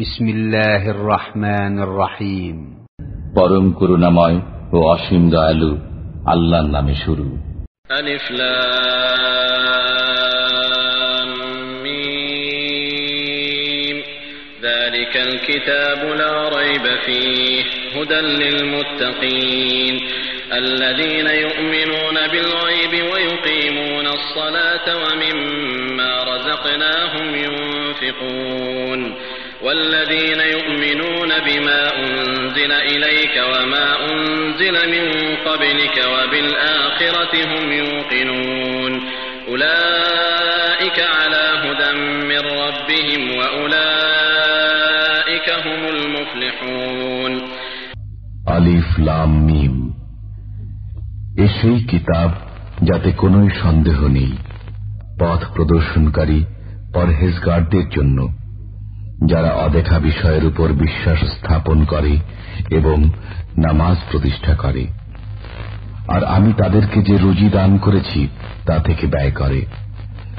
بسم 0.00 0.28
الله 0.28 0.90
الرحمن 0.90 1.82
الرحيم 1.82 2.56
পরম 3.36 3.66
করুণাময় 3.78 4.36
ও 4.74 4.76
অসীম 4.94 5.22
দয়ালু 5.34 5.70
আল্লাহর 6.32 6.68
নামে 6.76 6.94
শুরু 7.04 7.26
আলিফ 7.98 8.24
লাম 8.40 9.30
মিম 11.84 13.96
ذلك 14.68 15.14
الكتاب 15.28 16.00
لا 16.22 16.34
ريب 16.58 16.84
فيه 17.06 17.62
هدى 17.96 18.20
للمتقين 18.42 19.94
الذين 20.62 21.28
يؤمنون 21.44 22.16
بالغيب 22.32 22.92
ويقيمون 23.12 24.06
الصلاة 24.18 24.86
ومما 25.02 26.12
رزقناهم 26.32 27.26
ينفقون 27.44 29.00
والذين 29.61 30.39
يؤمنون 30.55 31.31
بما 31.47 31.81
أنزل 31.97 32.71
إليك 32.71 33.35
وما 33.51 33.87
أنزل 34.05 34.75
من 34.91 35.05
قبلك 35.37 35.97
وبالآخرة 36.13 37.33
هم 37.45 37.65
يوقنون 37.73 38.93
أولئك 39.47 40.99
على 41.17 41.45
هدى 41.63 41.91
من 42.31 42.43
ربهم 42.57 43.21
وأولئك 43.37 44.67
هم 45.65 45.81
المفلحون 45.87 47.33
আলিফ 48.55 48.89
লাম 48.99 49.31
মিম 49.47 49.75
এ 51.43 51.45
সেই 51.57 51.77
কিতাব 51.91 52.29
যাতে 52.89 53.09
কোন 53.21 53.33
সন্দেহ 53.63 53.99
নেই 54.17 54.31
পথ 55.19 55.41
প্রদর্শনকারী 55.55 56.39
পরহেজগারদের 56.93 57.85
জন্য 57.89 58.17
যারা 59.26 59.48
অদেখা 59.48 59.98
বিষয়ের 59.98 60.44
উপর 60.44 60.68
বিশ্বাস 60.68 61.18
স্থাপন 61.18 61.84
করে 61.84 62.18
এবং 62.70 63.04
নামাজ 63.58 63.96
প্রতিষ্ঠা 64.10 64.54
করে। 64.54 64.86
আর 66.08 66.24
আমি 66.24 66.52
তাদেরকে 66.52 67.02
যে 67.02 67.16
রুজি 67.16 67.48
দান 67.48 67.78
করেছি, 67.78 68.28
তা 68.66 68.78
থেকে 68.78 69.06
ব্যয় 69.06 69.30
করে। 69.30 69.66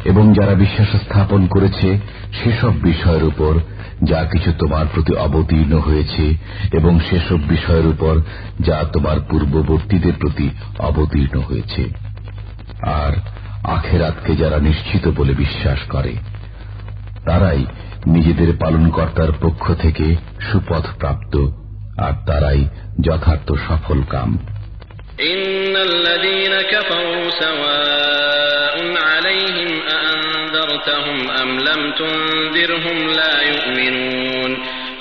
এবং 0.05 0.33
যারা 0.33 0.53
বিশ্বাস 0.53 1.01
স্থাপন 1.01 1.47
করেছে, 1.47 1.99
সেসব 2.43 2.73
বিষয়ের 2.73 3.23
উপর 3.23 3.59
যা 4.03 4.23
কিছু 4.23 4.53
তোমার 4.59 4.85
প্রতি 4.93 5.15
অবতীর্ণ 5.15 5.79
হয়েছে 5.79 6.37
এবং 6.73 6.99
সেসব 6.99 7.47
বিষয়ের 7.47 7.85
উপর 7.85 8.21
যা 8.59 8.83
তোমার 8.93 9.19
পূর্ববর্তীদের 9.29 10.13
প্রতি 10.19 10.49
অবতীর্ণ 10.79 11.39
হয়েছে। 11.39 11.89
আর 12.81 13.11
আখেরাতকে 13.63 14.35
যারা 14.35 14.57
নিশ্চিত 14.57 15.07
বলে 15.07 15.33
বিশ্বাস 15.33 15.79
করে, 15.89 16.15
তারাই 17.25 17.65
নিজেদের 18.06 18.50
পালনকর্তার 18.56 19.32
পক্ষ 19.42 19.64
থেকে 19.74 20.06
সুপথ 20.46 20.84
প্রাপ্ত 21.00 21.34
আর 21.98 22.14
তারাই 22.26 22.60
যথার্থ 23.00 23.48
সফল 23.66 23.98
কাম 24.10 24.30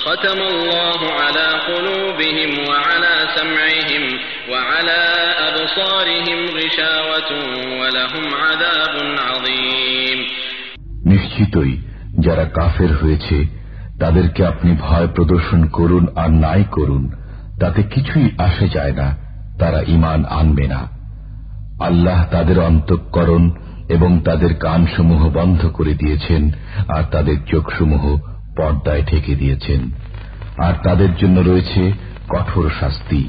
ختم 0.05 0.39
الله 0.43 0.99
على 1.13 1.47
قلوبهم 1.63 2.51
وعلى 2.59 3.13
سمعهم 3.35 4.03
وعلى 4.49 5.01
أبصارهم 5.47 6.39
غشاوة 6.49 7.31
ولهم 7.79 8.25
عذاب 8.35 8.95
عظيم 9.19 10.19
নিশ্চিতই 11.05 11.73
যারা 12.20 12.44
কাফের 12.44 12.96
হয়েছে, 12.96 13.46
তাদেরকে 14.00 14.46
আপনি 14.46 14.76
ভয় 14.80 15.08
প্রদর্শন 15.08 15.64
করুন 15.64 16.06
আর 16.16 16.30
নাই 16.30 16.64
করুন। 16.64 17.12
তাতে 17.60 17.82
কিছুই 17.82 18.30
আসে 18.38 18.68
যায় 18.68 18.92
না, 18.92 19.16
তারা 19.58 19.82
ইমান 19.86 20.24
আনবে 20.24 20.66
না। 20.66 21.00
আল্লাহ 21.84 22.24
তাদের 22.30 22.60
অন্তঃকরণ 22.60 23.50
এবং 23.88 24.20
তাদের 24.20 24.54
কানসমূহ 24.54 25.30
বন্ধ 25.30 25.66
করে 25.66 25.94
দিয়েছেন 25.94 26.50
আর 26.88 27.02
তাদের 27.10 27.36
চোখসমূহ 27.46 28.18
পর্দায় 28.56 29.02
ঠেকে 29.06 29.34
দিয়েছেন। 29.34 29.90
আর 30.58 30.72
তাদের 30.84 31.16
জন্য 31.16 31.40
রয়েছে 31.40 31.92
কঠোর 32.28 32.70
শাস্তি। 32.80 33.28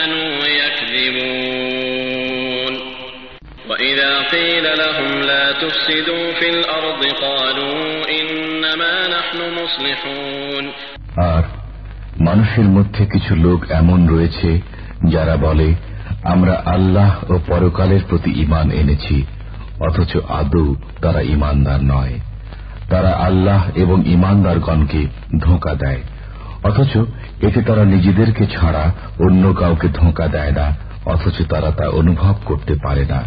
قيل 4.30 4.66
لهم 4.78 5.10
لا 5.22 5.44
تفسدوا 5.54 6.26
في 6.32 6.46
الأرض 6.50 7.02
قالوا 7.18 7.80
إنما 8.12 8.94
نحن 9.08 9.38
مصلحون 9.60 10.64
আর 11.30 11.42
মানুষের 12.20 12.68
মধ্যে 12.68 13.02
কিছু 13.06 13.32
লোক 13.36 13.60
এমন 13.72 14.00
রয়েছে 14.08 14.50
যারা 15.14 15.34
বলে 15.36 15.68
আমরা 16.24 16.54
আল্লাহ 16.66 17.12
ও 17.28 17.34
পরকালের 17.48 18.02
প্রতি 18.08 18.30
ইমান 18.40 18.66
এনেছি 18.72 19.16
অথচ 19.80 20.12
আদৌ 20.40 20.66
তারা 21.00 21.20
ইমানদার 21.34 21.80
নয় 21.84 22.14
তারা 22.90 23.12
আল্লাহ 23.28 23.62
এবং 23.74 23.98
ইমানদারগণকে 24.06 25.02
ধোঁকা 25.40 25.72
দেয় 25.74 26.02
অথচ 26.62 26.92
এতে 27.46 27.60
তারা 27.62 27.84
নিজেদেরকে 27.84 28.44
ছাড়া 28.46 28.84
অন্য 29.20 29.44
কাউকে 29.54 29.88
ধোঁকা 29.98 30.26
দেয় 30.28 30.52
না 30.52 30.66
অথচ 31.06 31.36
তারা 31.48 31.70
তা 31.70 31.86
অনুভব 31.90 32.34
করতে 32.44 32.74
পারে 32.84 33.04
না 33.04 33.20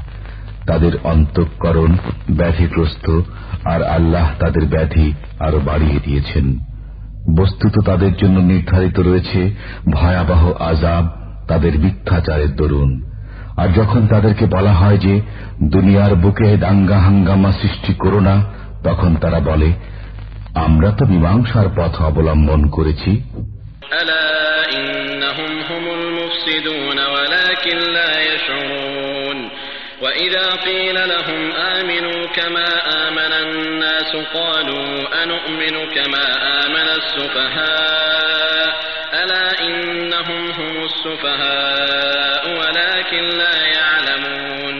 তাদের 0.66 0.92
অন্তঃকরণ 1.04 1.97
ব্যাধিগ্রস্ত 2.30 3.20
আর 3.64 3.82
আল্লাহ 3.82 4.30
তাদের 4.38 4.64
ব্যাধি 4.66 5.12
আরও 5.38 5.60
বাড়িয়ে 5.60 6.00
দিয়েছেন। 6.04 6.58
বস্তুত 7.36 7.84
তাদের 7.84 8.16
জন্য 8.16 8.41
নির্ধারিত 8.41 9.00
রয়েছে 9.00 9.50
ভয়াবহ 9.91 10.62
আজাব 10.62 11.04
তাদের 11.48 11.78
মিথ্যাচারের 11.78 12.56
দরুন। 12.56 13.02
আর 13.56 13.69
যখন 13.69 14.06
তাদেরকে 14.06 14.47
বলা 14.47 14.72
হয় 14.72 14.98
যে 14.98 15.20
দুনিয়ার 15.62 16.14
বুকে 16.14 16.56
দাঙ্গা 16.56 16.98
হাঙ্গামা 16.98 17.52
সৃষ্টি 17.52 17.94
করো 17.94 18.20
না, 18.20 18.44
তখন 18.84 19.16
তারা 19.16 19.41
বলে, 19.41 19.72
আমরা 20.54 20.91
তো 20.91 21.06
মীমাংসার 21.06 21.69
পথ 21.76 22.02
অবলম্বন 22.02 22.69
করেছি। 22.69 23.20
وإذا 30.03 30.46
قيل 30.68 30.97
لهم 31.09 31.41
آمنوا 31.75 32.19
كما 32.38 32.68
آمن 33.06 33.34
الناس 33.46 34.12
قالوا 34.34 34.90
أنؤمن 35.24 35.75
كما 35.96 36.25
آمن 36.63 36.88
السفهاء 37.00 38.68
ألا 39.13 39.47
إنهم 39.68 40.41
هم 40.59 40.75
السفهاء 40.85 42.44
ولكن 42.59 43.24
لا 43.41 43.56
يعلمون 43.78 44.75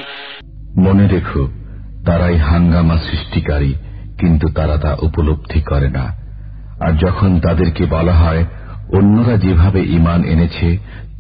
মনে 0.86 1.06
রেখো 1.08 1.44
তারাই 2.08 2.36
হাঙ্গামা 2.50 2.96
সৃষ্টিকারী 3.08 3.72
কিন্তু 4.20 4.46
তারা 4.58 4.76
তা 4.78 4.92
উপলব্ধি 5.08 5.62
করে 5.62 5.90
না 5.98 6.06
আর 6.80 6.92
যখন 6.98 7.32
তাদেরকে 7.40 7.84
বলা 7.86 8.16
হয় 8.24 8.44
অন্যরা 8.98 9.36
যেভাবে 9.38 9.82
ইমান 9.98 10.22
এনেছে 10.34 10.68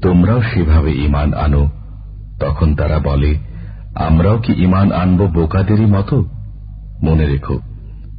তোমরাও 0.01 0.42
সেভাবে 0.51 0.92
ইমান 1.06 1.30
আনো 1.45 1.63
তখন 2.39 2.69
তারা 2.75 2.98
বলে 3.00 3.31
আমরাও 4.06 4.38
কি 4.45 4.51
ইমান 4.66 4.88
আনব 5.01 5.21
বোকাদেরই 5.38 5.88
মতো 5.95 6.18
মনে 7.06 7.25
রেখো 7.31 7.56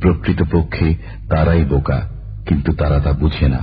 প্রকৃতপক্ষে 0.01 0.89
তারাই 1.31 1.63
বোকা 1.73 1.99
কিন্তু 2.47 2.71
তারা 2.81 2.99
তা 3.05 3.13
বুঝে 3.23 3.49
না 3.55 3.63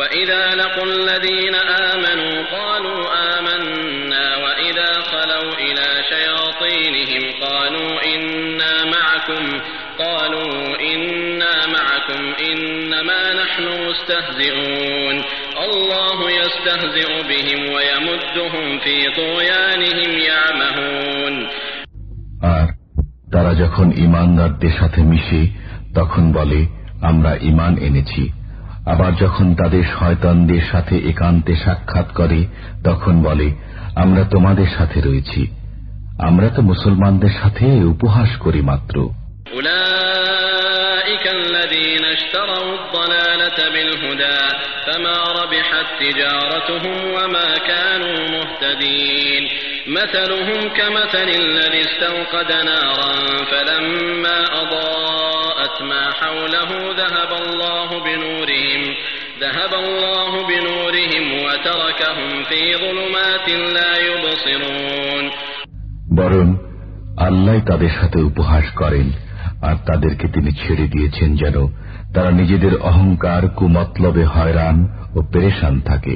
وإذا 0.00 0.42
لقوا 0.54 0.86
الذين 0.94 1.54
آمنوا 1.92 2.36
قالوا 2.56 3.00
آمنا 3.36 4.26
وإذا 4.44 4.90
خلوا 5.12 5.52
إلى 5.66 5.86
شياطينهم 6.12 7.24
قالوا 7.46 7.90
إنا 8.14 8.74
معكم 8.96 9.44
قالوا 9.98 10.52
إنا 10.92 11.54
معكم 11.76 12.20
إنما 12.50 13.20
نحن 13.42 13.64
مستهزئون 13.86 15.16
الله 15.64 16.18
يستهزئ 16.32 17.10
بهم 17.22 17.60
ويمدهم 17.74 18.66
في 18.78 18.96
طغيانهم 19.16 20.10
يعمهون 20.30 21.34
আর 22.54 22.66
তারা 23.32 23.52
যখন 23.54 23.86
ইমানদারদের 23.98 24.74
সাথে 24.80 25.00
মিশে 25.02 25.42
তখন 25.94 26.24
বলে 26.32 26.60
আমরা 27.02 27.32
ইমান 27.42 27.72
এনেছি 27.78 28.22
আবার 28.84 29.12
যখন 29.14 29.46
তাদের 29.54 29.84
শয়তানদের 29.94 30.62
সাথে 30.72 30.94
একান্তে 31.10 31.54
সাক্ষাৎ 31.56 32.08
করে 32.14 32.40
তখন 32.84 33.14
বলে 33.22 33.48
আমরা 33.94 34.22
তোমাদের 34.24 34.68
সাথে 34.78 34.98
রয়েছি 35.00 35.42
আমরা 36.18 36.48
তো 36.48 36.60
মুসলমানদের 36.62 37.34
সাথে 37.40 37.66
উপহাস 37.84 38.30
করি 38.36 38.60
মাত্র 38.62 38.96
أولئك 41.04 41.26
الذين 41.26 42.04
اشتروا 42.04 42.74
الضلالة 42.74 43.68
بالهدى 43.68 44.56
فما 44.86 45.18
ربحت 45.42 45.86
تجارتهم 46.00 47.10
وما 47.10 47.58
كانوا 47.58 48.28
مهتدين 48.28 49.48
مثلهم 49.86 50.68
كمثل 50.68 51.28
الذي 51.28 51.80
استوقد 51.80 52.52
نارا 52.52 53.12
فلما 53.44 54.44
أضاءت 54.62 55.82
ما 55.82 56.10
حوله 56.10 56.70
ذهب 56.96 57.32
الله 57.42 58.04
بنورهم 58.04 58.94
ذهب 59.40 59.74
الله 59.74 60.46
بنورهم 60.48 61.42
وتركهم 61.44 62.44
في 62.44 62.76
ظلمات 62.76 63.48
لا 63.48 63.92
يبصرون 64.08 65.24
বরং 66.18 66.46
আল্লাহ 67.26 67.56
তাদের 67.68 67.92
সাথে 67.98 68.18
উপহাস 68.30 68.66
করেন 68.80 69.06
আর 69.65 69.75
তাদেরকে 69.85 70.27
তিনি 70.27 70.51
ছেড়ে 70.51 70.87
দিয়েছেন 70.87 71.29
যেন 71.35 71.57
তারা 72.13 72.31
নিজেদের 72.31 72.73
অহংকার, 72.81 73.49
কুমতলবে 73.49 74.23
হয়রান 74.25 74.77
ও 75.15 75.21
পেরেশান 75.31 75.79
থাকে। 75.79 76.15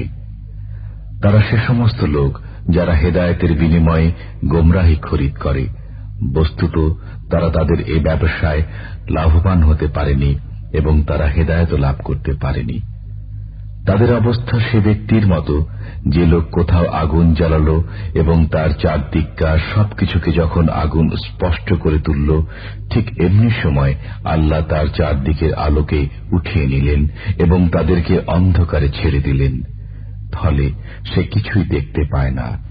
তারা 1.22 1.40
সে 1.50 1.56
সমস্ত 1.66 2.00
লোক 2.04 2.32
যারা 2.70 2.92
হেদায়তের 2.92 3.52
বিনিময়ে 3.52 4.12
গোমরাহি 4.44 4.96
খরিদ 4.96 5.34
করে। 5.36 5.64
বস্তুত 6.34 6.76
তারা 7.30 7.48
তাদের 7.50 7.78
এ 7.80 7.96
ব্যবসায় 8.00 8.62
লাভবান 9.10 9.62
হতে 9.62 9.86
পারেনি 9.86 10.32
এবং 10.72 10.94
তারা 11.02 11.26
হেদায়ত 11.26 11.72
লাভ 11.74 11.96
করতে 12.04 12.32
পারেনি। 12.42 12.78
তাদের 13.86 14.14
অবস্থা 14.14 14.60
সে 14.60 14.78
ব্যক্তির 14.78 15.26
মতো, 15.26 15.66
যে 16.08 16.26
লোক 16.26 16.44
কোথাও 16.50 16.86
আগুন 16.86 17.34
জ্বালালো 17.34 17.84
এবং 18.14 18.46
তার 18.46 18.70
চারদিককার 18.82 19.58
সবকিছুকে 19.74 20.32
যখন 20.32 20.68
আগুন 20.68 21.10
স্পষ্ট 21.16 21.74
করে 21.80 21.98
তুলল, 21.98 22.42
ঠিক 22.90 23.20
এমনি 23.20 23.50
সময় 23.62 23.94
আল্লাহ 24.24 24.60
তার 24.68 24.86
চারদিকের 24.86 25.54
আলোকে 25.54 26.08
উঠিয়ে 26.32 26.66
নিলেন 26.66 27.08
এবং 27.38 27.68
তাদেরকে 27.68 28.20
অন্ধকারে 28.26 28.88
ছেড়ে 28.88 29.20
দিলেন। 29.20 29.62
ফলে 30.32 30.70
সে 31.14 31.22
কিছুই 31.22 31.64
দেখতে 31.64 32.02
পায় 32.10 32.30
না। 32.30 32.70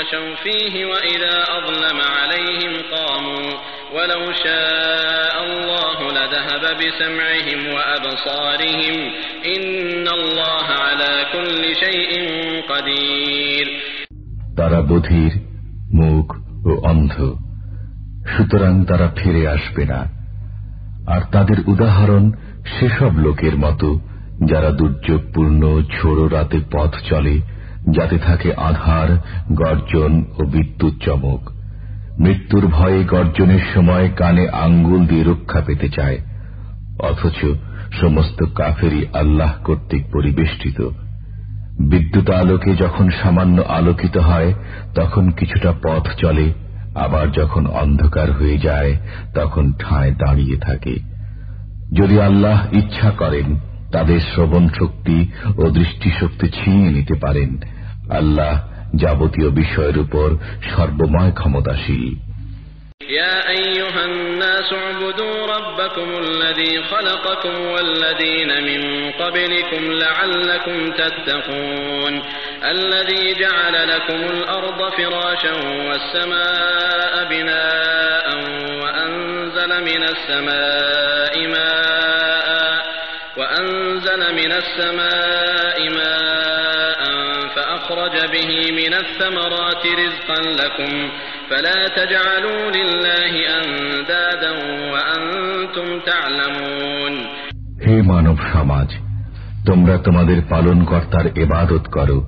مشوا 0.00 0.34
فيه 0.44 0.74
وإذا 0.84 1.36
أظلم 1.58 1.98
عليهم 2.16 2.72
قاموا 2.92 3.48
ولو 3.94 4.22
شاء 4.44 5.34
الله 5.46 5.98
لذهب 6.12 6.64
بسمعهم 6.80 7.60
وأبصارهم 7.74 8.96
إن 9.46 10.06
الله 10.08 10.66
على 10.84 11.12
كل 11.32 11.62
شيء 11.84 12.10
قدير 12.70 13.66
তারা 14.58 14.80
বধির 14.90 15.32
মুখ 15.92 16.26
ও 16.66 16.70
অন্ধ 16.90 17.14
সুতরাং 18.32 18.74
তারা 18.84 19.08
ফিরে 19.16 19.42
আসবে 19.48 19.84
না 19.86 20.00
আর 21.06 21.22
তাদের 21.32 21.58
উদাহরণ 21.66 22.24
সেসব 22.74 23.12
লোকের 23.18 23.54
মতো 23.56 23.88
যারা 24.46 24.70
দুর্যোগপূর্ণ 24.70 25.62
ঝোড়ো 25.92 26.26
রাতে 26.28 26.58
পথ 26.72 26.92
চলে 27.08 27.36
যাতে 27.89 28.17
থাকে 28.17 28.53
আধার, 28.53 29.17
গর্জন 29.53 30.23
ও 30.39 30.43
বিদ্যুৎ 30.43 30.93
চমক। 31.05 31.51
মৃত্যুর 32.19 32.67
ভয়ে 32.67 33.03
গর্জনের 33.03 33.59
সময় 33.73 34.09
কানে 34.09 34.49
আঙ্গুল 34.49 35.05
দিয়ে 35.05 35.23
রক্ষা 35.23 35.61
পেতে 35.61 35.89
চায়। 35.89 36.17
অথচ 36.99 37.45
সমস্ত 38.01 38.45
কাফেরই 38.55 39.05
আল্লাহ 39.13 39.53
কর্তৃক 39.63 40.05
পরিবেষ্টিত। 40.13 40.81
বিদ্যুৎ 41.79 42.29
আলোকে 42.29 42.75
যখন 42.75 43.09
সামান্য 43.09 43.61
আলোকিত 43.61 44.17
হয়, 44.17 44.53
তখন 44.95 45.29
কিছুটা 45.29 45.73
পথ 45.83 46.07
চলে, 46.17 46.53
আবার 46.95 47.31
যখন 47.31 47.67
অন্ধকার 47.67 48.31
হয়ে 48.31 48.57
যায়, 48.57 48.97
তখন 49.35 49.73
ঠায় 49.79 50.11
দাঁড়িয়ে 50.11 50.57
থাকে। 50.57 50.95
যদি 51.93 52.21
আল্লাহ 52.21 52.73
ইচ্ছা 52.73 53.11
করেন 53.11 53.70
তাদের 53.92 54.20
শ্রবণ 54.30 54.64
শক্তি 54.78 55.18
ও 55.56 55.64
দৃষ্টিশক্তি 55.70 56.46
ছিনিয়ে 56.48 56.90
নিতে 56.90 57.14
পারেন 57.24 57.50
আল্লাহ 58.10 58.52
যাবতীয় 58.94 59.48
বিষয়ের 59.52 59.96
উপর 59.98 60.28
সর্বময় 60.70 61.32
ক্ষমতাশীল 61.32 62.06
يا 63.10 63.36
أيها 63.50 64.04
الناس 64.04 64.68
اعبدوا 64.74 65.46
ربكم 65.46 66.08
الذي 66.18 66.82
خلقكم 66.84 67.54
والذين 67.66 68.50
من 68.64 68.80
قبلكم 69.12 69.82
لعلكم 69.94 70.90
تتقون 70.92 72.22
الذي 72.64 73.24
جعل 73.34 73.88
لكم 73.88 74.20
الأرض 74.26 74.80
فراشا 74.90 75.54
والسماء 75.88 77.14
بناء 77.30 78.26
وأنزل 78.82 79.70
من 79.84 80.02
السماء 80.04 81.34
ماء 81.48 82.09
وأنزل 84.10 84.22
من 84.34 84.52
السماء 84.54 85.78
ماء 85.90 87.00
فأخرج 87.56 88.14
به 88.32 88.50
من 88.72 88.92
الثمرات 88.94 89.82
رزقا 89.96 90.40
لكم 90.54 90.92
فلا 91.50 91.80
تجعلوا 91.90 92.62
لله 92.70 93.32
أندادا 93.58 94.52
وأنتم 94.92 95.88
تعلمون 96.02 97.14
হে 97.84 97.96
মানব 98.12 98.36
সমাজ 98.54 98.88
তোমরা 99.68 99.94
তোমাদের 100.06 100.38
পালনকর্তার 100.50 101.26
এবাদত 101.42 101.84
করো 101.96 102.18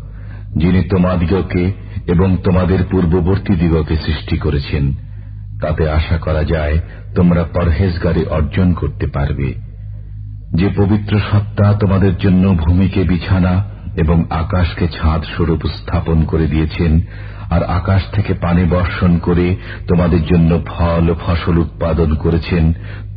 যিনি 0.63 0.81
তোমাদিগকে 0.93 1.65
এবং 2.13 2.29
তোমাদের 2.45 2.81
পূর্ববর্তী 2.91 3.53
দিগকে 3.55 3.97
সৃষ্টি 4.07 4.37
করেছেন 4.45 4.85
তাতে 5.63 5.85
আশা 5.99 6.17
করা 6.27 6.43
যায় 6.55 6.77
তোমরা 7.17 7.43
পরহেজগারি 7.55 8.23
অর্জন 8.37 8.69
করতে 8.81 9.07
পারবে 9.17 9.49
যে 10.53 10.69
পবিত্র 10.77 11.13
সত্তা 11.31 11.67
তোমাদের 11.73 12.15
জন্য 12.17 12.45
ভূমিকে 12.55 13.01
বিছানা 13.05 13.55
এবং 13.97 14.19
আকাশকে 14.43 14.87
ছাদ 14.89 15.21
স্বরূপ 15.25 15.61
স্থাপন 15.69 16.19
করে 16.25 16.47
দিয়েছেন 16.47 16.93
আর 17.51 17.63
আকাশ 17.71 18.03
থেকে 18.13 18.33
পানি 18.35 18.63
বর্ষণ 18.65 19.13
করে 19.19 19.47
তোমাদের 19.89 20.23
জন্য 20.25 20.51
ফল 20.67 21.07
ফসল 21.21 21.57
উৎপাদন 21.59 22.11
করেছেন 22.15 22.65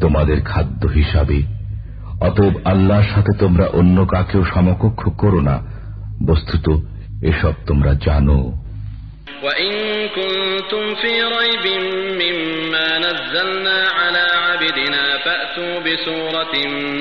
তোমাদের 0.01 0.37
খাদ্য 0.41 0.81
হিসাবে 0.87 1.37
অতএব 2.21 2.55
আল্লাহর 2.65 3.07
সাথে 3.13 3.31
তোমরা 3.39 3.65
অন্য 3.73 3.97
কাকেও 4.05 4.43
সমকক্ষ 4.45 5.01
করো 5.17 5.39
না 5.41 5.55
বস্তুত 6.25 6.65
এসব 7.23 7.53
তোমরা 7.67 7.91
জানো 8.05 8.39
وإن 9.43 9.73
كنتم 10.17 10.83
في 10.95 11.13
ريب 11.35 11.65
مما 12.21 12.87
نزلنا 12.99 13.77
على 13.91 14.25
عبدنا 14.45 14.94
فأتوا 15.45 15.79
بسورة 15.79 16.55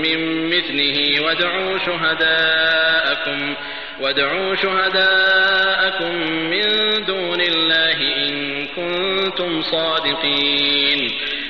من 0.04 0.18
مثله 0.46 0.96
وادعوا 1.24 1.78
شهداءكم 1.78 3.54
وادعوا 4.00 4.54
شهداءكم 4.54 6.14
من 6.52 6.66
دون 7.06 7.40
الله 7.40 7.98
إن 8.24 8.32
كنتم 8.76 9.50
صادقين 9.62 11.00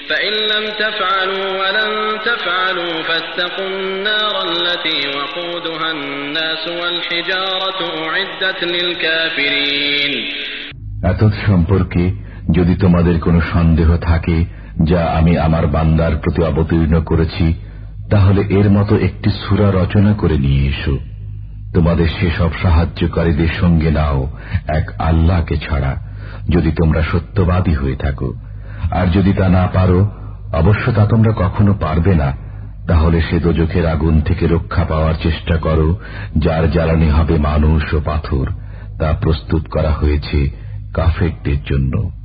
فإن 0.08 0.32
لم 0.32 0.64
تفعلوا 0.78 1.46
ولن 1.60 2.18
تفعلوا 2.24 3.02
فاتقوا 3.02 3.66
النار 3.68 4.34
التي 4.50 5.00
وقودها 5.16 5.90
الناس 5.90 6.68
والحجارة 6.68 7.80
أعدت 8.08 8.60
للكافرين 8.64 10.12
এত 11.10 11.22
সম্পর্কে 11.46 12.04
যদি 12.56 12.74
তোমাদের 12.76 13.16
কোনো 13.20 13.40
সন্দেহ 13.52 13.88
থাকে 14.08 14.36
যা 14.83 15.05
আমি 15.05 15.37
আমার 15.37 15.67
বান্দার 15.67 16.15
প্রতি 16.15 16.43
অবতীর্ণ 16.43 17.01
করেছি, 17.03 17.53
তাহলে 18.09 18.41
এর 18.41 18.69
মতো 18.69 18.95
একটি 18.95 19.29
সুরা 19.29 19.71
রচনা 19.71 20.13
করে 20.13 20.37
নিয়ে 20.37 20.67
এসো। 20.67 20.97
তোমাদের 21.73 22.07
সেসব 22.19 22.49
সাহায্যকারীদের 22.61 23.47
সঙ্গে 23.47 23.91
নাও, 23.91 24.27
এক 24.67 25.01
আল্লাহকে 25.01 25.57
ছাড়া, 25.57 25.95
যদি 26.49 26.71
তোমরা 26.71 27.01
সত্যবাদী 27.01 27.73
হয়ে 27.73 27.95
থাকো। 27.95 28.33
আর 28.91 29.07
যদি 29.07 29.33
তা 29.33 29.49
না 29.49 29.67
পারো, 29.73 30.07
অবশ্য 30.53 30.91
তা 30.91 31.05
তোমরা 31.05 31.31
কখনো 31.35 31.73
পারবে 31.73 32.15
না। 32.15 32.37
তাহলে 32.87 33.21
সে 33.21 33.39
দোজখের 33.39 33.85
আগুন 33.85 34.21
থেকে 34.21 34.47
রক্ষা 34.47 34.83
পাওয়ার 34.83 35.13
চেষ্টা 35.23 35.57
করো, 35.57 35.97
যার 36.37 36.71
জ্বালানি 36.71 37.09
হবে 37.09 37.37
মানুষ 37.37 37.93
ও 37.93 38.01
পাথর। 38.05 38.49
তা 38.99 39.13
প্রস্তুত 39.21 39.67
করা 39.67 39.91
হয়েছে 39.91 40.49
কাফেরদের 40.93 41.57
জন্য। 41.69 42.24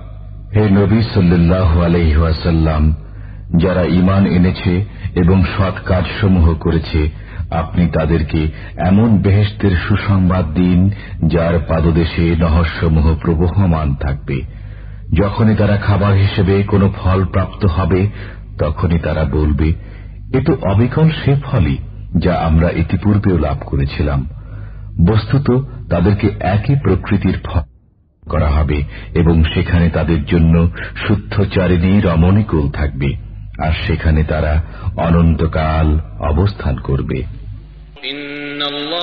হে 0.55 0.69
নবী 0.69 1.01
সাল্লাহ 1.01 1.81
আলহাসাল্লাম 1.81 2.93
যারা 3.57 3.83
ইমান 3.83 4.25
এনেছে 4.25 4.85
এবং 5.15 5.43
সৎ 5.43 5.75
কাজসমূহ 5.85 6.53
করেছে, 6.53 7.09
আপনি 7.51 7.87
তাদেরকে 7.87 8.47
এমন 8.77 9.17
বেহেস্তের 9.17 9.71
সুসংবাদ 9.87 10.45
দিন, 10.53 10.89
যার 11.27 11.59
পাদদেশে 11.67 12.35
নহস্যসমূহ 12.35 13.15
প্রবহমান 13.15 13.95
থাকবে। 13.95 14.41
যখনই 15.13 15.55
তারা 15.55 15.77
খাবার 15.77 16.13
হিসেবে 16.13 16.63
কোনো 16.63 16.93
ফল 16.97 17.25
প্রাপ্ত 17.25 17.65
হবে, 17.65 18.07
তখনই 18.59 18.99
তারা 18.99 19.25
বলবে, 19.25 19.73
এ 20.33 20.41
তো 20.41 20.57
অবিকল 20.61 21.09
সে 21.25 21.35
ফলই 21.43 21.77
যা 22.17 22.33
আমরা 22.35 22.69
ইতিপূর্বেও 22.71 23.37
লাভ 23.37 23.57
করেছিলাম। 23.65 24.25
বস্তুত 25.07 25.47
তাদেরকে 25.89 26.27
একই 26.39 26.75
প্রকৃতির 26.83 27.39
ফল 27.43 27.70
করা 28.29 28.49
হবে 28.49 28.83
এবং 29.13 29.43
সেখানে 29.43 29.89
তাদের 29.89 30.25
জন্য 30.25 30.55
শুদ্ধচারিণী 31.07 31.91
রমণীকুল 31.99 32.65
থাকবে, 32.71 33.09
আর 33.59 33.73
সেখানে 33.87 34.23
তারা 34.23 34.53
অনন্তকাল 34.97 35.87
অবস্থান 36.19 36.75
করবে। 36.77 37.17
ইন্নাল্লাহ 38.03 39.00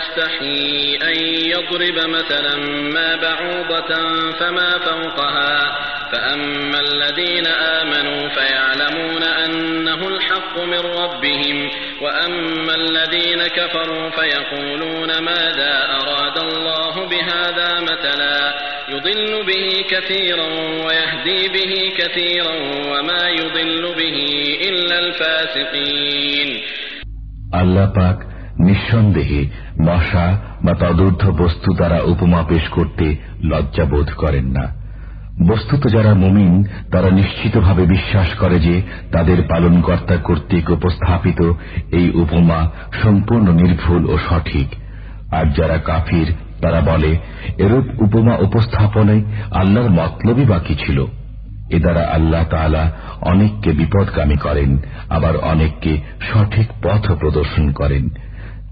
يستحي 0.00 0.98
أن 1.02 1.16
يضرب 1.52 1.98
مثلا 2.10 2.56
ما 2.96 3.16
بعوضة 3.16 3.92
فما 4.32 4.70
فوقها 4.78 5.76
فأما 6.12 6.80
الذين 6.80 7.46
آمنوا 7.46 8.28
فيعلمون 8.28 9.22
أنه 9.22 10.08
الحق 10.08 10.60
من 10.62 10.78
ربهم 10.78 11.70
وأما 12.02 12.74
الذين 12.74 13.46
كفروا 13.46 14.10
فيقولون 14.10 15.18
ماذا 15.18 15.74
أراد 15.90 16.38
الله 16.38 17.06
بهذا 17.08 17.80
مثلا 17.80 18.54
يضل 18.88 19.44
به 19.46 19.84
كثيرا 19.90 20.46
ويهدي 20.86 21.48
به 21.48 21.92
كثيرا 21.98 22.54
وما 22.90 23.28
يضل 23.28 23.94
به 23.94 24.18
إلا 24.68 24.98
الفاسقين 24.98 26.50
আল্লাহ 27.60 27.86
পাক 27.98 28.16
নিঃসন্দেহে 28.68 29.42
মশা 29.79 30.39
বা 30.63 30.73
তদূর্ধ্ব 30.73 31.31
বস্তু 31.31 31.73
দ্বারা 31.73 32.01
উপমা 32.01 32.43
পেশ 32.47 32.69
করতে 32.69 33.15
লজ্জা 33.43 33.85
বোধ 33.85 34.11
করেন 34.17 34.45
না। 34.45 34.81
বস্তুত 35.47 35.87
যারা 35.87 36.13
মুমিন, 36.13 36.63
তারা 36.91 37.09
নিশ্চিতভাবে 37.09 37.85
বিশ্বাস 37.85 38.27
করে 38.39 38.59
যে 38.59 38.81
তাদের 39.11 39.37
পালনকর্তা 39.49 40.15
কর্তৃক 40.15 40.69
উপস্থাপিত 40.69 41.51
এই 41.91 42.09
উপমা 42.09 42.71
সম্পূর্ণ 43.03 43.51
নির্ভুল 43.51 44.09
ও 44.09 44.17
সঠিক। 44.17 44.67
আর 45.33 45.45
যারা 45.57 45.77
কাফির, 45.77 46.33
তারা 46.61 46.81
বলে, 46.81 47.17
এরূপ 47.57 48.01
উপমা 48.01 48.37
উপস্থাপনে 48.37 49.23
আল্লাহর 49.51 49.89
মতলবই 49.89 50.45
বাকি 50.45 50.75
ছিল। 50.75 51.05
এ 51.69 51.79
দ্বারা 51.79 52.07
আল্লাহ 52.13 52.43
তালা 52.43 52.91
অনেককে 53.21 53.71
বিপদগামী 53.71 54.35
করেন, 54.35 54.77
আবার 55.09 55.37
অনেককে 55.37 55.97
সঠিক 56.33 56.67
পথ 56.83 57.11
প্রদর্শন 57.11 57.71
করেন। 57.71 58.09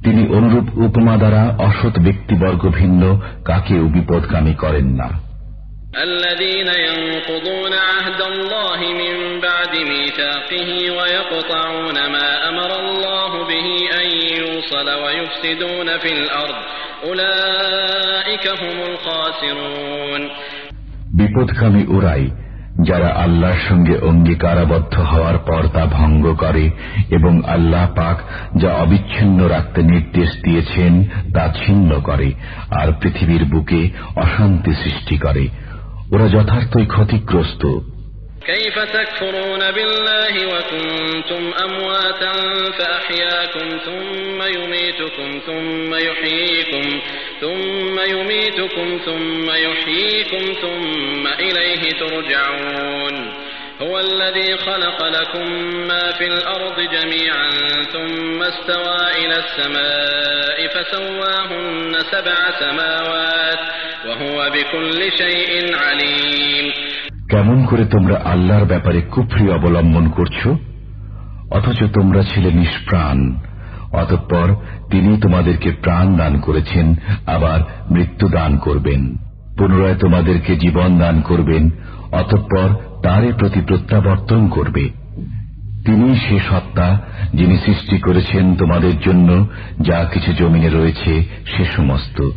তিনি 0.05 0.23
অনুরূপ 0.29 0.67
উপমা 0.77 1.15
দ্বারা 1.17 1.43
অসৎ 1.59 1.95
ব্যক্তিবর্গ 1.99 2.63
ভিন্ন 2.71 3.03
কাকেও 3.45 3.85
বিপদগামী 3.89 4.55
করেন 4.55 4.89
না 5.01 5.09
الذين 6.09 6.71
ينقضون 6.89 7.73
عهد 7.91 8.21
الله 8.23 8.81
من 9.03 9.17
بعد 9.41 9.73
ميثاقه 9.93 10.71
ويقطعون 10.91 11.99
ما 12.07 12.29
أمر 12.49 12.71
الله 12.81 13.33
به 13.45 13.69
أن 14.01 14.07
يوصل 14.41 14.89
ويفسدون 15.03 15.89
في 15.99 16.11
الأرض 16.13 16.59
أولئك 17.05 18.45
هم 18.63 18.77
الخاسرون 18.91 20.23
বিপদগামী 21.19 21.83
ওরাই 21.97 22.25
যারা 22.84 23.08
আল্লাহর 23.08 23.62
সঙ্গে 23.70 23.98
অঙ্গীকারাবদ্ধ 23.98 25.00
হওয়ার 25.00 25.38
পর 25.38 25.68
তা 25.74 25.86
ভঙ্গ 25.86 26.34
করে 26.34 26.72
এবং 27.10 27.42
আল্লাহ 27.48 27.88
পাক 27.96 28.18
যা 28.62 28.74
অবিচ্ছিন্ন 28.74 29.48
রাখতে 29.48 29.84
নির্দেশ 29.84 30.30
দিয়েছেন 30.44 31.04
তা 31.34 31.54
ছিন্ন 31.54 32.00
করে 32.00 32.34
আর 32.70 32.88
পৃথিবীর 33.02 33.46
বুকে 33.46 33.90
অশান্তি 34.16 34.72
সৃষ্টি 34.74 35.18
করে। 35.18 35.48
ওরা 36.12 36.28
যথার্থই 36.28 36.86
ক্ষতিগ্রস্ত। 36.86 37.80
كيف 38.46 38.80
تكفرون 38.80 39.72
بالله 39.72 40.48
وكنتم 40.48 41.54
أمواتا 41.64 42.34
فأحياكم 42.78 43.80
ثم 43.86 44.42
يميتكم 44.42 45.40
ثم 45.46 45.96
يحييكم 45.96 47.00
ثم 47.42 48.00
يميتكم 48.00 49.00
ثم 49.06 49.50
يحييكم 49.50 50.54
ثم 50.62 51.28
إليه 51.28 51.92
ترجعون 51.92 53.34
هو 53.82 54.00
الذي 54.00 54.58
خلق 54.58 55.08
لكم 55.08 55.52
ما 55.88 56.12
في 56.12 56.28
الأرض 56.28 56.80
جميعا 56.80 57.50
ثم 57.92 58.42
استوى 58.42 59.26
إلى 59.26 59.38
السماء 59.38 60.68
فسواهن 60.68 62.04
سبع 62.12 62.60
سماوات 62.60 63.60
وهو 64.06 64.50
بكل 64.50 65.12
شيء 65.18 65.76
عليم 65.76 66.89
কেমন 67.30 67.66
করে 67.66 67.86
তোমরা 67.86 68.22
আল্লাহর 68.26 68.66
ব্যাপারে 68.66 69.02
কুফরি 69.02 69.50
অবলম্বন 69.50 70.10
করছ? 70.10 70.48
অথচ 71.52 71.84
তোমরা 71.94 72.24
ছিলে 72.24 72.52
নিষ্প্রাণ। 72.52 73.36
অতঃপর 73.92 74.56
তিনি 74.92 75.18
তোমাদেরকে 75.18 75.72
প্রাণ 75.72 76.18
দান 76.18 76.40
করেছেন, 76.40 76.96
আবার 77.28 77.60
মৃত্যু 77.92 78.30
দান 78.30 78.58
করবেন। 78.58 79.16
পুনরায় 79.58 79.96
তোমাদেরকে 79.96 80.56
জীবন 80.56 81.00
দান 81.00 81.22
করবেন, 81.22 81.70
অতঃপর 82.12 82.70
তারই 83.04 83.34
প্রতি 83.40 83.62
প্রত্যাবর্তন 83.62 84.48
করবে। 84.48 84.90
তিনি 85.86 86.16
সে 86.16 86.40
সত্তা 86.40 87.02
যিনি 87.34 87.58
সৃষ্টি 87.58 87.98
করেছেন 87.98 88.56
তোমাদের 88.56 89.00
জন্য, 89.00 89.48
যা 89.82 90.06
কিছু 90.14 90.34
জমিনে 90.34 90.70
রয়েছে, 90.70 91.24
সে 91.46 91.66
সমস্ত। 91.66 92.30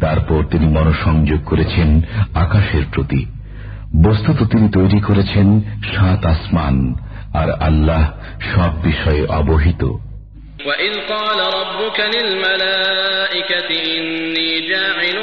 তারপর 0.00 0.44
তিনি 0.44 0.66
মনসংযোগ 0.66 1.40
করেছেন 1.44 2.00
আকাশের 2.34 2.82
প্রতি। 2.94 3.26
বস্তুত 4.03 4.39
তিনি 4.51 4.67
তৈরি 4.69 4.99
করেছেন 4.99 5.47
সাত 5.93 6.21
আসমান 6.25 6.75
আর 7.33 7.49
আল্লাহ 7.59 8.03
সব 8.51 8.71
বিষয়ে 8.83 9.23
অবহিত 9.39 9.83
وإذ 10.67 10.93
قال 11.09 11.39
ربك 11.59 11.99
للملائكة 12.15 13.69
إني 13.93 14.51
جاعل 14.61 15.17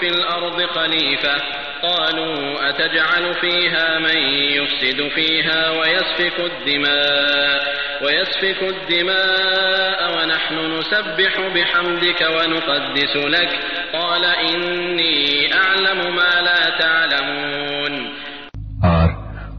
في 0.00 0.08
الأرض 0.08 0.58
خليفة 0.76 1.36
قالوا 1.82 2.68
أتجعل 2.68 3.34
فيها 3.34 3.98
من 3.98 4.18
يفسد 4.58 5.08
فيها 5.08 5.60
ويسفك 5.70 6.36
الدماء 6.40 7.60
ويسفك 8.02 8.60
الدماء 8.64 10.00
ونحن 10.14 10.56
نسبح 10.74 11.32
بحمدك 11.54 12.20
ونقدس 12.36 13.14
لك 13.16 13.52
قال 13.92 14.24
إني 14.24 15.18
أعلم 15.54 16.16
ما 16.16 16.32
لا 16.40 16.62
تعلمون 16.78 17.40
আর 17.40 17.43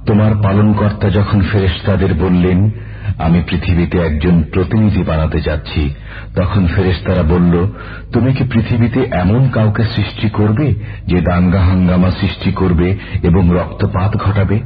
তোমার 0.06 0.34
পালনকর্তা 0.42 1.10
যখন 1.10 1.40
ফেরেশতাদের 1.40 2.14
বললেন, 2.14 2.70
আমি 3.18 3.42
পৃথিবীতে 3.50 3.98
একজন 3.98 4.42
প্রতিনিধি 4.42 5.02
বানাতে 5.02 5.40
যাচ্ছি, 5.40 5.94
তখন 6.36 6.66
ফেরেশতারা 6.66 7.22
বলল, 7.22 7.66
তুমি 8.12 8.32
কি 8.32 8.44
পৃথিবীতে 8.44 9.00
এমন 9.12 9.48
কাউকে 9.48 9.84
সৃষ্টি 9.84 10.28
করবে 10.28 10.74
যে 11.06 11.20
দাঙ্গা 11.20 11.60
হাঙ্গামা 11.60 12.10
সৃষ্টি 12.10 12.52
করবে 12.52 12.98
এবং 13.22 13.50
রক্তপাত 13.54 14.16
ঘটাবে? 14.16 14.60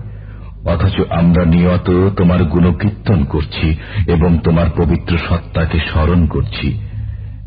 অথচ 0.65 1.01
আমরা 1.11 1.45
নিয়ত 1.45 2.09
তোমার 2.17 2.45
গুণকীর্তন 2.45 3.25
করছি 3.25 3.77
এবং 4.07 4.39
তোমার 4.39 4.67
পবিত্র 4.77 5.19
সত্তাকে 5.19 5.79
স্মরণ 5.79 6.27
করছি। 6.27 6.81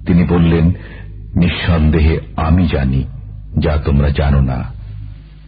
তিনি 0.08 0.24
বললেন, 0.24 0.74
নিঃসন্দেহে 1.36 2.20
আমি 2.36 2.68
জানি, 2.68 3.04
যা 3.58 3.78
তোমরা 3.78 4.10
জানো 4.10 4.42
না। 4.42 4.73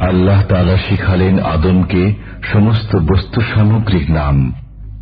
আল্লাহ 0.00 0.42
তালা 0.42 0.76
শিখালেন 0.76 1.40
আদমকে 1.40 2.14
সমস্ত 2.52 2.96
বস্তু 2.96 3.40
সামগ্রিক 3.40 4.10
নাম। 4.10 4.52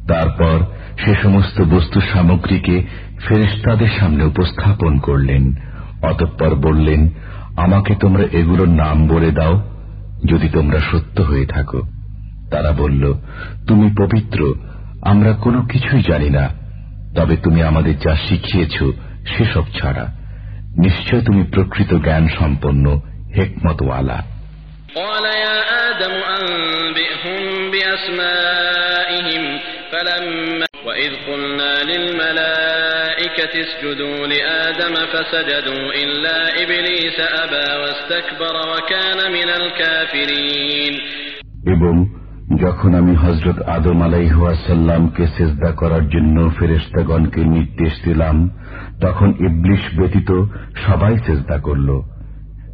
তারপর 0.08 0.66
সে 1.04 1.14
সমস্ত 1.22 1.60
বস্তু 1.60 2.00
সামগ্রীকে 2.00 2.82
ফেরেশতাদের 3.28 3.88
সামনে 4.00 4.24
উপস্থাপন 4.24 4.98
করলেন। 4.98 5.54
অতঃপর 6.02 6.54
বললেন, 6.54 7.08
আমাকে 7.56 7.94
তোমরা 7.94 8.24
এগুলোর 8.32 8.68
নাম 8.68 9.06
বলে 9.06 9.30
দাও, 9.30 9.62
যদি 10.24 10.48
তোমরা 10.48 10.78
সত্য 10.92 11.22
হয়ে 11.22 11.46
থাকো। 11.46 11.82
তারা 12.50 12.72
বলল, 12.72 13.14
তুমি 13.66 13.90
পবিত্র, 13.98 14.54
আমরা 15.02 15.32
কোনো 15.32 15.62
কিছুই 15.62 16.02
জানি 16.02 16.30
না, 16.30 16.48
তবে 17.16 17.36
তুমি 17.36 17.62
আমাদের 17.62 17.98
যা 17.98 18.16
শিখিয়েছ 18.16 18.82
সেসব 19.36 19.64
ছাড়া। 19.80 20.16
নিশ্চয় 20.78 21.20
তুমি 21.20 21.42
প্রকৃত 21.42 21.94
জ্ঞান 21.94 22.28
সম্পন্ন 22.38 23.00
হেকমতওয়ালা। 23.36 24.35
قال 24.95 25.25
يا 25.45 25.57
آدم 25.89 26.15
أنبئهم 26.37 27.41
بأسمائهم 27.71 29.43
فلما 29.91 30.65
وإذ 30.85 31.11
قلنا 31.27 31.73
للملائكة 31.83 33.53
اسجدوا 33.61 34.27
لآدم 34.27 34.95
فسجدوا 35.13 35.85
إلا 35.93 36.37
إبليس 36.63 37.17
أبى 37.43 37.67
واستكبر 37.81 38.55
وكان 38.71 39.19
من 39.31 39.49
الكافرين 39.51 40.93
এবং 41.67 41.95
যখন 42.63 42.91
আমি 42.95 43.13
হজরত 43.15 43.57
আদম 43.67 43.97
আলাইহাসাল্লামকে 44.01 45.23
সেজদা 45.37 45.71
করার 45.71 46.03
জন্য 46.09 46.37
ফেরেস্তাগণকে 46.59 47.41
নির্দেশ 47.55 47.93
দিলাম 48.05 48.35
তখন 49.01 49.29
ইবলিশ 49.47 49.83
ব্যতীত 49.97 50.29
সবাই 50.85 51.13
সেজদা 51.25 51.57
করল 51.57 51.89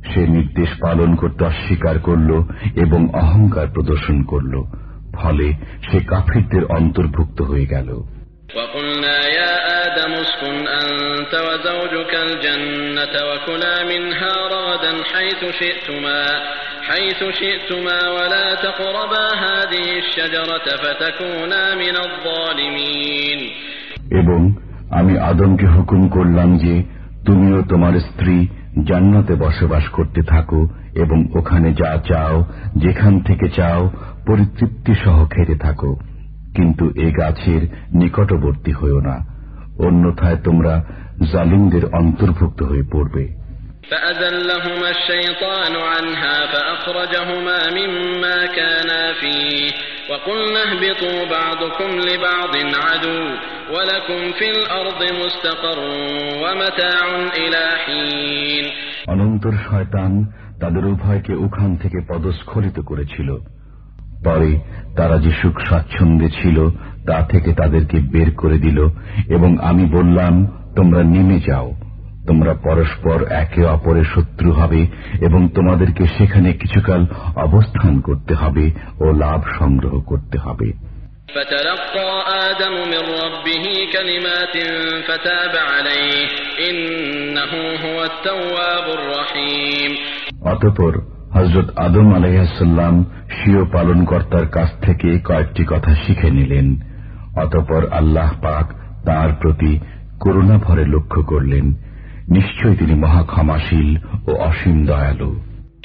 সে 0.09 0.21
নির্দেশ 0.27 0.69
পালন 0.81 1.09
করতে 1.15 1.41
অস্বীকার 1.45 1.95
করল 1.99 2.29
এবং 2.75 3.01
অহংকার 3.13 3.67
প্রদর্শন 3.67 4.17
করল 4.23 4.53
ফলে 5.15 5.47
সে 5.87 5.97
কাফিরদের 6.07 6.63
অন্তর্ভুক্ত 6.77 7.39
হয়ে 7.41 7.67
গেল 7.67 7.89
وقلنا 8.57 9.17
يا 9.29 9.53
آدم 9.85 10.13
اسكن 10.15 10.57
أنت 10.81 11.33
وزوجك 11.47 12.13
الجنة 12.17 13.15
وكلا 13.29 13.75
منها 13.83 14.33
رغدا 14.47 14.93
حيث 15.03 15.41
شئتما 15.59 16.21
حيث 16.81 17.19
شئتما 17.33 17.99
ولا 18.09 18.55
تقربا 18.57 19.25
هذه 19.45 19.87
الشجرة 19.97 20.67
فتكونا 20.77 21.63
من 21.75 21.95
الظالمين 21.97 23.39
এবং 24.11 24.39
আমি 24.89 25.13
আদমকে 25.21 25.67
হুকুম 25.67 26.01
করলাম 26.09 26.49
যে 26.57 26.73
তুমিও 27.25 27.59
তোমার 27.69 27.93
স্ত্রী 27.99 28.37
জান্নাতে 28.85 29.33
বসবাস 29.35 29.85
করতে 29.87 30.21
থাকো 30.23 30.61
এবং 30.93 31.19
ওখানে 31.33 31.69
যা 31.73 31.91
চাও 32.09 32.37
যেখান 32.75 33.13
থেকে 33.19 33.47
চাও 33.49 33.81
পরিতৃপ্তি 34.25 34.93
সহ 35.03 35.17
খেতে 35.25 35.55
থাকো 35.55 35.91
কিন্তু 36.55 36.85
এ 36.97 37.07
গাছের 37.11 37.61
নিকটবর্তী 37.93 38.71
হইও 38.71 38.99
না 38.99 39.15
অন্যথায় 39.79 40.39
তোমরা 40.43 40.73
জালিমদের 41.31 41.83
অন্তর্ভুক্ত 41.93 42.59
হয়ে 42.63 42.85
পড়বে 42.93 43.23
فأزلهما 43.91 44.89
الشيطان 44.89 45.73
عنها 45.91 46.35
فأخرجهما 46.45 47.59
مما 47.69 48.37
كانا 48.47 49.13
فيه 49.13 49.71
وقلنا 50.09 50.61
اهبطوا 50.63 51.19
بعضكم 51.37 51.89
لبعض 51.99 52.53
عدو 52.85 53.19
ولكم 53.75 54.21
في 54.39 54.47
الأرض 54.51 55.01
مستقر 55.21 55.79
ومتاع 56.43 57.05
إلى 57.37 57.63
حين 57.83 58.65
অনন্তর 59.07 59.53
শয়তান 59.67 60.11
তাদের 60.59 60.83
উভয়কে 60.85 61.33
ওখান 61.45 61.71
থেকে 61.75 61.99
পদস্খলিত 62.07 62.77
করেছিল 62.79 63.29
পরে 64.25 64.51
তারা 64.95 65.15
যে 65.17 65.31
সুখ 65.41 65.55
স্বাচ্ছন্দ্যে 65.59 66.29
ছিল 66.29 66.57
তা 67.07 67.17
থেকে 67.31 67.51
তাদেরকে 67.53 67.97
বের 68.13 68.29
করে 68.35 68.57
দিল 68.57 68.79
এবং 69.29 69.51
আমি 69.69 69.85
বললাম 69.97 70.33
তোমরা 70.75 71.01
নেমে 71.13 71.39
যাও 71.39 71.67
তোমরা 72.26 72.54
পরস্পর 72.54 73.24
একে 73.28 73.64
অপরের 73.64 74.04
শত্রু 74.04 74.52
হবে 74.52 74.86
এবং 75.20 75.48
তোমাদেরকে 75.48 76.06
সেখানে 76.06 76.52
কিছুকাল 76.52 77.06
অবস্থান 77.36 78.00
করতে 78.00 78.34
হবে 78.34 78.70
ও 79.00 79.12
লাভ 79.12 79.42
সংগ্রহ 79.58 80.00
করতে 80.00 80.38
হবে। 80.38 80.72
অতপর 90.42 90.92
হজরত 91.34 91.78
আদম 91.78 92.14
আলাইসাল্লাম 92.14 93.04
স্বীয় 93.04 93.64
পালনকর্তার 93.64 94.46
কাছ 94.46 94.68
থেকে 94.82 95.18
কয়েকটি 95.18 95.64
কথা 95.64 95.94
শিখে 95.94 96.30
নিলেন। 96.30 96.76
অতপর 97.36 97.88
আল্লাহ 97.90 98.32
পাক 98.42 98.72
তার 99.04 99.32
প্রতি 99.40 99.80
করুণা 100.20 100.58
ভরে 100.58 100.84
লক্ষ্য 100.86 101.22
করলেন। 101.22 101.91
নিশ্চয় 102.35 102.73
তিনি 102.79 102.95
মহা 103.03 103.21
ক্ষমাশীল 103.31 103.89
ও 104.29 104.31
অসীম 104.49 104.77
দয়ালু 104.89 105.31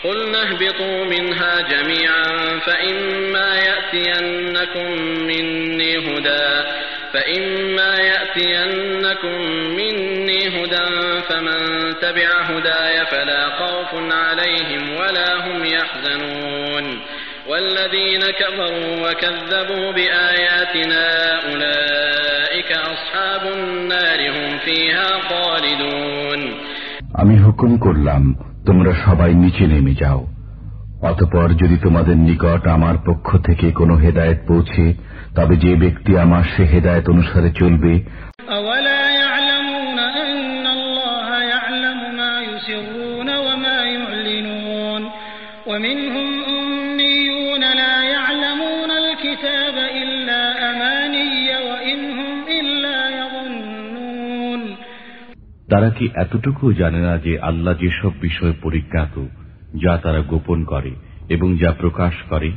قلنا 0.04 0.40
اهبطوا 0.48 0.98
منها 1.04 1.54
جميعا 1.72 2.24
فإما 2.66 3.48
يأتينكم 3.68 4.88
مني 5.30 5.92
هدى 6.06 6.48
فإما 7.12 7.92
يأتينكم 8.12 9.38
مني 9.78 10.40
هدى 10.56 10.88
فمن 11.28 11.60
تبع 12.00 12.30
هداي 12.50 13.06
فلا 13.06 13.42
خوف 13.60 13.90
عليهم 14.12 14.82
ولا 15.00 15.30
هم 15.46 15.64
يحزنون 15.64 17.00
والذين 17.48 18.20
كفروا 18.20 19.10
وكذبوا 19.10 19.92
بآياتنا 19.92 21.04
أولئك 21.48 22.25
أصحاب 22.66 23.42
النار 23.48 24.20
هم 24.28 24.50
فيها 24.58 25.08
خالدون 25.20 26.40
আমি 27.14 27.34
হুকুম 27.44 27.72
করলাম 27.76 28.22
তোমরা 28.66 28.92
সবাই 29.06 29.32
নিচে 29.34 29.64
নেমে 29.66 29.94
যাও 30.02 30.20
অতপর 31.02 31.48
যদি 31.52 31.76
তোমাদের 31.76 32.16
নিকট 32.28 32.62
আমার 32.68 32.96
পক্ষ 33.06 33.28
থেকে 33.46 33.66
কোনো 33.72 33.94
হেদায়েত 33.94 34.40
পৌঁছে 34.48 34.84
তবে 35.36 35.54
যে 35.56 35.72
ব্যক্তি 35.76 36.12
আমার 36.18 36.44
সে 36.52 36.62
হেদায়েত 36.72 37.06
অনুসারে 37.08 37.50
চলবে 37.60 37.92
أولا 38.50 39.02
তারা 55.68 55.88
কি 55.90 56.04
এতটুকু 56.14 56.64
জানে 56.72 57.00
না 57.00 57.14
যে 57.18 57.32
আল্লাহ 57.40 57.74
যেসব 57.74 58.12
বিষয় 58.20 58.54
পরিজ্ঞাত 58.62 59.14
যা 59.74 59.92
তারা 59.96 60.20
গোপন 60.22 60.58
করে 60.64 60.92
এবং 61.28 61.48
যা 61.58 61.70
প্রকাশ 61.72 62.14
করে 62.30 62.50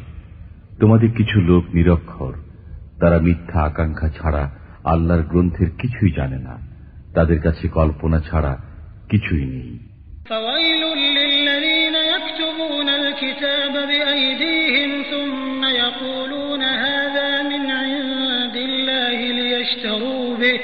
তোমাদের 0.80 1.10
কিছু 1.10 1.38
লোক 1.42 1.64
নিরক্ষর 1.74 2.34
তারা 3.00 3.18
মিথ্যা 3.20 3.60
আকাঙ্ক্ষা 3.62 4.10
ছাড়া 4.10 4.44
আল্লাহর 4.84 5.24
গ্রন্থের 5.24 5.70
কিছুই 5.78 6.12
জানে 6.12 6.40
না 6.40 6.56
তাদের 7.14 7.40
কাছে 7.42 7.66
কল্পনা 7.70 8.20
ছাড়া 8.20 8.54
কিছুই 9.10 9.46
নেই 9.46 9.72
فويل 10.30 10.84
للذين 11.18 11.96
يكتبون 12.14 12.90
الكتاب 12.92 13.74
بأيديهم 13.90 14.92
ثم 15.04 15.62
يقولون 15.76 16.64
هذا 16.86 17.30
من 17.44 17.64
عند 17.74 18.56
الله 18.60 19.18
ليشتروا 19.32 20.38
به 20.38 20.60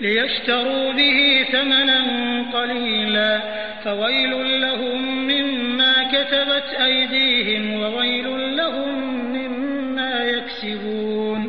ليشتروا 0.00 0.92
به 0.92 1.18
ثمنا 1.52 2.00
قليلا 2.52 3.32
فويل 3.84 4.32
لهم 4.60 5.00
مما 5.24 5.94
كتبت 6.04 6.68
أيديهم 6.80 7.62
وويل 7.72 8.26
لهم 8.56 8.94
مما 9.28 10.12
يكسبون 10.26 11.40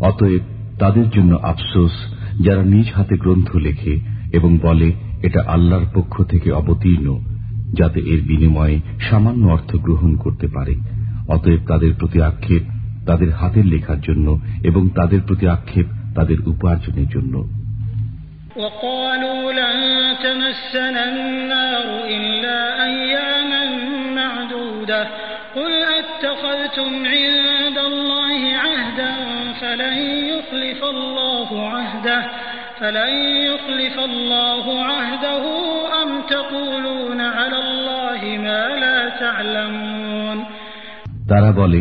অতএব 0.00 0.42
তাদের 0.78 1.06
জন্য 1.10 1.32
আফসোস 1.44 1.94
যারা 2.44 2.62
নিজ 2.64 2.86
হাতে 2.96 3.14
গ্রন্থ 3.16 3.48
লেখে 3.66 3.94
এবং 4.32 4.50
বলে 4.58 4.88
এটা 5.22 5.40
আল্লাহর 5.46 5.86
পক্ষ 5.94 6.14
থেকে 6.22 6.48
অবতীর্ণ 6.52 7.08
যাতে 7.78 8.00
এর 8.12 8.20
বিনিময়ে 8.22 8.76
সামান্য 9.08 9.42
অর্থ 9.48 9.70
গ্রহণ 9.76 10.12
করতে 10.16 10.46
পারে 10.46 10.74
অতএব 11.28 11.60
তাদের 11.68 11.92
প্রতি 11.94 12.18
আক্ষেপ 12.22 12.62
তাদের 13.06 13.30
হাতের 13.30 13.66
লেখার 13.66 14.00
জন্য 14.00 14.26
এবং 14.64 14.82
তাদের 14.94 15.20
প্রতি 15.20 15.46
আক্ষেপ 15.48 15.86
তাদের 16.16 16.38
উপার্জনের 16.52 17.08
জন্য 17.14 17.34
وقالوا 18.56 19.42
لن 19.52 19.76
تمسنا 20.22 21.02
النار 21.08 21.86
إلا 22.16 22.58
أياما 22.84 23.64
معدودة 24.14 25.02
قل 25.54 25.72
أتخذتم 26.00 26.90
عند 27.06 27.78
الله 27.90 28.40
عهدا 28.56 29.12
فلن 29.60 29.96
يخلف 30.32 30.80
الله 30.84 31.48
عهده 31.68 32.22
فلن 32.80 33.12
يخلف 33.48 33.96
الله 34.00 34.64
عهده 34.82 35.42
أم 36.02 36.10
تقولون 36.30 37.20
على 37.20 37.58
الله 37.58 38.20
ما 38.38 38.62
لا 38.82 38.98
تعلمون 39.22 40.38
তারা 41.30 41.50
বলে 41.60 41.80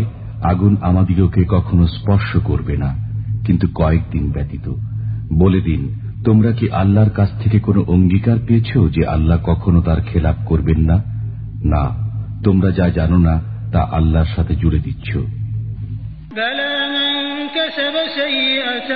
আগুন 0.51 0.73
আমাদিগকে 0.81 1.41
কখনো 1.49 1.83
স্পর্শ 1.97 2.29
করবে 2.49 2.75
না 2.77 2.89
কিন্তু 3.47 3.67
কয়েকদিন 3.75 4.31
ব্যতীত 4.31 4.73
বলে 5.33 5.61
দিন 5.61 5.95
তোমরা 6.25 6.51
কি 6.51 6.71
আল্লাহর 6.71 7.09
কাছ 7.09 7.29
থেকে 7.39 7.59
কোনো 7.59 7.83
অঙ্গীকার 7.87 8.37
পেয়েছ 8.47 8.91
যে 8.91 9.07
আল্লাহ 9.07 9.39
কখনো 9.43 9.81
তার 9.81 10.01
খেলাপ 10.01 10.35
করবেন 10.45 10.79
না 10.79 11.03
না 11.63 11.95
তোমরা 12.43 12.71
যা 12.71 12.89
জানো 12.89 13.17
না 13.17 13.41
তা 13.71 13.87
আল্লাহর 13.91 14.27
সাথে 14.35 14.55
জুড়ে 14.55 14.79
দিচ্ছ 14.79 15.17
بلى 16.35 16.89
من 16.89 17.47
كسب 17.47 17.93
سيئة 18.15 18.91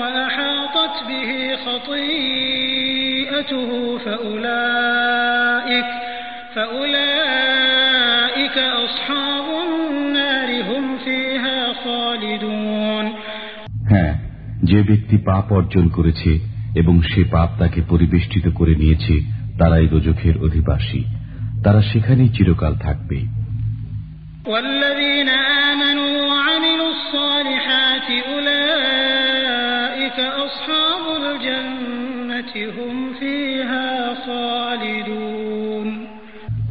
وأحاطت 0.00 1.08
به 1.08 1.56
خطيئته 1.66 2.88
فأولئك 3.98 5.84
فأولئك 6.54 8.58
أصحاب 8.84 9.44
النار 9.62 10.62
هم 10.62 10.98
فيها 10.98 11.72
خالدون 11.72 13.06
হ্যাঁ 13.06 13.25
যে 14.63 14.83
ব্যক্তি 14.83 15.17
পাপ 15.17 15.53
অর্জন 15.53 15.87
করেছে 15.87 16.39
এবং 16.75 17.01
সে 17.01 17.23
পাপ 17.23 17.49
তাকে 17.59 17.81
পরিবেষ্টিত 17.89 18.47
করে 18.55 18.75
নিয়েছে 18.75 19.21
তারাই 19.59 19.87
রোজখের 19.87 20.37
অধিবাসী। 20.37 21.03
তারা 21.63 21.81
সেখানেই 21.81 22.29
চিরকাল 22.29 22.75
থাকবে। 22.75 23.19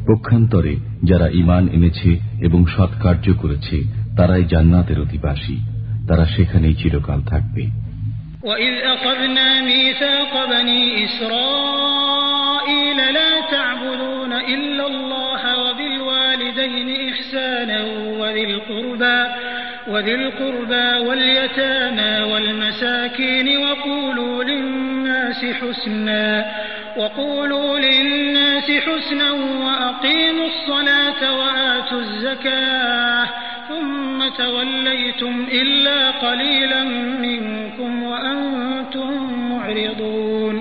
পক্ষান্তরে 0.07 0.77
যারা 1.05 1.29
ইমান 1.29 1.69
এনেছে 1.69 2.19
এবং 2.41 2.67
সৎকার্য 2.67 3.35
করেছে 3.35 3.83
তারাই 4.17 4.45
জান্নাতের 4.45 5.01
অধিবাসী। 5.01 5.76
তারা 6.08 6.26
সেখানেই 6.36 6.76
চিরকাল 6.82 7.20
থাকবে 7.32 7.64
وإذ 8.50 8.76
أخذنا 8.96 9.48
ميثاق 9.62 10.34
بني 10.54 11.06
إسرائيل 11.06 12.98
لا 13.18 13.34
تعبدون 13.56 14.34
إلا 14.34 14.86
الله 14.88 15.42
وبالوالدين 15.64 16.90
إحسانا 17.10 17.80
وذي 18.20 18.44
القربى 18.52 19.20
وذي 19.88 20.16
القربى 20.16 20.88
واليتامى 21.08 22.14
والمساكين 22.32 23.48
وقولوا 23.66 24.44
للناس 24.44 25.46
حسنا 25.46 26.46
وقولوا 26.98 27.80
للناس 27.80 28.68
حسنا 28.86 29.32
وأقيموا 29.66 30.48
الصلاة 30.54 31.22
وآتوا 31.40 32.00
الزكاة 32.00 33.28
ثم 33.70 34.20
توليتم 34.38 35.34
إلا 35.54 36.00
قليلا 36.18 36.82
منكم 37.20 37.92
وأنتم 38.04 39.10
معرضون 39.52 40.56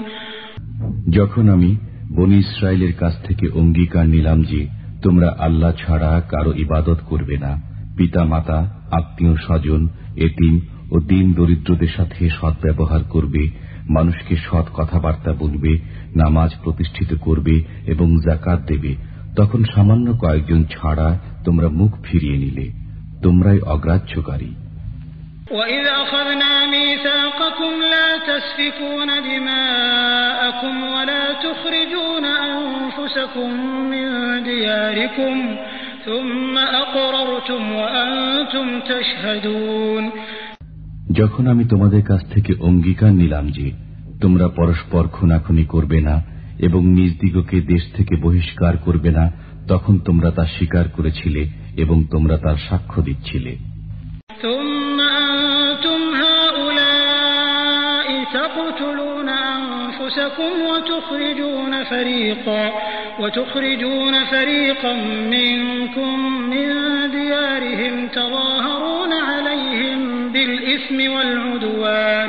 যখন 1.18 1.44
আমি 1.48 1.70
বনি 2.16 2.36
ইসরায়েলের 2.38 2.94
কাছ 2.96 3.14
থেকে 3.24 3.46
অঙ্গীকার 3.54 4.06
নিলাম 4.06 4.38
যে 4.42 4.60
তোমরা 5.02 5.28
আল্লাহ 5.38 5.72
ছাড়া 5.76 6.12
কারো 6.30 6.52
ইবাদত 6.56 6.98
করবে 7.10 7.36
না 7.36 7.52
পিতা 7.96 8.22
মাতা 8.24 8.58
আত্মীয় 8.90 9.34
স্বজন 9.36 9.82
এতিম 10.18 10.54
ও 10.90 10.96
দিন 11.08 11.26
দরিদ্রদের 11.32 11.92
সাথে 11.96 12.22
সৎ 12.30 12.54
ব্যবহার 12.62 13.02
করবে 13.04 13.42
মানুষকে 13.88 14.34
সৎ 14.46 14.66
কথাবার্তা 14.72 15.32
বলবে 15.34 15.72
নামাজ 16.14 16.50
প্রতিষ্ঠিত 16.62 17.10
করবে 17.26 17.54
এবং 17.86 18.08
জাকাত 18.26 18.60
দেবে 18.68 18.92
তখন 19.36 19.60
সামান্য 19.64 20.06
কয়েকজন 20.22 20.60
ছাড়া 20.64 21.08
তোমরা 21.44 21.68
মুখ 21.70 21.90
ফিরিয়ে 22.02 22.38
নিলে 22.38 22.66
তোমরাই 23.22 23.58
অগ্রাহ্যকারী 23.66 24.52
وإذ 25.50 25.84
أخذنا 26.02 26.52
ميثاقكم 26.66 27.72
لا 27.94 28.08
تسفكون 28.20 29.08
دماءكم 29.22 30.74
ولا 30.94 31.24
تخرجون 31.44 32.24
أنفسكم 32.50 33.48
من 33.90 34.06
دياركم 34.44 35.34
ثم 36.06 36.54
أقررتم 36.82 37.62
وأنتم 37.72 38.66
تشهدون 38.80 40.04
যখন 41.18 41.44
আমি 41.46 41.64
তোমাদের 41.64 42.02
কাছ 42.02 42.20
থেকে 42.34 42.52
অঙ্গীকার 42.60 43.12
নিলাম 43.12 43.44
যে 43.48 43.66
তোমরা 44.20 44.46
পরস্পর 44.56 45.02
খুনাখুনি 45.08 45.64
করবে 45.64 45.98
না 46.00 46.16
এবং 46.58 46.80
নিজ 46.88 47.12
দিগকে 47.20 47.58
দেশ 47.66 47.84
থেকে 47.96 48.14
বহিষ্কার 48.16 48.74
করবে 48.76 49.10
না 49.10 49.24
তখন 49.68 49.94
তোমরা 49.98 50.30
তা 50.30 50.44
স্বীকার 50.56 50.86
করেছিলে 50.88 51.42
এবং 51.76 51.96
তোমরা 52.10 52.36
তার 52.38 52.58
সাক্ষ্য 52.68 52.98
দিচ্ছিলে 53.02 53.52
ثم 54.42 54.98
أنتم 55.24 56.00
هؤلاء 56.24 58.08
تقتلون 58.32 59.28
أنفسكم 59.28 60.52
وتخرجون 60.70 61.84
فريقا 61.84 62.62
وتخرجون 63.20 64.24
فريقا 64.24 64.92
منكم 65.36 66.14
من 66.50 66.66
ديارهم 67.10 67.94
تظاهرون 68.08 69.12
عليهم 69.30 69.98
بالإثم 70.32 70.98
والعدوان 71.14 72.28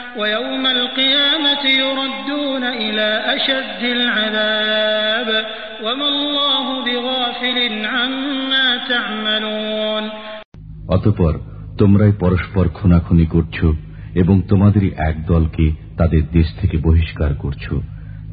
ويوم 0.16 0.64
القيامة 0.68 1.64
يردون 1.80 2.64
إلى 2.76 3.08
أشد 3.36 3.82
العذاب 3.88 5.28
وما 5.82 6.08
الله 6.08 6.66
بغافل 6.86 7.58
عما 7.86 8.66
تعملون 8.88 10.04
অতপর 10.88 11.32
তোমরাই 11.78 12.12
পরস্পর 12.20 12.64
খুনাখুনি 12.68 13.26
করছো 13.26 13.68
এবং 14.14 14.36
তোমাদেরই 14.48 14.90
এক 15.08 15.16
দলকে 15.26 15.66
তাদের 15.96 16.22
দেশ 16.32 16.48
থেকে 16.60 16.76
বহিষ্কার 16.78 17.30
করছো 17.34 17.74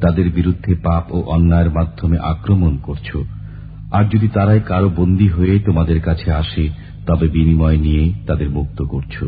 তাদের 0.00 0.26
বিরুদ্ধে 0.30 0.72
পাপ 0.84 1.04
ও 1.10 1.18
অন্যায়ের 1.26 1.70
মাধ্যমে 1.70 2.16
আক্রমণ 2.32 2.72
করছো 2.78 3.18
আর 3.92 4.04
যদি 4.04 4.28
তারাই 4.28 4.60
কারো 4.60 4.88
বন্দী 4.90 5.28
হয়ে 5.28 5.54
তোমাদের 5.58 5.98
কাছে 6.00 6.28
আসে 6.32 6.64
তবে 7.06 7.26
বিনিময় 7.28 7.78
নিয়ে 7.78 8.04
তাদের 8.26 8.48
মুক্ত 8.50 8.78
করছো 8.84 9.24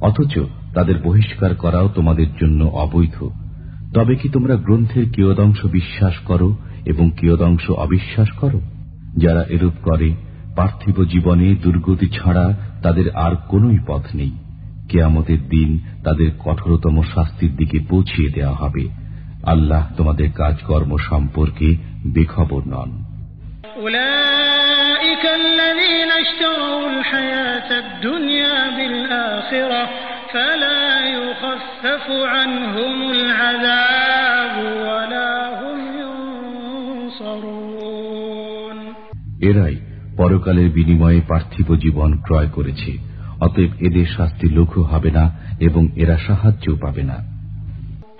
অথচ 0.00 0.34
তাদের 0.74 0.96
বহিষ্কার 1.02 1.52
করাও 1.54 1.86
তোমাদের 1.88 2.28
জন্য 2.40 2.60
অবৈধ 2.84 3.16
তবে 3.94 4.14
কি 4.16 4.26
তোমরা 4.28 4.54
গ্রন্থের 4.56 5.06
কিয়দংশ 5.14 5.60
বিশ্বাস 5.72 6.16
করো 6.24 6.48
এবং 6.84 7.06
কিয়দংশ 7.10 7.64
অবিশ্বাস 7.84 8.28
করো 8.40 8.60
যারা 9.16 9.42
এরূপ 9.48 9.76
করে 9.82 10.08
পার্থিব 10.56 10.96
জীবনে 11.04 11.48
দুর্গতি 11.62 12.08
ছাড়া 12.08 12.46
তাদের 12.82 13.06
আর 13.16 13.32
কোনই 13.48 13.78
পথ 13.86 14.04
নেই 14.14 14.32
কেয়ামতের 14.88 15.42
দিন 15.48 15.70
তাদের 16.04 16.28
কঠোরতম 16.38 16.96
শাস্তির 17.14 17.52
দিকে 17.56 17.78
পৌঁছিয়ে 17.90 18.30
দেওয়া 18.30 18.56
হবে 18.56 18.84
আল্লাহ 19.44 19.82
তোমাদের 19.96 20.28
কাজকর্ম 20.32 20.92
সম্পর্কে 21.10 21.68
বেখবর 22.14 22.62
নন 22.66 22.90
أولئك 23.78 25.24
الذين 25.36 26.10
اشتروا 26.16 26.82
الحياة 26.88 27.68
الدنيا 27.78 28.56
بالآخرة 28.70 29.82
এরাই 39.41 39.75
পরকালের 40.17 40.69
বিনিময়ে 40.71 41.21
পার্থিব 41.27 41.75
জীবন 41.75 42.21
ক্রয় 42.21 42.47
করেছে, 42.47 42.97
অতএব 43.41 43.69
এদের 43.79 44.05
শাস্তি 44.05 44.49
লঘু 44.49 44.81
হবে 44.81 45.11
না 45.11 45.39
এবং 45.59 45.87
এরা 45.95 46.17
সাহায্য 46.17 46.75
পাবে 46.81 47.03
না। 47.03 47.40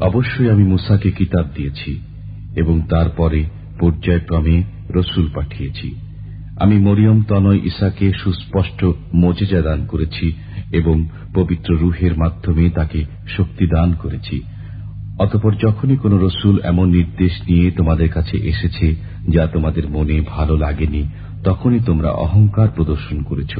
অবশ্যই 0.00 0.50
আমি 0.50 0.64
মুসাকে 0.64 1.10
কিতাব 1.10 1.46
দিয়েছি 1.56 2.00
এবং 2.56 2.82
তারপরে 2.90 3.44
পর্যায়ক্রমে 3.80 4.62
রসুল 4.90 5.30
পাঠিয়েছি। 5.34 5.94
আমি 6.56 6.78
মরিয়ম 6.78 7.22
তনয় 7.22 7.60
ইসাকে 7.64 8.12
সুস্পষ্ট 8.12 8.84
মজেজা 9.14 9.62
দান 9.62 9.86
করেছি 9.86 10.32
এবং 10.72 11.08
পবিত্র 11.34 11.76
রুহের 11.76 12.18
মাধ্যমে 12.18 12.70
তাকে 12.70 13.04
শক্তি 13.36 13.66
দান 13.66 13.92
করেছি। 13.92 14.42
অতপর 15.18 15.54
যখনই 15.54 15.96
কোন 15.96 16.18
রসুল 16.18 16.60
এমন 16.62 16.88
নির্দেশ 16.88 17.42
নিয়ে 17.48 17.70
তোমাদের 17.70 18.08
কাছে 18.08 18.36
এসেছে 18.36 18.94
যা 19.28 19.46
তোমাদের 19.46 19.90
মনে 19.90 20.20
ভালো 20.20 20.56
লাগেনি, 20.56 21.08
তখনই 21.44 21.80
তোমরা 21.80 22.10
অহংকার 22.10 22.68
প্রদর্শন 22.76 23.22
করেছ। 23.22 23.58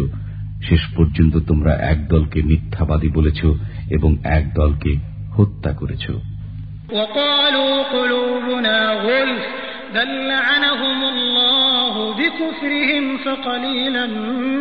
শেষ 0.68 0.81
পর্যন্ত 0.96 1.37
তোমরা 1.37 1.74
এক 1.74 2.09
দলকে 2.09 2.42
মিথ্যাবাদী 2.42 3.09
বলেছ 3.09 3.46
এবং 3.90 4.16
এক 4.24 4.55
দলকে 4.55 4.96
হত্যা 5.33 5.72
করেছ। 5.72 6.11
وقالوا 6.91 7.84
قلوبنا 7.95 8.78
غلف 9.08 9.43
بل 9.95 10.10
لعنهم 10.28 10.99
الله 11.04 11.93
بكفرهم 12.13 13.04
فقليلا 13.17 14.06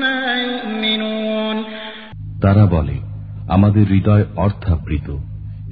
ما 0.03 0.21
يؤمنون 0.45 1.57
তারা 2.45 2.65
বলে 2.75 2.97
আমাদের 3.49 3.85
হৃদয় 3.93 4.25
অর্থাবৃত 4.45 5.09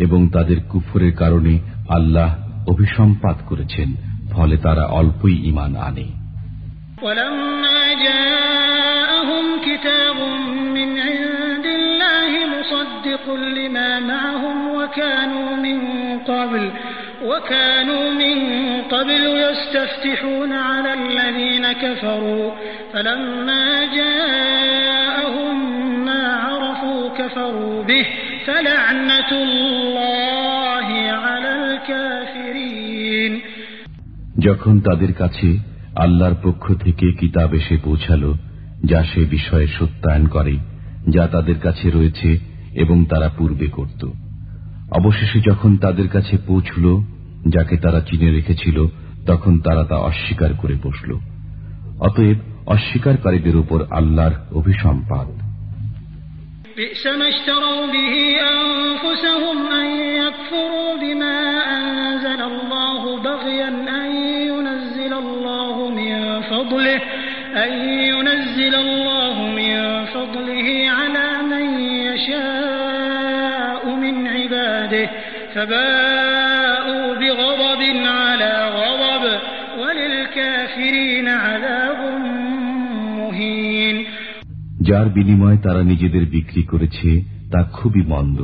এবং 0.04 0.20
তাদের 0.34 0.58
কুফরের 0.70 1.14
কারণে 1.22 1.54
আল্লাহ 1.96 2.30
অভিসম্পাত 2.72 3.38
করেছেন 3.48 3.88
ফলে 4.34 4.56
তারা 4.56 4.84
অল্পই 4.98 5.36
ইমান 5.50 5.72
আনে 5.88 6.08
ولما 7.02 7.80
جاءهم 8.06 9.44
كتاب 9.66 10.18
من 10.76 10.88
عند 10.98 11.30
الله 11.30 11.33
مصدق 12.64 13.24
لما 13.34 13.90
معهم 14.00 14.56
وكانوا 14.74 15.56
من 15.56 15.78
قبل 16.20 16.70
وكانوا 17.24 18.10
من 18.12 18.36
قبل 18.84 19.22
يستفتحون 19.44 20.52
على 20.52 20.92
الذين 20.94 21.72
كفروا 21.74 22.50
فلما 22.92 23.66
جاءهم 23.94 25.56
ما 26.04 26.24
عرفوا 26.36 27.02
كفروا 27.18 27.82
به 27.82 28.06
فلعنة 28.46 29.30
الله 29.42 30.88
على 31.24 31.50
الكافرين 31.60 33.32
যখন 34.46 34.74
তাদের 34.80 35.12
কাছে 35.12 35.48
আল্লাহর 35.96 36.36
পক্ষ 36.42 36.64
থেকে 36.84 37.06
কিতাব 37.12 37.50
এসে 37.54 37.76
পৌঁছাল 37.84 38.22
যা 38.84 39.00
সে 39.02 39.22
বিষয়ে 39.30 39.68
সত্যায়ন 39.78 40.24
করে 40.26 40.54
যা 41.08 41.24
তাদের 41.26 41.58
কাছে 41.60 41.86
রয়েছে 41.90 42.30
এবং 42.74 42.96
তারা 43.04 43.28
পূর্বে 43.28 43.66
করত 43.68 44.02
অবশেষে 44.90 45.38
যখন 45.40 45.70
তাদের 45.76 46.08
কাছে 46.08 46.34
পৌঁছল 46.46 46.84
যাকে 47.48 47.74
তারা 47.76 48.00
চিনে 48.00 48.28
রেখেছিল 48.30 48.78
তখন 49.26 49.52
তারা 49.58 49.82
তা 49.84 49.96
অস্বীকার 50.00 50.52
করে 50.54 50.74
বসল 50.82 51.10
অতএব 51.98 52.38
অস্বীকারীদের 52.66 53.56
উপর 53.56 53.78
আল্লাহর 53.90 54.34
অভিসম্পাদ 54.54 55.28
بئس 56.76 57.06
ما 57.06 57.28
اشتروا 57.28 57.86
به 57.86 58.14
أنفسهم 58.50 59.56
أن 59.72 59.88
يكفروا 60.16 60.90
بما 60.96 61.36
أنزل 61.78 62.40
الله 62.42 63.02
بغيا 63.18 63.68
أن 63.98 64.08
ينزل 64.48 65.12
الله 65.14 65.74
من 65.90 66.40
فضله 66.42 67.00
أن 67.54 67.72
ينزل 68.04 68.74
الله 68.76 69.13
فباءوا 75.54 77.06
بغضب 77.14 77.82
على 78.20 78.54
غضب 78.72 79.24
وللكافرين 79.80 81.28
عذاب 81.38 82.00
مهين 83.16 83.96
যার 84.88 85.06
বিনিময়ে 85.16 85.58
তারা 85.62 85.82
নিজেদের 85.82 86.24
বিক্রি 86.30 86.62
করেছে 86.72 87.10
তা 87.52 87.60
খুবই 87.76 88.02
মন্দ 88.12 88.38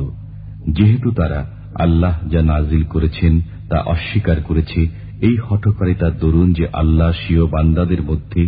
যেহেতু 0.77 1.09
তারা 1.11 1.39
আল্লাহ 1.75 2.15
যা 2.33 2.41
নাজিল 2.43 2.83
করেছেন 2.85 3.33
তা 3.69 3.77
অস্বীকার 3.85 4.37
করেছে 4.41 4.81
এই 5.21 5.35
হঠকারিতার 5.47 6.13
দরুন 6.19 6.47
যে 6.53 6.65
আল্লাহ 6.73 7.09
স্বীয় 7.21 7.45
বান্দাদের 7.47 8.01
মধ্যে 8.03 8.43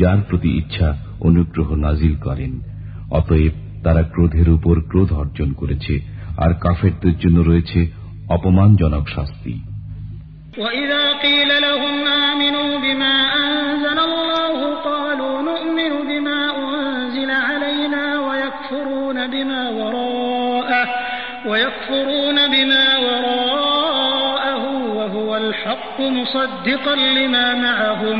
যার 0.00 0.20
প্রতি 0.28 0.50
ইচ্ছা 0.60 0.88
অনুগ্রহ 1.20 1.68
নাজিল 1.76 2.14
করেন 2.26 2.52
অতএব 3.10 3.54
তারা 3.84 4.02
ক্রোধের 4.04 4.48
উপর 4.50 4.74
ক্রোধ 4.90 5.10
অর্জন 5.12 5.48
করেছে 5.52 5.94
আর 6.36 6.50
কাফেরদের 6.60 7.14
জন্য 7.18 7.38
রয়েছে 7.40 7.80
অপমানজনক 8.34 9.04
শাস্তি 9.16 9.54
وإذا 10.58 11.04
قيل 11.24 11.50
لهم 11.66 11.96
آمنوا 12.30 12.70
بما 12.84 13.14
أنزل 13.44 13.98
الله 14.08 14.58
قالوا 14.90 15.42
نؤمن 15.50 15.92
بما 16.10 16.40
أنزل 16.64 17.30
علينا 17.30 18.04
ويكفرون 18.26 19.18
بما 19.34 19.62
وراءه 19.78 20.86
ويكفرون 21.46 22.38
بما 22.54 22.86
وراءه 23.06 24.64
وهو 24.98 25.30
الحق 25.36 26.00
مصدقا 26.00 26.94
لما 27.18 27.46
معهم 27.66 28.18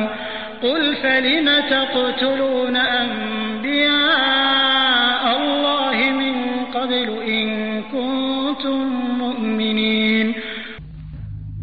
قل 0.62 0.82
فلم 1.02 1.48
تقتلون 1.70 2.76
أنبياء 2.76 4.65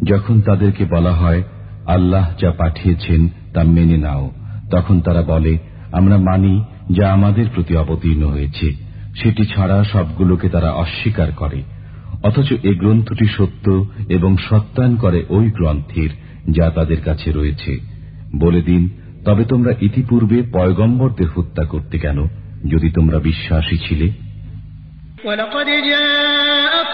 যখন 0.04 0.36
তাদেরকে 0.40 0.84
বলা 0.84 1.12
হয় 1.12 1.40
আল্লাহ 1.86 2.26
যা 2.40 2.50
পাঠিয়েছেন 2.58 3.20
তা 3.54 3.60
মেনে 3.66 3.98
নাও 3.98 4.24
তখন 4.70 4.96
তারা 5.00 5.22
বলে 5.22 5.52
আমরা 5.92 6.16
মানি 6.18 6.54
যা 6.90 7.04
আমাদের 7.12 7.46
প্রতি 7.54 7.74
অবতীর্ণ 7.76 8.22
হয়েছে 8.26 8.68
সেটি 9.14 9.42
ছাড়া 9.44 9.78
সবগুলোকে 9.84 10.46
তারা 10.48 10.70
অস্বীকার 10.74 11.30
করে 11.32 11.60
অথচ 12.22 12.48
এ 12.62 12.72
গ্রন্থটি 12.74 13.26
সত্য 13.36 13.66
এবং 14.08 14.30
সত্যায়ন 14.48 14.94
করে 14.96 15.20
ওই 15.28 15.46
গ্রন্থের 15.50 16.10
যা 16.50 16.66
তাদের 16.70 17.00
কাছে 17.00 17.28
রয়েছে 17.32 17.72
বলে 18.36 18.60
দিন 18.62 18.82
তবে 19.24 19.42
তোমরা 19.44 19.72
ইতিপূর্বে 19.80 20.38
পয়গম্বরদের 20.52 21.28
হত্যা 21.34 21.64
করতে 21.64 21.96
কেন 21.98 22.18
যদি 22.64 22.88
তোমরা 22.90 23.18
বিশ্বাসী 23.20 23.78
ছিলে 23.88 24.08
ولقد 25.24 25.68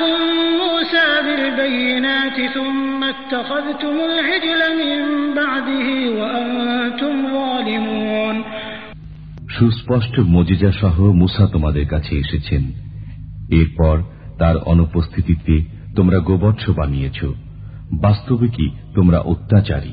جاءكم 0.01 0.19
موسى 0.57 1.07
بالبينات 1.27 2.37
ثم 2.55 3.01
اتخذتم 3.05 3.95
العجل 4.01 4.61
من 4.75 4.99
بعده 5.35 5.89
وأنتم 6.19 7.15
ظالمون 7.35 8.37
সুস্পষ্ট 9.57 10.15
মজিজা 10.35 10.71
সহ 10.81 10.97
মুসা 11.21 11.45
তোমাদের 11.53 11.85
কাছে 11.93 12.13
এসেছেন 12.17 12.63
এরপর 13.51 13.97
তার 14.39 14.57
অনুপস্থিতিতে 14.73 15.55
তোমরা 15.97 16.19
গোবৎস 16.21 16.65
বানিয়েছ 16.71 17.19
বাস্তবে 18.05 18.47
কি 18.49 18.67
তোমরা 18.95 19.19
অত্যাচারী 19.33 19.93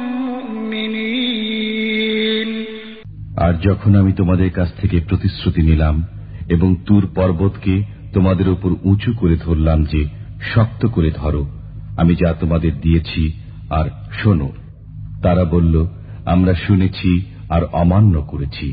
আর 3.41 3.53
যখন 3.53 3.91
আমি 3.95 4.11
তোমাদের 4.11 4.49
কাছ 4.51 4.69
থেকে 4.81 4.97
প্রতিশ্রুতি 4.99 5.61
নিলাম 5.61 5.95
এবং 6.49 6.75
তুর 6.85 7.03
পর্বতকে 7.15 7.75
তোমাদের 8.13 8.47
উপর 8.49 8.71
উঁচু 8.83 9.11
করে 9.13 9.35
ধরলাম 9.35 9.79
যে 9.83 10.01
শক্ত 10.55 10.81
করে 10.87 11.11
ধরো, 11.11 11.43
আমি 11.97 12.13
যা 12.15 12.29
তোমাদের 12.33 12.73
দিয়েছি, 12.81 13.23
আর 13.69 13.85
শোনো, 14.23 14.49
তারা 15.23 15.43
বলল, 15.45 15.75
আমরা 16.25 16.53
শুনেছি 16.53 17.11
আর 17.49 17.63
অমান্য 17.73 18.21
করেছি। 18.21 18.67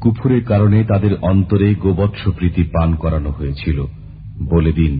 কুফুরের 0.00 0.44
কারণে 0.44 0.84
তাদের 0.84 1.12
অন্তরে 1.22 1.74
গোবৎস 1.74 2.22
প্রীতি 2.28 2.62
পান 2.62 2.94
করানো 2.94 3.30
হয়েছিল। 3.30 3.78
বলে 4.50 4.72
দিন, 4.72 4.94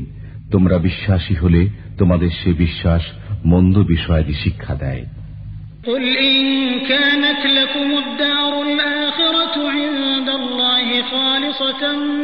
তোমরা 0.53 0.77
বিশ্বাসী 0.79 1.35
হলে 1.35 1.63
তোমাদের 1.99 2.31
সে 2.45 2.53
বিশ্বাস 2.53 3.03
মন্দ 3.45 3.79
বিষয়াদি 3.79 4.35
শিক্ষা 4.35 4.75
দেয়। 4.75 5.05
قل 5.86 6.04
إن 6.20 6.42
كانت 6.82 7.42
لكم 7.50 7.90
الدار 8.04 8.54
الآخرة 8.64 9.56
عند 9.70 10.30
الله 10.32 10.88
خالصة 11.04 11.84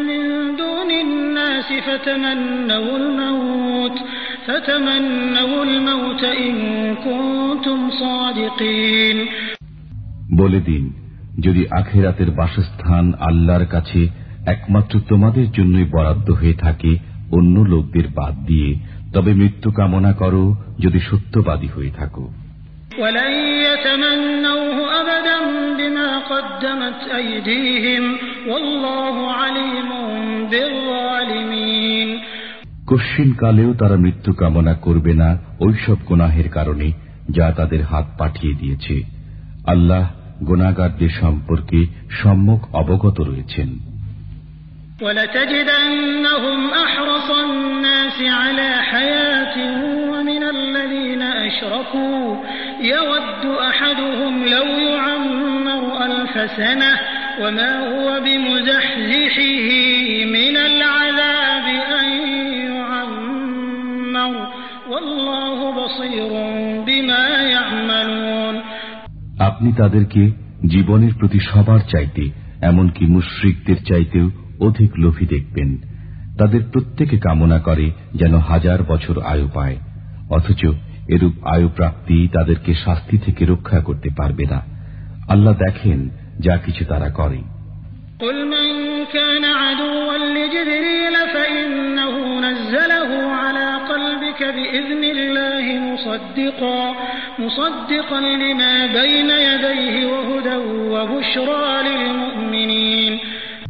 من 0.10 0.22
دون 0.58 0.90
الناس 1.02 1.70
فتمنوا 1.88 2.98
الموت 2.98 3.98
فتمنوا 4.48 5.64
الموت 5.64 6.24
إن 6.40 6.56
كنتم 6.98 7.80
صادقين 8.02 9.18
বলে 10.38 10.60
দিন 10.60 10.84
যদি 11.40 11.62
আখেরাতের 11.72 12.30
বাসস্থান 12.32 13.06
আল্লাহর 13.20 13.66
কাছে 13.66 14.02
একমাত্র 14.46 14.94
তোমাদের 15.10 15.48
জন্যই 15.52 15.88
বরাদ্দ 15.92 16.28
হয়ে 16.32 16.56
থাকে 16.56 16.92
অন্য 17.32 17.56
লোকদের 17.74 18.08
বাদ 18.16 18.36
দিয়ে 18.46 18.72
তবে 19.14 19.32
মৃত্যু 19.34 19.70
কামনা 19.72 20.12
করো 20.14 20.44
যদি 20.80 21.00
সত্যবাদী 21.00 21.68
হয়ে 21.68 21.92
থাকো 21.92 22.26
ولن 23.00 23.34
يتمنوه 23.64 24.78
أبدا 25.02 25.38
بما 25.78 26.10
قدمت 26.26 27.00
أيديهم 27.12 28.04
والله 28.48 29.16
عليم 29.34 29.90
بالظالمين 30.52 32.10
কশ্চিন 32.90 33.30
কালেও 33.42 33.72
তারা 33.82 33.98
মৃত্যু 34.06 34.32
কামনা 34.34 34.74
করবে 34.86 35.14
না 35.22 35.30
ওইসব 35.66 35.98
গুনাহের 36.10 36.48
কারণে 36.50 36.88
যা 37.30 37.48
তাদের 37.58 37.82
হাত 37.92 38.08
পাঠিয়ে 38.18 38.54
দিয়েছে 38.62 38.96
আল্লাহ 39.66 40.04
গুণাগারদের 40.44 41.12
সম্পর্কে 41.22 41.80
সম্মুখ 42.22 42.60
অবগত 42.74 43.18
রয়েছেন 43.22 43.70
ولتجدنهم 45.02 46.60
أحرص 46.76 47.30
الناس 47.40 48.18
على 48.42 48.70
حياة 48.84 49.56
ومن 50.12 50.41
الذين 50.41 50.41
أشركوا 51.62 52.22
يود 52.86 53.44
أحدهم 53.62 54.34
لو 54.46 54.68
يعمر 54.88 55.84
ألف 56.06 56.52
سنة 56.52 56.92
وما 57.42 57.72
هو 57.88 58.08
بمزحزحه 58.22 59.70
من 60.28 60.56
العذاب 60.70 61.68
أن 62.00 62.10
يعمر 62.72 64.34
والله 64.90 65.58
بصير 65.74 66.32
بما 66.88 67.24
يعملون 67.48 68.56
আপনি 69.50 69.70
তাদেরকে 69.78 70.22
জীবনের 70.68 71.14
প্রতি 71.20 71.40
সবার 71.52 71.82
চাইতে 71.92 72.24
এমনকি 72.62 73.04
মুশ্রিকদের 73.08 73.80
চাইতেও 73.90 74.28
অধিক 74.60 74.92
লোভী 74.98 75.26
দেখবেন 75.26 75.70
তাদের 76.38 76.62
প্রত্যেকে 76.72 77.18
কামনা 77.18 77.60
করে 77.60 77.88
যেন 78.14 78.34
হাজার 78.50 78.80
বছর 78.84 79.16
আয়ু 79.24 79.48
পায় 79.54 79.78
অথচ 80.30 80.62
এরূপ 81.13 81.47
আয়ু 81.47 81.69
প্রাপ্তি 81.69 82.29
তাদেরকে 82.33 82.75
শাস্তি 82.75 83.19
থেকে 83.19 83.45
রক্ষা 83.45 83.81
করতে 83.81 84.11
পারবে 84.17 84.45
না। 84.45 84.61
আল্লাহ 85.29 85.55
দেখেন 85.55 86.11
যা 86.41 86.57
কিছু 86.57 86.85
তারা 86.85 87.11
করে। 87.11 87.39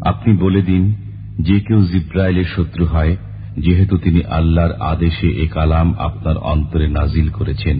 আপনি 0.02 0.37
বলে 0.37 0.62
দিন 0.62 0.94
যে 1.40 1.61
কেউ 1.61 1.83
জিব্রাইলের 1.83 2.44
শত্রু 2.57 2.85
হয় 2.87 3.16
যেহেতু 3.58 3.97
তিনি 3.97 4.21
আল্লাহর 4.30 4.73
আদেশে 4.91 5.28
এ 5.43 5.47
কালাম 5.54 5.95
আপনার 5.97 6.36
অন্তরে 6.52 6.89
নাজিল 6.89 7.30
করেছেন 7.30 7.78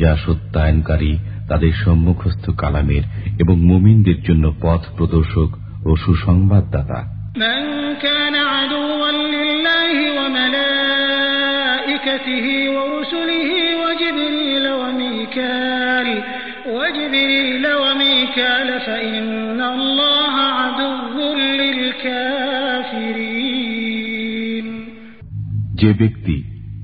যা 0.00 0.16
সত্যায়নকারী 0.24 1.18
তাদের 1.48 1.72
সম্মুখস্থ 1.84 2.50
কালামের 2.58 3.02
এবং 3.38 3.62
মুমিনদের 3.62 4.22
জন্য 4.22 4.54
পথ 4.62 4.82
প্রদর্শক 4.96 5.50
ও 5.84 5.96
সুসংবাদদাতা 5.96 7.00
من 7.36 7.60
كان 8.02 8.34
عدوا 8.52 9.10
لله 9.34 9.96
وملائكته 11.30 12.46
ورسله 12.76 13.50
وجبريل 13.82 14.66
وميكال 14.82 16.08
وجبريل 16.68 17.64
وميكال 17.74 18.80
فإن 18.80 19.60
الله 19.70 20.34
عدو 20.58 21.16
للكافرين 21.60 23.53
যে 25.84 25.90
ব্যক্তি 25.92 26.36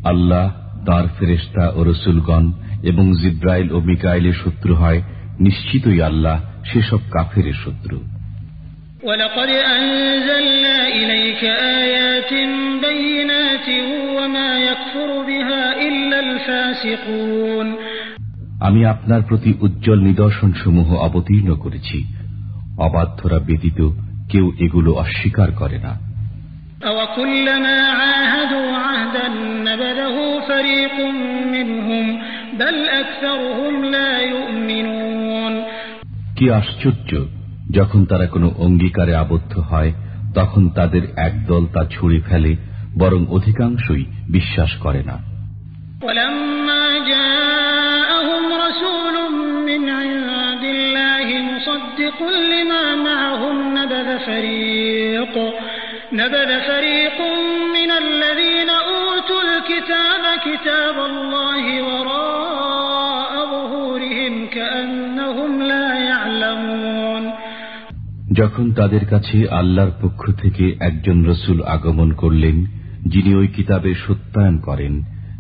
আল্লাহ 0.05 0.47
তার 0.87 1.07
ফেরেস্তা 1.17 1.65
ও 1.77 1.81
রসুলগণ 1.83 2.45
এবং 2.83 3.05
জিব্রাইল 3.23 3.69
ও 3.73 3.79
মিকাইলের 3.81 4.37
শত্রু 4.45 4.73
হয় 4.75 5.01
নিশ্চিতই 5.41 6.01
আল্লাহ 6.01 6.37
সেসব 6.71 7.01
কাফেরের 7.15 7.59
শত্রু 7.65 7.99
ولقد 9.03 9.51
أنزلنا 9.77 10.77
إليك 10.91 11.43
آيات 11.81 12.33
بينات 12.83 13.69
وما 14.17 14.51
يكفر 14.61 15.11
بها 15.23 15.63
إلا 15.89 16.19
الفاسقون 16.21 17.67
আমি 18.61 18.81
আপনার 18.85 19.21
প্রতি 19.23 19.51
উজ্জ্বল 19.61 19.99
নিদর্শনসমূহ 20.01 20.89
অবতীর্ণ 21.07 21.51
করেছি 21.65 21.99
অবাধ্যরা 22.79 23.39
ব্যতীত 23.39 23.81
কেউ 24.31 24.47
এগুলো 24.65 24.91
অস্বীকার 24.95 25.51
করে 25.53 25.79
না 25.79 25.93
أوكلما 26.85 27.77
عاهدوا 27.93 27.95
عهدا 28.01 28.20
نبذه 29.71 30.17
فريق 30.41 30.97
منهم 31.55 32.05
بل 32.53 32.77
أكثرهم 32.95 33.75
لا 33.87 34.11
يؤمنون 34.33 35.53
কি 36.39 36.47
আশ্চর্য 36.61 37.11
যখন 37.71 38.01
তারা 38.05 38.27
কোনো 38.27 38.49
অঙ্গীকারে 38.59 39.15
আবদ্ধ 39.17 39.53
হয় 39.71 39.93
তখন 40.35 40.63
তাদের 40.79 41.03
একদল 41.29 41.65
তা 41.75 41.83
ছুঁড়ে 41.95 42.19
ফেলে 42.29 42.53
বরং 42.99 43.21
অধিকাংশই 43.37 44.03
বিশ্বাস 44.31 44.73
করে 44.85 45.03
না 45.03 45.17
ولما 46.03 46.85
جاءهم 47.13 48.45
رسول 48.67 49.17
من 49.69 49.83
عند 49.91 50.65
الله 50.77 51.27
مصدق 51.51 52.19
لما 52.53 52.85
معهم 53.09 53.57
نبذ 53.79 54.09
فريق 54.21 55.35
نبذ 56.13 56.51
فريق 56.63 57.19
من 57.77 57.91
الذين 58.05 58.71
أوتوا 59.31 59.43
الكتاب 59.49 60.23
كتاب 60.41 60.97
الله 61.07 61.65
وراء 61.83 63.33
ظهورهم 63.47 64.35
كأنهم 64.49 65.51
لا 65.63 65.87
يعلمون 66.05 67.23
যখন 68.41 68.67
তাদের 68.75 69.05
কাছে 69.05 69.37
আল্লাহর 69.61 69.93
পক্ষ 70.03 70.23
থেকে 70.43 70.65
একজন 70.81 71.19
রসুল 71.25 71.59
আগমন 71.67 72.11
করলেন 72.13 72.57
যিনি 73.05 73.31
ওই 73.35 73.49
কিতাবের 73.49 73.97
সত্যায়ন 74.07 74.57
করেন 74.59 74.95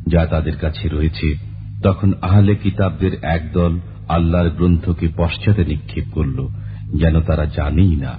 যা 0.06 0.22
তাদের 0.26 0.56
কাছে 0.56 0.84
রয়েছে 0.88 1.28
তখন 1.82 2.10
আহলে 2.22 2.54
কিতাবদের 2.54 3.12
একদল 3.36 3.72
আল্লাহর 4.08 4.50
গ্রন্থকে 4.50 5.06
পশ্চাতে 5.16 5.62
নিক্ষেপ 5.64 6.06
করল 6.14 6.38
যেন 7.00 7.14
তারা 7.20 7.44
জানেই 7.58 7.94
না 7.96 8.12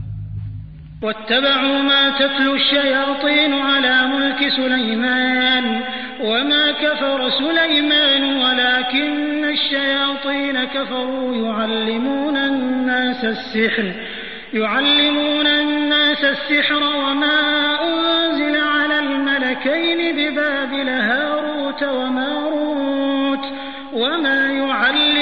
واتبعوا 1.03 1.83
ما 1.83 2.11
تتلو 2.11 2.55
الشياطين 2.55 3.55
على 3.55 4.07
ملك 4.07 4.49
سليمان 4.49 5.81
وما 6.21 6.73
كفر 6.73 7.31
سليمان 7.31 8.37
ولكن 8.37 9.45
الشياطين 9.45 10.65
كفروا 10.65 11.37
يعلمون 11.37 12.37
الناس 12.37 13.25
السحر 13.25 13.93
يعلمون 14.53 15.47
الناس 15.47 16.25
السحر 16.25 16.83
وما 16.83 17.41
أنزل 17.85 18.57
على 18.57 18.99
الملكين 18.99 20.17
ببابل 20.17 20.89
هاروت 20.89 21.83
وماروت 21.83 23.45
وما 23.93 24.53
أحد 24.53 25.22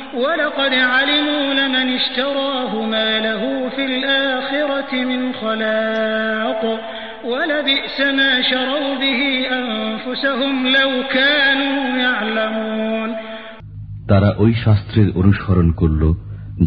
ولقد 0.14 0.72
علموا 0.92 1.46
لمن 1.54 1.86
اشتراه 1.90 2.72
ما 2.86 3.20
له 3.20 3.42
في 3.68 3.76
في 3.76 3.84
الآخرة 3.86 4.92
من 5.02 5.32
خلاق 5.32 6.62
ولبئس 7.24 8.00
ما 8.00 8.42
شروا 8.42 8.94
به 8.94 9.20
أنفسهم 9.52 10.54
لو 10.68 10.90
كانوا 11.12 11.98
يعلمون 11.98 13.10
তারা 14.10 14.30
ওই 14.38 14.52
শাস্ত্রের 14.64 15.08
অনুসরণ 15.20 15.68
করল 15.80 16.02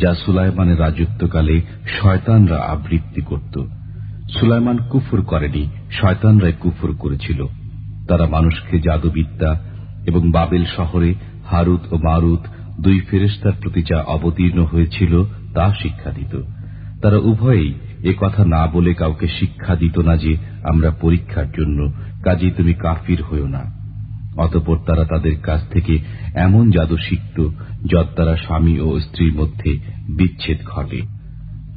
যা 0.02 0.12
সুলাইমানের 0.24 0.80
রাজত্বকালে 0.80 1.56
শয়তানরা 1.98 2.58
আবৃত্তি 2.74 3.22
করত 3.22 3.56
সুলাইমান 4.30 4.78
কুফর 4.92 5.20
করেনি 5.22 5.64
শয়তানরাই 6.00 6.54
কুফর 6.64 6.90
করেছিল 6.94 7.40
তারা 8.08 8.26
মানুষকে 8.28 8.76
জাদুবিদ্যা 8.86 9.52
এবং 10.06 10.22
বাবেল 10.32 10.64
শহরে 10.78 11.12
হারুত 11.52 11.84
ও 11.92 11.96
মারুত 12.04 12.44
দুই 12.81 13.01
ফেরেস্তার 13.01 13.53
প্রতি 13.61 13.83
যা 13.83 14.03
অবতীর্ণ 14.03 14.65
হয়েছিল, 14.65 15.25
তা 15.55 15.75
শিক্ষা 15.83 16.11
দিত। 16.11 16.41
তারা 17.03 17.17
উভয়েই 17.17 17.75
এ 18.03 18.15
কথা 18.21 18.45
না 18.45 18.67
বলে 18.67 18.95
কাউকে 18.95 19.29
শিক্ষা 19.29 19.77
দিত 19.77 19.99
না 19.99 20.17
যে 20.17 20.37
আমরা 20.63 20.91
পরীক্ষার 20.91 21.53
জন্য 21.53 21.93
কাজে 22.25 22.51
তুমি 22.51 22.75
কাফির 22.75 23.23
হইও 23.23 23.47
না। 23.47 23.85
অতপর 24.37 24.77
তারা 24.87 25.05
তাদের 25.05 25.41
কাছ 25.41 25.69
থেকে 25.69 25.99
এমন 26.35 26.71
জাদু 26.71 26.97
শিখত 26.97 27.49
যদ্বারা 27.87 28.37
স্বামী 28.37 28.81
ও 28.81 29.01
স্ত্রীর 29.01 29.35
মধ্যে 29.35 29.79
বিচ্ছেদ 30.17 30.59
ঘটে। 30.67 31.03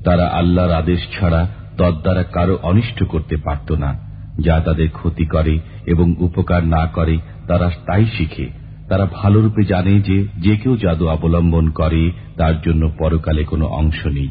তারা 0.04 0.28
আল্লাহর 0.28 0.72
আদেশ 0.72 1.00
ছাড়া 1.20 1.48
তদ্বারা 1.78 2.24
কারও 2.24 2.58
অনিষ্ট 2.62 3.04
করতে 3.04 3.38
পারত 3.38 3.72
না। 3.72 4.08
যা 4.40 4.60
তাদের 4.60 4.90
ক্ষতি 4.90 5.26
করে 5.26 5.60
এবং 5.86 6.16
উপকার 6.20 6.68
না 6.68 6.86
করে, 6.86 7.18
তারা 7.48 7.72
তাই 7.86 8.06
শিখে। 8.06 8.67
তারা 8.90 9.08
ভালোরূপে 9.14 9.64
জানে 9.64 10.00
যে 10.00 10.28
যে 10.38 10.58
কেউ 10.58 10.78
জাদু 10.78 11.08
অবলম্বন 11.08 11.70
করে 11.70 12.12
তার 12.38 12.62
জন্য 12.62 12.92
পরকালে 12.98 13.44
কোনো 13.44 13.66
অংশ 13.66 14.06
নেই। 14.08 14.30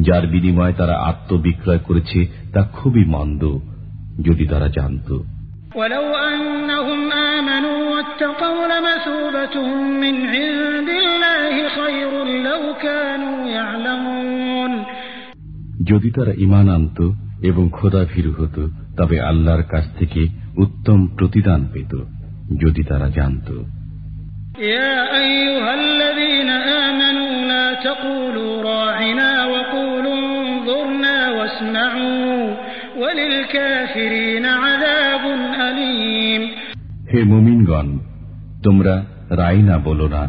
যার 0.00 0.26
বিনিময়ে 0.26 0.72
তারা 0.72 0.98
আত্মবিক্রয় 0.98 1.78
করেছে 1.78 2.26
তা 2.52 2.62
খুবই 2.62 3.04
মন্দ 3.04 3.58
যদি 4.22 4.46
তারা 4.46 4.68
জানত। 4.68 5.18
যদি 15.82 16.10
তারা 16.10 16.32
ইমান 16.36 16.68
আনত 16.68 17.10
এবং 17.42 17.68
খোদা 17.72 18.04
ভীরু 18.14 18.32
হতো 18.32 18.68
তবে 18.96 19.20
আল্লাহর 19.20 19.62
কাছ 19.62 19.84
থেকে 19.98 20.28
উত্তম 20.56 21.06
প্রতিদান 21.06 21.68
পেত 21.72 21.98
যদি 22.64 22.82
তারা 22.82 23.08
জানত। 23.08 23.62
يا 24.59 24.93
أيها 25.17 25.71
الذين 25.75 26.49
آمنوا 26.83 27.31
لا 27.43 27.73
تقولوا 27.83 28.63
راعنا 28.63 29.45
وقولوا 29.45 30.15
انظرنا 30.15 31.17
واسمعوا 31.31 32.55
وللكافرين 33.01 34.45
عذاب 34.57 35.23
أليم 35.61 36.41
হে 37.11 37.19
মুমিনগণ 37.31 37.87
তোমরা 38.65 38.95
রাই 39.41 39.59
না 39.69 39.75
বলো 39.87 40.07
না 40.15 40.23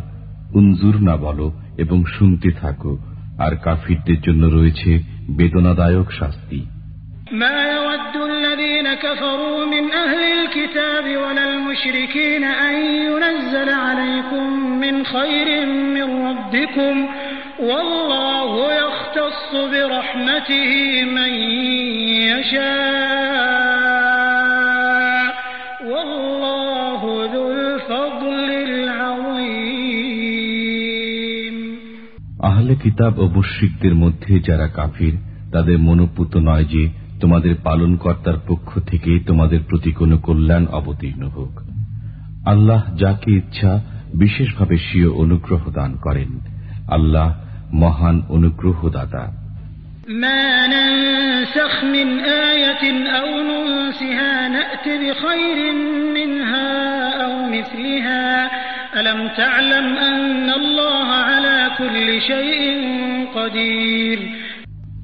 উনজুর 0.54 0.96
না 1.08 1.14
বলো 1.26 1.46
এবং 1.82 1.98
শুনতে 2.16 2.48
থাকো 2.62 2.92
আর 3.38 3.52
কাফিরদের 3.64 4.18
জন্য 4.20 4.42
রয়েছে 4.48 4.90
বেদনাদায়ক 5.38 6.08
শাস্তি 6.18 6.60
ما 7.32 7.58
يود 7.72 8.14
الذين 8.30 8.94
كفروا 8.94 9.66
من 9.66 9.84
أهل 10.04 10.20
الكتاب 10.38 11.04
ولا 11.16 11.44
المشركين 11.50 12.44
أن 12.44 12.74
ينزل 13.06 13.68
عليكم 13.86 14.44
من 14.80 14.94
خير 15.06 15.66
من 15.96 16.08
ربكم 16.28 16.94
والله 17.60 18.50
يختص 18.74 19.50
برحمته 19.72 20.70
من 21.04 21.32
يشاء 24.02 25.34
والله 25.84 27.00
ذو 27.34 27.44
الفضل 27.52 28.48
العظيم 30.22 31.56
আহলে 32.48 32.74
কিতাব 32.84 33.12
ও 33.18 33.24
মুশ্রিকদের 33.36 33.94
মধ্যে 34.02 34.32
যারা 34.48 34.66
কাফির 34.78 35.14
তাদের 35.52 35.76
মনোপুত 35.86 36.32
নয় 36.48 36.66
যে 36.74 36.82
তোমাদের 37.20 37.54
পালনকর্তার 37.64 38.38
পক্ষ 38.48 38.70
থেকে 38.80 39.12
তোমাদের 39.26 39.60
প্রতি 39.68 39.90
কোনো 39.92 40.16
কল্যাণ 40.18 40.64
অবতীর্ণ 40.70 41.22
হোক 41.28 41.52
আল্লাহ 42.46 42.82
যাকে 42.94 43.30
ইচ্ছা 43.32 43.72
বিশেষভাবে 44.14 44.76
স্বীয় 44.78 45.10
অনুগ্রহ 45.14 45.62
দান 45.70 45.92
করেন 45.96 46.30
আল্লাহ 46.88 47.28
মহান 47.74 48.16
অনুগ্রহদাতা 48.28 49.24
ما 50.22 50.66
ننسخ 50.66 51.84
من 51.86 52.08
آية 52.48 52.84
أو 53.10 53.28
ننسها 53.42 54.48
نأت 54.48 54.86
بخير 55.02 55.58
منها 56.14 56.70
أو 57.24 57.32
مثلها 57.46 58.50
ألم 58.92 59.20
تعلم 59.36 59.86
أن 59.98 60.50
الله 60.50 61.08
على 61.22 61.58
كل 61.78 62.08
شيء 62.20 62.62
قدير 63.34 64.18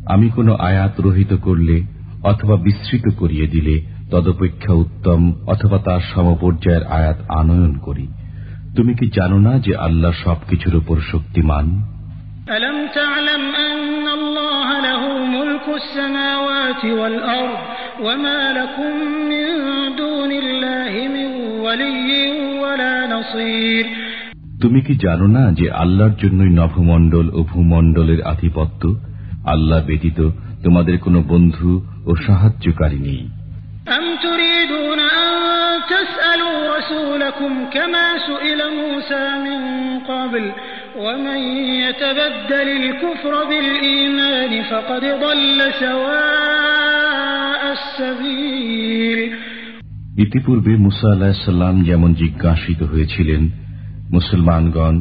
আমি 0.06 0.28
কোনো 0.30 0.52
আয়াত 0.60 0.94
রহিত 1.00 1.32
করলে 1.42 1.76
অথবা 2.22 2.56
বিস্তৃত 2.66 3.06
করিয়ে 3.20 3.46
দিলে 3.46 3.74
তদপেক্ষা 4.12 4.72
উত্তম 4.74 5.20
অথবা 5.46 5.78
তার 5.78 6.02
সমপর্যায়ের 6.12 6.84
আয়াত 6.90 7.18
আনয়ন 7.40 7.74
করি 7.86 8.06
তুমি 8.76 8.92
কি 8.94 9.06
জানো 9.18 9.38
না 9.38 9.52
যে 9.66 9.72
আল্লাহ 9.78 10.12
সবকিছুর 10.24 10.74
উপর 10.76 10.96
শক্তিমান 11.12 11.66
ألم 12.50 12.78
تعلم 12.94 13.42
أن 13.62 14.06
الله 14.10 14.68
له 14.80 15.02
ملك 15.28 15.66
السماوات 15.74 16.82
والأرض 16.92 17.58
وما 18.00 18.40
لكم 18.52 18.92
من 19.28 19.46
دون 19.96 20.30
الله 20.34 20.92
من 21.08 21.28
ولي 21.64 22.12
ولا 22.62 22.94
نصير 23.14 23.84
তুমি 24.62 24.80
কি 24.86 24.94
জানো 25.04 25.26
না 25.36 25.44
যে 25.58 25.66
আল্লাহর 25.82 26.14
জন্যই 26.22 26.52
নভমণ্ডল 26.60 27.26
ও 27.32 27.40
ভূমণ্ডলের 27.50 28.20
আধিপত্য 28.32 28.82
আল্লাহ 29.44 29.80
ব্যতীত 29.86 30.18
তোমাদের 30.62 30.96
কোনো 30.98 31.20
বন্ধু 31.28 31.70
ও 32.06 32.10
সাহায্যকারী 32.26 33.00
নেই 33.08 33.22
أم 33.90 34.06
تريدون 34.22 35.00
أن 35.18 35.30
تسألوا 35.88 36.58
رسولكم 36.76 37.52
كما 37.70 38.06
سئل 38.20 38.60
موسى 38.74 39.24
من 39.38 39.60
قبل 40.02 40.44
ومن 40.98 41.40
يتبدل 41.84 42.68
الكفر 42.80 43.32
بالإيمان 43.44 44.52
فقد 44.62 45.02
ضل 45.24 45.58
سواء 45.80 47.62
السبيل 47.72 49.20
ইতিপূর্বে 50.24 50.72
মুসা 50.76 51.08
আলাহিসাল্লাম 51.12 51.74
যেমন 51.84 52.10
জিজ্ঞাসিত 52.14 52.80
হয়েছিলেন 52.82 53.42
মুসলমানগণ 54.14 54.94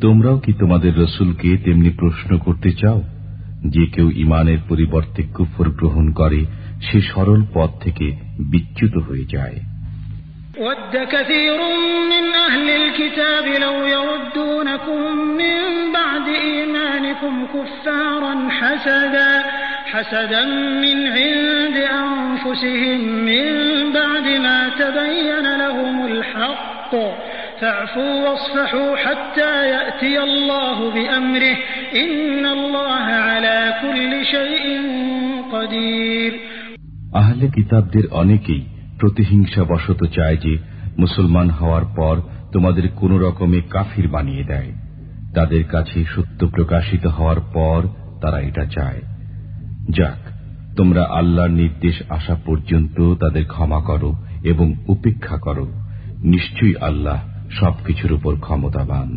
তোমরাও 0.00 0.36
কি 0.44 0.52
তোমাদের 0.52 0.92
রসুলকে 0.96 1.50
তেমনি 1.64 1.90
প্রশ্ন 2.00 2.30
করতে 2.38 2.70
চাও 2.74 2.98
যে 3.64 3.84
কেউ 3.94 4.08
ইমানের 4.16 4.60
পরিবর্তে 4.68 5.22
কুফর 5.36 5.66
গ্রহণ 5.70 6.06
করে 6.12 6.40
সে 6.80 6.98
সরল 7.02 7.40
পথ 7.54 7.70
থেকে 7.80 8.06
বিচ্যুত 8.50 8.94
হয়ে 9.08 9.26
যায় 9.34 9.58
ود 10.58 10.94
كثير 11.14 11.58
من 12.12 12.24
أهل 12.48 12.68
الكتاب 12.70 13.44
لو 13.64 13.76
يردونكم 13.96 15.00
من 15.40 15.58
بعد 15.94 16.26
إيمانكم 16.28 17.34
كفارا 17.46 18.34
حسدا 18.50 19.32
حسدا 19.86 20.44
من 20.84 20.98
عند 21.08 21.76
أنفسهم 22.04 23.00
من 23.30 23.46
بعد 23.92 24.26
ما 24.46 24.68
تبين 24.80 25.46
لهم 25.56 26.06
الحق 26.06 26.92
আহলে 37.13 37.47
কিতাবদের 37.47 38.07
অনেকেই 38.11 38.65
প্রতিহিংসা 38.99 39.63
বশত 39.63 40.05
চায় 40.05 40.37
যে 40.37 40.57
মুসলমান 40.99 41.49
হওয়ার 41.49 41.85
পর 41.95 42.21
তোমাদের 42.53 42.89
কোন 42.95 43.19
রকমে 43.19 43.61
কাফির 43.61 44.07
বানিয়ে 44.07 44.43
দেয়। 44.43 44.71
তাদের 45.35 45.63
কাছে 45.63 46.05
সত্য 46.15 46.47
প্রকাশিত 46.47 47.05
হওয়ার 47.05 47.39
পর 47.53 47.81
তারা 48.21 48.39
এটা 48.39 48.65
চায়। 48.65 49.01
যাক, 49.89 50.31
তোমরা 50.77 51.03
আল্লাহর 51.03 51.49
নির্দেশ 51.49 52.01
আসা 52.09 52.35
পর্যন্ত 52.45 53.15
তাদের 53.15 53.45
ক্ষমা 53.45 53.81
করো 53.81 54.13
এবং 54.43 54.73
উপেক্ষা 54.87 55.37
করো। 55.37 55.67
নিশ্চয়ই 56.23 56.73
আল্লাহ 56.81 57.36
সবকিছুর 57.50 58.12
উপর 58.12 58.32
ক্ষমতাবান 58.36 59.10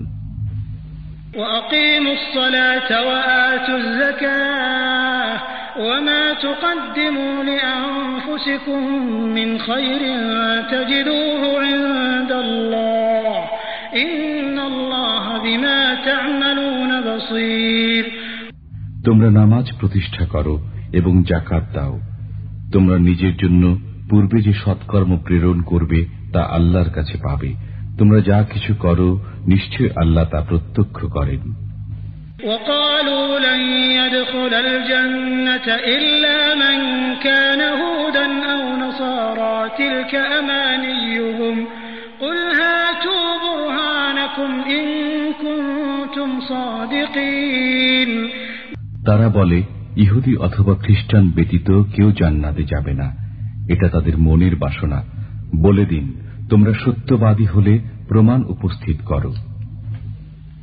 وأقيموا 1.35 2.13
الصلاة 2.13 2.89
وآتوا 3.07 3.77
الزكاة 3.77 5.33
وما 5.79 6.23
تقدموا 6.45 7.35
لأنفسكم 7.43 8.81
من 9.37 9.49
خير 9.59 10.01
تجدوه 10.71 11.41
عند 11.61 12.31
الله 12.31 13.35
إن 13.95 14.57
الله 14.61 15.25
بما 15.37 15.79
تعملون 16.05 16.91
بصير 17.01 18.03
তোমরা 19.07 19.29
নামাজ 19.31 19.65
প্রতিষ্ঠা 19.79 20.25
করো 20.25 20.55
এবং 20.91 21.13
জাকাত 21.23 21.65
দাও 21.73 21.95
তোমরা 22.73 22.97
নিজের 22.99 23.35
জন্য 23.37 23.63
পূর্বে 24.09 24.37
যে 24.41 24.53
সৎকর্ম 24.63 25.11
প্রেরণ 25.17 25.57
করবে 25.61 25.99
তা 26.33 26.41
আল্লাহর 26.57 26.89
কাছে 26.89 27.15
পাবে 27.23 27.49
তোমরা 27.99 28.19
যা 28.21 28.37
কিছু 28.51 28.71
করো 28.79 29.09
নিশ্চয় 29.47 29.89
আল্লাহ 30.01 30.25
তা 30.33 30.39
প্রত্যক্ষ 30.49 30.97
করেন 31.17 31.43
وقالوا 32.43 33.39
لن 33.39 33.61
يدخل 33.95 34.53
الجنة 34.65 35.67
إلا 35.95 36.37
من 36.55 36.77
كان 37.23 37.61
هودا 37.81 38.25
أو 38.53 38.61
نصارى 38.77 39.57
تلك 39.77 40.13
أمانيهم 40.39 41.55
قل 42.21 42.37
هاتوا 42.61 43.27
برهانكم 43.43 44.51
إن 44.69 44.85
كنتم 45.43 46.29
صادقين 46.51 48.11
তারা 49.07 49.27
বলে 49.29 49.59
ইহুদি 49.97 50.33
অথবা 50.37 50.73
খ্রিস্টান 50.75 51.23
ব্যতীত 51.35 51.69
কেউ 51.95 52.07
জান্নাতে 52.11 52.63
যাবে 52.63 52.93
না 52.93 53.07
এটা 53.73 53.87
তাদের 53.89 54.15
মনের 54.17 54.55
বাসনা 54.55 54.99
বলে 55.61 55.83
দিন 55.85 56.05
তোমরা 56.49 56.71
সত্যবাদী 56.83 57.45
হলে 57.45 57.73
প্রমাণ 58.09 58.39
উপস্থিত 58.53 58.97
করো 59.11 59.31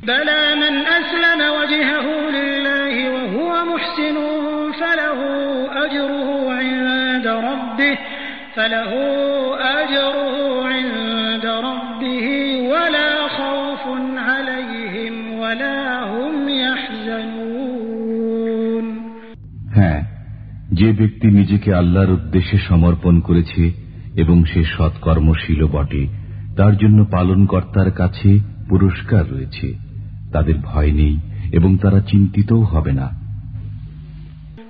بلى 0.03 0.43
من 0.55 0.75
أسلم 0.99 1.41
وجهه 1.59 2.05
لله 2.37 2.95
وهو 3.15 3.49
محسن 3.71 4.17
فله 4.79 5.19
أجره 5.85 6.29
عند 6.53 7.27
ربه 7.49 7.95
فله 8.55 8.91
أجره 9.79 10.35
عند 10.67 11.45
ربه 11.67 12.27
ولا 12.71 13.11
خوف 13.37 13.83
عليهم 14.27 15.13
ولا 15.41 15.79
هم 16.11 16.35
يحزنون 17.43 18.85
হ্যাঁ 19.75 19.99
যে 20.71 20.89
ব্যক্তি 20.99 21.27
নিজেকে 21.39 21.69
আল্লাহর 21.73 22.11
উদ্দেশ্যে 22.11 22.57
সমর্পণ 22.69 23.15
করেছে 23.19 23.63
এবং 24.17 24.37
সে 24.45 24.61
সৎকর্মশীল 24.75 25.61
বটে 25.65 26.03
তার 26.57 26.73
জন্য 26.77 26.99
পালনকর্তার 27.11 27.89
কাছে 27.91 28.29
পুরস্কার 28.69 29.23
রয়েছে 29.31 29.67
তাদের 30.33 30.57
ভয় 30.63 30.91
নেই 30.91 31.15
এবং 31.51 31.71
তারা 31.77 31.99
চিন্তিতও 32.11 32.63
হবে 32.65 32.93
না 32.93 33.07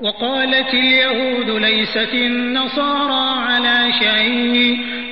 وقالت 0.01 0.71
اليهود 0.75 1.49
ليست 1.61 2.13
النصارى 2.13 3.25
على 3.41 3.77
شيء 3.93 4.55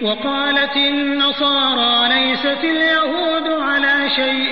وقالت 0.02 0.76
النصارى 0.92 1.94
ليست 2.10 2.62
اليهود 2.66 3.48
على 3.62 3.96
شيء 4.16 4.52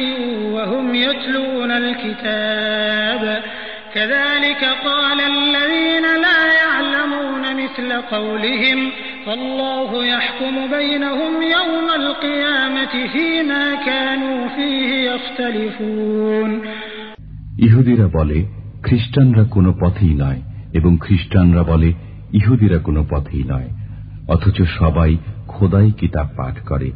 وهم 0.52 0.96
يتلون 0.98 1.72
الكتاب 1.74 3.24
كذلك 3.94 4.62
قال 4.86 5.20
الذين 5.22 6.06
لا 6.22 6.42
يعلمون 6.54 7.44
مثل 7.64 7.90
قولهم 8.16 8.80
ইহুদিরা 17.59 18.09
বলে, 18.13 18.47
খ্রিস্টানরা 18.83 19.45
কোনো 19.45 19.75
পথেই 19.81 20.15
নয় 20.15 20.43
এবং 20.73 20.99
খ্রিস্টানরা 21.01 21.63
বলে, 21.63 21.93
ইহুদিরা 22.33 22.79
কোনো 22.79 23.07
পথেই 23.11 23.45
নয়। 23.45 23.69
অথচ 24.29 24.63
সবাই 24.63 25.17
খোদাই 25.49 25.91
কিতাব 25.91 26.29
পাঠ 26.37 26.59
করে। 26.59 26.91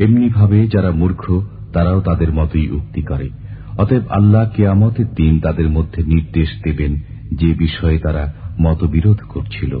এমনিভাবে 0.00 0.68
যারা 0.68 0.90
মূর্খ, 0.90 1.42
তারাও 1.72 2.00
তাদের 2.00 2.32
মতোই 2.32 2.70
উক্তি 2.70 3.02
করে। 3.02 3.30
অতএব 3.78 4.08
আল্লাহ 4.08 4.50
কেয়ামতের 4.50 5.06
দিন 5.06 5.40
তাদের 5.40 5.68
মধ্যে 5.68 6.02
নির্দেশ 6.02 6.48
দেবেন 6.64 7.00
যে 7.34 7.54
বিষয়ে 7.54 7.98
তারা 7.98 8.34
মতবিরোধ 8.60 9.18
করছিল। 9.28 9.80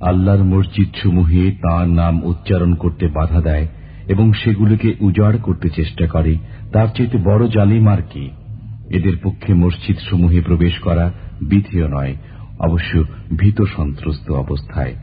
আল্লাহর 0.00 0.42
মসজিদ 0.44 0.90
সমূহে 1.02 1.44
তাঁর 1.62 1.86
নাম 1.92 2.14
উচ্চারণ 2.24 2.72
করতে 2.74 3.04
বাধা 3.08 3.40
দেয় 3.40 3.66
এবং 4.08 4.26
সেগুলোকে 4.32 4.88
উজাড় 5.00 5.38
করতে 5.38 5.68
চেষ্টা 5.70 6.04
করে 6.06 6.32
তার 6.72 6.88
চেয়ে 6.94 7.18
বড় 7.24 7.42
জালিম 7.48 7.84
আর 7.88 8.02
কি 8.02 8.24
এদের 8.90 9.16
পক্ষে 9.22 9.50
মসজিদ 9.54 9.98
সমূহে 10.08 10.40
প্রবেশ 10.40 10.74
করা 10.78 11.06
বিধিও 11.42 11.86
নয় 11.88 12.14
অবশ্য 12.58 12.92
ভীত 13.36 13.58
সন্ত্রস্ত 13.76 14.26
অবস্থায় 14.34 14.94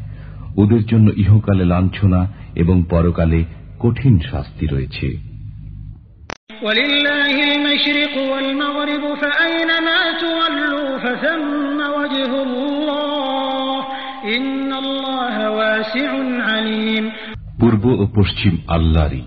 ওদের 0.58 0.84
জন্য 0.86 1.08
ইহকালে 1.18 1.66
লাঞ্ছনা 1.66 2.22
এবং 2.56 2.78
পরকালে 2.90 3.40
কঠিন 3.80 4.16
শাস্তি 4.32 4.66
রয়েছে 4.66 5.10
ولله 6.64 7.36
المشرق 7.52 8.14
والمغرب 8.32 9.04
فأينما 9.16 10.00
تولوا 10.22 10.90
فثم 10.98 11.80
وجه 11.98 12.32
الله 12.42 12.81
পূর্ব 17.60 17.84
ও 17.94 18.04
পশ্চিম 18.16 18.54
আল্লাহরই 18.68 19.24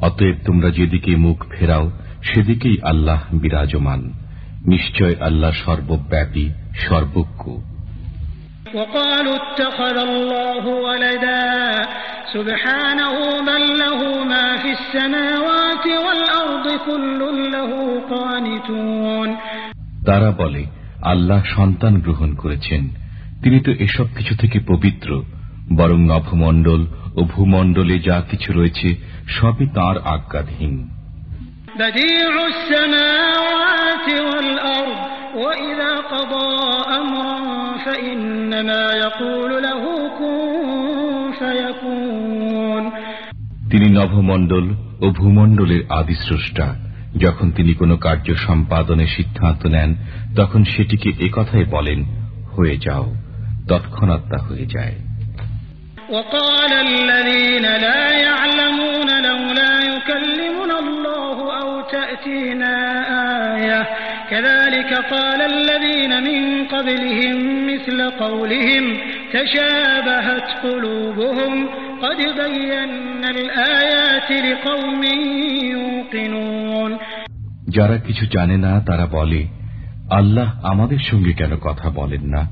অতএব 0.00 0.36
তোমরা 0.46 0.68
যেদিকে 0.70 1.12
মুখ 1.16 1.38
ফেরাও 1.52 1.86
সেদিকেই 2.22 2.76
আল্লাহ 2.82 3.20
বিরাজমান 3.42 4.00
নিশ্চয় 4.66 5.14
আল্লাহ 5.20 5.52
সর্বব্যাপী 5.64 6.46
সর্বজ্ঞ 6.86 7.44
وقالوا 8.74 9.36
اتخذ 9.36 9.96
الله 10.00 10.64
ولدا 10.86 11.46
سبحانه 12.34 13.14
بل 13.42 13.62
له 13.78 14.00
ما 14.24 14.46
في 14.56 14.70
السماوات 14.78 15.84
والأرض 16.04 16.66
كل 16.88 17.20
له 17.52 17.70
قانتون 18.14 19.28
তারা 20.08 20.30
বলে 20.38 20.62
আল্লাহ 21.12 21.40
সন্তান 21.56 21.94
গ্রহণ 22.00 22.30
করেছেন 22.34 22.82
তিনি 23.43 23.59
তো 23.59 23.71
এসব 23.71 24.07
কিছু 24.17 24.35
থেকে 24.35 24.59
পবিত্র 24.59 25.23
বরং 25.75 26.05
নভমণ্ডল 26.05 26.85
ও 27.15 27.23
ভূমণ্ডলে 27.23 27.99
যা 27.99 28.21
কিছু 28.21 28.53
রয়েছে 28.53 28.95
সবই 29.27 29.67
তাঁর 29.75 29.97
আজ্ঞাধীন। 29.97 30.89
তিনি 43.71 43.87
নভমণ্ডল 43.89 44.69
ও 45.01 45.11
ভূমণ্ডলের 45.11 45.83
আদি 45.89 46.15
স্রষ্টা 46.15 46.75
যখন 47.17 47.51
তিনি 47.51 47.73
কোনো 47.73 47.97
কার্য 47.97 48.35
সম্পাদনের 48.35 49.07
সিদ্ধান্ত 49.07 49.65
নেন 49.65 49.95
তখন 50.35 50.63
সেটিকে 50.63 51.11
একথায় 51.19 51.65
বলেন 51.65 52.03
হয়ে 52.57 52.77
যাও। 52.77 53.15
তৎক্ষণাৎ 53.70 54.22
তা 54.30 54.38
হয়ে 54.46 54.66
যায় 54.76 54.96
وقال 56.14 56.72
الذين 56.90 57.66
لا 57.86 58.02
يعلمون 58.26 59.08
لولا 59.28 59.72
يكلمنا 59.92 60.76
الله 60.78 61.36
أو 61.60 61.70
تأتينا 61.94 62.74
آية 63.54 63.80
كذلك 64.30 64.90
قال 65.14 65.40
الذين 65.54 66.12
من 66.28 66.40
قبلهم 66.64 67.36
مثل 67.70 67.98
قولهم 68.24 68.84
تشابهت 69.32 70.48
قلوبهم 70.64 71.52
قد 72.02 72.18
بينا 72.42 73.28
الآيات 73.30 74.28
لقوم 74.46 75.02
يوقنون 75.74 76.90
যারা 77.68 77.96
কিছু 78.06 78.24
জানে 78.34 78.56
না 78.64 78.72
তারা 78.88 79.06
বলে 79.16 79.40
আল্লাহ 80.18 80.48
আমাদের 80.62 81.00
সঙ্গে 81.10 81.32
কেন 81.32 81.52
কথা 81.66 81.86
বলেন 81.90 82.24
না 82.34 82.42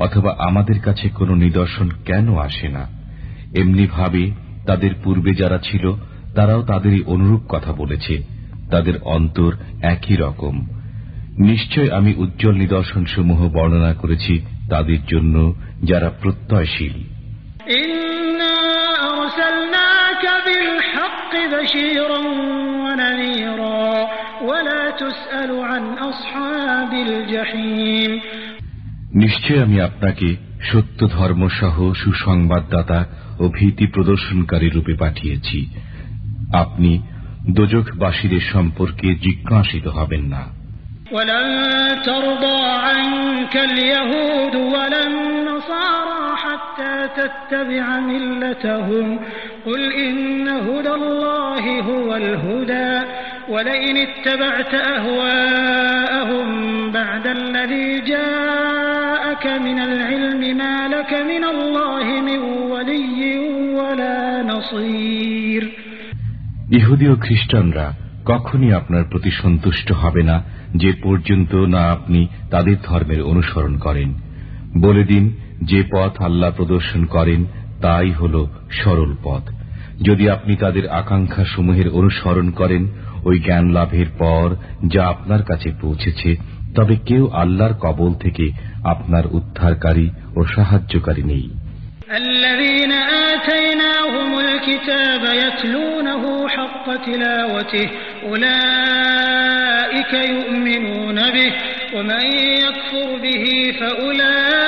অথবা 0.00 0.30
আমাদের 0.38 0.78
কাছে 0.80 1.06
কোনো 1.10 1.34
নিদর্শন 1.36 1.88
কেন 2.04 2.26
আসে 2.38 2.68
না 2.68 2.84
এমনি 3.54 3.84
ভাবে 3.88 4.22
তাদের 4.66 4.92
পূর্বে 5.02 5.32
যারা 5.34 5.58
ছিল 5.58 5.84
তারাও 6.34 6.62
তাদেরই 6.62 7.02
অনুরূপ 7.06 7.42
কথা 7.48 7.72
বলেছে 7.72 8.14
তাদের 8.70 8.96
অন্তর 9.08 9.50
একই 9.86 10.16
রকম 10.16 10.54
নিশ্চয় 11.40 11.88
আমি 11.90 12.10
উজ্জ্বল 12.14 12.54
নিদর্শনসমূহ 12.54 13.40
বর্ণনা 13.48 13.92
করেছি 13.94 14.34
তাদের 14.70 15.00
জন্য 15.06 15.34
যারা 15.82 16.08
প্রত্যয়শীল 16.20 16.96
إنا 17.72 18.56
أرسلناك 19.12 20.24
بالحق 20.46 21.32
بشيرا 21.52 22.20
ونذيرا 22.84 23.90
ولا 24.42 24.90
تسأل 24.92 25.50
عن 25.62 25.84
أصحاب 26.00 26.92
الجحيم 27.08 28.10
নিশ্চয় 29.14 29.60
আমি 29.62 29.78
আপনাকে 29.80 30.28
সত্য 30.62 31.00
ধর্মসহ 31.08 31.76
সুসংবাদদাতা 31.94 33.00
ও 33.38 33.44
ভীতি 33.48 33.86
প্রদর্শনকারী 33.86 34.68
রূপে 34.68 34.94
পাঠিয়েছি 34.94 35.58
আপনি 36.54 36.90
দোজখবাসীদের 37.48 38.44
সম্পর্কে 38.52 39.08
জিজ্ঞাসিত 39.26 39.86
হবেন 39.88 40.24
না 40.34 40.42
ولن 41.12 41.46
ترضى 42.02 42.58
عنك 42.86 43.54
اليهود 43.68 44.54
ولا 44.74 45.00
النصارى 45.06 46.24
حتى 46.36 46.94
تتبع 47.16 47.86
ملتهم 48.02 49.06
قل 49.66 49.82
إن 49.98 50.48
هدى 50.48 50.92
الله 50.92 51.64
هو 51.80 52.08
الهدى 52.16 52.92
ولئن 53.50 53.96
اتبعت 53.98 54.74
أهواءهم 54.96 56.46
بعد 56.92 57.26
الذي 57.28 57.88
جاءك 58.06 59.46
من 59.58 59.78
العلم 59.80 60.42
ما 60.58 60.76
لك 60.88 61.12
من 61.22 61.44
الله 61.44 62.06
من 62.20 62.38
ولي 62.72 63.22
ولا 63.74 64.18
نصير 64.44 65.62
ইহুদি 66.70 67.06
ও 67.08 67.14
খ্রিস্টানরা 67.16 67.86
কখনই 68.24 68.70
আপনার 68.72 69.04
প্রতি 69.04 69.30
সন্তুষ্ট 69.42 69.88
হবে 69.92 70.22
না 70.22 70.36
যে 70.74 70.90
পর্যন্ত 71.02 71.52
না 71.74 71.82
আপনি 71.90 72.20
তাদের 72.50 72.76
ধর্মের 72.82 73.20
অনুসরণ 73.22 73.74
করেন 73.76 74.08
বলে 74.80 75.02
দিন 75.04 75.24
যে 75.62 75.80
পথ 75.92 76.12
আল্লাহ 76.20 76.50
প্রদর্শন 76.50 77.02
করেন 77.06 77.40
তাই 77.80 78.10
হল 78.12 78.34
সরল 78.80 79.12
পথ 79.24 79.44
যদি 79.98 80.24
আপনি 80.30 80.52
তাদের 80.56 80.84
আকাঙ্ক্ষা 80.92 81.44
সমূহের 81.44 81.88
অনুসরণ 81.90 82.48
করেন 82.50 82.82
ওই 83.24 83.36
জ্ঞান 83.38 83.64
লাভের 83.72 84.08
পর 84.18 84.46
যা 84.88 85.02
আপনার 85.04 85.42
কাছে 85.42 85.68
পৌঁছেছে 85.80 86.30
তবে 86.74 86.94
কেউ 87.04 87.24
আল্লাহর 87.32 87.74
কবল 87.80 88.12
থেকে 88.14 88.46
আপনার 88.84 89.24
উদ্ধারকারী 89.32 90.06
ও 90.36 90.40
সাহায্যকারী 90.54 91.24
নেই 91.24 91.46
الذين 92.22 92.92
آتيناهم 93.32 94.30
الكتاب 94.38 95.22
يتلونه 95.36 96.22
حق 96.48 96.86
تلاوته 97.06 97.86
أولئك 98.26 100.12
يؤمنون 100.30 101.18
به 101.30 101.50
ومن 101.94 102.24
يكفر 102.58 103.08
به 103.18 103.44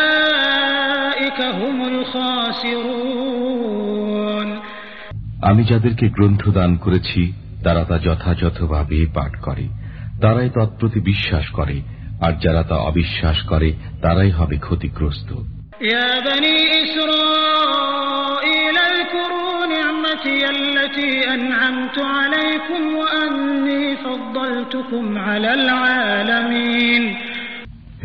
فأولئك 0.08 1.38
هم 1.52 1.76
الخاسرون 3.18 4.48
আমি 5.42 5.62
যাদেরকে 5.64 6.06
গ্রন্থ 6.08 6.42
দান 6.48 6.72
করেছি 6.76 7.20
তারা 7.63 7.83
তা 7.83 7.97
যথাযথভাবে 7.99 9.05
পাঠ 9.13 9.35
করে। 9.41 9.67
তারাই 10.21 10.49
তৎপ্রতি 10.49 10.99
বিশ্বাস 10.99 11.49
করে 11.49 11.81
আর 12.21 12.33
যারা 12.43 12.63
তা 12.63 12.75
অবিশ্বাস 12.75 13.41
করে 13.41 13.73
তারাই 14.01 14.31
হবে 14.31 14.57
ক্ষতিগ্রস্ত। 14.57 15.33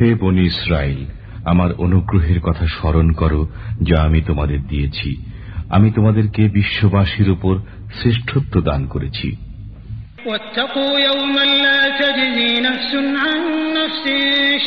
হে 0.01 0.15
বনি 0.15 0.43
ইসরায়েল 0.43 1.07
আমার 1.45 1.73
অনুগ্রহের 1.73 2.41
কথা 2.41 2.67
স্মরণ 2.67 3.11
করো 3.11 3.49
যা 3.83 4.03
আমি 4.03 4.21
তোমাদের 4.21 4.67
দিয়েছি। 4.67 5.25
আমি 5.71 5.91
তোমাদেরকে 5.91 6.49
বিশ্ববাসীর 6.49 7.31
উপর 7.31 7.59
শ্রেষ্ঠত্ব 8.01 8.61
দান 8.61 8.87
করেছি। 8.87 9.48
واتقوا 10.26 11.00
يوما 11.00 11.46
لا 11.66 11.82
تجزي 12.02 12.52
نفس 12.62 12.92
عن 13.24 13.40
نفس 13.80 14.06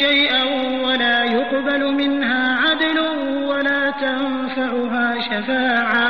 شيئا 0.03 0.43
ولا 0.87 1.25
يقبل 1.37 1.83
منها 1.95 2.43
عدل 2.57 2.99
ولا 3.51 3.83
تنفعها 4.05 5.07
شفاعة 5.21 6.07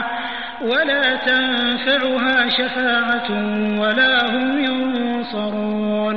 ولا 0.62 1.04
تنفعها 1.28 2.36
شفاعة 2.48 3.28
ولا 3.82 4.12
هم 4.32 4.46
ينصرون 4.66 6.16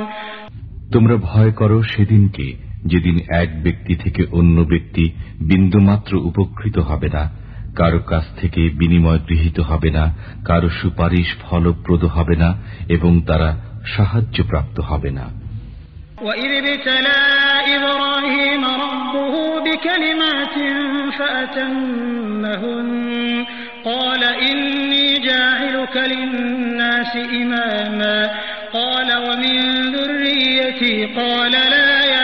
তোমরা 0.94 1.16
ভয় 1.28 1.52
করো 1.52 1.78
সেদিনকে 1.92 2.46
যেদিন 2.86 3.16
এক 3.42 3.50
ব্যক্তি 3.62 3.94
থেকে 3.96 4.22
অন্য 4.32 4.56
ব্যক্তি 4.62 5.04
বিন্দুমাত্র 5.40 6.12
উপকৃত 6.30 6.76
হবে 6.80 7.08
না 7.08 7.22
কারো 7.76 8.00
কাছ 8.06 8.24
থেকে 8.36 8.70
বিনিময় 8.70 9.20
গৃহীত 9.28 9.60
হবে 9.60 9.90
না 9.90 10.12
কারো 10.44 10.68
সুপারিশ 10.80 11.36
ফলপ্রদ 11.42 12.06
হবে 12.06 12.36
না 12.36 12.54
এবং 12.88 13.20
তারা 13.20 13.56
সাহায্যপ্রাপ্ত 13.94 14.80
হবে 14.90 15.10
না 15.10 15.26
وإذ 16.22 16.50
ابتلى 16.62 17.20
إبراهيم 17.76 18.62
ربه 18.84 19.34
بكلمات 19.66 20.56
فأتمهن 21.18 23.46
قال 23.84 24.24
إني 24.24 25.20
جاعلك 25.20 25.96
للناس 25.96 27.16
إماما 27.16 28.30
قال 28.72 29.18
ومن 29.18 29.58
ذريتي 29.94 31.06
قال 31.06 31.52
لا 31.52 32.06
ينال 32.06 32.23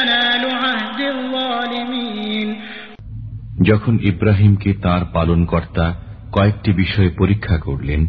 যখন 3.62 3.94
ইব্রাহিমকে 4.02 4.70
তার 4.82 5.02
পালনকর্তা 5.12 5.86
কয়েকটি 6.32 6.70
বিষয়ে 6.72 7.10
পরীক্ষা 7.18 7.56
করলেন 7.58 8.00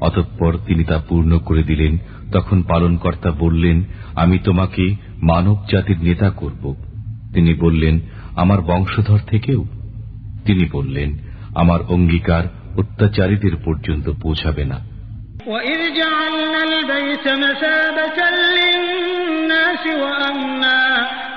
অতঃপর 0.00 0.52
তিনি 0.66 0.82
তা 0.84 0.98
পূর্ণ 1.08 1.32
করে 1.38 1.62
দিলেন 1.62 1.92
তখন 2.32 2.58
পালনকর্তা 2.62 3.30
বললেন 3.38 3.76
আমি 4.14 4.36
তোমাকে 4.38 4.84
মানব 5.22 5.56
জাতির 5.70 5.98
নেতা 6.02 6.28
করব 6.30 6.64
তিনি 7.34 7.52
বললেন 7.54 7.94
আমার 8.36 8.60
বংশধর 8.60 9.20
থেকেও 9.26 9.60
তিনি 10.44 10.64
বললেন 10.72 11.08
আমার 11.54 11.80
অঙ্গীকার 11.88 12.44
অত্যাচারীদের 12.76 13.54
পর্যন্ত 13.64 14.06
পৌঁছাবে 14.22 14.64
না 14.64 14.78
وإذ 15.48 15.80
جعلنا 15.94 16.60
البيت 16.64 17.26
مثابة 17.38 18.18
للناس 18.56 19.82
وأمنا 20.02 20.79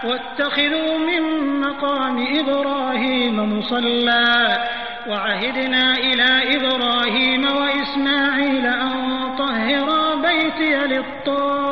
واتخذوا 0.03 0.91
من 0.99 1.23
مقام 1.61 2.17
إبراهيم 2.39 3.35
مصلى 3.53 4.29
وعهدنا 5.09 5.93
إلى 5.97 6.29
إبراهيم 6.57 7.43
وإسماعيل 7.59 8.65
أن 8.85 8.93
طهرا 9.37 10.03
بيتي 10.21 10.73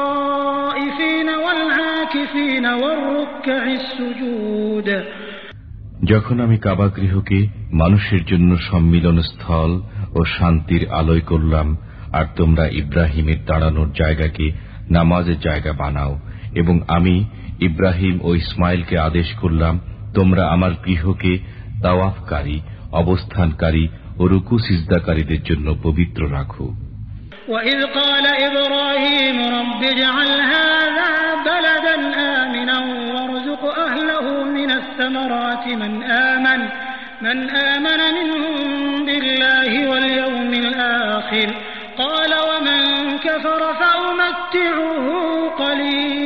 للطائفين 0.07 1.27
والعاكفين 1.45 2.65
والركع 2.81 3.63
السجود 3.73 4.87
যখন 6.11 6.35
আমি 6.39 6.57
কাবাগৃহকে 6.57 7.39
মানুষের 7.71 8.21
জন্য 8.25 8.51
সম্মিলন 8.69 9.17
স্থল 9.21 9.71
ও 10.15 10.19
শান্তির 10.37 10.83
আলোয় 10.91 11.21
করলাম 11.21 11.67
আর 12.11 12.25
তোমরা 12.35 12.65
ইব্রাহিমের 12.81 13.39
দাঁড়ানোর 13.45 13.89
জায়গাকে 13.93 14.45
নামাজের 14.89 15.39
জায়গা 15.39 15.71
বানাও 15.73 16.13
এবং 16.53 16.75
আমি 16.87 17.15
ইব্রাহিম 17.61 18.15
ও 18.21 18.29
ইসমাইলকে 18.35 18.95
আদেশ 18.99 19.29
করলাম 19.41 19.75
তোমরা 20.13 20.43
আমার 20.47 20.71
গৃহকে 20.85 21.33
তাওয়াফকারী 21.83 22.57
অবস্থানকারী 23.01 23.85
ও 24.19 24.23
রুকু 24.27 24.55
সিজদাকারীদের 24.59 25.41
জন্য 25.43 25.67
পবিত্র 25.83 26.21
রাখো 26.37 26.67
وإذ 27.49 27.79
قال 27.99 28.25
إبراهيم 28.47 29.37
رب 29.57 29.81
اجعل 29.83 30.31
هذا 30.53 31.11
بلدا 31.47 31.95
آمنا 32.37 32.77
وارزق 33.13 33.63
أهله 33.79 34.25
من 34.57 34.69
الثمرات 34.71 35.65
من 35.81 35.93
آمن 36.29 36.61
من 37.21 37.37
آمن 37.69 38.01
منهم 38.17 38.55
بالله 39.05 39.71
واليوم 39.91 40.51
الآخر 40.55 41.47
قال 41.97 42.31
ومن 42.49 42.81
كفر 43.17 43.61
فأمتعه 43.73 45.05
قليلا 45.59 46.20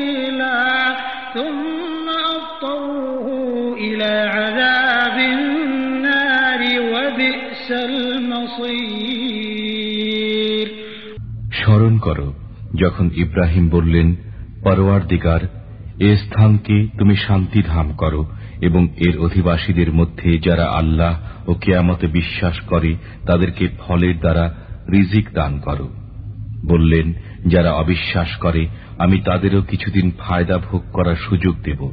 স্মরণ 11.52 11.98
করো, 11.98 12.34
যখন 12.74 13.11
ইব্রাহিম 13.16 13.68
বললেন 13.68 14.16
পরওয়ার 14.64 15.07
দিগার 15.07 15.40
এ 16.00 16.16
স্থানকে 16.16 16.86
তুমি 16.98 17.16
শান্তিধাম 17.16 17.92
করো 17.92 18.26
এবং 18.61 18.88
এর 18.96 19.18
অধিবাসীদের 19.18 19.92
মধ্যে 19.92 20.38
যারা 20.38 20.64
আল্লাহ 20.64 21.14
ও 21.46 21.54
কেয়ামতে 21.54 22.07
বিশ্বাস 22.07 22.61
করে, 22.61 22.96
তাদেরকে 23.26 23.68
ফলের 23.78 24.18
দ্বারা 24.18 24.54
রিজিক 24.92 25.32
দান 25.34 25.61
করো। 25.61 25.88
বললেন, 26.64 27.12
যারা 27.46 27.72
অবিশ্বাস 27.72 28.36
করে, 28.36 28.68
আমি 28.98 29.20
তাদেরও 29.20 29.62
কিছুদিন 29.62 30.11
ফায়দা 30.18 30.59
ভোগ 30.59 30.82
করার 30.92 31.16
সুযোগ 31.16 31.54
দেব, 31.62 31.92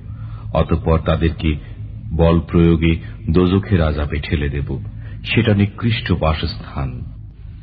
অতঃপর 0.54 1.00
তাদেরকে 1.00 1.56
বল 2.14 2.40
প্রয়োগে 2.40 2.96
দোজখের 3.30 3.82
আজাবে 3.82 4.20
ঠেলে 4.20 4.50
দেব। 4.50 4.93
সেটা 5.31 5.53
নিকৃষ্ট 5.55 6.07
বাসস্থান 6.25 6.91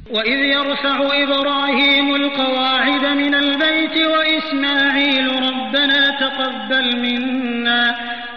وإذ 0.09 0.39
يرفع 0.49 0.97
إبراهيم 1.23 2.07
القواعد 2.15 3.05
من 3.17 3.33
البيت 3.35 3.95
وإسماعيل 4.07 5.27
ربنا 5.49 6.01
تقبل 6.19 6.87
منا 6.97 7.83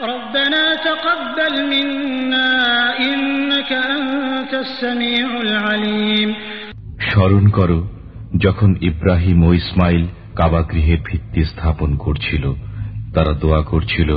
ربنا 0.04 0.62
تقبل 0.80 1.54
منا 1.66 2.50
إنك 3.00 3.70
أنت 3.88 4.52
السميع 4.56 5.26
العليم 5.40 6.28
স্মরণ 7.08 7.44
করো 7.48 7.78
যখন 8.44 8.70
ইব্রাহিম 8.82 9.38
ও 9.44 9.50
ইসমাইল 9.54 10.04
কাবা 10.38 10.60
গৃহের 10.70 11.00
ভিত্তি 11.06 11.42
স্থাপন 11.44 11.90
করছিল 11.96 12.44
তারা 13.14 13.32
দোয়া 13.42 13.60
করছিল 13.62 14.10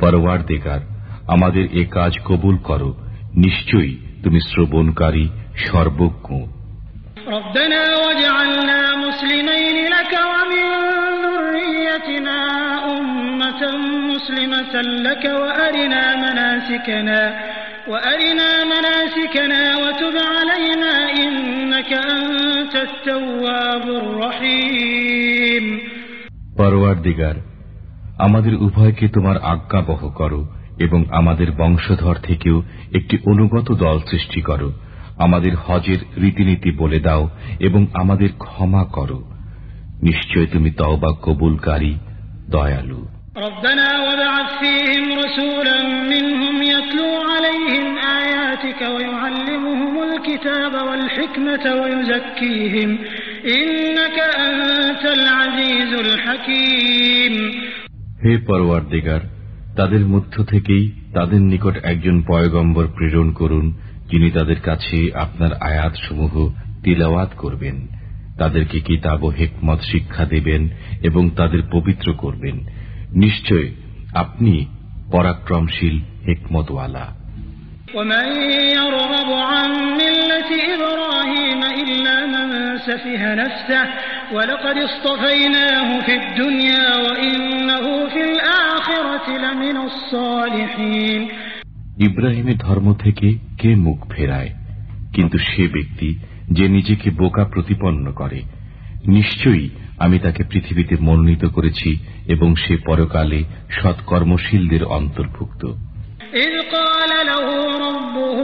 পরওয়ার 0.00 0.40
দেগার 0.46 0.82
আমাদের 1.26 1.64
এ 1.72 1.82
কাজ 1.96 2.12
কবুল 2.28 2.56
করো 2.68 2.90
নিশ্চয়ই 3.36 3.94
তুমি 4.24 4.40
শ্রবণকারী 4.50 5.26
সর্বজ্ঞ 5.66 6.28
ربنا 7.36 7.82
واجعلنا 8.02 8.80
مسلمين 9.06 9.76
لك 9.94 10.12
ومن 10.32 10.66
ذريتنا 11.24 12.38
أمة 12.94 13.62
مسلمة 14.12 14.74
لك 15.06 15.24
وأرنا 15.42 16.02
مناسكنا 16.16 17.20
وأرنا 17.88 18.50
مناسكنا 18.64 19.62
وتب 19.76 20.16
علينا 20.34 20.92
إنك 21.22 21.90
أنت 22.12 22.74
التواب 22.88 23.84
الرحيم 24.02 25.64
পরওয়ার 26.58 26.96
দিগার 27.02 27.36
আমাদের 28.18 28.54
উভয়কে 28.56 29.06
তোমার 29.08 29.36
আজ্ঞাবহ 29.52 30.00
করো 30.20 30.40
এবং 30.78 31.00
আমাদের 31.10 31.48
বংশধর 31.58 32.16
থেকেও 32.22 32.56
একটি 32.92 33.16
অনুগত 33.24 33.68
দল 33.74 33.96
সৃষ্টি 34.10 34.40
করো 34.40 34.68
আমাদের 35.18 35.52
হজের 35.56 36.00
রীতিনীতি 36.22 36.70
বলে 36.72 36.98
দাও 37.00 37.22
এবং 37.58 37.82
আমাদের 37.94 38.30
ক্ষমা 38.38 38.82
করো 38.92 39.18
নিশ্চয় 40.02 40.46
তুমি 40.46 40.70
তওবা 40.70 41.10
কবুলকারী 41.22 41.92
দয়ালু 42.48 43.00
ربنا 43.38 43.88
وابعث 43.98 44.48
فيهم 44.60 45.04
رسولا 45.18 45.78
منهم 46.12 46.56
يتلو 46.62 47.10
عليهم 47.30 47.84
آياتك 48.20 48.80
ويعلمهم 48.94 49.94
الكتاب 50.02 50.72
والحكمة 50.88 51.64
ويزكيهم 51.74 52.90
إنك 53.56 54.18
أنت 54.38 55.04
العزيز 55.18 55.92
الحكيم 56.06 57.34
হে 58.24 58.32
পরওয়ার 58.46 58.82
দিগার 58.88 59.22
তাদের 59.75 60.05
মধ্য 60.05 60.43
থেকেই 60.43 60.91
তাদের 61.13 61.41
নিকট 61.41 61.83
একজন 61.83 62.21
পয়গম্বর 62.27 62.87
প্রেরণ 62.87 63.31
করুন, 63.31 63.73
যিনি 64.11 64.31
তাদের 64.31 64.59
কাছে 64.59 65.13
আপনার 65.13 65.53
আয়াতসমূহ 65.53 66.51
তিলাওয়াত 66.83 67.29
করবেন। 67.37 67.87
তাদেরকে 68.37 68.79
কিতাব 68.79 69.23
ও 69.23 69.27
হেকমত 69.27 69.79
শিক্ষা 69.81 70.25
দেবেন 70.25 70.69
এবং 71.03 71.29
তাদের 71.29 71.59
পবিত্র 71.71 72.13
করবেন। 72.13 72.59
নিশ্চয় 73.11 73.71
আপনি 74.13 74.65
পরাক্রমশীল 75.11 76.01
হেকমতওয়ালা। 76.27 77.18
ইব্রাহিমের 91.99 92.57
ধর্ম 92.57 92.93
থেকে 92.93 93.33
কে 93.57 93.75
মুখ 93.75 94.07
ফেরায়? 94.09 94.49
কিন্তু 95.13 95.37
সে 95.37 95.67
ব্যক্তি 95.67 96.19
যে 96.51 96.67
নিজেকে 96.67 97.09
বোকা 97.09 97.45
প্রতিপন্ন 97.45 98.11
করে, 98.11 98.41
নিশ্চয়ই 99.07 99.69
আমি 99.99 100.19
তাকে 100.19 100.43
পৃথিবীতে 100.43 100.95
মনোনীত 101.01 101.45
করেছি 101.45 101.97
এবং 102.27 102.55
সে 102.55 102.77
পরকালে 102.77 103.43
সৎকর্মশীলদের 103.81 104.83
অন্তর্ভুক্ত। 104.83 105.88
إذ 106.36 106.54
قال 106.76 107.12
له 107.26 107.46
ربه 107.86 108.38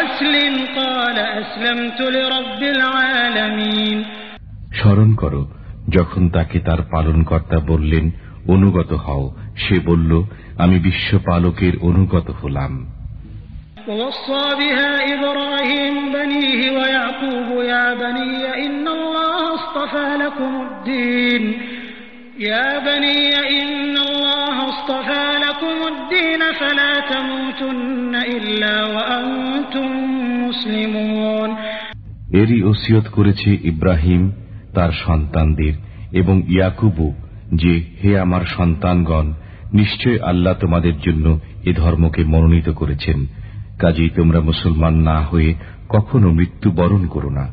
أسلم 0.00 0.54
قال 0.76 1.16
أسلمت 1.40 2.00
لرب 2.16 2.60
العالمين 2.76 3.98
স্মরণ 4.72 5.10
করো 5.22 5.42
যখন 5.96 6.22
তাকে 6.28 6.58
তার 6.58 6.80
পালনকর্তা 6.92 7.58
বললেন 7.70 8.04
অনুগত 8.54 8.90
হও 9.06 9.24
সে 9.56 9.76
বলল 9.88 10.10
আমি 10.58 10.76
বিশ্বপালকের 10.78 11.74
অনুগত 11.88 12.28
হলাম 12.40 12.74
ووصى 13.88 14.44
بها 14.60 14.90
إبراهيم 15.14 15.94
بنيه 16.12 16.60
ويعقوب 16.70 17.48
يا 17.64 17.86
بني 17.94 18.34
إن 18.66 18.84
الله 18.88 19.38
اصطفى 19.54 20.08
لكم 20.24 20.52
الدين 20.66 21.42
يا 22.42 22.78
بني 22.80 23.20
إن 23.58 23.96
الله 23.98 24.56
اصطفى 24.68 25.26
لكم 25.38 25.76
الدين 25.86 26.42
فلا 26.52 26.92
تموتن 27.06 28.14
إلا 28.28 28.74
وأنتم 28.86 29.88
مسلمون 30.44 31.50
এরই 32.32 32.58
ওসিয়ত 32.62 33.06
করেছে 33.08 33.50
ইব্রাহিম 33.64 34.22
তার 34.74 34.90
সন্তানদের 35.06 35.74
এবং 36.12 36.36
ইয়াকুবু 36.48 37.06
যে 37.54 37.72
হে 38.00 38.10
আমার 38.18 38.42
সন্তানগণ 38.56 39.26
নিশ্চয় 39.72 40.18
আল্লাহ 40.22 40.54
তোমাদের 40.60 40.96
জন্য 40.98 41.26
এ 41.64 41.72
ধর্মকে 41.72 42.22
মনোনীত 42.24 42.68
করেছেন 42.80 43.18
কাজেই 43.78 44.10
তোমরা 44.10 44.40
মুসলমান 44.40 44.94
না 45.08 45.18
হয়ে 45.22 45.50
কখনো 45.88 46.28
মৃত্যুবরণ 46.30 47.02
করো 47.06 47.30
না 47.30 47.44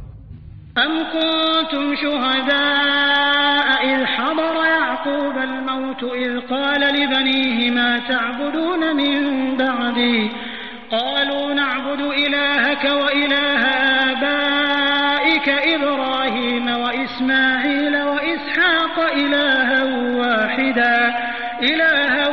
تعبدون 8.09 8.81
من 8.95 9.15
بعدي 9.57 10.29
قالوا 10.91 11.53
نعبد 11.53 12.01
إلهك 12.23 12.83
وإله 13.01 13.61
آبائك 14.09 15.47
إبراهيم 15.75 16.65
وإسماعيل 16.83 17.95
وإسحاق 18.09 18.95
إلها 19.15 19.81
واحدا 20.15 20.97
إلها 21.63 22.25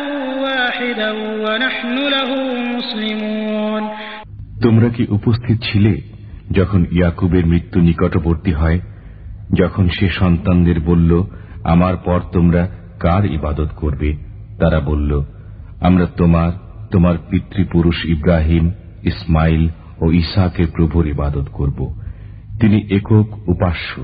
واحدا 0.42 1.10
ونحن 1.44 1.94
له 2.08 2.30
مسلمون 2.76 3.82
তোমরা 4.64 4.88
কি 4.96 5.02
উপস্থিত 5.10 5.58
ছিলে 5.62 5.92
যখন 6.50 6.80
ইয়াকুবের 6.92 7.44
মৃত্যু 7.46 7.78
নিকটবর্তী 7.80 8.52
হয় 8.52 8.78
যখন 9.52 9.84
সে 9.88 10.06
সন্তানদের 10.10 10.78
বলল 10.80 11.10
আমার 11.64 11.94
পর 12.04 12.20
তোমরা 12.32 12.62
কার 13.00 13.22
ইবাদত 13.38 13.70
করবে 13.76 14.10
তারা 14.58 14.78
বলল 14.80 15.10
আমরা 15.81 16.05
তোমার 16.05 16.51
তোমার 16.91 17.15
পিতৃপুরুষ 17.29 18.05
ইব্রাহিম 18.05 18.71
ইসমাইল 19.03 19.69
ও 20.01 20.11
ইসাকে 20.11 20.65
প্রভুর 20.65 21.07
ইবাদত 21.07 21.47
করব। 21.53 21.99
তিনি 22.61 22.95
একক 22.95 23.49
উপাস্য। 23.49 24.03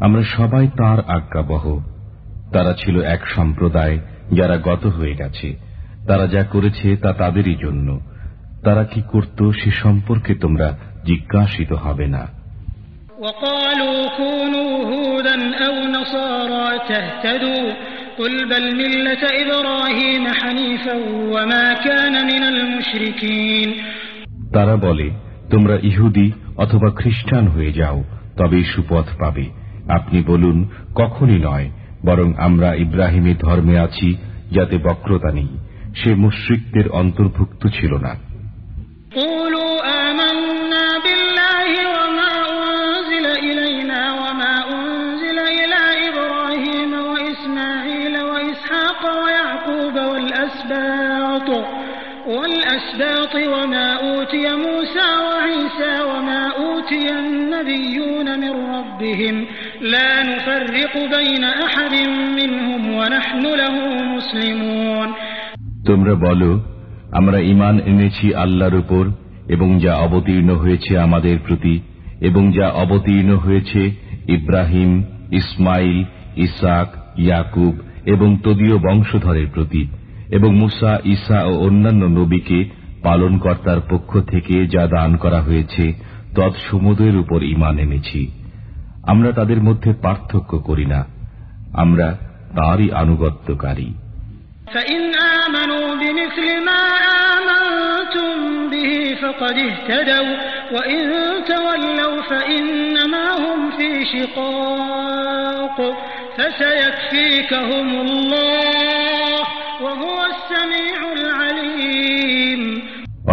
আমরা 0.00 0.22
সবাই 0.22 0.68
তার 0.68 0.98
আজ্ঞাবহ। 1.10 1.80
তারা 2.53 2.73
ছিল 2.73 2.95
এক 3.15 3.21
সম্প্রদায় 3.35 3.97
যারা 4.33 4.55
গত 4.69 4.83
হয়ে 4.87 5.15
গেছে 5.15 5.49
তারা 6.07 6.25
যা 6.27 6.43
করেছে 6.43 6.87
তা 7.03 7.11
তাদেরই 7.13 7.55
জন্য 7.55 7.87
তারা 8.63 8.83
কি 8.83 9.01
করত 9.11 9.39
সে 9.51 9.69
সম্পর্কে 9.83 10.31
তোমরা 10.35 10.67
জিজ্ঞাসিত 11.05 11.71
হবে 11.85 12.07
না 12.07 12.23
وقالوا 13.19 13.99
كونوا 14.17 14.73
هودا 14.85 15.37
أو 15.57 15.75
نصارى 15.87 16.67
تهتدوا 16.89 17.65
قل 18.19 18.33
بل 18.49 18.65
ملة 18.75 19.23
إبراهيم 19.43 20.23
حنيفا 20.33 20.95
وما 21.33 21.73
كان 21.85 22.13
من 22.25 22.43
المشركين 22.43 23.69
তারা 24.53 24.75
বলে 24.77 25.07
তোমরা 25.49 25.75
ইহুদি 25.83 26.27
অথবা 26.57 26.89
খ্রিস্টান 26.91 27.45
হয়ে 27.47 27.71
যাও 27.71 27.97
তবেই 28.37 28.65
সুপথ 28.73 29.07
পাবে 29.19 29.45
আপনি 29.87 30.19
বলুন 30.21 30.57
কখনই 30.95 31.39
নয় 31.39 31.67
বরং 32.05 32.27
আমরা 32.37 32.69
ইব্রাহিমের 32.75 33.37
ধর্মে 33.37 33.75
আছি 33.79 34.09
যাতে 34.51 34.75
বক্রতা 34.77 35.31
নেই 35.31 35.49
সে 35.93 36.11
মুশ্রিকদের 36.15 36.85
অন্তর্ভুক্ত 36.91 37.61
ছিল 37.77 37.93
না 37.97 38.13
قولوا 39.15 39.73
آمنا 40.05 40.85
بالله 41.05 41.71
وما 41.95 42.33
أنزل 42.53 43.25
إلينا 43.47 44.01
وما 44.13 44.53
أنزل 44.75 45.37
إلى 45.59 45.81
إبراهيم 46.09 46.91
وإسماعيل 47.11 48.15
وإسحاق 48.31 49.01
ويعقوب 49.23 49.95
والأسباط 50.11 51.49
والأسباط 52.27 53.33
وما 53.35 53.87
أوتي 54.07 54.45
موسى 54.55 55.07
وعيسى 55.27 55.93
وما 56.03 56.41
أوتي 56.57 57.05
النبيون 57.19 58.39
من 58.39 58.53
ربهم 58.75 59.35
তোমরা 65.86 66.14
বলো, 66.14 66.60
আমরা 67.12 67.38
ইমান 67.38 67.80
এনেছি 67.80 68.34
আল্লাহর 68.34 68.74
উপর 68.74 69.04
এবং 69.48 69.78
যা 69.78 69.94
অবতীর্ণ 69.94 70.50
হয়েছে 70.54 70.98
আমাদের 70.98 71.38
প্রতি 71.48 71.80
এবং 72.20 72.52
যা 72.52 72.68
অবতীর্ণ 72.68 73.36
হয়েছে 73.36 73.90
ইব্রাহিম, 74.28 75.04
ইসমাইল, 75.32 76.04
ইসাক, 76.36 77.18
ইয়াকুব 77.18 77.74
এবং 78.06 78.36
তদীয় 78.44 78.78
বংশধরের 78.78 79.46
প্রতি 79.54 79.86
এবং 80.30 80.56
মুসা 80.56 80.98
ইসা 81.04 81.44
ও 81.44 81.52
অন্যান্য 81.58 82.04
নবীকে 82.04 82.64
পালনকর্তার 83.02 83.80
পক্ষ 83.90 84.18
থেকে 84.18 84.66
যা 84.66 84.86
দান 84.86 85.16
করা 85.16 85.40
হয়েছে 85.40 85.92
তৎসমুদের 86.34 87.16
উপর 87.16 87.42
ইমান 87.42 87.78
এনেছি। 87.78 88.39
আমরা 89.02 89.32
তাদের 89.32 89.62
মধ্যে 89.62 89.92
পার্থক্য 89.92 90.58
করি 90.58 90.86
না। 90.86 91.04
আমরা 91.72 92.18
তারই 92.56 92.92
আনুগত্যকারী। 92.92 93.94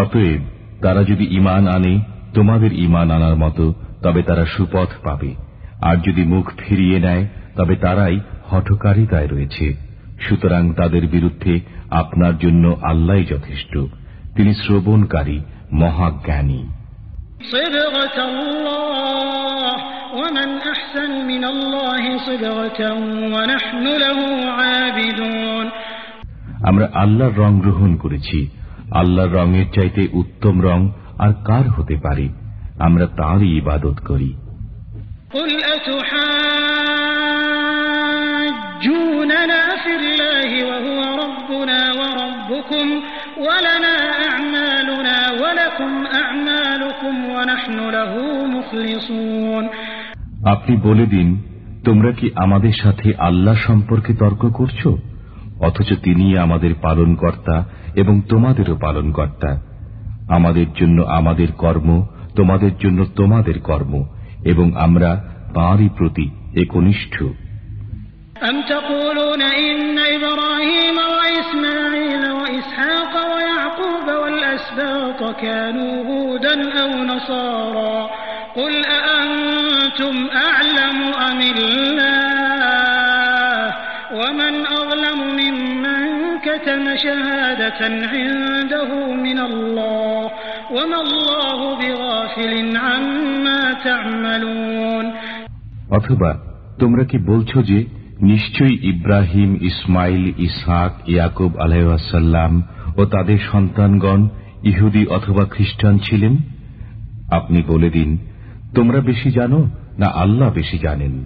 অতএব 0.01 0.41
তারা 0.81 1.03
যদি 1.03 1.27
ইমান 1.35 1.67
আনে 1.67 1.99
তোমাদের 2.33 2.73
ইমান 2.73 3.11
আনার 3.11 3.35
মতো 3.35 3.73
তবে 4.03 4.23
তারা 4.23 4.45
সুপথ 4.45 4.87
পাবে। 5.03 5.46
আর 5.81 5.97
যদি 5.97 6.23
মুখ 6.23 6.51
ফিরিয়ে 6.57 6.99
নেয় 6.99 7.27
তবে 7.55 7.75
তারাই 7.75 8.19
হঠকারিতায় 8.49 9.27
রয়েছে। 9.27 9.73
সুতরাং 10.21 10.73
তাদের 10.73 11.07
বিরুদ্ধে 11.07 11.59
আপনার 11.89 12.37
জন্য 12.37 12.77
আল্লাহ 12.81 13.17
যথেষ্ট। 13.17 13.77
তিনি 14.35 14.53
শ্রবণকারী 14.53 15.41
মহাজ্ঞানী। 15.73 16.67
আমরা 26.63 26.89
আল্লাহর 26.93 27.35
রং 27.37 27.59
গ্রহণ 27.59 27.95
করেছি। 27.95 28.49
আল্লাহর 28.91 29.29
রঙের 29.29 29.71
চাইতে 29.71 30.07
উত্তম 30.13 30.61
রং 30.61 30.89
আর 31.19 31.33
কার 31.33 31.69
হতে 31.69 31.95
পারে? 31.95 32.29
আমরা 32.79 33.05
তাঁরই 33.05 33.57
ইবাদত 33.57 33.99
করি। 34.07 34.33
قل 35.32 35.50
أتحاجوننا 38.32 39.62
في 39.76 39.92
الله 39.98 40.50
وهو 40.64 41.00
ربنا 41.22 41.80
وربكم 41.92 42.86
ولنا 43.38 43.94
أعمالنا 44.22 45.16
ولكم 45.42 45.90
أعمالكم 46.14 47.14
ونحن 47.28 47.76
له 47.90 48.12
مخلصون 48.48 49.64
আপনি 50.54 50.74
বলে 50.86 51.04
দিন 51.06 51.28
তোমরা 51.86 52.10
কি 52.18 52.26
আমাদের 52.36 52.74
সাথে 52.82 53.08
আল্লাহ 53.28 53.56
সম্পর্কে 53.68 54.12
তর্ক 54.14 54.42
করছো 54.58 54.90
অথচ 55.60 55.90
তিনি 56.06 56.26
আমাদের 56.38 56.72
পালনকর্তা 56.82 57.56
এবং 57.94 58.14
তোমাদেরও 58.30 58.74
পালনকর্তা 58.84 59.50
আমাদের 60.28 60.68
জন্য 60.78 60.98
আমাদের 61.18 61.50
কর্ম 61.62 61.88
তোমাদের 62.38 62.72
জন্য 62.82 62.98
তোমাদের 63.16 63.56
কর্ম 63.60 63.92
এবং 64.52 64.66
আমরা 64.86 65.10
তাঁরই 65.56 65.88
প্রতি 65.98 66.26
একনিষ্ঠ 66.62 67.16
أم 68.50 68.56
تقولون 68.74 69.42
إن 69.42 69.98
إبراهيم 69.98 70.96
وإسماعيل 71.16 72.24
وإسحاق 72.40 73.14
ويعقوب 73.34 74.06
والأسباط 74.22 75.20
كانوا 75.40 75.94
هودا 76.10 76.56
أو 76.82 76.90
نصارى 77.04 78.10
قل 78.56 78.74
أأنتم 78.98 80.14
أعلم 80.48 80.98
أم 81.28 81.40
الله 81.56 82.62
ومن 84.14 84.54
أظلم 84.66 85.20
ممن 85.40 86.02
كتم 86.46 86.96
شهادة 86.96 87.80
عنده 88.12 88.90
من 89.26 89.38
الله 89.38 90.30
অথবা 95.91 96.39
তোমরা 96.79 97.03
কি 97.03 97.17
বলছো 97.17 97.61
যে 97.61 97.85
নিশ্চয়ই 98.21 98.77
ইব্রাহিম 98.83 99.57
ইসমাইল 99.61 100.33
ইসাক 100.37 101.09
ইয়াকুব 101.09 101.57
আলাইসাল্লাম 101.61 102.63
ও 102.97 103.05
তাদের 103.05 103.37
সন্তানগণ 103.51 104.27
ইহুদি 104.63 105.07
অথবা 105.07 105.45
খ্রিস্টান 105.45 105.97
ছিলেন? 105.97 106.37
আপনি 107.31 107.63
বলে 107.67 107.89
দিন 107.89 108.17
তোমরা 108.75 108.99
বেশি 108.99 109.31
জানো 109.31 109.69
না 109.97 110.07
আল্লাহ 110.07 110.49
বেশি 110.53 110.77
জানেন? 110.77 111.25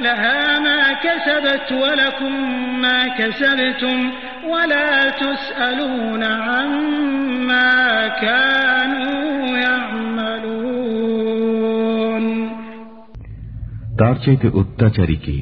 لها 0.00 0.58
ما 0.58 0.92
كسبت 0.94 1.72
ولكم 1.74 2.32
ما 2.80 3.08
كسبتم 3.08 3.98
ولا 4.44 5.10
تسألون 5.12 6.22
عما 6.22 7.72
كانوا 8.18 9.24
يعملون 10.84 12.24
তার 14.00 14.16
চাইতে 14.24 14.48
অত্যাচারীকে 14.52 15.36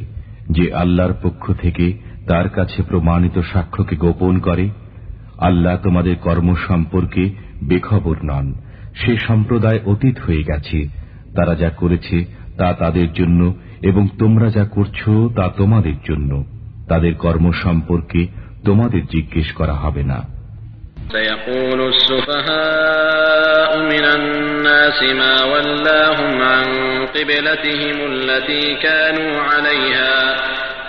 যে 0.51 0.65
আল্লাহর 0.75 1.15
পক্ষ 1.23 1.45
থেকে 1.63 1.87
তার 2.27 2.47
কাছে 2.49 2.79
প্রমাণিত 2.83 3.37
সাক্ষ্যকে 3.53 3.97
গোপন 3.97 4.35
করে 4.39 4.67
আল্লাহ 5.39 5.75
তোমাদের 5.83 6.17
কর্ম 6.17 6.49
সম্পর্কে 6.69 7.23
বেখবর 7.69 8.19
নন 8.23 8.47
সে 8.95 9.13
সম্প্রদায় 9.29 9.81
অতীত 9.85 10.17
হয়ে 10.19 10.47
গেছে 10.51 10.79
তারা 11.37 11.55
যা 11.55 11.71
করেছে 11.81 12.17
তা 12.57 12.69
তাদের 12.73 13.09
জন্য 13.13 13.41
এবং 13.83 14.03
তোমরা 14.19 14.49
যা 14.51 14.65
করছো 14.75 15.13
তা 15.37 15.45
তোমাদের 15.57 15.97
জন্য 16.09 16.31
তাদের 16.89 17.13
কর্ম 17.15 17.45
সম্পর্কে 17.65 18.21
তোমাদের 18.65 19.03
জিজ্ঞেস 19.07 19.49
করা 19.53 19.75
হবে 19.75 20.03
না 20.05 20.21
سيقول 21.13 21.81
السفهاء 21.95 23.71
من 23.93 24.05
الناس 24.19 24.99
ما 25.13 25.35
ولاهم 25.45 26.35
عن 26.45 26.67
قبلتهم 27.07 27.97
التي 28.13 28.65
كانوا 28.83 29.33
عليها 29.43 30.15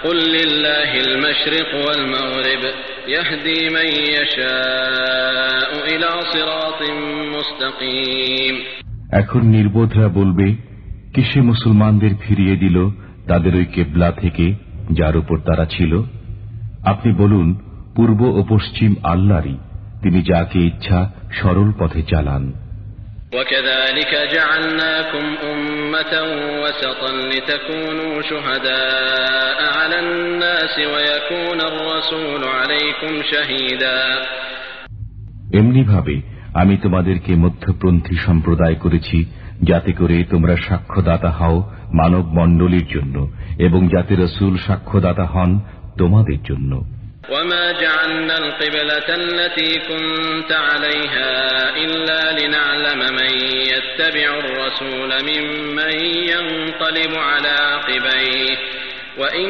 قل 0.03 0.17
لله 0.31 0.91
المشرق 0.99 1.69
والمغرب 1.85 2.63
يهدي 3.07 3.61
من 3.69 3.87
يشاء 4.13 5.69
إلى 5.91 6.09
صراط 6.33 6.81
مستقيم 7.35 8.55
এখন 9.21 9.41
নির্বোধরা 9.55 10.07
বলবে 10.09 10.47
কিসে 11.17 11.39
মুসলমানদের 11.41 12.13
ফিরিয়ে 12.21 12.55
দিল 12.57 12.77
তাদের 13.27 13.53
ওই 13.55 13.65
কেবলা 13.65 14.09
থেকে 14.21 14.45
যার 14.91 15.15
উপর 15.17 15.37
তারা 15.39 15.65
ছিল 15.65 15.93
আপনি 16.83 17.09
বলুন 17.13 17.47
পূর্ব 17.95 18.19
ও 18.29 18.39
পশ্চিম 18.49 18.91
আল্লাহরই 19.03 19.57
তিনি 20.01 20.19
যাকে 20.21 20.59
ইচ্ছা 20.61 20.99
সরল 21.31 21.69
পথে 21.79 22.01
চালান 22.11 22.45
وكذلك 23.33 24.11
جعلناكم 24.33 25.25
أمة 25.45 26.13
وسطا 26.63 27.11
لتكونوا 27.31 28.21
شهداء 28.21 29.57
على 29.77 29.97
الناس 29.99 30.75
ويكون 30.93 31.59
الرسول 31.61 32.41
عليكم 32.59 33.13
شهيدا 33.31 33.99
এমনিভাবে 35.59 36.15
আমি 36.53 36.75
তোমাদেরকে 36.77 37.31
মধ্যপন্থী 37.35 38.15
সম্প্রদায় 38.25 38.75
করেছি 38.75 39.17
যাতে 39.61 39.91
করে 39.93 40.17
তোমরা 40.23 40.55
সাক্ষ্যদাতা 40.67 41.31
হও 41.39 41.57
মানব 41.91 42.23
মণ্ডলীর 42.37 42.87
জন্য 42.87 43.15
এবং 43.57 43.81
যাতে 43.89 44.13
রসুল 44.15 44.53
সাক্ষ্যদাতা 44.67 45.25
হন 45.25 45.51
তোমাদের 45.97 46.39
জন্য 46.49 46.73
وما 47.29 47.65
جعلنا 47.73 48.35
القبلة 48.37 49.07
التي 49.23 49.71
كنت 49.79 50.51
عليها 50.69 51.31
إلا 51.75 52.21
لنعلم 52.39 52.99
من 53.19 53.31
يتبع 53.73 54.29
الرسول 54.43 55.11
ممن 55.31 55.93
ينقلب 56.33 57.13
على 57.31 57.53
عقبيه 57.71 58.57
وإن 59.17 59.49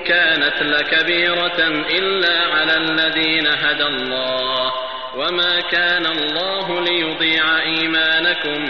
كانت 0.00 0.56
لكبيرة 0.64 1.58
إلا 1.98 2.36
على 2.54 2.74
الذين 2.76 3.46
هدى 3.64 3.86
الله 3.86 4.66
وما 5.16 5.54
كان 5.72 6.04
الله 6.06 6.66
ليضيع 6.80 7.44
إيمانكم 7.64 8.60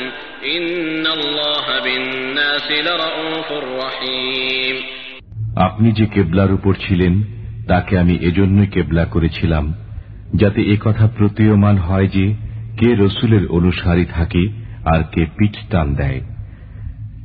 إن 0.46 1.04
الله 1.08 1.66
بالناس 1.84 2.66
لرؤوف 2.86 3.48
رحيم 3.78 4.76
আপনি 5.56 5.88
যে 5.92 6.04
কেবলার 6.06 6.50
উপর 6.52 6.74
ছিলেন 6.84 7.14
তাকে 7.66 7.92
আমি 7.98 8.14
এজন্যই 8.28 8.72
কেবলা 8.74 9.04
করেছিলাম 9.04 9.64
যাতে 10.34 10.60
এ 10.64 10.76
কথা 10.80 11.06
প্রতীয়মান 11.16 11.76
হয় 11.78 12.08
যে 12.08 12.24
কে 12.78 12.88
রসুলের 12.94 13.44
অনুসারী 13.48 14.04
থাকে 14.10 14.42
আর 14.84 15.00
কে 15.12 15.22
পিঠ 15.36 15.54
টান 15.70 15.88
দেয় 15.94 16.20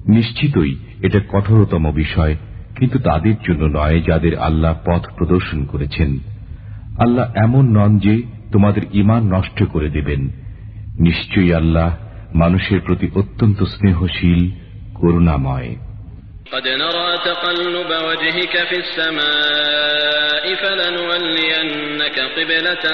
নিশ্চিতই 0.07 0.73
এটা 1.01 1.19
কঠোরতম 1.31 1.83
বিষয় 1.93 2.33
কিন্তু 2.77 2.97
তাদের 2.99 3.35
জন্য 3.47 3.63
নয় 3.77 3.99
যাদের 4.01 4.33
আল্লাহ 4.39 4.73
পথ 4.85 5.03
প্রদর্শন 5.17 5.59
করেছেন 5.65 6.09
আল্লাহ 6.99 7.25
এমন 7.45 7.63
নন 7.77 7.91
যে 7.99 8.15
তোমাদের 8.52 8.82
ইমান 8.92 9.22
নষ্ট 9.34 9.68
করে 9.68 9.90
দেবেন। 9.90 10.28
নিশ্চয়ই 11.00 11.54
আল্লাহ 11.54 11.96
মানুষের 12.34 12.80
প্রতি 12.80 13.08
অত্যন্ত 13.14 13.62
স্নেহশীল 13.62 14.50
করুণাময়। 14.94 15.76
قد 16.52 16.68
نرى 16.68 17.18
تقلب 17.24 17.90
وجهك 18.04 18.68
في 18.68 18.76
السماء 18.76 20.54
فلنولينك 20.54 22.20
قبلة 22.20 22.84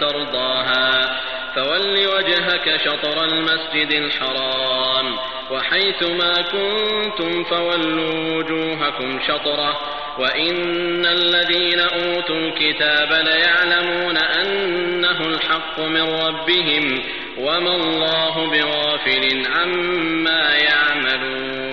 ترضاها. 0.00 1.20
فول 1.54 2.06
وجهك 2.06 2.76
شطر 2.84 3.24
المسجد 3.24 3.90
الحرام 3.90 5.16
وحيث 5.50 6.02
ما 6.02 6.34
كنتم 6.42 7.44
فولوا 7.44 8.36
وجوهكم 8.36 9.20
شطره. 9.28 9.80
وإن 10.18 11.06
الذين 11.06 11.80
أوتوا 11.80 12.36
الكتاب 12.36 13.12
ليعلمون 13.12 14.16
أنه 14.16 15.26
الحق 15.26 15.80
من 15.80 16.02
ربهم 16.02 17.02
وما 17.38 17.74
الله 17.76 18.50
بغافل 18.50 19.46
عما 19.46 20.56
يعملون. 20.56 21.69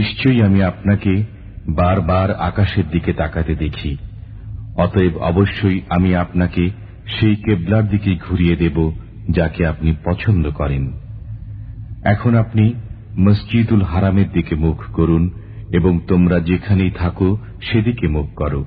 নিশ্চয়ই 0.00 0.42
আমি 0.42 0.62
আপনাকে 0.62 1.22
বারবার 1.68 2.34
আকাশের 2.34 2.84
দিকে 2.90 3.12
তাকাতে 3.12 3.54
দেখি। 3.54 3.96
অতএব 4.76 5.16
অবশ্যই 5.16 5.80
আমি 5.90 6.14
আপনাকে 6.14 6.70
সেই 7.06 7.36
কেবলার 7.36 7.88
দিকে 7.88 8.16
ঘুরিয়ে 8.16 8.56
দেব 8.56 8.92
যাকে 9.30 9.66
আপনি 9.66 9.94
পছন্দ 10.04 10.50
করেন। 10.50 10.92
এখন 12.04 12.34
আপনি 12.34 12.74
মসজিদুল 13.18 13.82
হারামের 13.82 14.32
দিকে 14.32 14.54
মুখ 14.54 14.84
করুন 14.92 15.30
এবং 15.72 16.00
তোমরা 16.08 16.40
যেখানেই 16.40 16.90
থাকো 16.90 17.38
সেদিকে 17.62 18.08
মুখ 18.08 18.26
করো। 18.36 18.64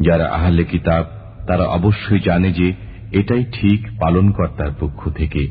যারা 0.00 0.26
আহলে 0.26 0.64
কিতাব, 0.64 1.04
তারা 1.46 1.64
অবশ্যই 1.64 2.20
জানে 2.20 2.52
যে 2.52 2.72
এটাই 3.12 3.44
ঠিক 3.44 3.86
পালনকর্তার 4.00 4.70
পক্ষ 4.80 5.08
থেকে। 5.10 5.48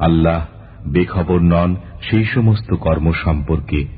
আল্লাহ 0.00 0.46
বেখবর 0.88 1.40
নন 1.40 1.76
সেই 2.10 2.24
সমস্ত 2.24 2.74
কর্ম 2.74 3.12
সম্পর্কে 3.12 3.97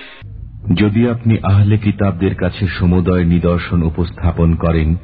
যদি 0.75 1.09
আপনি 1.09 1.37
আহলে 1.43 1.77
কিতাবদের 1.77 2.35
কাছে 2.35 2.67
সমুদয় 2.67 3.25
নিদর্শন 3.25 3.83
উপস্থাপন 3.83 4.55
করেন, 4.55 4.95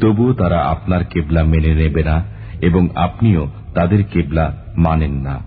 তবুও 0.00 0.32
তারা 0.32 0.58
আপনার 0.58 1.04
কেবলা 1.04 1.44
মেনে 1.44 1.74
নেবে 1.74 2.02
না 2.02 2.24
এবং 2.62 2.88
আপনিও 2.94 3.50
তাদের 3.74 4.04
কেবলা 4.04 4.64
মানেন 4.76 5.12
না। 5.12 5.40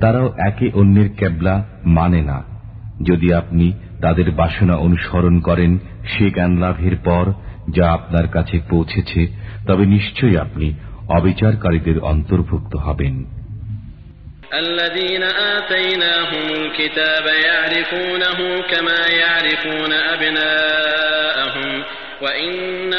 তারাও 0.00 0.32
একে 0.38 0.70
অন্যের 0.74 1.10
কেবলা 1.18 1.64
মানে 1.86 2.22
না। 2.22 2.42
যদি 3.02 3.32
আপনি 3.32 3.72
তাদের 4.00 4.30
বাসনা 4.30 4.74
অনুসরণ 4.74 5.40
করেন 5.40 5.78
সে 6.04 6.30
জ্ঞান 6.30 6.58
লাভের 6.58 6.96
পর 7.04 7.32
যা 7.70 7.92
আপনার 7.92 8.28
কাছে 8.28 8.60
পৌঁছেছে, 8.70 9.28
তবে 9.66 9.86
নিশ্চয়ই 9.86 10.36
আপনি 10.36 10.72
অবিচারকারীদের 11.08 11.98
অন্তর্ভুক্ত 11.98 12.76
হবেন। 12.76 13.24
الذين 14.53 15.23
آتيناهم 15.55 16.45
الكتاب 16.53 17.25
يعرفونه 17.47 18.39
كما 18.61 18.99
يعرفون 19.21 19.91
أبناءهم 20.15 21.69
وإن 22.21 22.53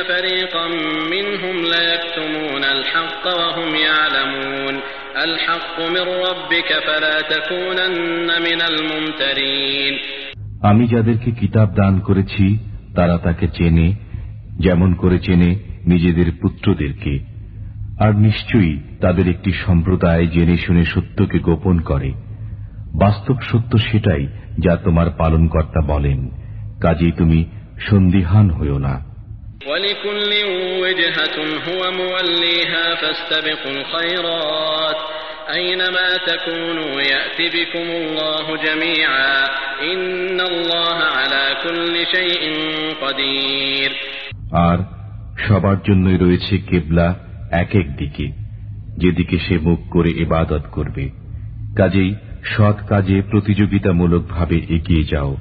فريقا 0.08 0.66
منهم 1.14 1.56
ليكتمون 1.64 2.64
الحق 2.66 3.24
وهم 3.40 3.70
يعلمون 3.88 4.74
الحق 5.16 5.76
من 5.80 6.06
ربك 6.26 6.70
فلا 6.86 7.16
تكونن 7.32 8.28
من 8.42 8.60
الممترين 8.62 9.94
আমি 10.62 10.84
যাদেরকে 10.86 11.30
কিতাব 11.40 11.68
দান 11.74 11.94
করেছি 12.00 12.44
তারা 12.94 13.16
তাকে 13.18 13.46
চেনে 13.58 13.86
যেমন 14.58 14.90
করে 14.94 15.18
চেনে 15.18 15.50
নিজেদের 15.86 16.28
পুত্রদেরকে 16.42 17.12
আর 17.98 18.12
নিশ্চয়ই 18.18 18.74
তাদের 19.00 19.26
একটি 19.28 19.50
সম্প্রদায় 19.66 20.24
জেনে 20.26 20.56
শুনে 20.56 20.84
সত্যকে 20.84 21.38
গোপন 21.38 21.76
করে 21.80 22.10
বাস্তব 22.94 23.36
সত্য 23.40 23.72
সেটাই 23.78 24.24
যা 24.58 24.74
তোমার 24.76 25.08
পালনকর্তা 25.18 25.80
বলেন 25.86 26.20
কাজেই 26.80 27.12
তুমি 27.12 27.38
সন্দিহান 27.88 28.46
হইও 28.50 28.78
না 28.78 28.94
ولكل 29.66 30.32
وجهة 30.82 31.36
هو 31.66 31.80
موليها 31.92 32.84
فاستبقوا 32.94 33.72
الخيرات 33.72 34.98
أينما 35.50 36.08
تكونوا 36.26 36.94
يأت 37.02 37.38
بكم 37.54 37.86
الله 37.92 38.46
جميعا 38.58 39.36
إن 39.92 40.38
الله 40.42 40.98
على 41.16 41.44
كل 41.64 41.94
شيء 42.14 42.42
قدير 43.02 43.90
আর 44.68 44.78
সবার 45.46 45.78
জন্যই 45.88 46.16
রয়েছে 46.16 46.54
কেবলা 46.70 47.06
এক 47.52 47.70
এক 47.74 47.88
দিকে 47.96 48.26
যেদিকে 48.96 49.36
সে 49.38 49.56
মুখ 49.58 49.78
করে 49.90 50.10
ইবাদত 50.16 50.64
করবে 50.66 51.04
কাজেই 51.76 52.10
সৎ 52.44 52.78
কাজে 52.88 53.16
প্রতিযোগিতামূলকভাবে 53.30 54.56
এগিয়ে 54.68 55.04
যাও 55.04 55.32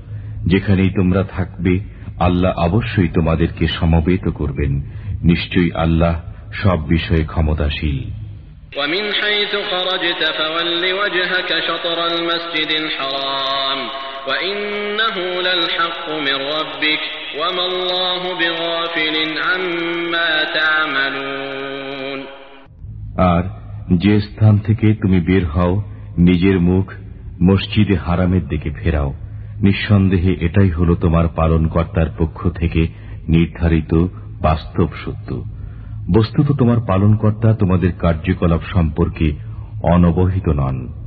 যেখানেই 0.45 0.91
তোমরা 0.95 1.23
থাকবে 1.35 1.73
আল্লাহ 2.19 2.51
অবশ্যই 2.57 3.09
তোমাদেরকে 3.09 3.65
সমবেত 3.67 4.25
করবেন 4.29 4.71
নিশ্চয়ই 5.23 5.71
আল্লাহ 5.75 6.15
সব 6.61 6.79
বিষয়ে 6.87 7.23
ক্ষমতাশীল 7.23 7.99
ومن 8.73 9.03
حيث 9.13 9.53
خرجت 9.71 10.21
فول 10.31 10.83
وجهك 10.93 11.49
شطر 11.67 11.97
المسجد 12.07 12.71
الحرام 12.73 13.79
وإنه 14.27 15.15
للحق 15.41 16.05
من 16.09 16.37
ربك 16.49 17.01
وما 17.39 17.65
الله 17.65 18.21
بغافل 18.33 19.15
عما 19.39 20.31
تعملون 20.53 21.84
আর 23.18 23.42
যে 23.98 24.20
স্থান 24.20 24.58
থেকে 24.58 24.94
তুমি 24.94 25.20
বের 25.20 25.46
হও, 25.46 25.82
নিজের 26.18 26.60
মুখ 26.60 26.92
মসজিদে 27.42 27.96
হারামের 27.96 28.48
দিকে 28.48 28.70
ফেরাও। 28.70 29.14
নিঃসন্দেহে 29.62 30.32
এটাই 30.40 30.70
হল 30.70 30.94
তোমার 30.94 31.28
পালনকর্তার 31.36 32.06
পক্ষ 32.18 32.48
থেকে 32.48 32.88
নির্ধারিত 33.28 34.06
বাস্তব 34.40 34.88
সত্য। 35.04 35.44
বস্তুত 36.12 36.52
তোমার 36.52 36.76
পালনকর্তা 36.86 37.52
তোমাদের 37.52 37.92
কার্যকলাপ 37.98 38.60
সম্পর্কে 38.72 39.32
অনবহিত 39.82 40.48
নন। 40.48 41.05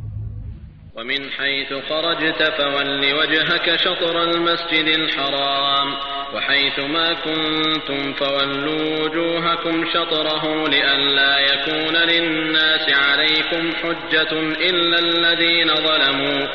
ومن 0.98 1.30
حيث 1.38 1.70
خرجت 1.88 2.42
فول 2.58 3.14
وجهك 3.14 3.76
شطر 3.76 4.22
المسجد 4.22 4.86
الحرام 5.00 5.88
وحيث 6.34 6.78
ما 6.80 7.08
كنتم 7.14 8.12
فولوا 8.12 9.04
وجوهكم 9.04 9.84
شطره 9.94 10.68
لئلا 10.68 11.32
يكون 11.52 11.94
للناس 11.96 12.86
عليكم 13.08 13.62
حجة 13.82 14.32
إلا 14.70 14.98
الذين 14.98 15.68
ظلموا 15.88 16.46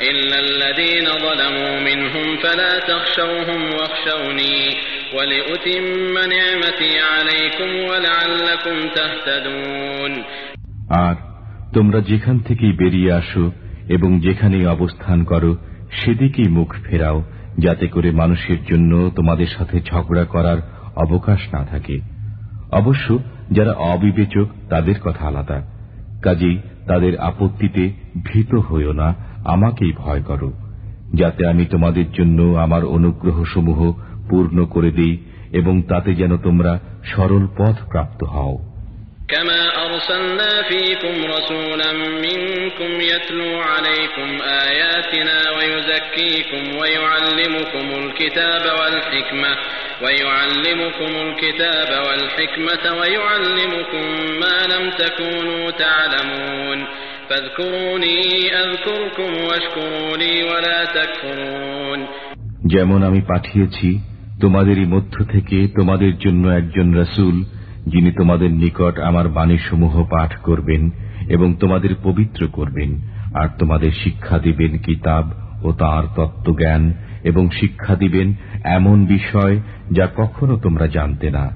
إلا 0.00 0.38
الذين 0.38 1.06
ظلموا 1.26 1.80
منهم 1.80 2.36
فلا 2.36 2.78
تخشوهم 2.78 3.60
واخشوني 3.74 4.76
ولأتم 5.14 5.84
نعمتي 6.34 6.92
عليكم 7.12 7.70
ولعلكم 7.88 8.76
تهتدون 8.96 10.12
আর 11.04 11.14
তোমরা 11.76 11.98
যেখান 12.10 12.36
থেকেই 12.38 12.72
বেরিয়ে 12.72 13.12
আসো 13.12 13.44
এবং 13.88 14.10
যেখানেই 14.20 14.66
অবস্থান 14.66 15.18
করো 15.24 15.50
সেদিকেই 15.98 16.48
মুখ 16.48 16.70
ফেরাও 16.84 17.18
যাতে 17.58 17.86
করে 17.86 18.08
মানুষের 18.12 18.60
জন্য 18.70 18.92
তোমাদের 19.16 19.50
সাথে 19.56 19.76
ঝগড়া 19.80 20.24
করার 20.24 20.58
অবকাশ 20.96 21.40
না 21.52 21.62
থাকে 21.64 21.96
অবশ্য 22.70 23.06
যারা 23.50 23.72
অবিবেচক 23.86 24.46
তাদের 24.68 24.96
কথা 25.00 25.24
আলাদা 25.26 25.58
কাজেই 26.22 26.56
তাদের 26.86 27.12
আপত্তিতে 27.20 27.84
ভীত 28.24 28.52
হইও 28.68 28.92
না 28.92 29.08
আমাকেই 29.44 29.92
ভয় 29.96 30.22
করো 30.22 30.50
যাতে 31.14 31.42
আমি 31.46 31.64
তোমাদের 31.64 32.06
জন্য 32.12 32.38
আমার 32.56 32.82
অনুগ্রহসমূহ 32.86 33.80
পূর্ণ 34.28 34.58
করে 34.64 34.90
দিই 34.90 35.14
এবং 35.52 35.74
তাতে 35.82 36.10
যেন 36.14 36.32
তোমরা 36.36 36.72
সরল 37.04 37.44
পথ 37.58 37.76
প্রাপ্ত 37.90 38.20
হও 38.26 38.54
كما 39.28 39.60
أرسلنا 40.00 40.62
فيكم 40.62 41.14
رسولا 41.26 41.92
منكم 42.26 43.00
يتلو 43.02 43.60
عليكم 43.62 44.28
آياتنا 44.42 45.38
ويزكيكم 45.56 46.76
ويعلمكم 46.76 47.86
الكتاب 48.02 48.64
والحكمة 48.80 49.52
ويعلمكم 50.02 51.12
الكتاب 51.26 51.90
والحكمة 52.06 52.84
ويعلمكم 52.98 54.04
ما 54.40 54.58
لم 54.66 54.90
تكونوا 54.90 55.70
تعلمون 55.72 56.84
فاذكروني 57.28 58.20
أذكركم 58.54 59.30
واشكروا 59.44 60.16
لي 60.16 60.34
ولا 60.44 60.78
تكفرون 60.96 62.00
যেমন 62.66 63.00
আমি 63.08 63.20
পাঠিয়েছি 63.32 63.88
তোমাদেরই 64.40 64.86
মধ্য 64.94 65.14
থেকে 65.34 65.58
তোমাদের 65.78 66.12
জন্য 66.18 66.44
একজন 66.60 66.86
রসুল 67.02 67.36
যিনি 67.87 68.11
তোমাদের 68.11 68.51
নিকট 68.51 68.99
আমার 68.99 69.27
বাণীসমূহ 69.27 70.03
পাঠ 70.03 70.35
করবেন 70.35 70.89
এবং 71.29 71.53
তোমাদের 71.53 71.95
পবিত্র 72.03 72.47
করবেন, 72.51 73.01
আর 73.33 73.49
তোমাদের 73.59 73.91
শিক্ষা 73.91 74.37
দিবেন 74.39 74.77
কিতাব 74.77 75.31
ও 75.63 75.71
তাঁর 75.71 76.07
তত্ত্বজ্ঞান, 76.15 76.93
এবং 77.23 77.49
শিক্ষা 77.49 77.95
দিবেন 77.95 78.33
এমন 78.63 79.05
বিষয় 79.05 79.61
যা 79.91 80.07
কখনো 80.15 80.57
তোমরা 80.57 80.87
জানতে 80.87 81.31
না। 81.31 81.49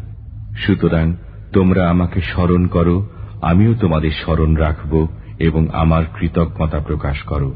সুতরাং 0.58 1.16
তোমরা 1.54 1.90
আমাকে 1.90 2.22
স্মরণ 2.22 2.68
করো, 2.68 3.10
আমিও 3.42 3.74
তোমাদের 3.74 4.12
স্মরণ 4.12 4.56
রাখব 4.56 5.08
এবং 5.40 5.68
আমার 5.74 6.04
কৃতজ্ঞতা 6.20 6.80
প্রকাশ 6.80 7.22
করো। 7.22 7.54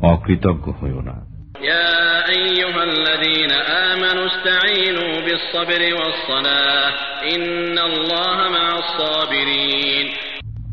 অকৃতজ্ঞ 0.00 0.72
হইও 0.82 1.00
না। 1.00 1.31
يا 1.61 1.89
أيها 2.29 2.83
الذين 2.83 3.51
آمنوا 3.91 4.25
استعينوا 4.25 5.13
بالصبر 5.25 5.81
والصلاة 5.99 6.89
إن 7.35 7.77
الله 7.79 8.37
مع 8.49 8.67
الصابرين 8.77 10.05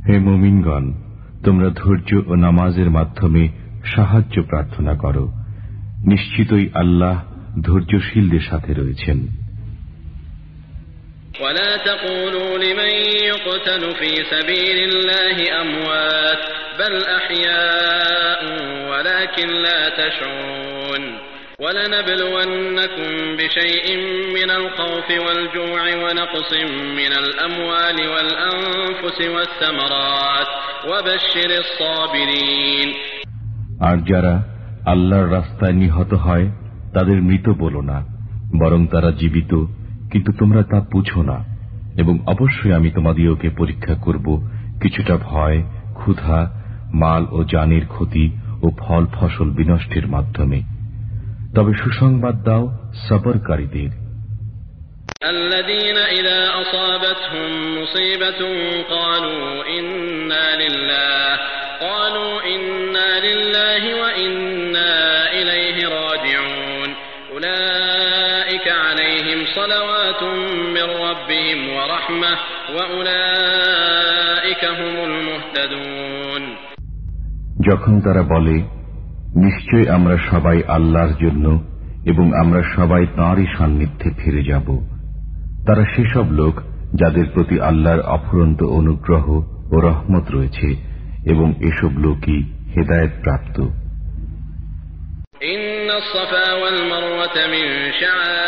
হে 0.09 0.16
মুমিনগণ 0.28 0.84
তোমরা 1.44 1.68
ধৈর্য 1.80 2.11
ও 2.26 2.32
নামাজের 2.36 2.88
মাধ্যমে 2.90 3.42
সাহায্য 3.94 4.36
প্রার্থনা 4.42 4.94
করো 4.94 5.24
নিশ্চিতই 6.05 6.66
আল্লাহ 6.74 7.16
ধৈর্যশীলদের 7.61 8.44
সাথে 8.50 8.70
রয়েছেন 8.74 9.18
ولا 11.40 11.76
تقولوا 11.76 12.59
لمن 12.59 12.92
يقتل 13.30 13.82
في 13.94 14.11
سبيل 14.32 14.78
الله 14.88 15.36
أموات 15.62 16.38
بل 16.78 16.94
أحياء 17.18 18.40
ولكن 18.90 19.48
لا 19.66 19.80
تشعرون 20.00 21.02
ولنبلونكم 21.61 23.36
بشيء 23.36 23.86
من 24.34 24.50
الخوف 24.50 25.09
والجوع 25.26 25.82
ونقص 26.05 26.52
من 26.96 27.12
الأموال 27.12 27.98
والأنفس 28.09 29.18
والثمرات 29.34 30.48
وبشر 30.90 31.50
الصابرين 31.64 32.88
আর 33.80 33.96
যারা 34.11 34.34
আল্লাহর 34.86 35.28
রাস্তায় 35.32 35.72
নিহত 35.72 36.12
হয় 36.14 36.46
তাদের 36.94 37.18
মৃত 37.22 37.46
বলো 37.62 37.80
না 37.82 37.98
বরং 38.59 38.80
তারা 38.86 39.11
জীবিত 39.12 39.52
কিন্তু 40.11 40.32
তোমরা 40.32 40.62
তা 40.62 40.78
বুঝো 40.92 41.22
না 41.22 41.38
এবং 41.96 42.14
অবশ্যই 42.26 42.72
আমি 42.72 42.90
তোমাদিওকে 42.90 43.48
পরীক্ষা 43.50 43.94
করব 43.94 44.26
কিছুটা 44.80 45.14
ভয় 45.22 45.59
ক্ষুধা 45.94 46.38
মাল 46.92 47.22
ও 47.30 47.38
জানের 47.44 47.84
ক্ষতি 47.86 48.30
ও 48.62 48.66
ফল 48.78 49.05
ফসল 49.14 49.48
বিনষ্টের 49.50 50.07
মাধ্যমে 50.09 50.59
তবে 51.55 51.72
সুসংবাদ 51.74 52.36
দাও 52.42 52.64
সবরকারীদের 53.09 53.90
الذين 55.34 55.96
إذا 55.96 56.40
أصابتهم 56.62 57.78
مصيبة 57.78 58.40
قالوا 58.90 59.64
إنا 59.78 60.46
لله 60.57 61.38
قالوا 61.80 62.34
إنا 62.46 63.20
لله 63.20 63.82
وإنا 63.94 64.92
إليه 65.32 65.88
راجعون 65.88 66.90
أولئك 67.32 67.84
عليهم 68.05 68.17
صلوات 69.48 70.22
من 70.68 70.88
ربهم 71.00 71.61
ورحمة 71.68 72.32
وأولئك 72.74 74.62
هم 74.70 74.94
المهتدون 75.00 76.42
যখন 77.68 77.94
তারা 78.00 78.22
বলে 78.24 78.57
নিশ্চয় 79.36 79.84
আমরা 79.88 80.16
সবাই 80.30 80.59
আল্লাহর 80.68 81.14
জন্য 81.24 81.46
এবং 82.05 82.26
আমরা 82.42 82.61
সবাই 82.76 83.05
তাঁরই 83.16 83.46
সান্নিধ্যে 83.57 84.09
ফিরে 84.18 84.42
যাব 84.50 84.66
তারা 85.66 85.84
সেসব 85.94 86.26
লোক 86.32 86.55
যাদের 87.00 87.26
প্রতি 87.34 87.57
আল্লাহর 87.61 88.02
অফুরন্ত 88.16 88.61
অনুগ্রহ 88.80 89.26
ও 89.70 89.76
রহমত 89.80 90.26
রয়েছে 90.30 90.68
এবং 91.24 91.48
এসব 91.70 91.92
লোকই 92.05 92.40
হেদায়ত 92.74 93.14
প্রাপ্ত 93.24 93.57
إن 95.44 95.90
الصفا 95.92 96.52
والمروة 96.55 97.36
من 97.46 97.66
شعائر 97.92 98.47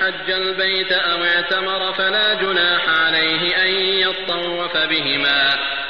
حج 0.00 0.30
البيت 0.32 0.92
أو 0.92 1.18
اعتمر 1.24 1.92
فلا 1.92 2.34
جناح 2.34 2.82
عليه 3.00 3.42
أن 3.64 3.72
يطوف 4.04 4.74
بهما 4.90 5.40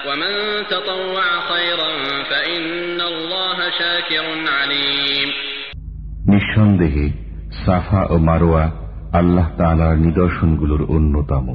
ومن 0.07 0.33
تطوع 0.71 1.25
خيرا 1.49 1.91
فإن 2.31 3.01
الله 3.03 3.59
شاكر 3.79 4.27
عليم 4.51 5.29
নিঃসন্দেহে 6.27 7.07
সাফা 7.65 8.03
ও 8.11 8.17
মারোয়া 8.29 8.65
আল্লাহ 9.13 9.47
তালার 9.59 9.97
নিদর্শনগুলোর 9.99 10.83
অন্যতম 10.89 11.47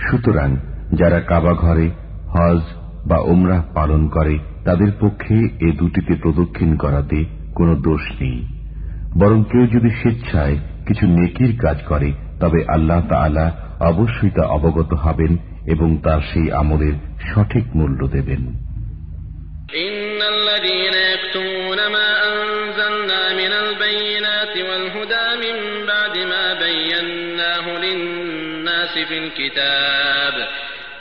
সুতরাং 0.00 0.50
যারা 0.92 1.18
কাবা 1.20 1.52
ঘরে 1.54 1.86
হজ 2.34 2.62
বা 3.06 3.18
ওমরাহ 3.32 3.62
পালন 3.74 4.02
করে 4.08 4.34
তাদের 4.64 4.90
পক্ষে 5.00 5.36
এ 5.60 5.70
দুটিতে 5.80 6.12
প্রদক্ষিণ 6.22 6.70
করাতে 6.76 7.18
কোনো 7.54 7.72
দোষ 7.86 8.04
নেই 8.20 8.38
বরং 9.20 9.38
কেউ 9.50 9.64
যদি 9.66 9.90
স্বেচ্ছায় 10.00 10.56
কিছু 10.88 11.04
নেকির 11.18 11.52
কাজ 11.64 11.78
করে 11.90 12.08
তবে 12.40 12.60
আল্লাহ 12.68 13.00
তালা 13.10 13.46
অবশ্যই 13.90 14.30
তা 14.36 14.44
অবগত 14.56 14.90
হবেন 15.04 15.32
এবং 15.66 15.88
তার 16.04 16.20
সেই 16.30 16.48
আমলের 16.52 16.96
সঠিক 17.30 17.66
মূল্য 17.78 18.00
দেবেন 18.08 18.42
إن 19.86 20.20
الذين 20.36 20.94
يكتمون 21.12 21.80
ما 21.96 22.08
أنزلنا 22.32 23.22
من 23.40 23.52
البينات 23.64 24.54
والهدى 24.68 25.26
من 25.44 25.56
بعد 25.86 26.16
ما 26.32 26.46
بيناه 26.66 27.66
للناس 27.78 28.94
في 29.08 29.16
الكتاب 29.18 30.34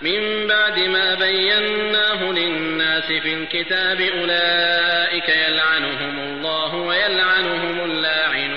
من 0.01 0.21
بعد 0.47 0.77
ما 0.95 1.07
بيناه 1.15 2.21
للناس 2.31 3.07
في 3.23 3.33
الكتاب 3.33 3.99
أولئك 4.17 5.29
يلعنهم 5.45 6.15
الله 6.19 6.71
ويلعنهم 6.75 7.75
اللاعنون 7.89 8.56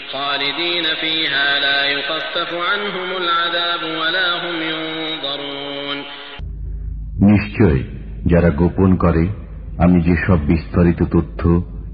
خالدين 0.12 0.86
فيها 1.00 1.48
لا 1.58 1.80
يخفف 1.86 2.50
عنهم 2.64 3.08
العذاب 3.16 3.82
ولا 4.00 4.28
هم 4.36 4.56
ينظرون 4.64 5.98
নিশ্চয় 7.30 7.78
যারা 8.26 8.50
গোপন 8.52 8.90
করে 8.96 9.24
আমি 9.78 9.98
যেসব 10.02 10.38
বিস্তারিত 10.46 11.00
তথ্য 11.14 11.40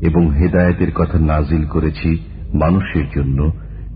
এবং 0.01 0.23
হেদায়েতের 0.31 0.91
কথা 0.95 1.19
নাজিল 1.31 1.63
করেছি 1.67 2.11
মানুষের 2.55 3.07
জন্য 3.17 3.39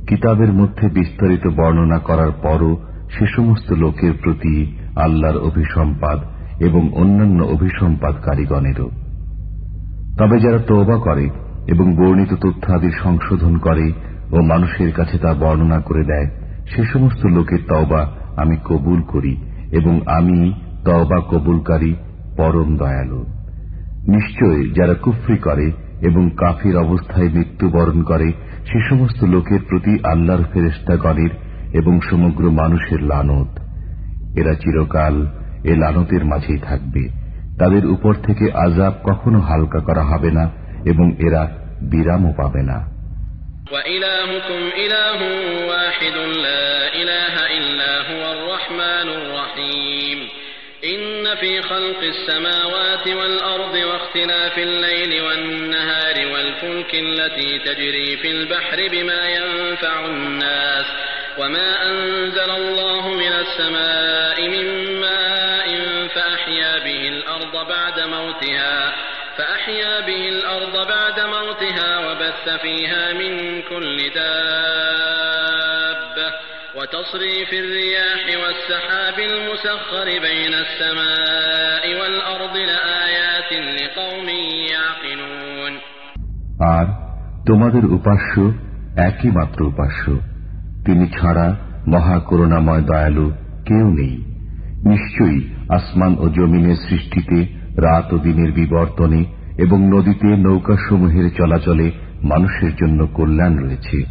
কিতাবের 0.07 0.53
মধ্যে 0.53 0.87
বিস্তারিত 0.89 1.45
বর্ণনা 1.57 1.99
করার 1.99 2.33
পরও 2.43 2.73
সে 3.11 3.25
সমস্ত 3.37 3.69
লোকের 3.75 4.13
প্রতি 4.13 4.55
আল্লাহর 4.97 5.39
অভিসম্পাদ 5.41 6.19
এবং 6.61 6.83
অন্যান্য 6.93 7.41
অভিসম্পাদকারীগণেরও 7.47 8.89
তবে 10.19 10.37
যারা 10.41 10.61
তওবা 10.69 10.97
করে 10.99 11.27
এবং 11.67 11.87
বর্ণিত 11.97 12.33
তথ্যাদির 12.45 12.95
সংশোধন 13.05 13.55
করে 13.59 13.87
ও 14.32 14.42
মানুষের 14.42 14.92
কাছে 14.92 15.18
তা 15.18 15.34
বর্ণনা 15.34 15.80
করে 15.80 16.04
দেয়, 16.04 16.28
সে 16.76 16.84
সমস্ত 16.84 17.26
লোকের 17.26 17.60
তওবা 17.68 18.12
আমি 18.38 18.58
কবুল 18.66 19.02
করি 19.02 19.38
এবং 19.72 20.02
আমি 20.06 20.54
তওবা 20.86 21.22
কবুলকারী 21.30 21.96
পরম 22.38 22.78
দয়ালু। 22.78 23.26
নিশ্চয় 24.08 24.70
যারা 24.74 24.94
কুফরি 24.94 25.38
করে 25.38 25.72
এবং 26.02 26.30
কাফির 26.38 26.78
অবস্থায় 26.78 27.30
মৃত্যুবরণ 27.30 28.04
করে, 28.04 28.34
সে 28.66 28.90
সমস্ত 28.90 29.24
লোকের 29.24 29.60
প্রতি 29.70 29.98
আল্লাহর 30.04 30.44
ফেরেস্তাগণের 30.54 31.30
এবং 31.74 32.00
সমগ্র 32.02 32.52
মানুষের 32.52 33.04
লানত। 33.04 33.60
এরা 34.40 34.54
চিরকাল 34.54 35.28
এ 35.64 35.76
লানতের 35.76 36.26
মাঝেই 36.26 36.58
থাকবে। 36.58 37.10
তাদের 37.60 37.86
উপর 37.86 38.14
থেকে 38.14 38.52
আজাব 38.52 38.94
কখনো 39.04 39.40
হালকা 39.40 39.80
করা 39.80 40.04
হবে 40.04 40.32
না 40.32 40.50
এবং 40.86 41.12
এরা 41.20 41.50
বিরামও 41.82 42.34
পাবে 42.38 42.64
না। 42.64 43.01
وإلهكم 43.72 44.72
إله 44.78 45.20
واحد 45.68 46.18
لا 46.18 46.96
إله 46.96 47.58
إلا 47.58 48.02
هو 48.02 48.32
الرحمن 48.32 49.10
الرحيم. 49.10 50.30
إن 50.84 51.36
في 51.36 51.62
خلق 51.62 52.02
السماوات 52.04 53.08
والأرض 53.08 53.74
واختلاف 53.74 54.58
الليل 54.58 55.22
والنهار 55.22 56.28
والفلك 56.34 56.96
التي 56.96 57.60
تجري 57.60 58.18
في 58.18 58.32
البحر 58.32 58.88
بما 58.92 59.30
ينفع 59.30 60.06
الناس 60.06 60.86
وما 61.38 61.90
أنزل 61.90 62.52
الله 62.52 63.10
من 63.10 63.34
السماء 63.34 64.48
من 64.48 64.96
ماء 65.02 65.82
فأحيا 66.16 66.80
به 66.80 67.08
الأرض 67.08 67.68
بعد 67.68 68.00
موتها 68.00 68.94
فأحيا 69.41 70.01
به 70.01 70.29
الأرض 70.29 70.75
بعد 70.89 71.19
موتها 71.35 71.91
وبث 72.07 72.47
فيها 72.63 73.13
من 73.13 73.63
كل 73.71 73.99
دابة 74.15 76.29
وتصريف 76.77 77.51
الرياح 77.55 78.23
والسحاب 78.43 79.17
المسخر 79.31 80.07
بين 80.27 80.55
السماء 80.65 81.85
والأرض 82.01 82.55
لآيات 82.71 83.51
لقوم 83.79 84.29
يعقلون 84.73 85.73
আর 86.77 86.87
তোমাদের 87.47 87.85
উপাস্য 87.99 88.33
একই 89.09 89.31
মাত্র 89.31 89.63
উপাস্য 89.63 90.05
তিনি 90.87 91.09
ছাড়া 91.09 91.57
মহা 91.89 92.19
করুণাময় 92.29 92.83
দয়ালু 92.91 93.27
কেউ 93.69 93.87
নেই 93.99 94.15
নিশ্চয়ই 94.91 95.41
আসমান 95.77 96.13
ও 96.19 96.29
জমিনের 96.29 96.77
সৃষ্টিতে 96.87 97.39
রাত 97.78 98.14
ও 98.14 98.18
দিনের 98.18 98.52
বিবর্তনে 98.52 99.26
এবং 99.58 99.98
নদীতে 99.98 100.28
নৌকাসমূহের 100.28 101.30
চলাচলে 101.38 101.92
মানুষের 102.24 102.72
জন্য 102.76 103.08
কল্যাণ 103.14 103.58
রয়েছে। 103.58 104.04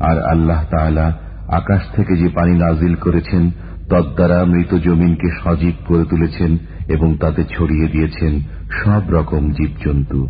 আর 0.00 0.22
আল্লাহ 0.22 0.64
তাআলা 0.70 1.18
আকাশ 1.48 1.82
থেকে 1.96 2.16
যে 2.16 2.28
পানি 2.28 2.58
নাজিল 2.58 2.94
করেছেন 2.94 3.50
তদ্বারা 3.90 4.44
মৃত 4.44 4.74
জমিনকে 4.74 5.28
সজীব 5.44 5.74
করে 5.86 6.04
তুলেছেন 6.04 6.58
এবং 6.88 7.16
তাতে 7.16 7.44
ছড়িয়ে 7.44 7.88
দিয়েছেন 7.88 8.40
সব 8.84 9.10
রকম 9.10 9.50
জীবজন্তু। 9.50 10.28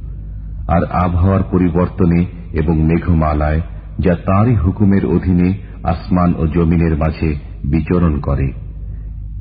আর 0.68 0.84
আবহাওয়ার 0.84 1.42
পরিবর্তনে 1.50 2.24
এবং 2.52 2.82
মেঘমালায়, 2.82 3.60
যা 3.98 4.14
তাঁরই 4.14 4.54
হুকুমের 4.54 5.06
অধীনে 5.06 5.52
আসমান 5.82 6.34
ও 6.38 6.46
জমিনের 6.46 6.96
মাঝে 6.96 7.34
বিচরণ 7.64 8.20
করে। 8.20 8.52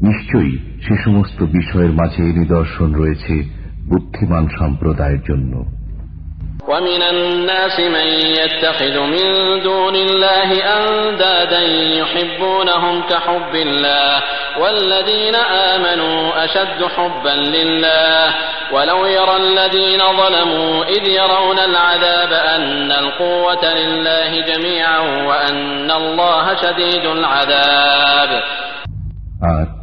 নিশ্চয়ই 0.03 0.55
সে 0.81 0.95
সমস্ত 1.05 1.39
বিষয়ের 1.53 1.93
মাঝে 1.93 2.23
নিদর্শন 2.41 2.89
রয়েছে 2.95 3.35
বুদ্ধিমান 3.89 4.45
সম্প্রদায়ের 4.59 5.23
জন্য 5.29 5.55
ومن 6.69 7.03
الناس 7.03 7.77
من 7.97 8.09
يتخذ 8.41 8.97
من 9.07 9.27
دون 9.63 9.95
الله 9.97 10.49
أندادا 10.77 11.63
يحبونهم 12.01 13.03
كحب 13.03 13.55
الله 13.57 14.23
والذين 14.61 15.37
آمنوا 15.73 16.45
أشد 16.45 16.81
حبا 16.87 17.35
لله 17.57 18.35
ولو 18.73 19.07
يرى 19.07 19.37
الذين 19.37 20.01
ظلموا 20.21 20.85
إذ 20.85 21.05
يرون 21.09 21.59
العذاب 21.59 22.33
أن 22.33 22.93
القوة 22.93 23.65
لله 23.75 24.31
جميعا 24.41 24.99
وأن 25.29 25.91
الله 25.91 26.55
شديد 26.55 27.05
العذاب 27.07 28.31
আর 29.43 29.78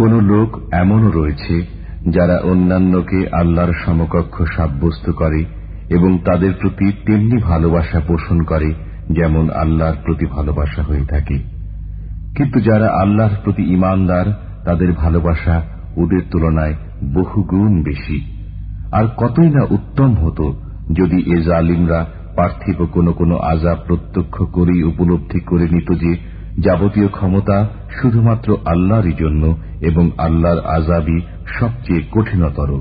কোন 0.00 0.20
লোক 0.20 0.60
এমনও 0.72 1.10
রয়েছে 1.10 1.66
যারা 2.10 2.40
অন্যান্যকে 2.42 3.28
আল্লাহর 3.32 3.72
সমকক্ষ 3.86 4.42
সাব্যস্ত 4.56 5.10
করে 5.10 5.44
এবং 5.90 6.18
তাদের 6.18 6.52
প্রতি 6.60 6.92
তেমনি 7.06 7.42
ভালোবাসা 7.42 8.00
পোষণ 8.00 8.42
করে 8.42 8.74
যেমন 9.10 9.50
আল্লাহর 9.50 9.94
প্রতি 10.04 10.26
ভালোবাসা 10.26 10.82
হয়ে 10.82 11.04
থাকে। 11.06 11.38
কিন্তু 12.36 12.60
যারা 12.60 12.88
আল্লাহর 12.88 13.36
প্রতি 13.44 13.62
ইমানদার, 13.62 14.26
তাদের 14.64 14.92
ভালোবাসা 14.92 15.62
ওদের 15.96 16.20
তুলনায় 16.30 16.74
বহুগুণ 17.14 17.82
বেশি। 17.82 18.20
আর 18.92 19.04
কতই 19.16 19.48
না 19.48 19.66
উত্তম 19.70 20.14
হতো 20.14 20.52
যদি 20.92 21.38
এ 21.38 21.40
জালিমরা 21.40 22.06
পার্থিব 22.36 22.84
কোনো 22.84 23.12
কোনো 23.12 23.36
আজাব 23.36 23.76
প্রত্যক্ষ 23.86 24.42
করেই 24.42 24.82
উপলব্ধি 24.82 25.40
করে 25.40 25.68
নিত 25.70 25.92
যে 25.92 26.16
যাবতীয় 26.58 27.08
ক্ষমতা 27.08 27.68
শুধুমাত্র 28.02 28.56
আল্লাহরই 28.66 29.12
জন্য 29.12 29.56
এবং 29.81 30.05
আল্লাহর 30.25 30.61
আজাবই 30.77 31.19
সবচেয়ে 31.59 32.01
কঠিনতর 32.13 32.71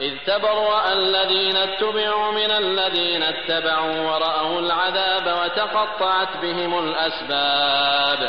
إذ 0.00 0.14
تبرأ 0.26 0.84
الذين 0.92 1.56
اتبعوا 1.56 2.28
من 2.40 2.50
الذين 2.64 3.22
اتبعوا 3.22 3.96
ورأوا 4.08 4.60
العذاب 4.60 5.26
وتقطعت 5.40 6.32
بهم 6.42 6.72
الأسباب 6.78 8.20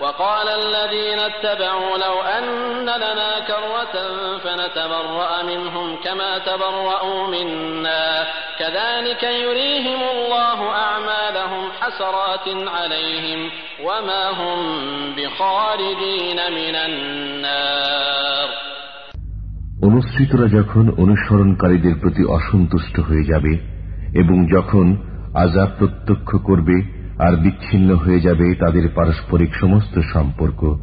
وقال 0.00 0.48
الذين 0.48 1.18
اتبعوا 1.18 1.98
لو 1.98 2.16
أن 2.36 2.84
لنا 3.04 3.30
كرة 3.40 3.94
فنتبرأ 4.38 5.42
منهم 5.42 5.96
كما 6.04 6.38
تبرأوا 6.38 7.26
منا 7.26 8.26
كذلك 8.58 9.22
يريهم 9.22 10.00
الله 10.14 10.58
أعمالهم 10.70 11.64
حسرات 11.80 12.46
عليهم 12.68 13.50
وما 13.84 14.24
هم 14.30 14.58
بخارجين 15.16 16.38
من 16.52 16.74
النار 16.88 18.48
অনুসৃতরা 19.86 20.46
যখন 20.58 20.84
অনুসরণকারীদের 21.02 21.94
প্রতি 22.00 22.22
অসন্তুষ্ট 22.36 22.96
হয়ে 23.00 23.24
যাবে 23.24 23.52
এবং 24.14 24.36
যখন 24.54 24.86
আজাব 25.34 25.70
প্রত্যক্ষ 25.78 26.30
করবে 26.44 26.76
আর 27.19 27.35
বিচ্ছিন্ন 27.35 27.95
হয়ে 27.95 28.19
যাবে 28.19 28.55
তাদের 28.55 28.89
পারস্পরিক 28.95 29.55
সমস্ত 29.55 29.99
সম্পর্ক, 30.13 30.77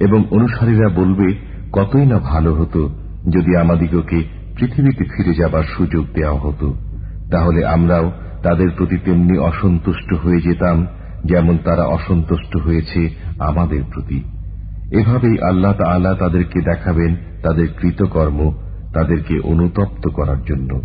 এবং 0.00 0.24
অনুসারীরা 0.30 0.88
বলবে, 0.88 1.34
কতই 1.72 2.06
না 2.06 2.18
ভালো 2.18 2.54
হতো 2.54 2.88
যদি 3.28 3.56
আমাদিগকে 3.56 4.24
পৃথিবীতে 4.56 5.04
ফিরে 5.04 5.34
যাবার 5.34 5.62
সুযোগ 5.62 6.06
দেওয়া 6.14 6.40
হতো। 6.40 6.74
তাহলে 7.30 7.66
আমরাও 7.66 8.12
তাদের 8.42 8.70
প্রতি 8.70 8.96
তেমনি 8.98 9.38
অসন্তুষ্ট 9.38 10.14
হয়ে 10.14 10.40
যেতাম 10.40 10.86
যেমন 11.24 11.58
তারা 11.64 11.84
অসন্তুষ্ট 11.84 12.56
হয়েছে 12.56 13.10
আমাদের 13.38 13.82
প্রতি। 13.94 14.22
এভাবেই 14.92 15.38
আল্লাহ 15.42 15.72
তাআলা 15.72 16.14
তাদেরকে 16.14 16.60
দেখাবেন 16.60 17.16
তাদের 17.42 17.68
কৃতকর্ম, 17.80 18.52
তাদেরকে 18.94 19.40
অনুতপ্ত 19.40 20.08
করার 20.08 20.42
জন্য। 20.44 20.82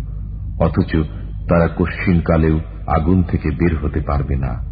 অথচ 0.60 0.96
তারা 1.48 1.68
কশ্চিনকালেও 1.76 2.60
আগুন 2.86 3.22
থেকে 3.22 3.50
বের 3.50 3.76
হতে 3.76 4.00
পারবে 4.00 4.36
না। 4.36 4.69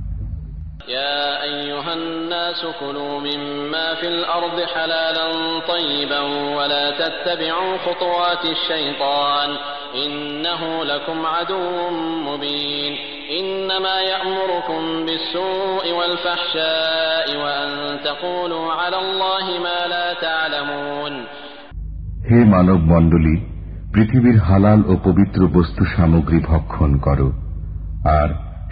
يا 0.87 1.43
أيها 1.43 1.93
الناس 1.93 2.65
كلوا 2.79 3.19
مما 3.19 3.95
في 3.95 4.07
الأرض 4.07 4.57
حلالا 4.75 5.27
طيبا 5.67 6.19
ولا 6.57 6.85
تتبعوا 6.91 7.77
خطوات 7.77 8.45
الشيطان 8.45 9.49
إنه 10.05 10.83
لكم 10.83 11.25
عدو 11.25 11.89
مبين 12.27 12.93
إنما 13.39 13.95
يأمركم 14.01 15.05
بالسوء 15.05 15.91
والفحشاء 15.99 17.27
وأن 17.37 17.69
تقولوا 18.03 18.71
على 18.73 18.97
الله 18.97 19.45
ما 19.59 19.79
لا 19.93 20.07
تعلمون 20.21 21.13
হে 22.29 22.39
মানব 22.53 22.79
মণ্ডলী 22.93 23.35
পৃথিবীর 23.93 24.37
হালাল 24.47 24.79
ও 24.91 24.93
পবিত্র 25.07 25.39
বস্তু 25.57 25.81
সামগ্রী 25.95 26.39
ভক্ষণ 26.49 26.91
করো 27.05 27.27
আর 28.19 28.29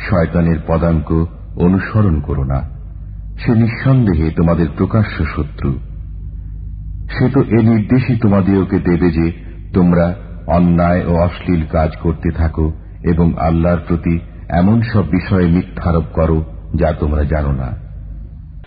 শয়তানের 0.08 0.60
পদাঙ্ক 0.68 1.10
অনুসরণ 1.58 2.16
করো 2.20 2.44
না 2.44 2.60
সে 3.38 3.52
নিঃসন্দেহে 3.56 4.28
তোমাদের 4.32 4.68
প্রকাশ্য 4.78 5.16
শত্রু 5.36 5.70
সে 7.12 7.26
তো 7.30 7.40
এ 7.50 7.60
নির্দেশই 7.62 8.16
তোমাদেরকে 8.22 8.78
দেবে 8.80 9.08
যে 9.12 9.26
তোমরা 9.74 10.06
অন্যায় 10.48 11.02
ও 11.06 11.12
অশ্লীল 11.18 11.64
কাজ 11.72 11.92
করতে 11.96 12.30
থাকো 12.32 12.66
এবং 13.04 13.28
আল্লাহর 13.40 13.82
প্রতি 13.88 14.16
এমন 14.52 14.78
সব 14.92 15.06
বিষয়ে 15.12 15.48
মিথ্যারোপ 15.48 16.08
করো 16.14 16.38
যা 16.76 16.90
তোমরা 17.00 17.24
জানো 17.26 17.54
না 17.54 17.70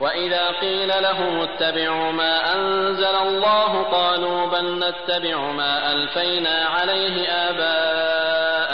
وإذا 0.00 0.44
قيل 0.60 0.90
لهم 1.02 1.34
اتبعوا 1.40 2.12
ما 2.12 2.34
أنزل 2.56 3.16
الله 3.26 3.72
قالوا 3.90 4.38
بل 4.46 4.66
نتبع 4.78 5.38
ما 5.52 5.72
ألفينا 5.92 6.56
عليه 6.66 7.16
آباءنا 7.48 8.67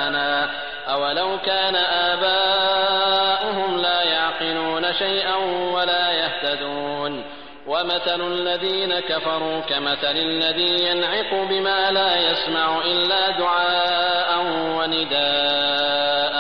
ومثل 8.15 8.23
الذين 8.27 8.93
كفروا 9.01 9.61
كمثل 9.61 10.17
الذي 10.23 10.73
ينعق 10.89 11.31
بما 11.51 11.91
لا 11.91 12.11
يسمع 12.31 12.69
إلا 12.85 13.23
دعاء 13.39 14.31
ونداء 14.79 16.37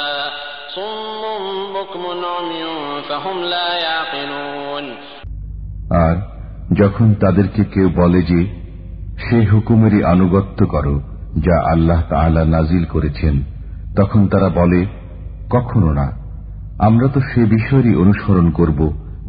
صم 0.74 1.22
بكم 1.74 2.02
عمي 2.26 2.64
فهم 3.08 3.36
لا 3.44 3.68
يعقلون 3.78 4.84
আর 6.04 6.16
যখন 6.80 7.08
তাদেরকে 7.20 7.62
কেউ 7.64 7.88
বলে 7.96 8.20
যে 8.22 8.40
সেই 9.24 9.44
হুকুমেরই 9.46 10.00
আনুগত্য 10.04 10.60
করো 10.66 10.94
যা 11.46 11.56
আল্লাহ 11.72 12.00
তাআলা 12.10 12.42
নাজিল 12.46 12.84
করেছেন 12.84 13.34
তখন 13.96 14.20
তারা 14.28 14.48
বলে 14.60 14.80
কখনো 15.50 15.90
না 15.92 16.06
আমরা 16.78 17.06
তো 17.14 17.18
সে 17.30 17.42
বিষয়েরই 17.46 17.94
অনুসরণ 17.94 18.46
করব 18.50 18.80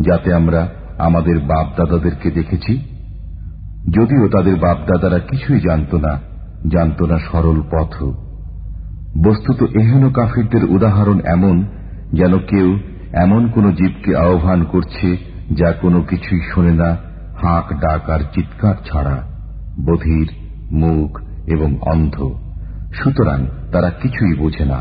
যাতে 0.01 0.29
আমরা 0.33 0.61
আমাদের 0.97 1.37
বাপ 1.47 1.67
দাদাদেরকে 1.77 2.27
দেখেছি 2.31 2.73
যদিও 3.91 4.25
তাদের 4.27 4.55
বাপ 4.57 4.79
দাদারা 4.87 5.19
কিছুই 5.29 5.59
জানত 5.59 5.91
না 5.95 6.13
জানত 6.69 6.99
না 7.01 7.17
সরল 7.19 7.59
পথ 7.71 7.93
বস্তুত 9.23 9.59
এহেন 9.75 10.03
কাফিরদের 10.11 10.63
উদাহরণ 10.65 11.17
এমন 11.27 11.55
যেন 12.13 12.33
কেউ 12.47 12.69
এমন 13.15 13.41
কোন 13.53 13.65
জীবকে 13.71 14.11
আহ্বান 14.17 14.61
করছে 14.63 15.09
যা 15.51 15.69
কোনো 15.81 15.99
কিছুই 16.01 16.41
শোনে 16.51 16.73
না 16.73 16.89
হাঁক 17.35 17.67
ডাক 17.81 18.03
আর 18.09 18.21
চিৎকার 18.33 18.77
ছাড়া 18.85 19.17
বধির 19.85 20.29
মুখ 20.73 21.09
এবং 21.47 21.69
অন্ধ 21.83 22.15
সুতরাং 22.93 23.39
তারা 23.71 23.89
কিছুই 24.01 24.33
বোঝে 24.35 24.65
না 24.65 24.79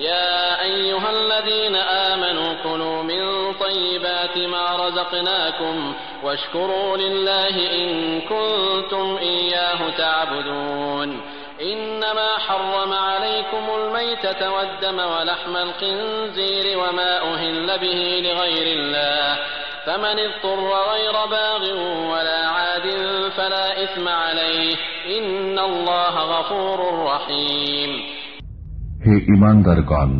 يا 0.00 0.30
أيها 0.62 1.10
الذين 1.10 1.76
آمنوا 2.08 2.50
كلوا 2.64 2.98
من 3.02 3.22
طيبات 3.54 4.36
ما 4.48 4.63
رزقناكم 4.84 5.76
واشكروا 6.24 6.96
لله 6.96 7.54
إن 7.80 7.88
كنتم 8.20 9.06
إياه 9.16 9.80
تعبدون 9.98 11.20
إنما 11.62 12.28
حرم 12.38 12.92
عليكم 12.92 13.64
الميتة 13.78 14.40
والدم 14.52 14.98
ولحم 15.12 15.54
الخنزير 15.56 16.66
وما 16.78 17.12
أهل 17.34 17.66
به 17.78 18.00
لغير 18.26 18.66
الله 18.78 19.38
فمن 19.86 20.16
اضطر 20.18 20.60
غير 20.92 21.14
باغ 21.30 21.62
ولا 22.12 22.40
عاد 22.46 22.86
فلا 23.36 23.84
إثم 23.84 24.06
عليه 24.08 24.76
إن 25.18 25.58
الله 25.58 26.14
غفور 26.34 26.78
رحيم 27.10 27.90
হে 29.06 29.14
ইমানদারগণ 29.34 30.10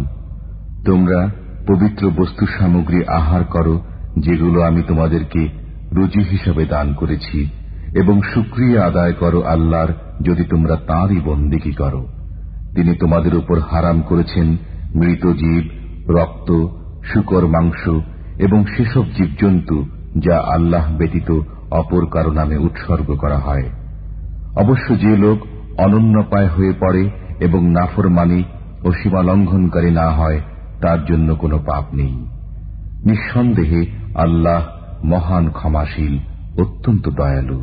তোমরা 0.88 1.20
পবিত্র 1.68 2.02
বস্তু 2.20 2.44
সামগ্রী 2.56 3.00
আহার 3.18 3.42
করো 3.54 3.74
যেগুলো 4.17 4.61
আমি 4.61 4.81
তোমাদেরকে 4.87 5.49
রুজি 5.91 6.21
হিসাবে 6.31 6.65
দান 6.65 6.93
করেছি, 6.93 7.49
এবং 7.95 8.21
সুক্রিয়া 8.21 8.85
আদায় 8.85 9.13
করো 9.13 9.43
আল্লাহর 9.43 9.87
যদি 10.21 10.43
তোমরা 10.43 10.75
তাঁরই 10.75 11.19
বন্দিকি 11.25 11.71
করো। 11.71 12.07
তিনি 12.75 12.95
তোমাদের 12.95 13.35
উপর 13.35 13.59
হারাম 13.59 14.01
করেছেন 14.01 14.57
মৃত 14.95 15.27
জীব, 15.27 15.63
রক্ত, 16.09 16.67
শুকর 17.13 17.47
মাংস 17.47 17.89
এবং 18.39 18.65
সেসব 18.65 19.05
জীবজন্তু 19.17 19.85
যা 20.17 20.37
আল্লাহ 20.37 20.97
ব্যতীত 20.97 21.39
অপর 21.71 22.05
কারও 22.05 22.31
নামে 22.31 22.57
উৎসর্গ 22.57 23.15
করা 23.15 23.37
হয়। 23.37 23.69
অবশ্য 24.55 24.99
যে 24.99 25.17
লোক 25.17 25.37
অনন্যপায় 25.77 26.47
হয়ে 26.47 26.73
পড়ে 26.79 27.09
এবং 27.39 27.71
নাফরমানি 27.71 28.43
ও 28.83 28.91
সীমা 28.91 29.21
লঙ্ঘনকারী 29.21 29.91
না 29.91 30.09
হয়, 30.09 30.39
তার 30.81 31.05
জন্য 31.05 31.35
কোনো 31.35 31.59
পাপ 31.65 31.85
নেই। 31.93 32.25
নিঃসন্দেহে 33.05 34.04
আল্লাহ 34.24 34.60
মহান 35.12 35.44
ক্ষমাশীল 35.58 36.14
অত্যন্ত 36.62 37.04
দয়ালু 37.20 37.60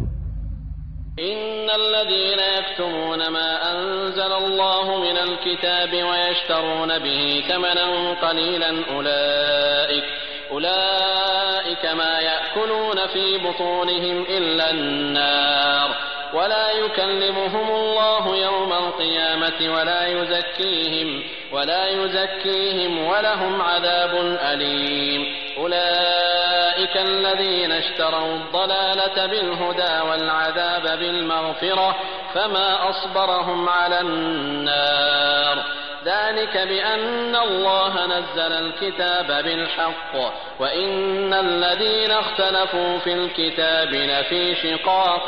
إن 1.32 1.69
الذين 1.82 2.40
يكتمون 2.57 3.22
ما 3.38 3.49
أنزل 3.74 4.32
الله 4.44 4.86
من 5.06 5.18
الكتاب 5.28 5.91
ويشترون 6.10 6.91
به 6.99 7.44
ثمنا 7.49 7.88
قليلا 8.26 8.72
أولئك 8.95 10.03
أولئك 10.52 11.84
ما 11.86 12.19
يأكلون 12.19 13.07
في 13.14 13.38
بطونهم 13.38 14.18
إلا 14.38 14.72
النار 14.72 15.90
ولا 16.34 16.72
يكلمهم 16.72 17.69
الله 17.72 18.36
يوم 18.38 18.74
القيامة 18.74 19.74
ولا 19.76 20.07
يزكيهم 20.07 21.24
ولا 21.52 21.88
يزكيهم 21.88 23.07
ولهم 23.07 23.61
عذاب 23.61 24.14
أليم 24.52 25.22
أولئك 25.61 26.98
الذين 26.98 27.72
اشتروا 27.72 28.36
الضلالة 28.36 29.26
بالهدى 29.26 29.95
والعذاب 30.10 30.99
بالمغفرة 30.99 31.95
فما 32.34 32.90
أصبرهم 32.90 33.69
على 33.69 34.02
النار 34.02 35.57
ذلك 36.06 36.57
بأن 36.57 37.36
الله 37.36 37.94
نزل 38.06 38.52
الكتاب 38.53 39.28
بالحق 39.45 40.14
وإن 40.60 41.34
الذين 41.34 42.11
اختلفوا 42.11 42.98
في 42.98 43.14
الكتاب 43.14 43.90
لفي 44.11 44.56
شقاق 44.56 45.28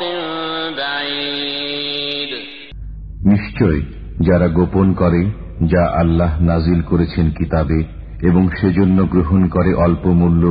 بعيد 0.76 2.32
নিশ্চয় 3.32 3.80
যারা 4.26 4.46
গোপন 4.48 4.86
করে 4.92 5.22
যা 5.72 5.84
আল্লাহ 6.02 6.32
নাজিল 6.40 6.80
করেছেন 6.82 7.26
কিতাবে 7.30 7.78
এবং 8.25 8.43
সেজন্য 8.61 8.97
গ্রহণ 9.05 9.41
করে 9.47 9.71
অল্প 9.73 10.03
মূল্য, 10.07 10.43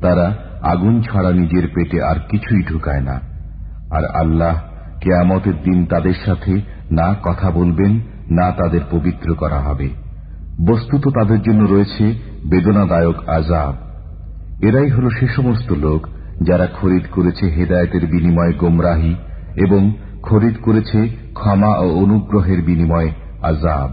তারা 0.00 0.26
আগুন 0.62 0.94
ছাড়া 1.02 1.30
নিজের 1.32 1.66
পেটে 1.74 1.98
আর 2.02 2.18
কিছুই 2.30 2.62
ঢুকায় 2.62 3.00
না। 3.00 3.16
আর 3.90 4.04
আল্লাহ 4.20 4.54
কেয়ামতের 5.00 5.56
দিন 5.64 5.78
তাদের 5.86 6.16
সাথে 6.26 6.52
না 6.90 7.08
কথা 7.22 7.48
বলবেন, 7.50 7.92
না 8.30 8.46
তাদের 8.50 8.82
পবিত্র 8.90 9.28
করা 9.34 9.60
হবে। 9.60 9.88
বস্তুত 10.66 11.04
তাদের 11.08 11.40
জন্য 11.42 11.60
রয়েছে 11.64 12.04
বেদনাদায়ক 12.50 13.18
আজাব 13.28 13.74
এরাই 14.62 14.88
হল 14.88 15.06
সে 15.08 15.26
সমস্ত 15.28 15.68
লোক 15.72 16.00
যারা 16.42 16.66
খরিদ 16.80 17.04
করেছে 17.12 17.44
হেদায়তের 17.50 18.04
বিনিময়ে 18.06 18.58
গোমরাহি 18.58 19.14
এবং 19.56 19.82
খরিদ 20.22 20.56
করেছে 20.62 21.00
ক্ষমা 21.34 21.72
ও 21.78 21.86
অনুগ্রহের 21.94 22.60
বিনিময়ে 22.62 23.10
আজাব 23.42 23.90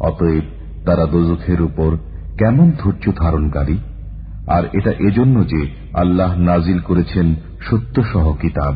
অতএব 0.00 0.44
তারা 0.86 1.04
দোজখের 1.06 1.60
উপর 1.62 1.90
কেমন 2.38 2.72
ধৈর্য 2.78 3.12
ধারণকারী? 3.16 3.78
আর 4.46 4.64
এটা 4.72 4.90
এজন্য 4.90 5.48
যে 5.48 5.70
আল্লাহ 5.94 6.38
নাজিল 6.38 6.78
করেছেন 6.78 7.34
সত্যসহ 7.60 8.32
কিতাব। 8.32 8.74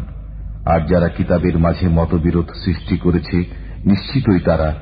আর 0.67 0.81
যারা 0.87 1.09
কিতাবের 1.09 1.59
মাঝে 1.59 1.89
মতবিরোধ 1.89 2.51
সৃষ্টি 2.65 2.97
করেছে, 2.97 3.45
নিশ্চিতই 3.85 4.39
তারা 4.39 4.75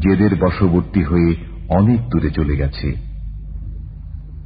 জেদের 0.00 0.34
বশবর্তী 0.40 1.02
হয়ে 1.02 1.36
অনেক 1.68 2.08
দূরে 2.08 2.30
চলে 2.30 2.56
গেছে। 2.56 3.11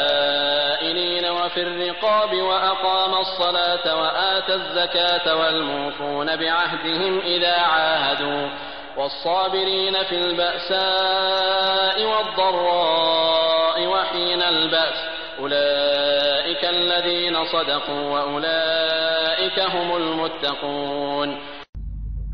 والسائلين 0.00 1.24
وفي 1.30 1.60
الرقاب 1.62 2.32
وأقام 2.34 3.12
الصلاة 3.14 3.86
وآتى 4.00 4.54
الزكاة 4.54 5.26
والموفون 5.36 6.28
بعهدهم 6.36 7.12
إذا 7.34 7.56
عاهدوا 7.72 8.48
والصابرين 8.96 9.94
في 10.08 10.16
البأساء 10.24 11.96
والضراء 12.04 13.86
وحين 13.86 14.42
البأس 14.42 14.98
أولئك 15.40 16.62
الذين 16.64 17.34
صدقوا 17.44 18.04
وأولئك 18.10 19.58
هم 19.74 19.88
المتقون 19.96 21.30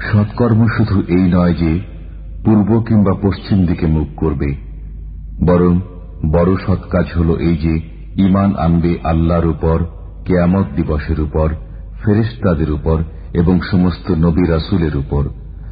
সৎকর্ম 0.09 0.61
শুধু 0.77 0.97
এই 1.09 1.25
নয় 1.35 1.55
যে 1.55 1.73
পূর্ব 2.45 2.71
কিংবা 2.89 3.13
পশ্চিম 3.23 3.59
দিকে 3.67 3.87
মুখ 3.87 4.09
করবে 4.17 4.49
বরং 5.47 5.73
বড় 6.30 6.56
সৎ 6.56 6.82
কাজ 6.90 7.06
হল 7.18 7.38
এই 7.40 7.58
যে 7.58 7.74
ইমান 8.24 8.56
আনবে 8.56 8.98
আল্লাহর 9.04 9.48
উপর, 9.48 9.86
কেয়ামত 10.26 10.66
দিবসের 10.76 11.20
উপর 11.20 11.50
ফেরেস্তাদের 12.04 12.72
উপর 12.72 13.04
এবং 13.34 13.60
সমস্ত 13.72 14.12
নবী 14.12 14.44
রাসুলের 14.48 14.98
উপর। 14.98 15.24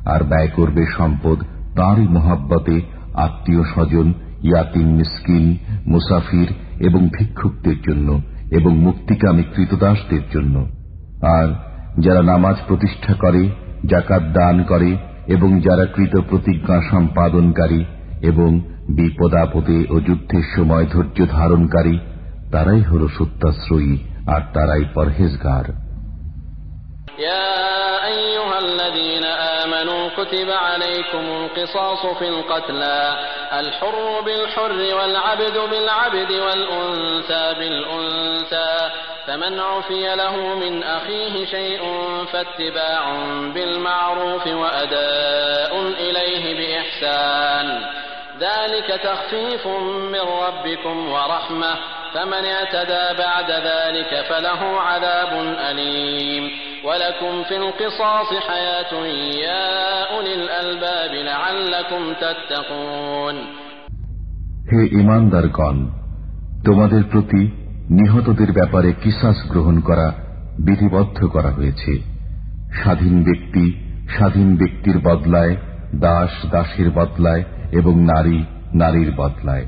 আর 0.05 0.23
ব্যয় 0.23 0.47
করবে 0.47 0.85
সম্পদ 0.97 1.43
তাঁরই 1.76 2.07
মহাব্বতে 2.07 2.81
আত্মীয় 3.13 3.63
স্বজন, 3.63 4.13
ইয়াতিম 4.43 4.88
মিসকিন, 4.95 5.57
মুসাফির 5.85 6.47
এবং 6.80 7.09
ভিক্ষুকদের 7.19 7.76
জন্য 7.89 8.21
এবং 8.51 8.77
মুক্তিকামী 8.77 9.43
কৃতদাসদের 9.55 10.21
জন্য। 10.34 10.65
আর 11.21 11.47
যারা 11.99 12.21
নামাজ 12.21 12.55
প্রতিষ্ঠা 12.67 13.13
করে 13.13 13.49
জাকাত 13.85 14.21
দান 14.21 14.63
করে 14.63 14.97
এবং 15.27 15.59
যারা 15.59 15.85
কৃত 15.85 16.19
প্রতিজ্ঞা 16.30 16.81
সম্পাদনকারী 16.91 17.85
এবং 18.23 18.51
বিপদাপদে 18.98 19.78
ও 19.90 19.97
যুদ্ধের 20.01 20.44
সময় 20.56 20.86
ধৈর্য 20.86 21.19
ধারণকারী 21.36 21.97
তারাই 22.52 22.82
হল 22.82 23.02
সত্যাশ্রয়ী 23.19 23.94
আর 24.35 24.43
তারাই 24.55 24.85
পরহেজগার 24.94 25.66
يا 27.19 28.06
أيها 28.06 28.59
الذين 28.59 29.24
آمنوا 29.62 30.09
كتب 30.09 30.51
عليكم 30.51 31.24
القصاص 31.40 32.06
في 32.19 32.28
القتلى 32.28 33.16
الحر 33.52 34.20
بالحر 34.27 34.94
والعبد 34.98 35.56
بالعبد 35.70 36.31
والأنثى 36.32 37.55
بالأنثى 37.59 38.90
فمن 39.27 39.61
عفي 39.61 40.15
له 40.16 40.55
من 40.55 40.82
أخيه 40.82 41.44
شيء 41.47 41.82
فاتباع 42.32 43.02
بالمعروف 43.55 44.47
وأداء 44.47 45.73
إليه 46.05 46.44
بإحسان 46.59 47.66
হে 64.72 64.99
ইমানদারগণ, 64.99 65.88
তোমাদের 66.66 67.03
প্রতি 67.11 67.52
নিহতদের 67.90 68.52
ব্যাপারে 68.52 68.94
কিসাস 68.94 69.36
গ্রহণ 69.49 69.80
করা 69.80 70.14
বিধিবদ্ধ 70.60 71.26
করা 71.26 71.52
হয়েছে। 71.52 72.02
স্বাধীন 72.82 73.24
ব্যক্তি 73.24 73.90
স্বাধীন 74.16 74.57
ব্যক্তির 74.57 74.99
বদলায়, 74.99 75.56
দাস 75.95 76.45
দাসের 76.45 76.91
বদলায় 76.91 77.44
এবং 77.72 78.04
নারী 78.04 78.44
নারীর 78.76 79.12
বদলায়। 79.18 79.66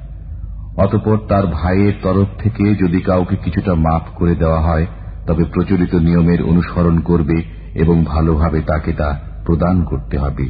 অতপর 0.77 1.17
তার 1.27 1.47
ভাইয়ের 1.47 1.93
তরফ 2.03 2.27
থেকে 2.39 2.75
যদি 2.75 3.01
কাউকে 3.01 3.35
কিছুটা 3.35 3.75
মাফ 3.75 4.01
করে 4.15 4.35
দেওয়া 4.35 4.61
হয়, 4.61 4.87
তবে 5.27 5.43
প্রচলিত 5.43 5.95
নিয়মের 5.95 6.43
অনুসরণ 6.43 6.99
করবে 6.99 7.43
এবং 7.75 8.05
ভালোভাবে 8.05 8.61
তাকে 8.61 8.93
তা 8.93 9.19
প্রদান 9.45 9.83
করতে 9.83 10.17
হবে। 10.17 10.49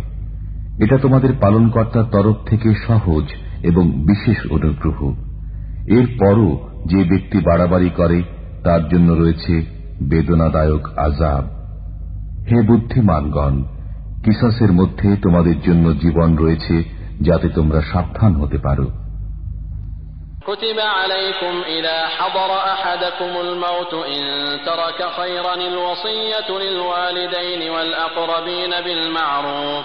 এটা 0.79 0.97
তোমাদের 0.97 1.29
পালনকর্তার 1.41 2.03
তরফ 2.03 2.35
থেকে 2.45 2.73
সহজ 2.87 3.23
এবং 3.63 3.91
বিশেষ 3.91 4.51
অনুগ্রহ। 4.51 5.13
এরপরও 5.87 6.67
যে 6.85 7.03
ব্যক্তি 7.03 7.37
বাড়াবাড়ি 7.37 7.89
করে, 7.89 8.23
তার 8.63 8.89
জন্য 8.89 9.13
রয়েছে 9.13 9.65
বেদনাদায়ক 10.03 10.97
আজাব 10.97 11.43
হে 12.51 12.61
বুদ্ধিমানগণ, 12.61 13.63
কিসাসের 14.23 14.71
মধ্যে 14.71 15.15
তোমাদের 15.15 15.61
জন্য 15.61 15.93
জীবন 15.93 16.37
রয়েছে 16.37 17.00
যাতে 17.20 17.48
তোমরা 17.48 17.80
সাবধান 17.92 18.32
হতে 18.42 18.58
পারো 18.58 18.86
كتب 20.50 20.78
عليكم 20.78 21.54
إذا 21.76 22.06
حضر 22.06 22.50
أحدكم 22.74 23.32
الموت 23.40 23.94
إن 24.14 24.22
ترك 24.66 25.00
خيرا 25.18 25.54
الوصية 25.54 26.48
للوالدين 26.64 27.70
والأقربين 27.70 28.72
بالمعروف 28.84 29.84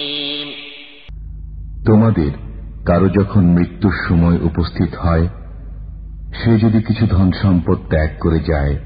তোমাদের 1.91 2.31
কারও 2.85 3.09
যখন 3.09 3.45
মৃত্যুর 3.45 3.93
সময় 4.07 4.37
উপস্থিত 4.41 4.95
হয়, 4.95 5.27
সে 6.33 6.59
যদি 6.59 6.81
কিছু 6.81 7.07
ধন 7.07 7.31
সম্পদ 7.41 7.77
ত্যাগ 7.89 8.09
করে 8.19 8.39
যায়, 8.39 8.77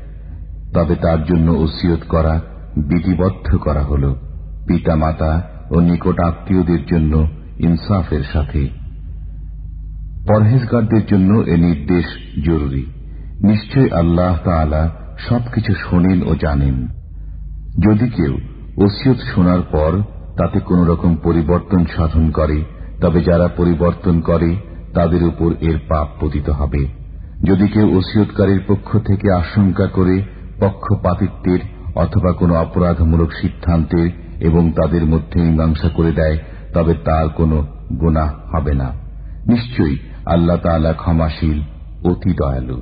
তবে 0.74 0.96
তার 0.96 1.24
জন্য 1.24 1.52
ওসিয়ত 1.52 2.00
করা, 2.10 2.42
বিধিবদ্ধ 2.78 3.56
করা 3.56 3.82
হল। 3.82 4.14
পিতা 4.68 4.96
মাতা 4.96 5.44
ও 5.72 5.80
নিকট 5.80 6.20
আত্মীয়দের 6.20 6.86
জন্য 6.86 7.28
ইনসাফের 7.60 8.24
সাথে। 8.34 8.70
পরহেজগারদের 10.28 11.06
জন্য 11.06 11.34
এ 11.34 11.58
নির্দেশ 11.58 12.06
জরুরি। 12.46 12.86
নিশ্চয় 13.44 13.90
আল্লাহ 13.90 14.38
তালা 14.38 14.90
সবকিছু 15.30 15.74
শোনেন 15.74 16.24
ও 16.24 16.36
জানেন। 16.36 16.88
যদি 17.80 18.10
কেউ 18.10 18.38
ওসিয়ত 18.78 19.18
শোনার 19.36 19.62
পর 19.62 20.02
তাতে 20.38 20.60
কোন 20.60 20.86
রকম 20.86 21.16
পরিবর্তন 21.24 21.86
সাধন 21.96 22.32
করে 22.32 22.64
তবে 23.02 23.24
যারা 23.24 23.48
পরিবর্তন 23.48 24.22
করে, 24.22 24.56
তাদের 24.94 25.24
উপর 25.24 25.54
এর 25.62 25.78
পাপ 25.88 26.08
পতিত 26.20 26.50
হবে। 26.50 26.88
যদি 27.44 27.68
কেউ 27.68 27.98
ওসিয়তকারীর 27.98 28.62
পক্ষ 28.68 28.98
থেকে 28.98 29.32
আশঙ্কা 29.32 29.88
করে 29.88 30.24
পক্ষপাতিত্বের 30.60 31.60
অথবা 31.96 32.32
কোনো 32.32 32.56
অপরাধমূলক 32.56 33.32
সিদ্ধান্তের 33.42 34.10
এবং 34.40 34.72
তাদের 34.72 35.06
মধ্যে 35.06 35.42
মীমাংসা 35.42 35.90
করে 35.90 36.12
দেয়, 36.12 36.38
তবে 36.74 36.94
তার 36.94 37.30
কোনো 37.30 37.68
গুণা 38.00 38.34
হবে 38.54 38.74
না। 38.74 38.94
নিশ্চয়ই 39.48 39.98
আল্লাহ 40.26 40.58
তালা 40.58 40.94
ক্ষমাশীল, 40.94 41.62
অতি 42.10 42.34
দয়ালু। 42.34 42.82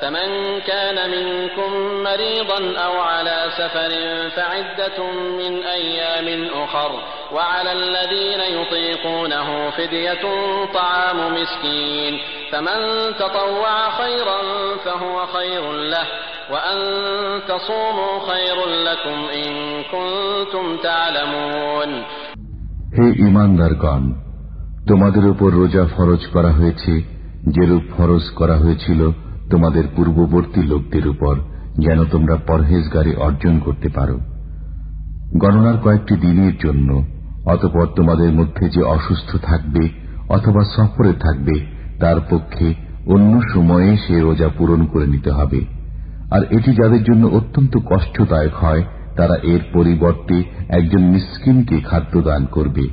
فمن 0.00 0.60
كان 0.60 1.10
منكم 1.10 1.70
مريضا 2.02 2.78
أو 2.78 3.00
على 3.02 3.38
سفر 3.58 3.90
فعدة 4.36 4.98
من 5.38 5.62
أيام 5.62 6.48
أخر 6.54 6.90
وعلى 7.32 7.72
الذين 7.72 8.40
يطيقونه 8.60 9.70
فدية 9.70 10.24
طعام 10.74 11.18
مسكين 11.34 12.18
فمن 12.52 12.78
تطوع 13.18 13.90
خيرا 13.90 14.40
فهو 14.84 15.26
خير 15.26 15.72
له 15.72 16.06
وأن 16.50 16.78
تصوموا 17.48 18.14
خير 18.30 18.56
لكم 18.88 19.18
إن 19.34 19.52
كنتم 19.84 20.76
تعلمون 20.82 21.90
হে 22.96 23.06
ইমানদারগণ 23.28 24.02
তোমাদের 24.88 25.24
উপর 25.32 25.50
রোজা 25.52 25.84
ফরজ 25.96 26.22
করা 26.34 26.50
হয়েছে 26.50 26.92
যেরূপ 27.54 27.84
ফরজ 27.96 28.24
করা 28.30 28.56
হয়েছিল 28.56 29.00
তোমাদের 29.49 29.83
পূর্ববর্তী 29.95 30.61
লোকদের 30.63 31.07
উপর 31.07 31.35
যেন 31.79 32.03
তোমরা 32.03 32.35
পরহেজগারি 32.35 33.15
অর্জন 33.15 33.59
করতে 33.59 33.89
পারো। 33.89 34.19
গণনার 35.37 35.77
কয়েকটি 35.77 36.15
দিনের 36.15 36.53
জন্য, 36.63 37.05
অতপর 37.45 37.85
তোমাদের 37.85 38.31
মধ্যে 38.31 38.69
যে 38.69 38.81
অসুস্থ 38.83 39.35
থাকবে 39.43 39.89
অথবা 40.29 40.63
সফরে 40.63 41.13
থাকবে, 41.13 41.65
তার 41.99 42.15
পক্ষে 42.29 42.73
অন্য 43.07 43.41
সময়ে 43.53 43.97
সে 43.97 44.19
রোজা 44.19 44.49
পূরণ 44.57 44.85
করে 44.85 45.07
নিতে 45.07 45.31
হবে। 45.31 45.65
আর 46.31 46.43
এটি 46.43 46.73
যাদের 46.73 47.03
জন্য 47.03 47.27
অত্যন্ত 47.27 47.77
কষ্টদায়ক 47.85 48.55
হয়, 48.55 48.83
তারা 49.17 49.35
এর 49.43 49.59
পরিবর্তে 49.73 50.43
একজন 50.69 51.01
মিসকিনকে 51.01 51.79
খাদ্য 51.79 52.21
দান 52.21 52.45
করবে। 52.45 52.89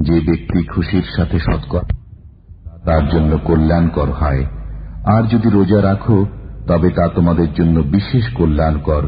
যে 0.00 0.20
ব্যক্তি 0.20 0.64
খুশির 0.64 1.02
সাথে 1.16 1.38
সৎকর 1.38 1.82
তার 2.84 3.08
জন্য 3.08 3.38
কল্যাণকর 3.38 4.10
হয়। 4.10 4.44
আর 5.05 5.23
যদি 5.23 5.47
রোজা 5.49 5.79
রাখো 5.81 6.17
তবে 6.67 6.89
তা 6.89 7.05
তোমাদের 7.15 7.49
জন্য 7.53 7.75
বিশেষ 7.95 8.25
কল্যাণকর 8.37 9.03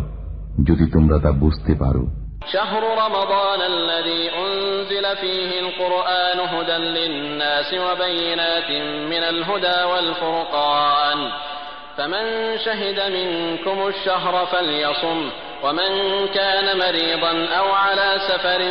যদি 0.63 0.85
তোমরা 0.93 1.17
তা 1.19 1.31
বুঝতে 1.43 1.73
পারো 1.75 2.03
شهر 2.47 2.83
رمضان 3.03 3.61
الذي 3.73 4.23
أنزل 4.37 5.05
فيه 5.15 5.51
القرآن 5.59 6.39
هدى 6.53 6.77
للناس 6.97 7.69
وبينات 7.85 8.69
من 9.11 9.23
الهدى 9.23 9.79
والفرقان 9.83 11.19
فمن 11.97 12.25
شهد 12.57 12.99
منكم 13.11 13.77
الشهر 13.87 14.45
فليصم 14.45 15.19
ومن 15.63 15.91
كان 16.33 16.77
مريضا 16.77 17.33
أو 17.59 17.67
على 17.73 18.09
سفر 18.29 18.61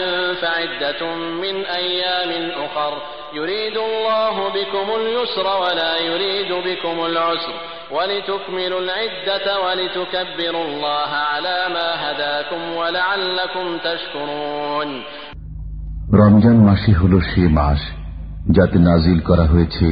فعدة 0.43 1.15
من 1.43 1.65
أيام 1.65 2.51
أخر 2.51 2.93
يريد 3.35 3.77
الله 3.79 4.37
بكم 4.49 4.87
اليسر 5.01 5.47
ولا 5.63 5.99
يريد 6.01 6.53
بكم 6.53 6.97
العسر 7.07 7.55
ولتكملوا 7.91 8.81
العدة 8.81 9.47
ولتكبروا 9.61 10.65
الله 10.65 11.11
على 11.31 11.59
ما 11.75 11.89
هداكم 12.05 12.63
ولعلكم 12.77 13.67
تشكرون 13.79 14.91
রমজান 16.13 16.57
মাসই 16.69 16.95
হল 17.01 17.15
সে 17.31 17.45
মাস 17.59 17.81
যাতে 18.57 18.77
নাজিল 18.89 19.19
করা 19.21 19.47
হয়েছে 19.47 19.87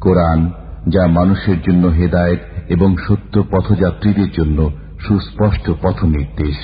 কোরআন 0.00 0.40
যা 0.88 1.02
মানুষের 1.18 1.58
জন্য 1.62 1.84
হেদায়েত 1.98 2.42
এবং 2.68 2.90
সত্য 3.06 3.34
পথযাত্রীদের 3.52 4.30
জন্য 4.32 4.58
সুস্পষ্ট 5.07 5.71
পথ 5.81 6.03
নির্দেশ 6.03 6.55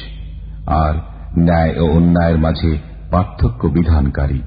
আর 0.68 0.94
ন্যায় 1.40 1.80
ও 1.80 1.86
অন্যায়ের 1.92 2.38
মাঝে 2.38 2.78
পার্থক্য 3.12 3.68
বিধানকারী। 3.68 4.42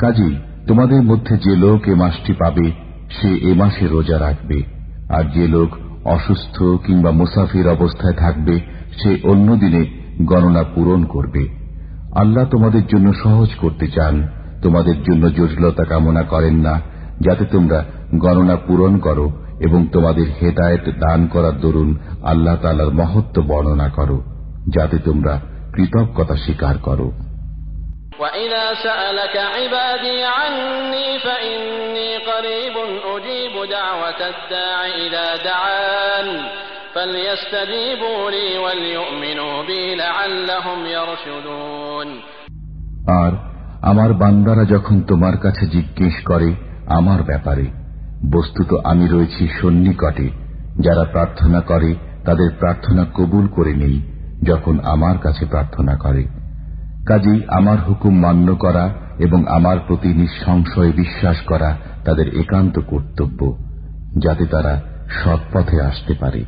কাজেই 0.00 0.36
তোমাদের 0.66 1.02
মধ্যে 1.02 1.36
যে 1.36 1.56
লোক 1.56 1.88
এ 1.88 1.94
মাসটি 1.94 2.32
পাবে, 2.32 2.72
সে 3.10 3.28
এ 3.28 3.54
মাসে 3.54 3.86
রোজা 3.86 4.18
রাখবে। 4.18 4.62
আর 5.08 5.24
যে 5.24 5.48
লোক 5.48 5.70
অসুস্থ 6.04 6.62
কিংবা 6.86 7.10
মুসাফির 7.10 7.68
অবস্থায় 7.68 8.14
থাকবে, 8.14 8.60
সে 9.02 9.18
অন্য 9.24 9.56
দিনে 9.56 9.84
গণনা 10.22 10.62
পূরণ 10.62 11.04
করবে। 11.04 11.48
আল্লাহ 12.14 12.44
তোমাদের 12.44 12.86
জন্য 12.86 13.12
সহজ 13.22 13.48
করতে 13.58 13.86
চান, 13.86 14.28
তোমাদের 14.62 15.02
জন্য 15.02 15.30
জটিলতা 15.30 15.84
কামনা 15.84 16.22
করেন 16.22 16.54
না, 16.54 16.80
যাতে 17.20 17.44
তোমরা 17.44 17.84
গণনা 18.14 18.56
পূরণ 18.56 18.98
করো 18.98 19.32
এবং 19.60 19.86
তোমাদের 19.92 20.26
হেদায়েত 20.42 20.88
দান 20.88 21.26
করার 21.26 21.60
দরুন 21.60 21.98
আল্লাহ 22.23 22.55
তালার 22.55 22.91
মহত্ব 22.91 23.35
বর্ণনা 23.41 23.87
করো 23.89 24.17
যাতে 24.75 24.97
তোমরা 24.99 25.33
কৃতজ্ঞতা 25.73 26.35
স্বীকার 26.35 26.77
করো 26.79 27.09
وإذا 28.19 28.65
سألك 28.83 29.35
عبادي 29.55 30.19
عني 30.37 31.07
فإني 31.19 32.11
قريب 32.29 32.75
أجيب 33.05 33.55
دعوة 33.71 34.21
الداع 34.33 34.79
إذا 35.05 35.27
دعان 35.43 36.27
فليستجيبوا 36.95 38.31
لي 38.31 38.47
وليؤمنوا 38.57 39.55
بي 39.63 39.81
لعلهم 39.95 40.79
يرشدون 40.87 42.07
আর 43.21 43.33
আমার 43.81 44.11
বান্দারা 44.13 44.63
যখন 44.65 44.97
তোমার 45.01 45.35
কাছে 45.37 45.63
জিজ্ঞেস 45.67 46.15
করে 46.25 46.49
আমার 46.89 47.19
ব্যাপারে 47.23 47.65
বস্তুত 48.31 48.69
আমি 48.83 49.05
রয়েছি 49.07 49.43
সন্নিকটে 49.61 50.27
যারা 50.79 51.03
প্রার্থনা 51.05 51.59
করে 51.61 51.89
তাদের 52.25 52.49
প্রার্থনা 52.59 53.03
কবুল 53.13 53.45
করে 53.47 53.73
নেই 53.73 53.97
যখন 54.43 54.75
আমার 54.85 55.15
কাছে 55.17 55.43
প্রার্থনা 55.45 55.93
করে 55.95 56.23
কাজেই 57.07 57.39
আমার 57.49 57.79
হুকুম 57.87 58.13
মান্য 58.21 58.47
করা 58.55 58.85
এবং 59.19 59.39
আমার 59.47 59.77
প্রতি 59.87 60.09
নিঃসংশয়ে 60.13 60.91
বিশ্বাস 60.93 61.37
করা 61.41 61.69
তাদের 62.05 62.27
একান্ত 62.39 62.75
কর্তব্য 62.89 63.39
যাতে 64.17 64.45
তারা 64.45 64.73
সৎপথে 65.17 65.77
আসতে 65.81 66.13
পারে 66.13 66.41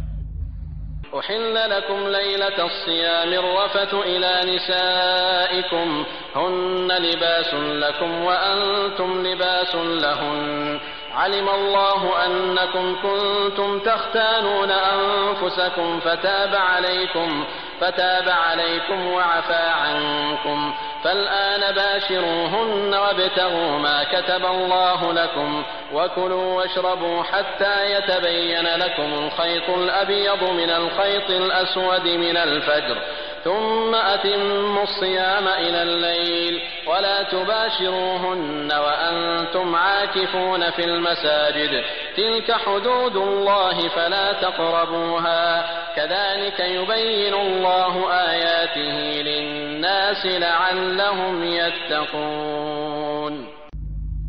أحل 1.20 1.56
لكم 1.70 2.00
ليلة 2.10 2.58
الصيام 2.66 3.32
الرفث 3.36 3.94
إلى 4.06 4.32
نسائكم 4.46 5.88
هن 6.36 6.90
لباس 7.00 7.52
لكم 7.84 8.12
وأنتم 8.20 9.10
لباس 9.28 9.72
لهن 10.04 10.80
علم 11.17 11.49
الله 11.49 12.27
أنكم 12.27 12.97
كنتم 13.03 13.79
تختانون 13.79 14.71
أنفسكم 14.71 16.01
فتاب 16.01 16.55
عليكم 16.55 17.45
فتاب 17.81 18.29
عليكم 18.29 19.07
وعفى 19.07 19.55
عنكم. 19.55 20.75
فالآن 21.05 21.75
باشروهن 21.75 22.95
وابتغوا 22.95 23.79
ما 23.79 24.05
كتب 24.05 24.47
الله 24.47 25.13
لكم 25.13 25.63
وكلوا 25.93 26.55
واشربوا 26.55 27.23
حتى 27.23 27.93
يتبين 27.93 28.77
لكم 28.77 29.15
الخيط 29.15 29.71
الأبيض 29.71 30.45
من 30.45 30.71
الخيط 30.71 31.31
الأسود 31.31 32.07
من 32.07 32.37
الفجر. 32.37 32.99
ثم 33.45 33.95
أتموا 33.95 34.83
الصيام 34.83 35.49
إلى 35.49 35.83
الليل. 35.83 36.63
ولا 36.87 37.23
تباشروهن 37.23 38.73
وأنتم 38.73 39.77
عاكفون 39.77 40.71
في 40.71 40.85
المساجد. 40.85 41.85
تلك 42.17 42.53
حدود 42.53 43.17
الله 43.17 43.89
فلا 43.89 44.33
تقربوها. 44.33 45.67
كذلك 45.97 46.61
يبين 46.61 47.35
الله 47.64 47.94
آياته 48.30 48.96
للناس 49.22 50.22
لعلهم 50.40 51.36
يتقون 51.60 53.34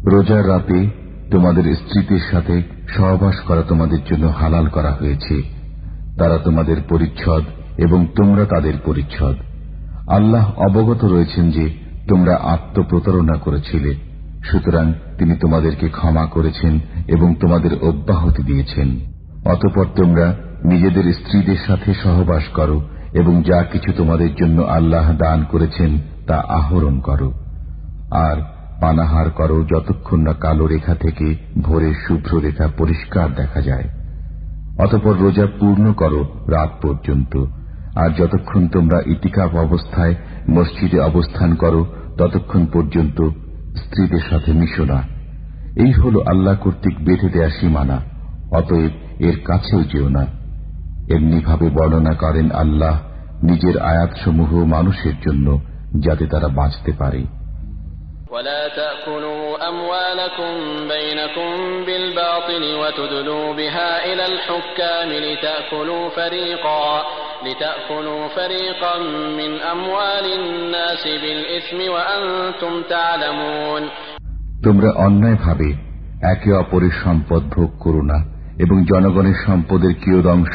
রোজার 0.06 0.44
রাতে 0.48 0.78
তোমাদের 1.32 1.64
স্ত্রীদের 1.74 2.22
সাথে 2.30 2.54
সহবাস 2.96 3.36
করা 3.48 3.62
তোমাদের 3.62 4.00
জন্য 4.04 4.24
হালাল 4.40 4.66
করা 4.68 4.92
হয়েছে 4.92 5.36
তারা 6.18 6.36
তোমাদের 6.38 6.78
পরিচ্ছদ 6.90 7.42
এবং 7.84 8.00
তোমরা 8.16 8.44
তাদের 8.44 8.76
পরিচ্ছদ 8.86 9.36
আল্লাহ 10.08 10.44
অবগত 10.68 11.02
রয়েছেন 11.04 11.44
যে 11.50 11.64
তোমরা 12.08 12.34
আত্মপ্রতারণা 12.54 13.36
করেছিলে 13.36 13.90
সুতরাং 14.48 14.86
তিনি 15.18 15.34
তোমাদেরকে 15.36 15.86
ক্ষমা 15.88 16.24
করেছেন 16.26 16.72
এবং 17.14 17.28
তোমাদের 17.42 17.72
অব্যাহতি 17.82 18.42
দিয়েছেন 18.42 18.88
অতপর 19.44 19.86
তোমরা 19.96 20.26
নিজেদের 20.64 21.06
স্ত্রীদের 21.14 21.60
সাথে 21.66 21.90
সহবাস 22.04 22.44
করো 22.58 22.76
এবং 23.15 23.43
যা 23.43 23.63
কিছু 23.63 23.91
তোমাদের 23.97 24.35
জন্য 24.35 24.61
আল্লাহ 24.61 25.13
দান 25.13 25.45
করেছেন 25.51 25.97
তা 26.27 26.37
আহরণ 26.47 26.99
করো। 26.99 27.31
আর 28.11 28.37
পানাহার 28.81 29.29
করো 29.29 29.63
যতক্ষণ 29.63 30.19
না 30.19 30.33
কালো 30.33 30.67
রেখা 30.67 30.95
থেকে 30.95 31.35
ভোরের 31.61 31.93
শুভ্র 32.07 32.39
রেখা 32.39 32.67
পরিষ্কার 32.77 33.35
দেখা 33.35 33.61
যায়। 33.61 33.83
অতপর 34.79 35.17
রোজা 35.17 35.47
পূর্ণ 35.59 35.93
করো 35.93 36.25
রাত 36.47 36.69
পর্যন্ত। 36.81 37.45
আর 37.95 38.09
যতক্ষণ 38.09 38.67
তোমরা 38.67 39.01
ইতিকাপ 39.05 39.55
অবস্থায় 39.55 40.15
মসজিদে 40.49 40.99
অবস্থান 40.99 41.55
করো, 41.55 41.85
ততক্ষণ 42.17 42.65
পর্যন্ত 42.65 43.29
স্ত্রীদের 43.75 44.21
সাথে 44.29 44.51
মিশো 44.51 44.85
না। 44.85 45.03
এই 45.75 45.91
হল 45.91 46.21
আল্লাহ 46.27 46.55
কর্তৃক 46.55 46.97
বেঁধে 47.05 47.29
দেয়া 47.29 47.49
সীমানা, 47.49 48.01
অতএব 48.51 48.91
এর 49.19 49.39
কাছেও 49.45 49.83
যেও 49.83 50.09
না। 50.09 50.25
এমনিভাবে 51.09 51.69
বর্ণনা 51.69 52.13
করেন 52.13 52.51
আল্লাহ 52.51 52.99
নিজের 53.44 53.76
আয়াতসমূহ 53.82 54.50
মানুষের 54.66 55.16
জন্য 55.20 55.46
যাতে 56.04 56.24
তারা 56.26 56.48
বাঁচতে 56.48 56.92
পারে 56.92 57.22
ولا 58.32 58.62
تأكلوا 58.70 59.68
أموالكم 59.68 60.52
بينكم 60.88 61.50
بالباطل 61.86 62.62
وتدلوا 62.74 63.46
بها 63.54 63.90
إلى 64.04 64.24
الحكام 64.26 65.08
لتأكلوا 65.26 66.04
فريقا 66.10 66.86
لتأكلوا 67.46 68.22
فريقا 68.28 68.94
من 69.38 69.50
أموال 69.74 70.26
الناس 70.32 71.02
بالإثم 71.22 71.78
وأنتم 71.94 72.72
تعلمون 72.88 73.82
তোমরা 74.66 74.90
অন্যায়ভাবে 75.06 75.68
একে 76.32 76.50
অপরের 76.52 76.94
সম্পদ 77.04 77.42
ভোগ 77.54 77.70
করো 77.80 78.02
না 78.02 78.18
এবং 78.58 78.76
জনগণের 78.84 79.36
সম্পদের 79.46 79.92
কিয়দ 79.94 80.26
অংশ 80.26 80.54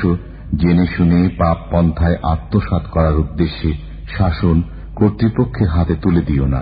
জেনে 0.59 0.85
শুনে 0.87 1.19
পাপ 1.39 1.57
পন্থায় 1.71 2.17
আত্মসাত 2.23 2.83
করার 2.93 3.15
উদ্দেশ্যে 3.15 3.69
শাসন 4.15 4.57
কর্তৃপক্ষের 4.95 5.69
হাতে 5.69 5.95
তুলে 6.03 6.21
দিও 6.21 6.47
না 6.47 6.61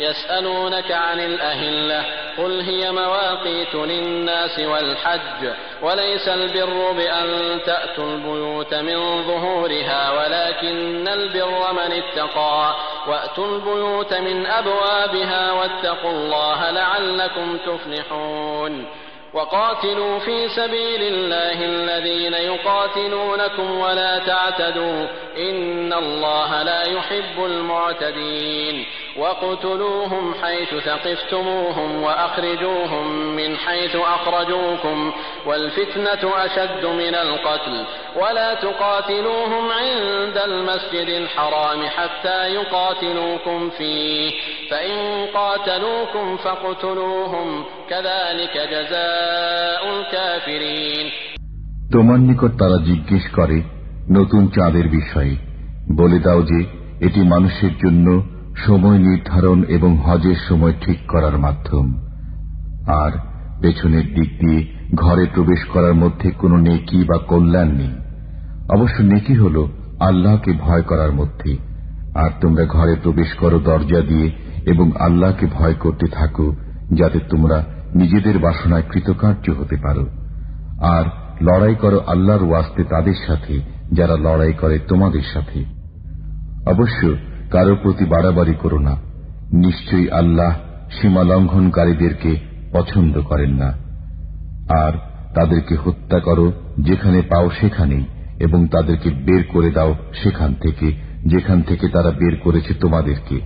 يسألونك 0.00 0.90
عن 0.92 1.20
الأهلة 1.20 2.04
قل 2.38 2.60
هي 2.60 2.92
مواقيت 2.92 3.74
للناس 3.74 4.58
والحج 4.60 5.40
وليس 5.82 6.28
البر 6.28 6.92
بأن 6.92 7.28
تأتوا 7.66 8.14
البيوت 8.14 8.74
من 8.74 9.22
ظهورها 9.22 10.10
ولكن 10.10 11.08
البر 11.08 11.72
من 11.72 11.90
اتقى 11.92 12.74
وأتوا 13.08 13.56
البيوت 13.56 14.14
من 14.14 14.46
أبوابها 14.46 15.52
واتقوا 15.52 16.10
الله 16.10 16.70
لعلكم 16.70 17.56
تفلحون 17.58 18.86
وقاتلوا 19.33 20.19
في 20.19 20.47
سبيل 20.49 21.01
الله 21.03 21.65
الذين 21.65 22.33
يقاتلونكم 22.33 23.79
ولا 23.79 24.19
تعتدوا 24.19 25.07
إن 25.37 25.93
الله 25.93 26.63
لا 26.63 26.83
يحب 26.83 27.45
المعتدين 27.45 28.85
واقتلوهم 29.16 30.34
حيث 30.34 30.74
ثقفتموهم 30.84 32.02
وأخرجوهم 32.02 33.36
من 33.36 33.56
حيث 33.56 33.96
أخرجوكم 33.96 35.12
والفتنة 35.46 36.22
أشد 36.36 36.84
من 36.84 37.14
القتل 37.16 37.74
ولا 38.16 38.54
تقاتلوهم 38.54 39.64
عند 39.72 40.36
المسجد 40.38 41.08
الحرام 41.08 41.80
حتى 41.86 42.38
يقاتلوكم 42.54 43.70
فيه 43.70 44.30
فإن 44.70 45.26
قاتلوكم 45.34 46.36
فاقتلوهم 46.36 47.64
كذلك 47.90 48.54
جزاء 48.74 49.82
الكافرين 49.90 51.06
তোমার 51.94 52.18
নিকট 52.20 52.52
তারা 52.58 52.78
জিজ্ঞেস 52.84 53.24
করে 53.36 53.58
নতুন 54.12 54.42
চাঁদের 54.48 54.86
বিষয়ে 54.88 55.34
বলে 55.96 56.18
দাও 56.18 56.40
যে 56.42 56.60
এটি 57.06 57.20
মানুষের 57.28 57.72
জন্য 57.78 58.06
সময় 58.67 58.97
নির্ধারণ 58.97 59.63
এবং 59.63 59.97
হজের 59.97 60.35
সময় 60.49 60.73
ঠিক 60.81 60.97
করার 61.07 61.37
মাধ্যম। 61.37 62.07
আর 62.87 63.11
পেছনের 63.61 64.13
দিক 64.13 64.39
দিয়ে 64.39 64.67
ঘরে 64.95 65.25
প্রবেশ 65.33 65.65
করার 65.65 65.93
মধ্যে 65.93 66.31
কোনো 66.31 66.57
নেকি 66.57 67.03
বা 67.03 67.17
কল্যাণ 67.17 67.67
নেই। 67.67 67.95
অবশ্য 68.69 69.01
নেকি 69.01 69.35
হল 69.35 69.67
আল্লাহকে 69.99 70.53
ভয় 70.59 70.81
করার 70.81 71.11
মধ্যে। 71.11 71.57
আর 72.15 72.29
তোমরা 72.41 72.65
ঘরে 72.65 72.95
প্রবেশ 73.03 73.33
করো 73.33 73.59
দরজা 73.59 74.01
দিয়ে 74.01 74.31
এবং 74.65 74.91
আল্লাহকে 74.99 75.45
ভয় 75.45 75.73
করতে 75.73 76.07
থাকো, 76.07 76.55
যাতে 76.93 77.19
তোমরা 77.19 77.65
নিজেদের 77.95 78.39
বাসনায় 78.39 78.83
কৃতকার্য 78.91 79.51
হতে 79.51 79.75
পারো। 79.75 80.07
আর 80.81 81.03
লড়াই 81.41 81.75
করো 81.75 82.01
আল্লাহর 82.07 82.43
ওয়াস্তে 82.43 82.83
তাদের 82.83 83.13
সাথে, 83.27 83.59
যারা 83.93 84.17
লড়াই 84.17 84.53
করে 84.53 84.79
তোমাদের 84.79 85.21
সাথে। 85.33 85.63
অবশ্য 86.65 87.15
কারও 87.51 87.75
প্রতি 87.75 88.05
বাড়াবাড়ি 88.05 88.53
করো 88.53 88.79
না। 88.79 88.95
নিশ্চয়ই 89.53 90.09
আল্লাহ 90.09 90.55
সীমা 91.01 91.23
লঙ্ঘনকারীদেরকে 91.23 92.37
পছন্দ 92.73 93.21
করেন 93.21 93.51
না। 93.51 93.73
আর 94.69 94.93
তাদেরকে 95.35 95.75
হত্যা 95.75 96.19
করো 96.19 96.51
যেখানে 96.79 97.21
পাও 97.21 97.49
সেখানেই, 97.49 98.05
এবং 98.39 98.67
তাদেরকে 98.67 99.09
বের 99.09 99.43
করে 99.43 99.71
দাও 99.71 99.95
সেখান 100.23 100.53
থেকে, 100.53 100.93
যেখান 101.25 101.61
থেকে 101.61 101.87
তারা 101.87 102.11
বের 102.11 102.35
করেছে 102.43 102.73
তোমাদেরকে। 102.73 103.39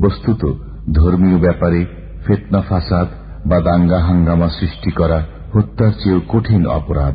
বস্তুত, 0.00 0.52
ধর্মীয় 0.94 1.38
ব্যাপারে 1.38 1.86
ফেতনা 2.26 2.60
ফাসাদ 2.60 3.08
বা 3.46 3.60
দাঙ্গা 3.60 4.00
হাঙ্গামা 4.00 4.48
সৃষ্টি 4.48 4.90
করা 4.90 5.26
হত্যার 5.54 5.92
চেয়েও 5.92 6.20
কঠিন 6.28 6.66
অপরাধ। 6.66 7.14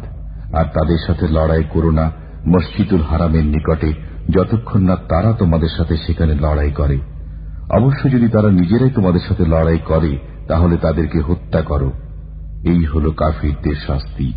আর 0.55 0.65
তাদের 0.65 0.97
সাথে 1.07 1.27
লড়াই 1.27 1.63
করো 1.69 1.91
না 1.91 2.11
মসজিদুল 2.47 3.01
হারামের 3.01 3.45
নিকটে 3.45 4.08
যতক্ষণ 4.30 4.80
না 4.80 4.98
তারা 5.08 5.32
তোমাদের 5.32 5.68
সাথে 5.68 5.96
সেখানে 5.96 6.34
লড়াই 6.34 6.70
করে 6.70 6.98
অবশ্য 7.70 8.10
যদি 8.10 8.28
তারা 8.28 8.50
নিজেরাই 8.50 8.90
তোমাদের 8.90 9.20
সাথে 9.28 9.44
লড়াই 9.44 9.78
করে 9.90 10.18
তাহলে 10.48 10.76
তাদেরকে 10.76 11.20
হত্যা 11.20 11.62
করো 11.62 11.92
এই 12.64 12.84
হল 12.84 13.14
কাফিরদের 13.20 13.76
শাস্তি 13.86 14.32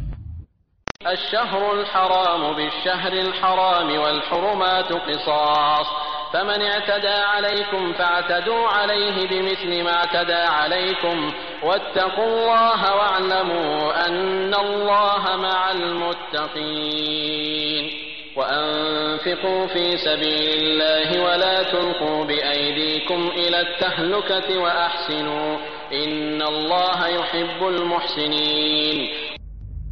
الشهر 1.08 1.72
الحرام 1.72 2.54
بالشهر 2.54 3.14
الحرام 3.14 3.90
والحرمات 4.04 4.94
قصاص 5.08 5.88
فمن 6.34 6.64
اعتدى 6.64 7.18
عليكم 7.34 7.94
فاعتدوا 7.94 8.68
عليه 8.68 9.28
بمثل 9.28 9.84
ما 9.84 9.92
اعتدى 9.92 10.34
عليكم 10.34 11.32
واتقوا 11.64 12.26
الله 12.26 12.96
واعلموا 12.96 14.08
أن 14.08 14.56
الله 14.56 15.38
مع 15.38 15.72
المتقين 15.72 17.28
وأنفقوا 18.37 19.67
في 19.67 19.87
سبيل 20.09 20.49
الله 20.63 21.09
ولا 21.25 21.57
تلقوا 21.73 22.25
بأيديكم 22.25 23.21
إلى 23.25 23.59
التهلكة 23.61 24.59
وأحسنوا 24.63 25.51
إن 26.05 26.41
الله 26.43 26.99
يحب 27.09 27.67
المحسنين. 27.69 29.07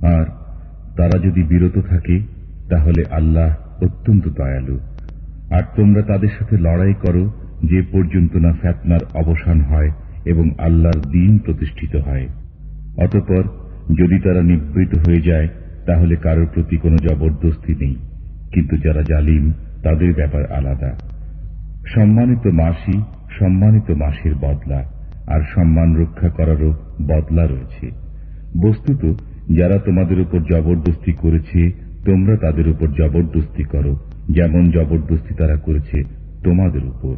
আর 0.04 0.24
তারা 0.96 1.18
যদি 1.18 1.42
বিরত 1.42 1.86
থাকে, 1.86 2.20
তাহলে 2.70 3.04
আল্লাহ 3.10 3.54
অত্যন্ত 3.84 4.28
দয়ালু। 4.28 4.78
আর 5.50 5.62
তোমরা 5.76 6.02
তাদের 6.02 6.28
সাথে 6.38 6.56
লড়াই 6.56 6.94
করো, 6.94 7.32
যে 7.64 7.82
পর্যন্ত 7.92 8.36
না 8.36 8.52
ফ্যাতনার 8.60 9.00
অবসান 9.14 9.60
হয় 9.60 9.90
এবং 10.24 10.50
আল্লাহর 10.58 11.00
দিন 11.00 11.38
প্রতিষ্ঠিত 11.38 11.96
হয়। 11.96 12.28
অতপর 12.98 13.42
যদি 13.90 14.22
তারা 14.22 14.42
নিবৃত 14.42 15.08
হয়ে 15.08 15.20
যায়, 15.20 15.48
তাহলে 15.86 16.16
কারোর 16.16 16.46
প্রতি 16.54 16.76
কোনো 16.76 16.96
জবরদস্তি 16.96 17.74
নেই। 17.74 18.09
কিন্তু 18.54 18.76
যারা 18.76 19.02
জালিম, 19.02 19.52
তাদের 19.82 20.14
ব্যাপার 20.14 20.52
আলাদা। 20.52 20.90
সম্মানিত 21.94 22.46
মাসি, 22.46 22.98
সম্মানিত 23.38 23.90
মাসের 23.90 24.34
বদলা, 24.34 24.84
আর 25.26 25.40
সম্মান 25.54 25.96
রক্ষা 25.96 26.28
করারও 26.28 26.74
বদলা 27.02 27.46
রয়েছে। 27.46 27.90
বস্তুত, 28.62 29.20
যারা 29.58 29.78
তোমাদের 29.78 30.20
উপর 30.20 30.40
জবরদস্তি 30.52 31.12
করেছে, 31.12 31.72
তোমরা 32.04 32.36
তাদের 32.36 32.68
উপর 32.68 32.88
জবরদস্তি 32.88 33.62
করো, 33.62 33.98
যেমন 34.30 34.70
জবরদস্তি 34.70 35.34
তারা 35.34 35.56
করেছে 35.56 36.04
তোমাদের 36.44 36.84
উপর। 36.84 37.16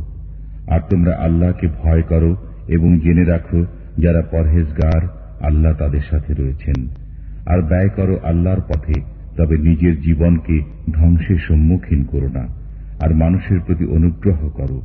আর 0.75 0.81
তোমরা 0.91 1.17
আল্লাহকে 1.17 1.67
ভয় 1.67 2.03
করো 2.03 2.37
এবং 2.69 3.01
জেনে 3.01 3.25
রাখো, 3.25 3.65
যারা 3.99 4.23
পরহেজগার, 4.23 5.09
আল্লাহ 5.41 5.73
তাদের 5.73 6.01
সাথে 6.11 6.35
রয়েছেন। 6.35 6.89
আর 7.47 7.63
ব্যয় 7.63 7.89
করো 7.89 8.19
আল্লাহর 8.25 8.61
পথে 8.61 9.22
তবে 9.37 9.59
নিজের 9.59 10.01
জীবনকে 10.01 10.61
ধ্বংসের 10.93 11.39
সম্মুখীন 11.49 12.05
করো 12.05 12.29
না, 12.29 12.49
আর 13.01 13.15
মানুষের 13.15 13.61
প্রতি 13.61 13.85
অনুগ্রহ 13.85 14.49
করো। 14.49 14.83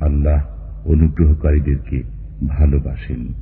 আল্লাহ 0.00 0.40
অনুগ্রহকারীদেরকে 0.84 2.02
ভালোবাসেন। 2.48 3.41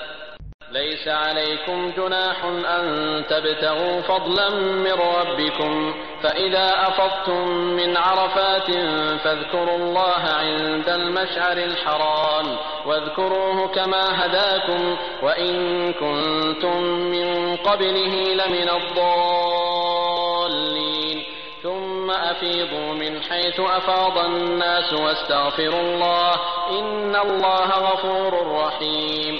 ليس 0.71 1.07
عليكم 1.07 1.91
جناح 1.97 2.43
أن 2.45 3.23
تبتغوا 3.29 4.01
فضلا 4.01 4.49
من 4.59 4.91
ربكم. 4.91 5.93
فإذا 6.23 6.87
أفضتم 6.87 7.47
من 7.47 7.97
عرفات 7.97 8.71
فاذكروا 9.23 9.77
الله 9.77 10.21
عند 10.39 10.89
المشعر 10.89 11.57
الحرام 11.57 12.57
واذكروه 12.85 13.67
كما 13.67 14.25
هداكم 14.25 14.97
وإن 15.23 15.93
كنتم 15.93 16.81
من 16.83 17.55
قبله 17.55 18.33
لمن 18.33 18.69
الضالين. 18.69 19.91
ثم 21.63 22.11
أفيضوا 22.11 22.93
من 22.93 23.21
حيث 23.21 23.59
أفاض 23.59 24.17
الناس 24.17 24.93
واستغفروا 24.93 25.81
الله 25.81 26.35
إن 26.69 27.15
الله 27.15 27.69
غفور 27.69 28.51
رحيم. 28.51 29.39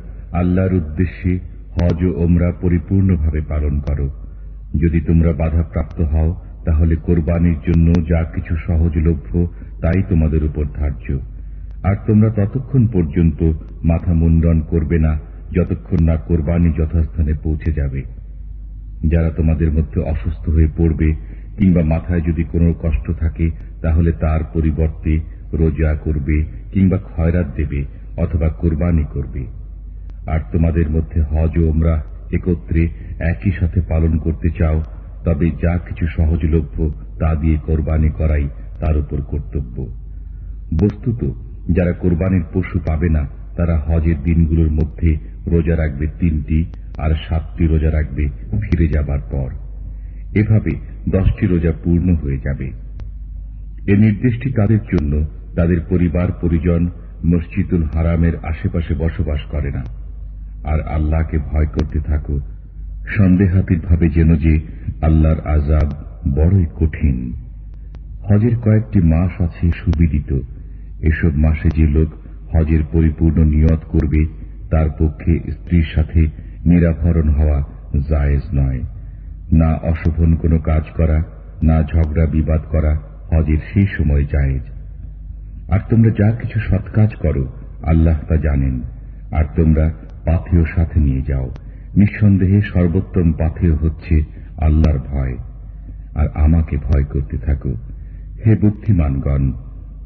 আল্লাহর 0.31 0.73
উদ্দেশ্যে 0.73 1.39
হজ 1.81 2.03
ও 2.03 2.23
ওমরা 2.23 2.51
পরিপূর্ণভাবে 2.61 3.41
পালন 3.41 3.79
করো। 3.79 4.09
যদি 4.81 5.01
তোমরা 5.01 5.33
বাধাপ্রাপ্ত 5.33 6.01
হও, 6.01 6.35
তাহলে 6.65 6.95
কোরবানির 6.95 7.57
জন্য 7.67 7.93
যা 8.09 8.23
কিছু 8.23 8.55
সহজলভ্য, 8.67 9.47
তাই 9.81 10.03
তোমাদের 10.09 10.43
উপর 10.43 10.65
ধার্য। 10.75 11.19
আর 11.83 11.95
তোমরা 12.07 12.29
ততক্ষণ 12.29 12.87
পর্যন্ত 12.87 13.43
মাথা 13.83 14.13
মুন্ডন 14.13 14.61
করবে 14.61 14.99
না, 14.99 15.19
যতক্ষণ 15.51 16.05
না 16.05 16.15
কোরবানি 16.15 16.73
যথাস্থানে 16.77 17.33
পৌঁছে 17.43 17.73
যাবে। 17.73 18.03
যারা 19.07 19.29
তোমাদের 19.29 19.71
মধ্যে 19.71 20.01
অসুস্থ 20.01 20.49
হয়ে 20.49 20.67
পড়বে, 20.77 21.13
কিংবা 21.57 21.81
মাথায় 21.83 22.21
যদি 22.21 22.43
কোনো 22.43 22.73
কষ্ট 22.81 23.11
থাকে, 23.11 23.51
তাহলে 23.81 24.11
তার 24.11 24.39
পরিবর্তে 24.53 25.19
রোজা 25.53 25.95
করবে, 25.95 26.45
কিংবা 26.71 26.97
খয়রাত 26.97 27.47
দেবে, 27.55 27.85
অথবা 28.17 28.49
কোরবানি 28.49 29.03
করবে। 29.13 29.60
আর 30.27 30.39
তোমাদের 30.51 30.89
মধ্যে 30.89 31.21
হজ 31.21 31.57
ও 31.57 31.69
ওমরা 31.69 32.03
একত্রে 32.31 32.89
একই 33.19 33.51
সাথে 33.51 33.81
পালন 33.81 34.17
করতে 34.17 34.49
চাও, 34.49 34.83
তবে 35.25 35.49
যা 35.61 35.77
কিছু 35.77 36.07
সহজলভ্য 36.07 36.91
তা 37.19 37.35
দিয়ে 37.35 37.57
কোরবানি 37.65 38.09
করাই 38.09 38.49
তার 38.79 38.97
উপর 38.97 39.21
কর্তব্য। 39.21 39.87
বস্তুত, 40.83 41.31
যারা 41.71 41.91
কোরবানির 41.91 42.43
পশু 42.53 42.79
পাবে 42.79 43.09
না, 43.09 43.27
তারা 43.57 43.79
হজের 43.79 44.23
দিনগুলোর 44.23 44.71
মধ্যে 44.71 45.17
রোজা 45.47 45.77
রাখবে 45.77 46.07
তিনটি 46.19 46.65
আর 46.97 47.11
সাতটি 47.29 47.67
রোজা 47.67 47.91
রাখবে 47.91 48.29
ফিরে 48.61 48.87
যাবার 48.87 49.19
পর। 49.31 49.49
এভাবে 50.35 50.71
দশটি 51.09 51.47
রোজা 51.47 51.71
পূর্ণ 51.83 52.15
হয়ে 52.15 52.37
যাবে। 52.37 52.71
এ 53.87 53.97
নির্দেশটি 53.97 54.51
তাদের 54.51 54.79
জন্য 54.79 55.25
তাদের 55.55 55.77
পরিবার 55.89 56.31
পরিজন 56.41 56.89
মসজিদুল 57.25 57.83
হারামের 57.83 58.33
আশেপাশে 58.43 58.93
বসবাস 58.93 59.39
করে 59.51 59.71
না। 59.71 60.00
আর 60.63 60.81
আল্লাহকে 60.81 61.37
ভয় 61.37 61.65
করতে 61.65 61.99
থাকো। 61.99 62.39
সন্দেহাতীত 63.17 63.85
ভাবে 63.85 64.09
যেন 64.09 64.35
যে 64.35 64.59
আল্লাহর 65.01 65.39
আজাব 65.39 65.91
বড়ই 66.35 66.65
কঠিন। 66.65 67.33
হজের 68.29 68.55
কয়েকটি 68.55 69.01
মাস 69.01 69.41
আছে 69.41 69.71
সুবিদিত। 69.71 70.39
এসব 71.01 71.35
মাসে 71.35 71.69
যে 71.75 71.87
লোক 71.87 72.09
হজের 72.55 72.79
পরিপূর্ণ 72.91 73.43
নিয়ত 73.43 73.79
করবে, 73.87 74.25
তার 74.71 74.89
পক্ষে 74.89 75.51
স্ত্রীর 75.51 75.85
সাথে 75.95 76.27
নিরাভরণ 76.65 77.29
হওয়া 77.29 77.63
জায়েজ 78.09 78.41
নয়। 78.53 78.83
না 79.51 79.73
অশোভন 79.73 80.35
কোনো 80.35 80.59
কাজ 80.59 80.83
করা, 80.97 81.23
না 81.63 81.83
ঝগড়া 81.83 82.25
বিবাদ 82.25 82.61
করা 82.61 82.99
হজের 83.31 83.57
সেই 83.73 83.87
সময় 83.97 84.23
জায়েজ। 84.23 84.61
আর 85.71 85.79
তোমরা 85.89 86.09
যা 86.09 86.31
কিছু 86.31 86.59
সৎ 86.59 86.91
কাজ 86.91 87.15
করো, 87.15 87.53
আল্লাহ 87.83 88.19
তা 88.29 88.35
জানেন। 88.35 88.81
আর 89.31 89.45
তোমরা 89.55 89.93
পাথেয় 90.25 90.65
সাথে 90.75 90.99
নিয়ে 90.99 91.21
যাও। 91.21 91.51
নিঃসন্দেহে 91.97 92.61
সর্বোত্তম 92.61 93.31
পাথেয় 93.31 93.75
হচ্ছে 93.75 94.23
আল্লাহর 94.57 94.99
ভয়। 94.99 95.37
আর 96.15 96.27
আমাকে 96.33 96.77
ভয় 96.77 97.03
করতে 97.03 97.37
থাকো। 97.37 97.73
হে 98.45 98.55
বুদ্ধিমানগণ, 98.55 99.51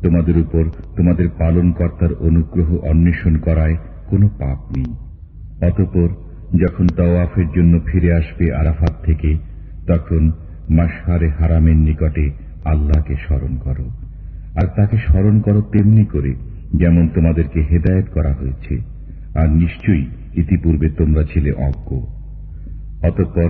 তোমাদের 0.02 0.38
উপর 0.38 0.70
তোমাদের 0.98 1.30
পালনকর্তার 1.38 2.14
অনুগ্রহ 2.14 2.78
অন্বেষণ 2.78 3.38
করায় 3.38 3.78
কোনো 4.10 4.28
পাপ 4.28 4.78
নেই। 4.78 4.96
অতপর 5.68 6.08
যখন 6.58 6.88
তওয়াফের 6.88 7.46
জন্য 7.56 7.80
ফিরে 7.86 8.14
আসবে 8.14 8.54
আরাফাত 8.54 8.92
থেকে, 9.04 9.38
তখন 9.88 10.32
মাসহারে 10.70 11.30
হারামের 11.30 11.76
নিকটে 11.76 12.32
আল্লাহকে 12.66 13.16
স্মরণ 13.16 13.56
করো। 13.58 13.90
আর 14.56 14.68
তাকে 14.76 14.98
স্মরণ 14.98 15.40
করো 15.40 15.62
তেমনি 15.62 16.06
করে, 16.06 16.36
যেমন 16.76 17.08
তোমাদেরকে 17.08 17.62
হেদায়ত 17.62 18.06
করা 18.14 18.34
হয়েছে। 18.34 18.94
আর 19.36 19.49
নিশ্চয়ই 19.49 20.06
ইতিপূর্বে 20.36 20.90
তোমরা 20.90 21.24
ছিলে 21.24 21.52
অজ্ঞ। 21.52 21.95
অতঃপর 23.07 23.49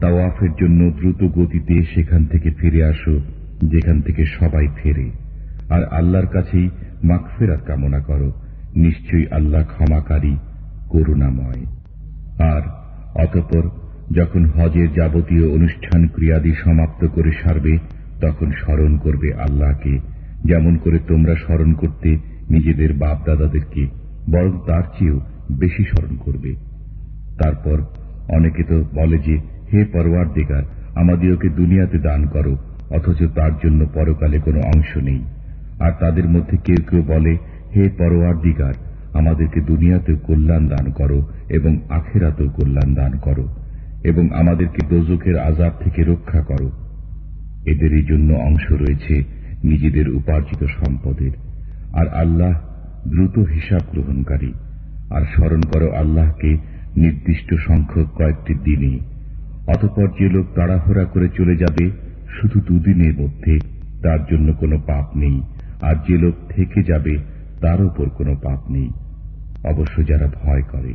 তাওয়াফের 0.00 0.48
জন্য 0.60 0.90
দ্রুত 0.90 1.24
গতিতে 1.24 1.84
সেখান 1.94 2.24
থেকে 2.24 2.50
ফিরে 2.50 2.84
আসো, 2.84 3.20
যেখান 3.64 4.00
থেকে 4.00 4.24
সবাই 4.26 4.68
ফেরে। 4.82 5.10
আর 5.68 5.84
আল্লাহর 5.84 6.26
কাছেই 6.26 6.68
মাগফেরাত 7.04 7.64
কামনা 7.64 8.00
করো, 8.00 8.32
নিশ্চয়ই 8.76 9.26
আল্লাহ 9.30 9.64
ক্ষমাকারী, 9.64 10.36
করুণাময়। 10.88 11.66
আর 12.38 12.62
অতঃপর 13.14 13.62
যখন 14.14 14.46
হজের 14.46 14.92
যাবতীয় 14.92 15.48
অনুষ্ঠান 15.50 16.08
ক্রিয়াদি 16.08 16.52
সমাপ্ত 16.64 17.06
করে 17.06 17.32
সারবে, 17.32 17.78
তখন 18.20 18.50
স্মরণ 18.50 18.96
করবে 18.96 19.34
আল্লাহকে, 19.34 19.98
যেমন 20.44 20.76
করে 20.76 20.98
তোমরা 20.98 21.34
স্মরণ 21.34 21.72
করতে 21.72 22.16
নিজেদের 22.50 22.92
বাপ 22.92 23.26
দাদাদেরকে 23.26 24.07
বরং 24.32 24.60
তার 24.66 24.82
চেয়েও 24.98 25.20
বেশি 25.52 25.84
স্মরণ 25.84 26.16
করবে। 26.16 26.54
তারপর 27.42 27.82
অনেকে 28.28 28.62
তো 28.62 28.84
বলে 28.94 29.18
যে, 29.18 29.38
হে 29.72 29.84
পরওয়ার 29.84 30.32
দিগার 30.32 30.62
আমাদিওকে 30.94 31.48
দুনিয়াতে 31.48 31.98
দান 31.98 32.26
করো, 32.26 32.56
অথচ 32.90 33.22
তার 33.34 33.50
জন্য 33.64 33.86
পরকালে 33.94 34.38
কোনো 34.38 34.60
অংশ 34.60 34.96
নেই। 34.96 35.24
আর 35.80 35.92
তাদের 36.00 36.28
মধ্যে 36.28 36.56
কেউ 36.56 36.84
কেউ 36.90 37.02
বলে, 37.02 37.36
হে 37.76 37.88
পরওয়ার 37.98 38.40
দিগার 38.40 38.74
আমাদেরকে 39.14 39.60
দুনিয়াতেও 39.60 40.16
কল্যাণ 40.16 40.68
দান 40.68 40.90
করো 40.90 41.28
এবং 41.48 41.78
আখেরাতেও 41.88 42.48
কল্যাণ 42.48 42.94
দান 42.94 43.18
করো 43.18 43.48
এবং 44.04 44.30
আমাদেরকে 44.34 44.86
দোজকের 44.86 45.38
আজাব 45.38 45.72
থেকে 45.84 46.02
রক্ষা 46.02 46.40
করো। 46.40 46.70
এদেরই 47.66 48.02
জন্য 48.02 48.34
অংশ 48.34 48.72
রয়েছে 48.72 49.24
নিজেদের 49.64 50.08
উপার্জিত 50.08 50.64
সম্পদের। 50.64 51.30
আর 51.92 52.08
আল্লাহ 52.08 52.67
দ্রুত 53.10 53.38
হিসাব 53.38 53.82
গ্রহণকারী 53.92 54.52
আর 55.10 55.22
স্মরণ 55.34 55.60
করো 55.60 55.92
আল্লাহকে 55.92 56.50
নির্দিষ্ট 56.96 57.54
সংখ্যক 57.66 58.08
কয়েকটি 58.14 58.54
দিনে। 58.54 58.98
অতপর 59.66 60.08
যে 60.18 60.28
লোক 60.28 60.46
তাড়াহুড়া 60.54 61.04
করে 61.04 61.28
চলে 61.28 61.56
যাবে, 61.56 61.90
শুধু 62.40 62.60
দুদিনের 62.60 63.14
মধ্যে 63.20 63.58
তার 64.02 64.20
জন্য 64.30 64.52
কোনো 64.52 64.78
পাপ 64.86 65.06
নেই, 65.16 65.42
আর 65.80 65.94
যে 66.08 66.18
লোক 66.18 66.34
থেকে 66.48 66.82
যাবে, 66.82 67.18
তার 67.60 67.80
উপর 67.82 68.08
কোনো 68.08 68.34
পাপ 68.34 68.70
নেই। 68.70 68.90
অবশ্য 69.64 70.06
যারা 70.06 70.28
ভয় 70.44 70.62
করে, 70.62 70.92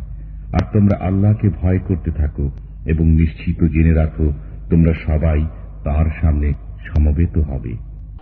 আর 0.53 0.63
তোমরা 0.73 0.95
আল্লাহকে 0.97 1.49
ভয় 1.49 1.79
করতে 1.79 2.11
থাকো 2.11 2.51
এবং 2.85 3.05
নিশ্চিত 3.05 3.63
জেনে 3.63 3.93
রাখো, 3.93 4.33
তোমরা 4.69 4.93
সবাই 5.05 5.45
তার 5.83 6.05
সামনে 6.21 6.53
সমবেত 6.85 7.37
হবে। 7.37 7.92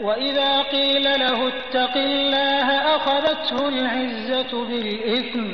وإذا 0.00 0.62
قيل 0.62 1.02
له 1.02 1.48
اتق 1.48 1.94
الله 1.96 2.68
أخذته 2.96 3.68
العزة 3.68 4.52
بالإثم 4.68 5.46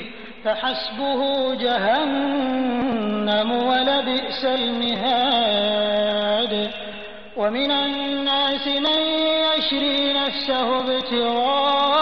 فحسبه 0.45 1.21
جهنم 1.55 3.51
ولبئس 3.53 4.45
المهاد 5.41 6.55
ومن 7.37 7.71
الناس 7.71 8.67
من 8.87 9.01
يشري 9.49 10.13
نفسه 10.13 10.67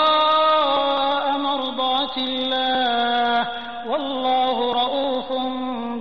ابتغاء 0.00 1.38
مرضات 1.38 2.16
الله 2.18 3.48
والله 3.90 4.56
رؤوف 4.82 5.28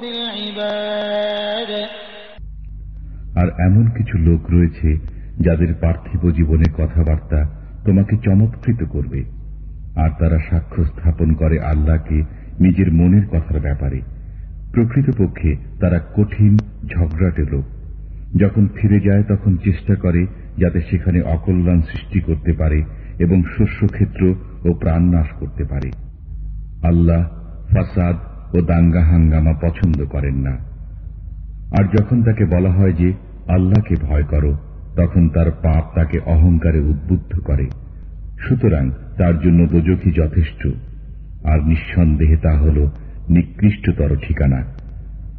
بالعباد 0.02 1.72
আর 3.42 3.48
এমন 3.68 3.86
কিছু 3.98 4.16
লোক 4.28 4.42
রয়েছে 4.56 4.90
যাদের 5.41 5.75
পার্থিব 5.81 6.31
জীবনের 6.31 6.73
কথাবার্তা 6.73 7.51
তোমাকে 7.85 8.17
চমৎকৃত 8.17 8.85
করবে, 8.85 9.25
আর 9.97 10.11
তারা 10.19 10.39
সাক্ষ্য 10.51 10.85
স্থাপন 10.85 11.33
করে 11.33 11.61
আল্লাহকে 11.61 12.23
নিজের 12.61 12.93
মনের 12.93 13.27
কথার 13.29 13.61
ব্যাপারে। 13.61 14.01
প্রকৃতপক্ষে 14.73 15.57
তারা 15.81 16.01
কঠিন, 16.17 16.59
ঝগড়াটে 16.87 17.43
লোক। 17.43 17.65
যখন 18.37 18.69
ফিরে 18.75 19.01
যায়, 19.01 19.23
তখন 19.23 19.57
চেষ্টা 19.57 19.95
করে 19.95 20.27
যাতে 20.59 20.81
সেখানে 20.91 21.21
অকল্যাণ 21.21 21.81
সৃষ্টি 21.81 22.21
করতে 22.21 22.53
পারে 22.53 22.83
এবং 23.19 23.43
শস্যক্ষেত্র 23.59 24.35
ও 24.65 24.75
প্রাণনাশ 24.75 25.27
করতে 25.41 25.65
পারে। 25.65 25.91
আল্লাহ 26.87 27.29
ফাসাদ 27.71 28.17
ও 28.57 28.61
দাঙ্গা 28.61 29.05
হাঙ্গামা 29.05 29.53
পছন্দ 29.53 30.05
করেন 30.05 30.35
না। 30.35 30.51
আর 31.79 31.85
যখন 31.99 32.23
তাকে 32.23 32.45
বলা 32.45 32.71
হয় 32.71 32.93
যে, 32.93 33.13
আল্লাহকে 33.49 33.95
ভয় 34.03 34.23
করো 34.23 34.57
তখন 34.98 35.24
তার 35.34 35.50
পাপ 35.64 35.84
তাকে 35.96 36.18
অহংকারে 36.26 36.82
উদ্বুদ্ধ 36.84 37.32
করে 37.40 37.66
সুতরাং 38.40 38.86
তার 39.18 39.36
জন্য 39.40 39.60
দোজখই 39.66 40.12
যথেষ্ট 40.12 40.62
আর 41.44 41.60
নিঃসন্দেহে 41.62 42.38
তা 42.38 42.54
হল 42.58 42.78
নিকৃষ্টতর 43.30 44.12
ঠিকানা 44.26 44.60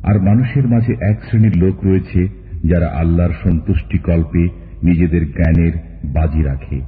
আর 0.03 0.17
মানুষের 0.21 0.67
মাঝে 0.69 0.93
এক 1.11 1.17
শ্রেণীর 1.27 1.55
লোক 1.57 1.77
রয়েছে 1.85 2.21
যারা 2.65 2.89
আল্লাহর 2.93 3.35
সন্তুষ্টি 3.45 3.99
কল্পে 3.99 4.43
নিজেদের 4.83 5.23
জ্ঞানের 5.33 5.75
বাজি 6.15 6.43
রাখে 6.43 6.79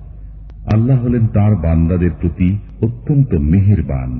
আল্লাহ 0.75 0.97
হলেন 1.05 1.25
তার 1.35 1.53
বান্দাদের 1.57 2.13
প্রতি 2.21 2.49
অত্যন্ত 2.83 3.31
মেহেরবান 3.53 4.13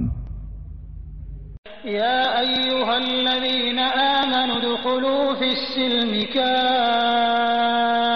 يا 1.93 2.23
أيها 2.41 2.95
الذين 2.99 3.79
آمنوا 4.15 4.57
ادخلوا 4.59 5.25
في 5.35 5.49
السلم 5.51 6.13
كافة 6.35 8.16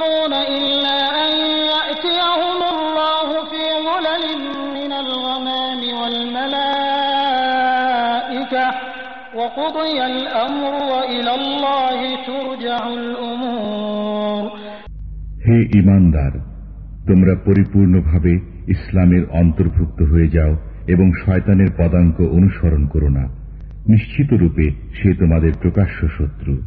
হে 15.47 15.79
ইমানদার, 15.79 16.31
তোমরা 17.07 17.35
পরিপূর্ণভাবে 17.45 18.39
ইসলামের 18.67 19.25
অন্তর্ভুক্ত 19.29 20.01
হয়ে 20.01 20.27
যাও 20.27 20.57
এবং 20.87 21.11
শয়তানের 21.25 21.67
পদাঙ্ক 21.77 22.21
অনুসরণ 22.21 22.85
করো 22.85 23.09
না। 23.09 23.23
নিশ্চিত 23.87 24.33
রূপে 24.33 24.71
সে 24.71 25.13
তোমাদের 25.13 25.51
প্রকাশ্য 25.61 26.07
শত্রু। 26.17 26.57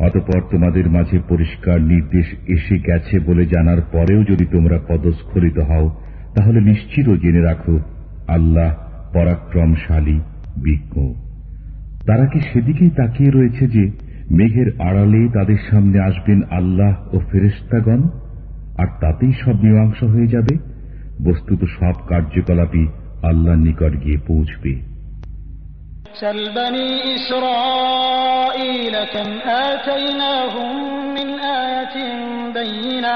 অতপর 0.00 0.40
তোমাদের 0.50 0.90
মাঝে 0.90 1.18
পরিষ্কার 1.28 1.80
নির্দেশ 1.80 2.26
এসে 2.46 2.78
গেছে 2.78 3.20
বলে 3.20 3.46
জানার 3.46 3.82
পরেও 3.92 4.22
যদি 4.22 4.46
তোমরা 4.46 4.78
পদস্খলিত 4.88 5.58
হও, 5.58 5.90
তাহলে 6.36 6.60
নিশ্চিত 6.60 7.08
জেনে 7.08 7.40
রাখো, 7.40 7.80
আল্লাহ 8.28 8.74
পরাক্রমশালী, 9.12 10.20
বিজ্ঞ। 10.56 11.29
তারা 12.05 12.25
কি 12.25 12.39
সেদিকেই 12.41 12.91
তাকিয়ে 12.95 13.31
রয়েছে 13.31 13.63
যে 13.67 13.83
মেঘের 14.31 14.69
আড়ালে 14.79 15.21
তাদের 15.33 15.59
সামনে 15.69 15.97
আসবেন 15.99 16.39
আল্লাহ 16.51 16.93
ও 17.13 17.17
ফেরেস্তাগণ 17.29 18.01
আর 18.77 18.87
তাতেই 19.01 19.33
সব 19.33 19.55
মীমাংসা 19.63 20.05
হয়ে 20.05 20.27
যাবে 20.27 20.53
বস্তুত 21.23 21.61
সব 21.77 21.95
কার্যকলাপই 22.09 22.85
আল্লাহর 23.23 23.61
নিকট 23.67 23.93
গিয়ে 24.03 24.19
পৌঁছবে 24.27 24.73
سل 26.15 26.39
بني 26.51 26.89
إسرائيل 27.15 28.95
كم 29.05 29.29
آتيناهم 29.65 30.71
من 31.13 31.29
آية 31.63 31.97
بينة 32.53 33.15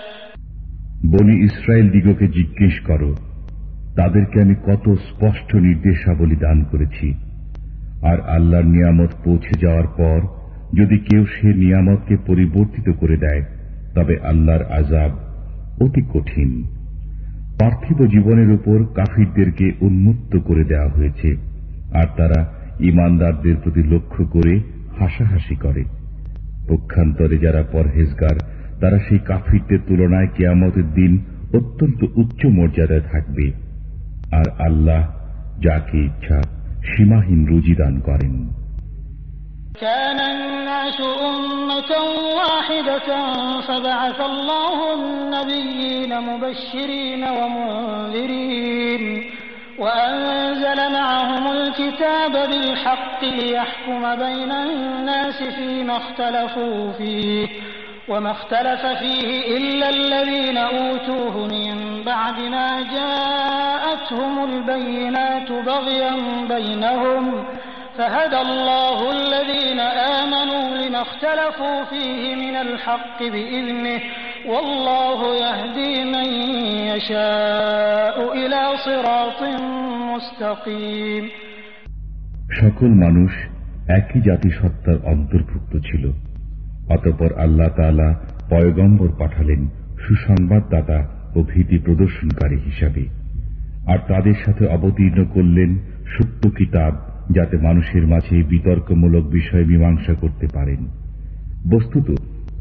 বনি 1.11 1.35
ইসরায়েল 1.43 1.89
দিগকে 1.89 2.27
জিজ্ঞেস 2.27 2.79
করো, 2.79 3.15
তাদেরকে 3.95 4.41
আমি 4.41 4.55
কত 4.65 4.85
স্পষ্ট 5.09 5.55
নির্দেশাবলী 5.55 6.35
দান 6.35 6.63
করেছি। 6.63 7.07
আর 8.03 8.17
আল্লাহর 8.29 8.65
নিয়ামত 8.65 9.11
পৌঁছে 9.23 9.53
যাওয়ার 9.61 9.87
পর, 9.97 10.19
যদি 10.73 10.97
কেউ 10.97 11.25
সে 11.25 11.53
নিয়ামতকে 11.53 12.17
পরিবর্তিত 12.27 12.87
করে 12.99 13.17
দেয়, 13.17 13.43
তবে 13.95 14.15
আল্লাহর 14.23 14.63
আজাব 14.63 15.11
অতি 15.81 16.01
কঠিন। 16.13 16.63
পার্থিব 17.59 17.99
জীবনের 18.05 18.49
উপর 18.51 18.85
কাফিরদেরকে 18.95 19.71
উন্মুক্ত 19.81 20.37
করে 20.37 20.63
দেওয়া 20.63 20.89
হয়েছে, 20.89 21.29
আর 21.93 22.07
তারা 22.17 22.39
ইমানদারদের 22.79 23.55
প্রতি 23.63 23.83
লক্ষ্য 23.83 24.25
করে 24.25 24.59
হাসাহাসি 24.99 25.55
করে। 25.55 25.83
পক্ষান্তরে 26.69 27.37
যারা 27.37 27.63
পরহেজগার 27.71 28.37
তারা 28.80 28.98
সেই 29.06 29.20
কাফিরদের 29.28 29.80
তুলনায় 29.88 30.30
কেয়ামতের 30.36 30.88
দিন 30.94 31.12
অত্যন্ত 31.54 32.00
উচ্চ 32.16 32.40
মর্যাদায় 32.48 33.04
থাকবে 33.12 33.46
আর 34.32 34.46
আল্লাহ 34.58 35.02
যাকে 35.58 35.98
ইচ্ছা 36.00 36.38
সীমাহীন 36.90 37.40
রুজি 37.46 37.74
দান 37.74 37.94
করেন 38.00 38.34
كان 39.80 40.20
الناس 40.34 40.98
أمة 41.26 41.92
واحدة 42.40 43.08
فبعث 43.60 44.18
الله 44.22 44.78
النبيين 44.94 46.12
مبشرين 46.20 47.22
ومنذرين 47.38 49.04
وأنزل 49.78 50.78
معهم 50.92 51.44
الكتاب 51.52 52.32
بالحق 52.50 53.20
ليحكم 53.24 54.02
بين 54.16 54.52
الناس 54.52 55.38
فيما 55.56 55.96
اختلفوا 55.96 56.92
فيه 56.92 57.46
وما 58.08 58.30
اختلف 58.30 58.82
فيه 58.86 59.56
إلا 59.56 59.88
الذين 59.88 60.58
أوتوه 60.58 61.46
من 61.46 62.02
بعد 62.06 62.38
ما 62.40 62.70
جاءتهم 62.96 64.44
البينات 64.44 65.52
بغيا 65.52 66.14
بينهم 66.48 67.44
فهدى 67.98 68.40
الله 68.40 68.98
الذين 69.10 69.80
آمنوا 70.20 70.64
لما 70.76 71.02
اختلفوا 71.02 71.84
فيه 71.84 72.34
من 72.34 72.56
الحق 72.56 73.18
بإذنه 73.22 74.00
والله 74.46 75.20
يهدي 75.34 76.04
من 76.04 76.28
يشاء 76.92 78.16
إلى 78.32 78.60
صراط 78.86 79.40
مستقيم 80.12 81.24
সকল 82.60 82.90
মানুষ 83.04 83.32
একই 83.98 84.20
জাতিসত্তার 84.28 84.98
অন্তর্ভুক্ত 85.12 85.72
ছিল 85.88 86.04
অতপর 86.91 87.31
আল্লাহ 87.33 87.69
তালা 87.77 88.09
পয়গম্বর 88.49 89.09
পাঠালেন 89.19 89.61
সুসংবাদদাতা 90.07 90.99
ও 91.35 91.43
ভীতি 91.43 91.77
প্রদর্শনকারী 91.77 92.57
হিসাবে। 92.65 93.03
আর 93.87 93.97
তাদের 94.07 94.33
সাথে 94.45 94.65
অবতীর্ণ 94.65 95.25
করলেন 95.25 95.69
সত্য 96.13 96.49
কিতাব, 96.49 96.93
যাতে 97.31 97.57
মানুষের 97.57 98.07
মাঝে 98.07 98.43
বিতর্কমূলক 98.43 99.23
বিষয় 99.27 99.65
মীমাংসা 99.65 100.13
করতে 100.13 100.47
পারেন। 100.53 100.81
বস্তুত, 101.69 102.07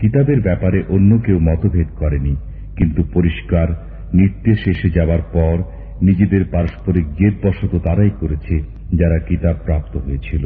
কিতাবের 0.00 0.40
ব্যাপারে 0.40 0.82
অন্য 0.88 1.18
কেউ 1.18 1.38
মতভেদ 1.38 1.88
করেনি, 1.96 2.36
কিন্তু 2.76 3.02
পরিষ্কার, 3.14 3.68
নির্দেশ 4.14 4.58
এসে 4.66 4.88
যাবার 4.90 5.22
পর 5.32 5.56
নিজেদের 6.02 6.44
পারস্পরিক 6.52 7.06
জেদবশত 7.12 7.78
তারাই 7.78 8.10
করেছে 8.20 8.54
যারা 8.92 9.18
কিতাব 9.18 9.56
প্রাপ্ত 9.64 9.96
হয়েছিল। 9.96 10.44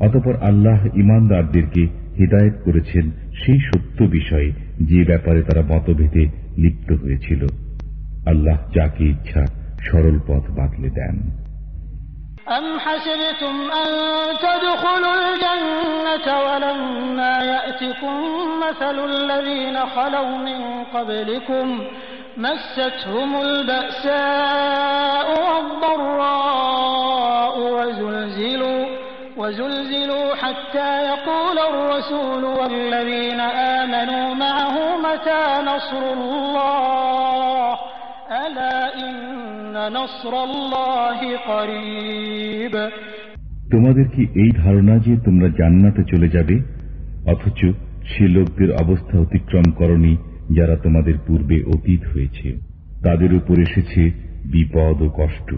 অতপর 0.00 0.36
আল্লাহ 0.40 0.88
ইমানদারদেরকে 0.94 1.88
হিদায়ত 2.18 2.54
করেছেন 2.66 3.12
সেই 3.40 3.60
সত্য 3.60 4.08
বিষয়ে 4.08 4.52
যে 4.90 5.04
ব্যাপারে 5.04 5.42
তারা 5.42 5.62
মতভেদে 5.62 6.30
লিপ্ত 6.56 7.02
হয়েছিল 7.02 7.46
আল্লাহ 8.26 8.58
যাকে 8.74 9.04
ইচ্ছা 9.04 9.44
সরল 9.86 10.18
পথ 10.28 10.44
বাতলে 10.58 10.90
দেন 10.90 11.16
أم 12.48 12.78
حسبتم 12.78 13.70
أن 13.72 13.90
تدخلوا 14.38 15.14
الجنة 15.16 16.38
ولما 16.38 17.44
يأتكم 17.44 18.14
مثل 18.60 19.04
الذين 19.04 19.86
خلوا 19.86 20.38
من 20.38 20.86
قبلكم 20.86 21.84
مستهم 22.38 23.38
البأساء 23.38 25.28
والضراء 25.46 27.54
وزلزلوا 27.76 28.79
وزلزلوا 29.40 30.34
حتى 30.34 30.90
يقول 31.04 31.56
الرسول 31.64 32.42
والذين 32.44 33.40
آمنوا 33.74 34.34
معه 34.36 34.76
متى 34.98 35.42
نصر 35.62 36.02
الله 36.12 37.68
ألا 38.36 38.78
إن 38.98 39.14
نصر 39.92 40.32
الله 40.44 41.18
قريب 41.46 42.74
তোমাদের 43.72 44.06
কি 44.14 44.22
এই 44.42 44.50
ধারণা 44.62 44.94
যে 44.98 45.12
তোমরা 45.26 45.48
জান্নাতে 45.58 46.02
চলে 46.12 46.28
যাবে 46.28 46.56
অথচ 47.26 47.60
সে 48.12 48.24
লোকদের 48.28 48.70
অবস্থা 48.82 49.14
অতিক্রম 49.18 49.66
করনি 49.78 50.12
যারা 50.50 50.74
তোমাদের 50.76 51.16
পূর্বে 51.26 51.56
অতীত 51.74 52.02
হয়েছে 52.12 52.48
তাদের 53.02 53.30
উপর 53.34 53.56
এসেছে 53.58 54.02
বিপদ 54.52 54.96
ও 55.02 55.08
কষ্ট 55.20 55.48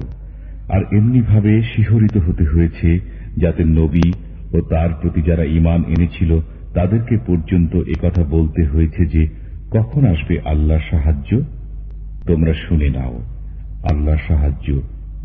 আর 0.74 0.82
এমনিভাবে 0.98 1.52
শিহরিত 1.72 2.16
হতে 2.26 2.44
হয়েছে 2.52 2.88
যাতে 3.36 3.62
নবী 3.78 4.06
ও 4.54 4.56
তার 4.70 4.90
প্রতি 5.00 5.20
যারা 5.22 5.44
ইমান 5.58 5.80
এনেছিল 5.84 6.30
তাদেরকে 6.74 7.14
পর্যন্ত 7.26 7.72
একথা 7.94 8.22
বলতে 8.30 8.62
হয়েছে 8.64 9.02
যে 9.06 9.22
কখন 9.70 10.02
আসবে 10.04 10.34
আল্লাহ 10.44 10.80
সাহায্য 10.90 11.30
তোমরা 12.26 12.52
শুনে 12.64 12.88
নাও 12.88 13.16
আল্লাহ 13.90 14.16
সাহায্য 14.28 14.68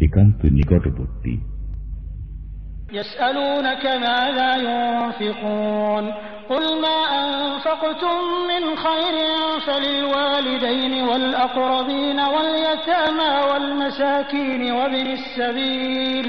একান্ত 0.01 0.41
নিকটবর্তী 0.57 1.35
يسألونك 2.93 3.85
ماذا 3.85 4.49
ينفقون 4.63 6.05
قل 6.49 6.65
ما 6.81 6.99
أنفقتم 7.23 8.17
من 8.51 8.63
خير 8.77 9.15
فللوالدين 9.59 10.93
والأقربين 11.03 12.19
واليتامى 12.33 13.33
والمساكين 13.49 14.71
وابن 14.71 15.07
السبيل 15.09 16.27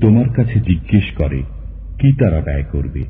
তোমার 0.00 0.28
কাছে 0.36 0.60
জিজ্ঞেস 0.60 1.04
করে, 1.16 1.42
কি 1.98 2.12
তারা 2.12 2.40
ব্যয় 2.40 2.62
করবে? 2.62 3.04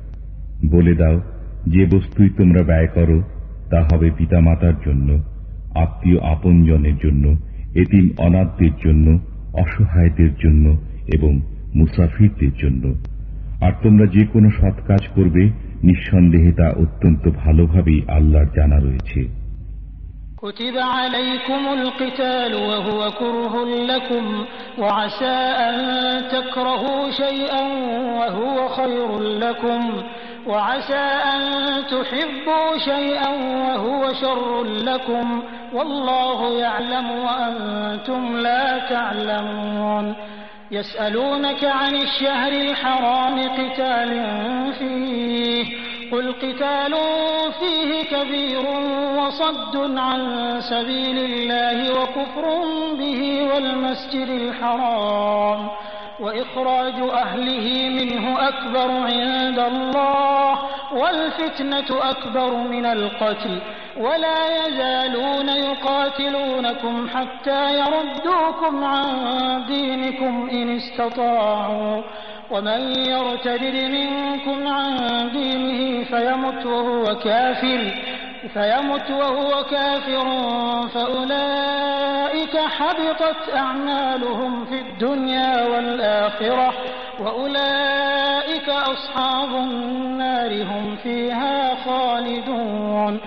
বলে 0.70 0.95
দাও, 0.95 1.20
যে 1.66 1.87
বস্তুই 1.97 2.31
তোমরা 2.31 2.62
ব্যয় 2.65 2.87
করো, 2.87 3.23
তা 3.70 3.82
হবে 3.93 4.11
পিতামাতার 4.11 4.74
জন্য, 4.87 5.23
আত্মীয় 5.74 6.20
আপনজনের 6.20 6.97
জন্য, 6.97 7.37
এতিম 7.74 8.09
অনাথদের 8.19 8.70
জন্য, 8.85 9.19
অসহায়দের 9.53 10.35
জন্য 10.35 10.77
এবং 11.15 11.41
মুসাফিরদের 11.74 12.53
জন্য। 12.62 12.95
আর 13.65 13.73
তোমরা 13.82 14.07
যে 14.07 14.27
কোনো 14.27 14.51
সৎ 14.51 14.87
কাজ 14.87 15.09
করবে 15.15 15.69
নিঃসন্দেহে 15.88 16.52
তা 16.60 16.68
অত্যন্ত 16.84 17.23
ভালোভাবেই 17.44 17.99
আল্লাহর 18.18 18.49
জানা 18.57 18.77
রয়েছে 18.88 19.22
كتب 20.45 20.77
عليكم 20.77 21.61
القتال 21.80 22.52
وهو 22.69 23.11
كره 23.22 23.56
لكم 23.91 24.26
وعسى 24.77 25.38
أن 25.68 25.76
تكرهوا 26.36 27.11
شيئا 27.11 27.64
وهو 28.19 28.57
خير 28.68 29.10
لكم 29.19 29.82
وعسى 30.48 31.06
أن 31.34 31.41
تحبوا 31.94 32.77
شيئا 32.77 33.30
وهو 33.68 34.14
شر 34.14 34.64
لكم 34.64 35.26
والله 35.73 36.40
يعلم 36.60 37.07
وأنتم 37.26 38.38
لا 38.38 38.65
تعلمون 38.90 40.06
يسألونك 40.72 41.64
عن 41.64 41.94
الشهر 41.97 42.52
الحرام 42.52 43.40
قتال 43.48 44.10
فيه 44.78 45.64
قل 46.12 46.32
قتال 46.32 46.94
فيه 47.60 48.02
كبير 48.16 48.66
وصد 49.18 49.98
عن 49.98 50.20
سبيل 50.60 51.18
الله 51.18 52.01
وكفر 52.02 52.44
به 52.98 53.48
والمسجد 53.55 54.28
الحرام 54.28 55.68
وإخراج 56.20 56.94
أهله 57.12 57.88
منه 57.88 58.48
أكبر 58.48 58.90
عند 58.90 59.59
الله 59.59 60.59
والفتنة 60.92 62.10
أكبر 62.10 62.55
من 62.55 62.86
القتل 62.86 63.59
ولا 63.97 64.66
يزالون 64.66 65.48
يقاتلونكم 65.48 67.09
حتى 67.09 67.78
يردوكم 67.78 68.84
عن 68.84 69.64
دينكم 69.66 70.48
إن 70.52 70.76
استطاعوا 70.76 72.02
ومن 72.51 72.97
يرتد 73.06 73.74
منكم 73.74 74.68
عن 74.68 74.97
دينه 75.32 76.05
فيمت 76.05 76.66
وهو 76.66 77.05
كافر 77.18 77.94
فيمت 78.49 79.11
وهو 79.11 79.65
كافر 79.65 80.27
فأولئك 80.89 82.57
حبطت 82.57 83.57
أعمالهم 83.57 84.65
في 84.65 84.81
الدنيا 84.81 85.69
والآخرة 85.69 86.75
وأولئك 87.21 88.69
أصحاب 88.69 89.49
النار 89.49 90.62
هم 90.62 90.97
فيها 90.97 91.75
خالدون. 91.85 93.21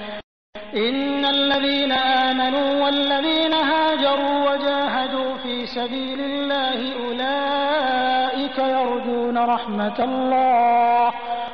إن 0.75 1.25
الذين 1.25 1.91
آمنوا 1.91 2.85
والذين 2.85 3.53
هاجروا 3.53 4.51
وجاهدوا 4.51 5.37
في 5.37 5.65
سبيل 5.65 6.19
الله 6.19 6.93
أولئك 7.05 8.57
يرجون 8.57 9.37
رحمة 9.37 9.99
الله. 9.99 11.13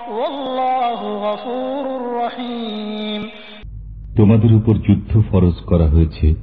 والله 0.10 1.31
غفور 1.31 2.15
رحيم. 2.23 3.31
তোমাদের 4.19 4.53
উপর 4.53 4.75
যুদ্ধ 4.75 5.21
ফরজ 5.31 5.53
করা 5.53 5.89
হয়েছে, 5.89 6.35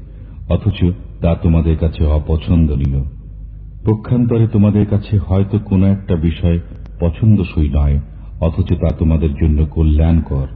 অথচ 0.49 0.85
তা 1.21 1.35
তোমাদের 1.35 1.79
কাছে 1.79 2.07
অপছন্দনীয়। 2.07 3.03
পক্ষান্তরে 3.85 4.49
তোমাদের 4.49 4.87
কাছে 4.87 5.19
হয়তো 5.19 5.59
কোনো 5.59 5.87
একটা 5.87 6.17
বিষয় 6.17 6.61
পছন্দসই 7.01 7.69
নয়, 7.69 8.01
অথচ 8.41 8.73
তা 8.73 8.89
তোমাদের 8.91 9.35
জন্য 9.35 9.67
কল্যাণকর। 9.67 10.47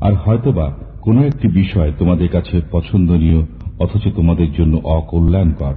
আর 0.00 0.14
হয়তোবা 0.14 0.74
কোনো 1.00 1.26
একটি 1.26 1.48
বিষয় 1.48 1.92
তোমাদের 1.98 2.28
কাছে 2.28 2.60
পছন্দনীয়, 2.72 3.46
অথচ 3.78 4.08
তোমাদের 4.16 4.52
জন্য 4.52 4.76
অকল্যাণকর। 4.76 5.74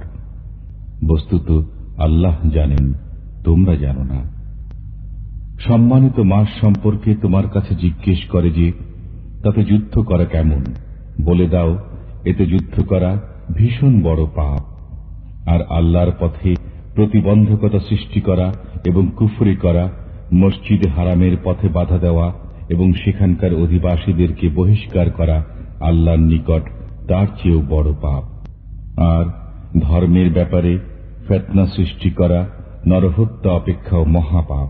বস্তুত 1.06 1.64
আল্লাহ 1.98 2.48
জানেন, 2.48 2.92
তোমরা 3.44 3.76
জানো 3.76 4.04
না। 4.04 4.30
সম্মানিত 5.60 6.18
মাস 6.20 6.48
সম্পর্কে 6.60 7.14
তোমার 7.14 7.48
কাছে 7.48 7.74
জিজ্ঞেস 7.74 8.24
করে 8.24 8.50
যে 8.50 8.72
তাতে 9.46 9.64
যুদ্ধ 9.64 9.98
করা 9.98 10.24
কেমন? 10.24 10.64
বলে 11.24 11.48
দাও, 11.48 11.78
এতে 12.24 12.46
যুদ্ধ 12.46 12.82
করা 12.82 13.22
ভীষণ 13.56 14.02
বড় 14.02 14.26
পাপ। 14.26 14.60
আর 15.48 15.62
আল্লাহর 15.62 16.12
পথে 16.20 16.54
প্রতিবন্ধকতা 16.94 17.78
সৃষ্টি 17.78 18.20
করা 18.20 18.52
এবং 18.84 19.10
কুফরি 19.16 19.56
করা, 19.56 19.90
মসজিদ 20.34 20.86
হারামের 20.86 21.36
পথে 21.44 21.68
বাধা 21.68 21.98
দেওয়া 21.98 22.32
এবং 22.68 22.92
সেখানকার 22.92 23.54
অধিবাসীদেরকে 23.54 24.48
বহিষ্কার 24.48 25.10
করা 25.10 25.44
আল্লাহর 25.80 26.18
নিকট 26.18 26.62
তার 27.08 27.26
চেয়েও 27.42 27.62
বড় 27.68 27.92
পাপ। 28.02 28.24
আর 28.98 29.24
ধর্মের 29.78 30.32
ব্যাপারে 30.32 30.78
ফেতনা 31.28 31.66
সৃষ্টি 31.66 32.10
করা 32.10 32.48
নরহত্যা 32.86 33.52
অপেক্ষাও 33.52 34.04
মহাপাপ। 34.04 34.68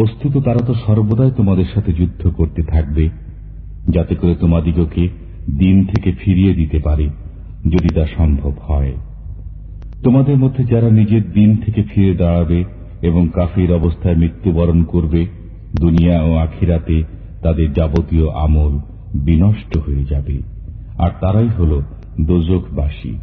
বস্তুত 0.00 0.44
তারা 0.44 0.66
তো 0.66 0.74
সর্বদাই 0.74 1.30
তোমাদের 1.36 1.64
সাথে 1.74 1.92
যুদ্ধ 1.92 2.26
করতে 2.26 2.62
থাকবে। 2.62 3.23
যাতে 3.88 4.14
করে 4.14 4.34
তোমাদিগকে 4.34 5.08
দিন 5.58 5.84
থেকে 5.84 6.12
ফিরিয়ে 6.12 6.54
দিতে 6.54 6.78
পারে, 6.78 7.10
যদি 7.68 7.88
তা 7.88 8.06
সম্ভব 8.16 8.52
হয়। 8.68 8.92
তোমাদের 10.02 10.36
মধ্যে 10.36 10.64
যারা 10.64 10.90
নিজের 10.90 11.32
দিন 11.32 11.56
থেকে 11.56 11.82
ফিরে 11.82 12.14
দাঁড়াবে 12.14 12.64
এবং 13.02 13.28
কাফির 13.34 13.72
অবস্থায় 13.72 14.16
মৃত্যুবরণ 14.16 14.84
করবে, 14.84 15.26
দুনিয়া 15.80 16.22
ও 16.22 16.34
আখিরাতে 16.36 17.02
তাদের 17.42 17.72
যাবতীয় 17.72 18.30
আমল 18.30 18.78
বিনষ্ট 19.14 19.78
হয়ে 19.78 20.04
যাবে। 20.04 20.42
আর 20.98 21.10
তারাই 21.20 21.48
হল 21.48 21.82
দোজকবাসী 22.20 23.18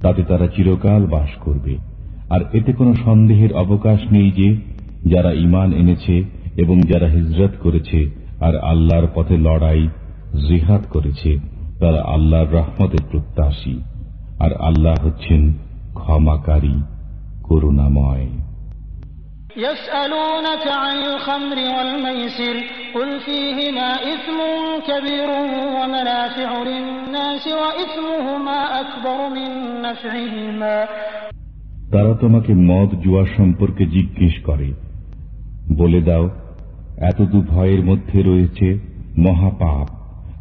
তাতে 0.00 0.22
তারা 0.22 0.46
চিরকাল 0.46 1.06
বাস 1.06 1.28
করবে। 1.40 1.76
আর 2.30 2.40
এতে 2.52 2.72
কোনো 2.72 2.94
সন্দেহের 2.94 3.52
অবকাশ 3.52 4.00
নেই 4.12 4.30
যে, 4.30 4.56
যারা 5.10 5.32
ইমান 5.32 5.72
এনেছে 5.72 6.24
এবং 6.56 6.80
যারা 6.80 7.06
হিজরত 7.08 7.50
করেছে 7.60 8.23
আর 8.43 8.53
আল্লাহর 8.71 9.07
পথে 9.15 9.35
লড়াই 9.37 9.83
জিহাদ 10.47 10.83
করেছে 10.85 11.31
তারা 11.79 12.01
আল্লাহর 12.15 12.49
রহমতের 12.53 13.03
প্রত্যাশী 13.11 13.75
আর 14.39 14.51
আল্লাহ 14.59 14.95
হচ্ছেন 15.05 15.41
ক্ষমাকারী 15.99 16.75
করুণাময় 17.43 18.27
يسألونك 19.57 20.65
عن 20.83 20.97
الخمر 21.03 21.57
والميسر 21.75 22.55
قل 22.95 23.09
فيهما 23.19 23.89
إثم 24.13 24.39
كبير 24.89 25.29
ومنافع 25.77 26.49
للناس 26.63 27.43
وإثمهما 27.53 28.59
أكبر 28.81 29.17
من 29.29 29.49
نفعهما 29.81 30.75
তারা 31.93 32.13
তোমাকে 32.13 32.51
মদ 32.69 32.89
জুয়া 33.03 33.23
সম্পর্কে 33.37 33.83
জিজ্ঞেস 33.85 34.35
করে 34.43 34.67
বলে 35.75 36.01
দাও 36.01 36.25
এতদু 36.98 37.40
ভয়ের 37.40 37.84
মধ্যে 37.84 38.22
রয়েছে 38.22 38.78
মহাপাপ, 39.18 39.86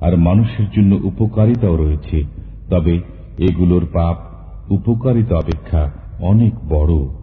আর 0.04 0.18
মানুষের 0.18 0.66
জন্য 0.78 1.00
উপকারিতাও 1.04 1.76
রয়েছে। 1.76 2.24
তবে 2.70 3.00
এগুলোর 3.38 3.86
পাপ, 3.94 4.18
উপকারিতা 4.72 5.36
অপেক্ষা 5.36 5.92
অনেক 6.20 6.54
বড়। 6.70 7.23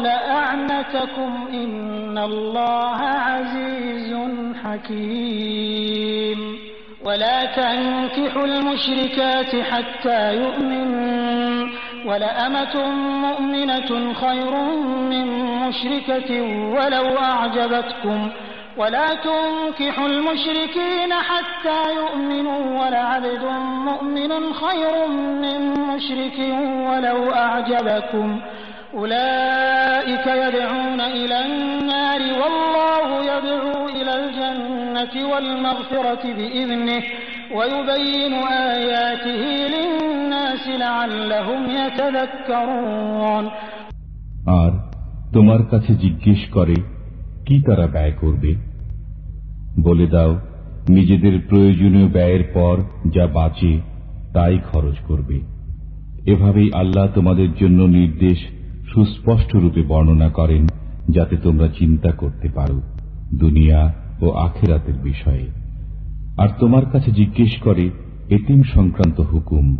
لأعنتكم 0.03 1.47
إن 1.53 2.17
الله 2.17 2.97
عزيز 3.01 4.17
حكيم. 4.63 6.59
ولا 7.03 7.45
تنكحوا 7.45 8.45
المشركات 8.45 9.55
حتى 9.55 10.35
يؤمنوا. 10.35 11.67
ولأمة 12.05 12.91
مؤمنة 13.01 14.13
خير 14.13 14.53
من 15.09 15.25
مشركة 15.67 16.41
ولو 16.75 17.17
أعجبتكم. 17.17 18.29
ولا 18.77 19.07
تنكحوا 19.13 20.07
المشركين 20.07 21.13
حتى 21.13 21.95
يؤمنوا. 21.95 22.85
ولعبد 22.85 23.43
مؤمن 23.85 24.53
خير 24.53 25.07
من 25.07 25.73
مشرك 25.73 26.39
ولو 26.89 27.31
أعجبكم. 27.33 28.41
أولئك 28.94 30.26
يدعون 30.44 31.00
إلى 31.00 31.38
النار 31.46 32.20
والله 32.40 33.08
يدعو 33.32 33.78
إلى 33.88 34.12
الجنة 34.14 35.14
والمغفرة 35.28 36.22
بإذنه 36.32 37.02
ويبين 37.54 38.34
آياته 38.72 39.42
للناس 39.74 40.64
لعلهم 40.78 41.60
يتذكرون 41.76 43.44
আর 44.60 44.72
তোমার 45.32 45.60
কাছে 45.70 45.92
জিজ্ঞেস 45.94 46.40
করে 46.52 46.76
কি 47.46 47.56
তারা 47.66 47.86
ব্যয় 47.86 48.14
করবে 48.20 48.50
বলে 49.82 50.06
দাও 50.06 50.32
নিজেদের 50.88 51.34
প্রয়োজনীয় 51.48 52.08
ব্যয়ের 52.08 52.44
পর 52.54 52.76
যা 53.10 53.24
বাঁচে 53.34 53.72
তাই 54.32 54.56
খরচ 54.70 54.96
করবে 55.08 55.36
এভাবেই 56.26 56.68
আল্লাহ 56.72 57.06
তোমাদের 57.14 57.50
জন্য 57.54 57.80
নির্দেশ 57.98 58.38
সুস্পষ্ট 58.93 59.55
রূপে 59.55 59.81
বর্ণনা 59.81 60.29
করেন, 60.29 60.67
যাতে 61.09 61.37
তোমরা 61.37 61.67
চিন্তা 61.67 62.11
করতে 62.11 62.49
পারো, 62.49 62.81
দুনিয়া 63.39 63.93
ও 64.21 64.31
আখেরাতের 64.31 64.93
বিষয়ে। 64.95 65.47
আর 66.37 66.47
তোমার 66.59 66.85
কাছে 66.85 67.11
জিজ্ঞেস 67.11 67.57
করে, 67.61 67.89
এতিম 68.29 68.63
সংক্রান্ত 68.63 69.21
হুকুম। 69.21 69.77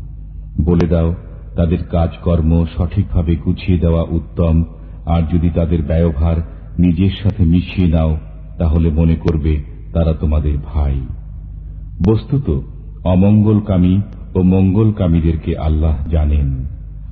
বলে 0.66 0.88
দাও, 0.88 1.16
তাদের 1.56 1.84
কাজকর্ম 1.84 2.66
সঠিকভাবে 2.78 3.36
গুছিয়ে 3.36 3.78
দেওয়া 3.78 4.06
উত্তম, 4.10 4.64
আর 5.06 5.22
যদি 5.34 5.50
তাদের 5.50 5.84
ব্যয়ভার 5.84 6.36
নিজের 6.80 7.10
সাথে 7.24 7.44
মিশিয়ে 7.44 7.88
নাও, 7.88 8.18
তাহলে 8.58 8.90
মনে 8.90 9.16
করবে 9.16 9.64
তারা 9.94 10.14
তোমাদের 10.14 10.58
ভাই। 10.74 11.02
বস্তুত, 12.08 12.62
অমঙ্গলকামী 13.04 14.02
ও 14.36 14.42
মঙ্গলকামীদেরকে 14.42 15.58
আল্লাহ 15.58 16.08
জানেন। 16.08 16.66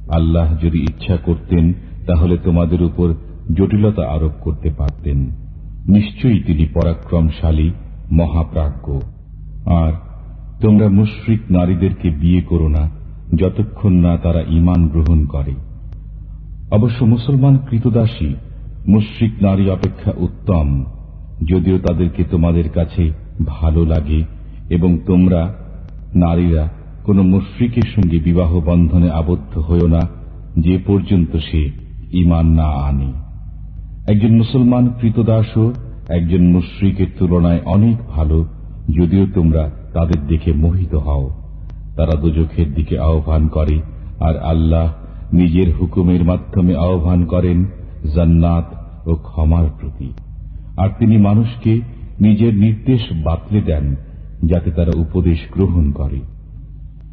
আল্লাহ 0.10 0.58
যদি 0.58 0.82
ইচ্ছা 0.82 1.18
করতেন 1.18 1.74
তাহলে 2.10 2.38
তোমাদের 2.44 2.82
উপর 2.82 3.14
জটিলতা 3.54 4.04
আরোপ 4.10 4.32
করতে 4.42 4.70
পারতেন। 4.78 5.20
নিশ্চয়ই 5.88 6.40
তিনি 6.40 6.66
পরাক্রমশালী, 6.66 7.72
মহাপ্রাজ্ঞ। 8.12 9.00
আর 9.74 9.94
তোমরা 10.62 10.88
মুশ্রিক 10.88 11.40
নারীদেরকে 11.50 12.10
বিয়ে 12.10 12.42
করো 12.42 12.68
না, 12.68 12.90
যতক্ষণ 13.36 13.94
না 13.94 14.18
তারা 14.18 14.42
ইমান 14.50 14.88
গ্রহণ 14.88 15.26
করে। 15.26 15.54
অবশ্য 16.72 17.06
মুসলমান 17.06 17.58
কৃতদাসী, 17.70 18.34
মুশ্রিক 18.88 19.44
নারী 19.44 19.70
অপেক্ষা 19.70 20.12
উত্তম। 20.18 20.84
যদিও 21.50 21.80
তাদেরকে 21.80 22.24
তোমাদের 22.24 22.70
কাছে 22.70 23.12
ভালো 23.46 23.86
লাগে, 23.86 24.24
এবং 24.70 24.98
তোমরা, 25.06 25.56
নারীরা, 26.16 26.70
কোন 27.04 27.22
মুশ্রিকের 27.22 27.88
সঙ্গে 27.96 28.20
বিবাহ 28.20 28.60
বন্ধনে 28.60 29.10
আবদ্ধ 29.12 29.58
হও 29.58 29.88
না, 29.88 30.02
যে 30.58 30.78
পর্যন্ত 30.88 31.38
সে 31.52 31.79
ইমান 32.12 32.46
না 32.46 32.64
আনে 32.64 33.14
একজন 34.08 34.38
মুসলমান 34.38 34.94
কৃতদাসও 35.02 35.74
একজন 36.10 36.44
মুশ্রিকের 36.44 37.08
তুলনায় 37.20 37.60
অনেক 37.66 37.98
ভালো, 38.08 38.46
যদিও 39.00 39.28
তোমরা 39.34 39.72
তাদের 39.94 40.28
দেখে 40.28 40.54
মোহিত 40.54 40.96
হও। 40.96 41.30
তারা 41.96 42.22
দুজখের 42.22 42.74
দিকে 42.74 43.00
আহ্বান 43.00 43.48
করে 43.48 43.82
আর 44.20 44.38
আল্লাহ 44.38 44.94
নিজের 45.34 45.74
হুকুমের 45.76 46.24
মাধ্যমে 46.24 46.76
আহ্বান 46.76 47.26
করেন 47.26 47.66
জান্নাত 48.16 48.66
ও 49.08 49.16
ক্ষমার 49.16 49.66
প্রতি। 49.82 50.14
আর 50.78 50.90
তিনি 51.00 51.18
মানুষকে 51.18 51.82
নিজের 52.22 52.54
নির্দেশ 52.54 53.02
বাতলে 53.24 53.62
দেন, 53.62 53.96
যাতে 54.46 54.72
তারা 54.72 54.92
উপদেশ 54.96 55.40
গ্রহণ 55.52 55.92
করে। 55.92 56.20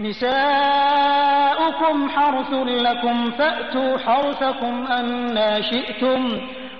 نساؤكم 0.00 1.96
حرث 2.08 2.52
لكم 2.86 3.30
فأتوا 3.30 3.98
حرثكم 3.98 4.74
أنا 4.90 5.60
شئتم 5.60 6.22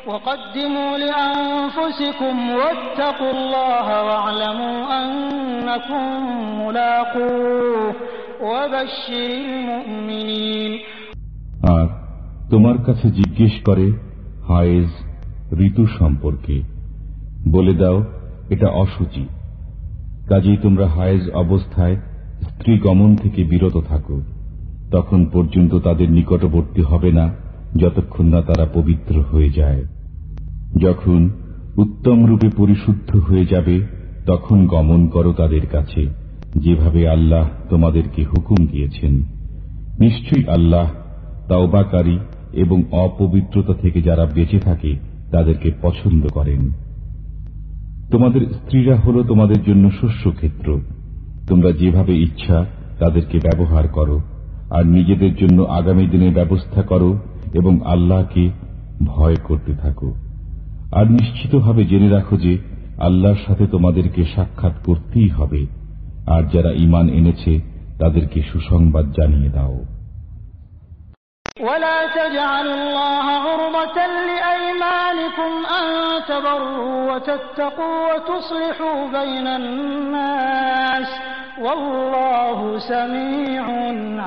وقدموا 0.06 0.92
لأنفسكم 0.98 2.34
واتقوا 2.50 3.30
الله 3.30 3.86
واعلموا 4.04 4.78
أنكم 4.98 6.04
ملاقوه 6.62 7.94
وبشر 8.42 9.28
المؤمنين 9.40 10.72
আর 11.68 11.86
তোমার 12.50 12.76
কাছে 12.86 13.06
জিজ্ঞেস 13.10 13.54
করে 13.64 13.86
হায়েজ 14.48 14.90
ঋতু 15.66 15.84
সম্পর্কে 15.98 16.56
বলে 17.50 17.74
দাও 17.74 17.98
এটা 18.50 18.68
অসুচি 18.84 19.24
কাজেই 20.28 20.58
তোমরা 20.62 20.86
হায়েজ 20.96 21.24
অবস্থায় 21.42 21.96
স্ত্রী 22.63 22.79
গমন 22.79 23.15
থেকে 23.15 23.43
বিরত 23.43 23.77
থাকো। 23.77 24.21
তখন 24.91 25.25
পর্যন্ত 25.25 25.75
তাদের 25.75 26.11
নিকটবর্তী 26.11 26.81
হবে 26.81 27.11
না 27.11 27.33
যতক্ষণ 27.75 28.25
না 28.25 28.41
তারা 28.41 28.67
পবিত্র 28.73 29.21
হয়ে 29.21 29.49
যায়। 29.49 29.83
যখন 30.77 31.29
উত্তম 31.77 32.25
রূপে 32.25 32.49
পরিশুদ্ধ 32.57 33.15
হয়ে 33.15 33.45
যাবে, 33.45 33.79
তখন 34.25 34.67
গমন 34.67 35.07
করো 35.07 35.33
তাদের 35.33 35.67
কাছে, 35.67 36.07
যেভাবে 36.55 37.09
আল্লাহ 37.09 37.49
তোমাদেরকে 37.69 38.23
হুকুম 38.23 38.65
দিয়েছেন। 38.65 39.15
নিশ্চয়ই 39.99 40.45
আল্লাহ 40.47 40.91
তাওবাকারী 41.47 42.17
এবং 42.53 42.83
অপবিত্রতা 42.91 43.73
থেকে 43.73 44.01
যারা 44.01 44.25
বেঁচে 44.25 44.59
থাকে, 44.59 44.95
তাদেরকে 45.31 45.71
পছন্দ 45.81 46.27
করেন। 46.27 46.71
তোমাদের 48.11 48.41
স্ত্রীরা 48.41 48.95
হল 48.95 49.23
তোমাদের 49.23 49.63
জন্য 49.67 49.89
শস্যক্ষেত্র। 50.01 50.79
তোমরা 51.47 51.71
যেভাবে 51.71 52.13
ইচ্ছা 52.17 52.65
তাদেরকে 52.99 53.39
ব্যবহার 53.39 53.87
করো, 53.87 54.21
আর 54.69 54.85
নিজেদের 54.85 55.35
জন্য 55.35 55.59
আগামী 55.63 56.05
দিনে 56.07 56.29
ব্যবস্থা 56.29 56.81
করো 56.81 57.19
এবং 57.53 57.73
আল্লাহকে 57.85 58.49
ভয় 59.05 59.35
করতে 59.43 59.73
থাকো। 59.75 60.09
আর 60.91 61.11
নিশ্চিতভাবে 61.11 61.85
জেনে 61.85 62.09
রাখো 62.09 62.37
যে 62.37 62.57
আল্লাহর 62.97 63.39
সাথে 63.47 63.67
তোমাদেরকে 63.67 64.23
সাক্ষাৎ 64.35 64.75
করতেই 64.85 65.29
হবে, 65.29 65.61
আর 66.25 66.43
যারা 66.53 66.71
ইমান 66.71 67.09
এনেছে 67.09 67.53
তাদেরকে 67.99 68.41
সুসংবাদ 68.41 69.05
জানিয়ে 69.11 69.49
দাও। 69.49 69.77
ولا 71.60 71.98
تجعلوا 72.14 72.74
الله 72.74 73.26
عرضة 73.46 73.98
لأيمانكم 74.28 75.52
أن 75.74 75.86
تبروا 76.28 77.10
وتتقوا 77.10 77.98
وتصلحوا 78.08 79.10
بين 79.10 79.46
الناس 79.46 81.08
والله 81.58 82.78
سميع 82.78 83.64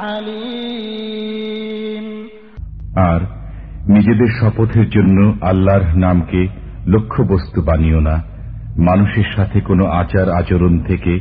عليم 0.03 2.05
আর 3.09 3.21
নিজেদের 3.87 4.27
শপথের 4.39 4.89
জন্য 4.89 5.37
আল্লাহর 5.41 5.85
নামকে 5.95 6.47
লক্ষ্যবস্তু 6.85 7.61
বানিও 7.61 7.99
না 7.99 8.23
মানুষের 8.79 9.25
সাথে 9.35 9.61
কোনো 9.61 9.85
আচার 10.01 10.31
আচরণ 10.31 10.83
থেকে 10.87 11.19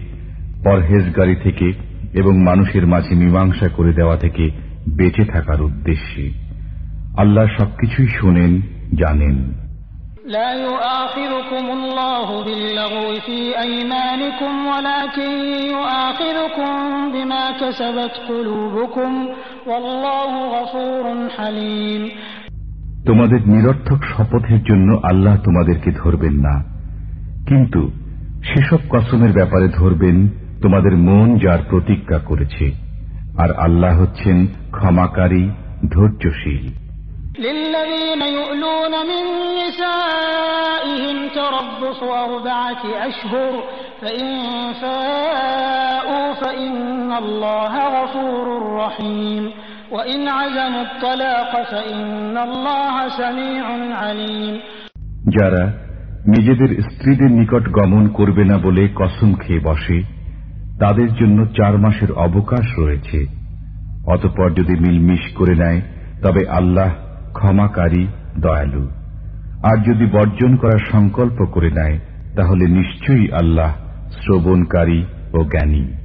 পরহেজগারি 0.65 1.37
থেকে 1.37 1.73
এবং 2.13 2.41
মানুষের 2.41 2.87
মাঝে 2.87 3.15
মীমাংসা 3.15 3.69
করে 3.77 3.93
দেওয়া 3.93 4.17
থেকে 4.17 4.64
বেঁচে 4.97 5.25
থাকার 5.25 5.61
উদ্দেশ্যে 5.61 6.25
আল্লাহ 7.17 7.47
সবকিছুই 7.59 8.09
শোনেন 8.19 8.53
জানেন 8.95 9.37
لا 10.29 10.51
يؤاخذكم 10.63 11.65
الله 11.71 12.29
باللغو 12.45 13.09
في 13.21 13.39
أيمانكم 13.59 14.53
ولكن 14.67 15.31
يؤاخذكم 15.71 16.73
بما 17.13 17.45
كسبت 17.53 18.15
قلوبكم 18.29 19.11
والله 19.67 20.33
غفور 20.55 21.05
حليم 21.31 22.03
তোমাদের 23.07 23.41
নিরর্থক 23.47 24.01
শপথের 24.13 24.61
জন্য 24.65 24.89
আল্লাহ 25.11 25.35
তোমাদেরকে 25.45 25.91
ধরবেন 25.93 26.35
না 26.47 26.55
কিন্তু 27.49 27.81
সেসব 28.45 28.81
কসমের 28.91 29.33
ব্যাপারে 29.33 29.69
ধরবেন 29.71 30.17
তোমাদের 30.63 30.95
মন 31.09 31.29
যার 31.39 31.61
প্রতিজ্ঞা 31.71 32.19
করেছে 32.19 32.67
আর 33.37 33.51
আল্লাহ 33.57 33.93
হচ্ছেন 34.01 34.37
ক্ষমাকারী 34.73 35.45
ধৈর্যশীল 35.95 36.65
للذين 37.39 38.23
يؤلون 38.31 38.95
من 39.03 39.25
نسائهم 39.61 41.17
تربص 41.31 42.01
أربعة 42.25 42.83
أشهر 43.09 43.53
فإن 44.03 44.29
فاءوا 44.75 46.35
فإن 46.35 47.13
الله 47.15 47.75
غفور 47.97 48.47
رحيم 48.77 49.43
وإن 49.91 50.29
عزموا 50.31 50.83
الطلاق 50.83 51.53
فإن 51.65 52.37
الله 52.39 52.95
سميع 53.17 53.65
عليم 53.95 54.55
যারা 55.37 55.63
নিজেদের 56.27 56.71
স্ত্রীদের 56.89 57.31
নিকট 57.31 57.65
গমন 57.79 58.05
করবে 58.19 58.43
না 58.45 58.57
বলে 58.59 58.83
কসম 58.95 59.31
খেয়ে 59.35 59.65
বসে 59.69 59.99
তাদের 60.80 61.16
জন্য 61.16 61.46
চার 61.46 61.78
মাসের 61.78 62.12
অবকাশ 62.12 62.80
রয়েছে। 62.80 63.26
অতপর 64.08 64.52
যদি 64.52 64.80
মিলমিশ 64.80 65.36
করে 65.36 65.56
নেয়, 65.56 65.82
তবে 66.24 66.50
আল্লাহ 66.50 66.94
ক্ষমাকারী, 67.34 68.08
দয়ালু। 68.40 68.90
আর 69.64 69.78
যদি 69.78 70.06
বর্জন 70.06 70.56
করার 70.56 70.80
সংকল্প 70.92 71.46
করে 71.46 71.72
নেয়, 71.72 72.00
তাহলে 72.36 72.68
নিশ্চয়ই 72.68 73.32
আল্লাহ 73.32 73.74
শ্রবণকারী 74.12 75.06
ও 75.34 75.44
জ্ঞানী। 75.44 76.05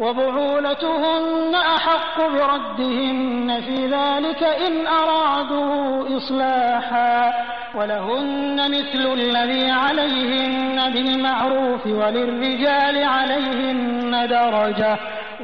وبعولتهن 0.00 1.54
أحق 1.76 2.16
بردهن 2.28 3.48
في 3.60 3.78
ذلك 3.86 4.42
إن 4.66 4.74
أرادوا 5.02 6.16
إصلاحا 6.16 7.32
ولهن 7.74 8.56
مثل 8.70 9.04
الذي 9.12 9.70
عليهن 9.82 10.76
بالمعروف 10.94 11.86
وللرجال 11.86 12.96
عليهن 13.06 14.12
درجة 14.28 14.92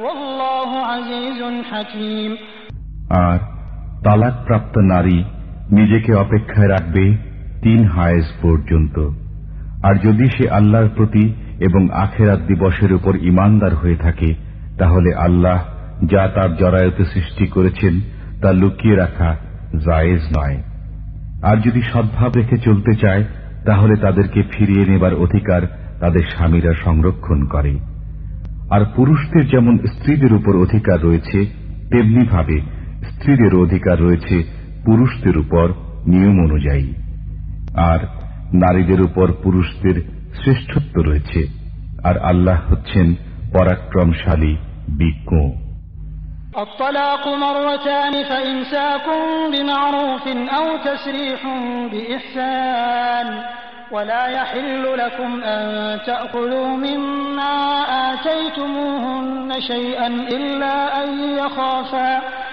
والله 0.03 0.69
عزيز 0.85 1.39
حكيم 1.71 2.31
আর 3.23 3.39
তালাকপ্রাপ্ত 4.03 4.75
নারী 4.93 5.19
নিজেকে 5.71 6.11
অপেক্ষায় 6.15 6.69
রাখবে 6.69 7.05
তিন 7.63 7.79
হায়েজ 7.87 8.27
পর্যন্ত 8.41 8.95
আর 9.83 9.95
যদি 10.05 10.25
সে 10.35 10.45
আল্লাহর 10.49 10.89
প্রতি 10.89 11.23
এবং 11.62 11.88
আখেরাত 11.92 12.40
দিবসের 12.40 12.92
উপর 12.92 13.16
ইমানদার 13.16 13.74
হয়ে 13.74 13.96
থাকে, 13.96 14.34
তাহলে 14.78 15.14
আল্লাহ 15.14 15.62
যা 16.04 16.28
তার 16.28 16.56
জরায়তে 16.56 17.04
সৃষ্টি 17.04 17.46
করেছেন 17.46 18.00
তা 18.42 18.52
লুকিয়ে 18.52 18.96
রাখা 18.96 19.36
জায়েজ 19.86 20.20
নয়। 20.38 20.62
আর 21.42 21.56
যদি 21.56 21.82
সদ্ভাব 21.82 22.32
রেখে 22.36 22.56
চলতে 22.56 22.94
চায়, 22.94 23.24
তাহলে 23.66 23.96
তাদেরকে 23.96 24.42
ফিরিয়ে 24.50 24.86
নেবার 24.86 25.14
অধিকার 25.14 25.62
তাদের 26.00 26.22
স্বামীরা 26.36 26.74
সংরক্ষণ 26.84 27.44
করে। 27.44 27.78
আর 28.70 28.80
পুরুষদের 28.96 29.46
যেমন 29.46 29.78
স্ত্রীদের 29.78 30.32
উপর 30.32 30.56
অধিকার 30.56 31.02
রয়েছে, 31.02 31.46
তেমনিভাবে 31.90 32.60
স্ত্রীদের 33.10 33.54
অধিকার 33.54 34.00
রয়েছে 34.00 34.44
পুরুষদের 34.84 35.38
উপর 35.38 35.68
নিয়ম 36.06 36.40
অনুযায়ী। 36.44 36.92
আর 37.76 37.98
নারীদের 38.54 39.00
উপর 39.00 39.32
পুরুষদের 39.42 40.21
শ্রেষ্ঠত্ব 40.39 40.95
রয়েছে 41.01 41.41
আর 42.03 42.15
আল্লাহ 42.31 42.57
হচ্ছেন 42.69 43.07
পরাক্রমশালী 43.53 44.53
বিজ্ঞ 44.99 45.31
الطلاق 46.57 47.23
مرتان 47.45 48.23
فإمساك 48.23 49.07
بمعروف 49.51 50.25
أو 50.57 50.65
تسريح 50.77 51.41
بإحسان 51.91 53.27
ولا 53.91 54.27
يحل 54.27 54.97
لكم 54.97 55.31
أن 55.43 55.63
تأخذوا 56.05 56.67
مما 56.67 57.55
آتيتموهن 58.13 59.61
شيئا 59.61 60.07
إلا 60.07 61.03
أن 61.03 61.09
يخافا 61.37 62.21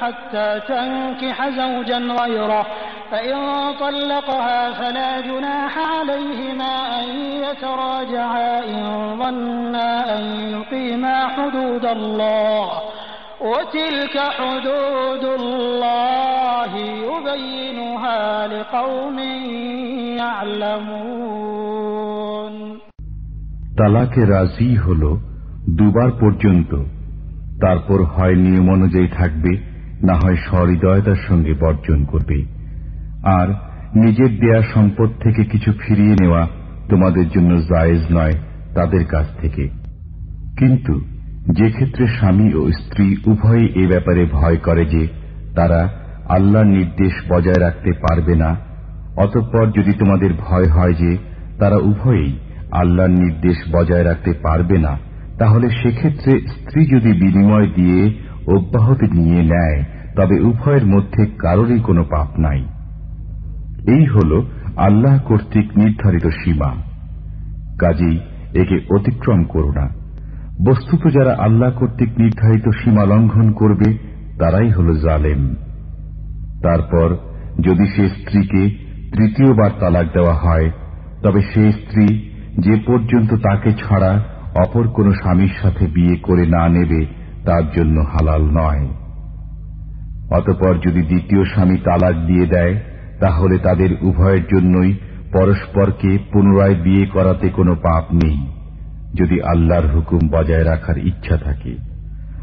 حتى 0.00 0.60
تنكح 0.68 1.48
زوجا 1.48 1.98
غيره 1.98 2.66
فإن 3.10 3.36
طلقها 3.80 4.72
فلا 4.72 5.20
جناح 5.20 5.78
عليهما 5.78 6.74
أن 7.00 7.06
يتراجعا 7.44 8.64
إن 8.64 8.82
ظنا 9.18 10.18
أن 10.18 10.24
يقيما 10.50 11.28
حدود 11.28 11.84
الله 11.84 12.68
وتلك 13.40 14.18
حدود 14.38 15.24
الله 15.40 16.72
يبينها 17.06 18.22
لقوم 18.46 19.18
يعلمون 21.04 22.54
তালাকে 23.80 24.22
রাজি 24.34 24.70
হল 24.76 25.02
দুবার 25.78 26.10
পর্যন্ত 26.20 26.72
তারপর 27.60 27.98
হয় 28.14 28.36
নিয়ম 28.44 28.66
অনুযায়ী 28.76 29.08
থাকবে 29.18 29.52
না 30.03 30.13
হয় 30.13 30.35
সহৃদয়তার 30.35 31.19
সঙ্গে 31.27 31.53
বর্জন 31.53 32.05
করবে। 32.05 32.45
আর 33.23 33.47
নিজের 33.95 34.39
দেয়া 34.39 34.61
সম্পদ 34.73 35.09
থেকে 35.23 35.43
কিছু 35.43 35.73
ফিরিয়ে 35.79 36.15
নেওয়া 36.21 36.47
তোমাদের 36.89 37.29
জন্য 37.29 37.61
জায়েজ 37.61 38.01
নয় 38.11 38.33
তাদের 38.75 39.05
কাছ 39.05 39.25
থেকে। 39.41 39.67
কিন্তু 40.57 41.01
যে 41.49 41.71
ক্ষেত্রে 41.71 42.07
স্বামী 42.07 42.53
ও 42.53 42.71
স্ত্রী 42.71 43.17
উভয়ই 43.25 43.67
এ 43.75 43.87
ব্যাপারে 43.87 44.25
ভয় 44.31 44.55
করে 44.55 44.85
যে 44.85 45.07
তারা 45.55 45.89
আল্লাহর 46.29 46.65
নির্দেশ 46.65 47.13
বজায় 47.29 47.59
রাখতে 47.59 47.91
পারবে 47.91 48.35
না, 48.35 48.57
অতঃপর 49.17 49.71
যদি 49.71 49.93
তোমাদের 49.93 50.29
ভয় 50.39 50.67
হয় 50.67 50.93
যে 50.93 51.17
তারা 51.59 51.75
উভয়েই 51.75 52.39
আল্লাহর 52.71 53.09
নির্দেশ 53.09 53.57
বজায় 53.75 54.03
রাখতে 54.03 54.33
পারবে 54.43 54.77
না, 54.77 54.99
তাহলে 55.39 55.69
সেক্ষেত্রে 55.69 56.39
স্ত্রী 56.39 56.85
যদি 56.85 57.11
বিনিময় 57.13 57.67
দিয়ে 57.75 58.28
অব্যাহতি 58.55 59.07
নিয়ে 59.11 59.43
নেয়, 59.43 59.83
তবে 60.15 60.39
উভয়ের 60.39 60.85
মধ্যে 60.85 61.25
কারোরই 61.25 61.79
কোনো 61.79 62.03
পাপ 62.03 62.39
নাই। 62.39 62.65
এই 63.87 64.05
হল 64.05 64.41
আল্লাহ 64.77 65.19
কর্তৃক 65.19 65.77
নির্ধারিত 65.77 66.27
সীমা। 66.27 66.73
কাজেই 67.79 68.19
একে 68.55 68.79
অতিক্রম 68.95 69.43
করো 69.43 69.71
না। 69.71 69.89
বস্তুত 70.65 71.13
যারা 71.13 71.35
আল্লাহ 71.39 71.71
কর্তৃক 71.71 72.09
নির্ধারিত 72.19 72.69
সীমা 72.83 73.05
লঙ্ঘন 73.05 73.51
করবে, 73.51 73.97
তারাই 74.39 74.69
হল 74.69 74.99
জালেম। 74.99 75.55
তারপর, 76.63 77.15
যদি 77.61 77.87
সে 77.87 78.09
স্ত্রীকে 78.09 78.69
তৃতীয়বার 79.17 79.69
তালাক 79.79 80.05
দেওয়া 80.13 80.33
হয়, 80.33 80.71
তবে 81.23 81.41
সে 81.41 81.71
স্ত্রী 81.71 82.29
যে 82.59 82.75
পর্যন্ত 82.87 83.33
তাকে 83.33 83.71
ছাড়া 83.73 84.23
অপর 84.55 84.87
কোন 84.87 85.13
স্বামীর 85.13 85.51
সাথে 85.61 85.87
বিয়ে 85.87 86.15
করে 86.15 86.45
না 86.45 86.69
নেবে 86.69 87.18
তার 87.45 87.63
জন্য 87.77 88.01
হালাল 88.01 88.43
নয়। 88.43 88.87
অতপর 90.31 90.73
যদি 90.75 91.01
দ্বিতীয় 91.01 91.43
স্বামী 91.45 91.77
তালাক 91.77 92.15
দিয়ে 92.27 92.45
দেয়, 92.45 92.75
তাহলে 93.19 93.57
তাদের 93.57 93.89
উভয়ের 94.01 94.43
জন্যই 94.47 94.93
পরস্পরকে 95.33 96.17
পুনরায় 96.33 96.75
বিয়ে 96.75 97.05
করাতে 97.05 97.49
কোনো 97.49 97.75
পাপ 97.75 98.03
নেই, 98.13 98.37
যদি 99.13 99.41
আল্লাহর 99.41 99.87
হুকুম 99.87 100.21
বজায় 100.31 100.65
রাখার 100.65 100.97
ইচ্ছা 100.97 101.37
থাকে। 101.37 101.73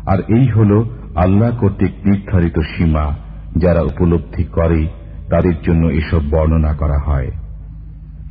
আর 0.07 0.19
এই 0.29 0.47
হল 0.47 0.85
আল্লাহ 1.17 1.51
কর্তৃক 1.61 1.93
নির্ধারিত 2.05 2.59
সীমা, 2.59 3.15
যারা 3.57 3.83
উপলব্ধি 3.83 4.45
করে 4.45 4.87
তাদের 5.31 5.57
জন্য 5.63 5.87
এসব 5.87 6.23
বর্ণনা 6.31 6.73
করা 6.73 6.99
হয়। 6.99 7.31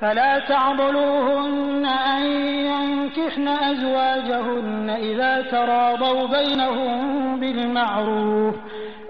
فلا 0.00 0.38
تعضلوهن 0.38 1.86
أن 1.86 2.22
ينكحن 2.70 3.48
أزواجهن 3.48 4.90
إذا 4.90 5.42
تراضوا 5.42 6.26
بينهم 6.26 7.40
بالمعروف 7.40 8.54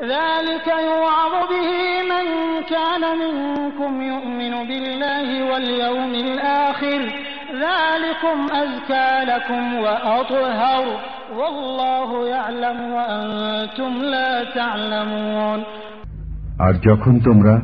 ذلك 0.02 0.66
يوعظ 0.90 1.34
به 1.50 1.70
من 2.12 2.26
كان 2.74 3.02
منكم 3.18 4.02
يؤمن 4.02 4.54
بالله 4.68 5.28
واليوم 5.52 6.12
الآخر 6.14 7.00
ذلكم 7.66 8.38
أزكى 8.62 9.10
لكم 9.32 9.74
وأطهر 9.74 10.84
والله 11.38 12.28
يعلم 12.28 12.78
وأنتم 12.92 13.92
لا 14.02 14.44
تعلمون 14.54 15.60
আর 16.66 16.74
যখন 16.88 17.14
তোমরা 17.26 17.54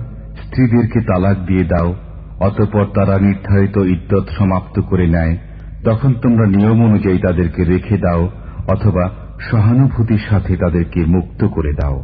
স্ত্রীদেরকে 0.43 0.99
তালাক 1.09 1.37
দিয়ে 1.49 1.65
দাও 1.73 1.91
অতপর 2.40 2.86
তারা 2.86 3.20
নির্ধারিত 3.20 3.78
ইদ্যত 3.78 4.26
সমাপ্ত 4.40 4.80
করে 4.80 5.08
নেয়। 5.08 5.38
তখন 5.84 6.14
তোমরা 6.14 6.46
নিয়ম 6.48 6.84
অনুযায়ী 6.84 7.18
তাদেরকে 7.18 7.64
রেখে 7.64 7.98
দাও, 7.98 8.30
অথবা 8.68 9.10
সহানুভূতির 9.52 10.20
সাথে 10.30 10.58
তাদেরকে 10.58 11.06
মুক্ত 11.06 11.46
করে 11.46 11.74
দাও। 11.74 12.04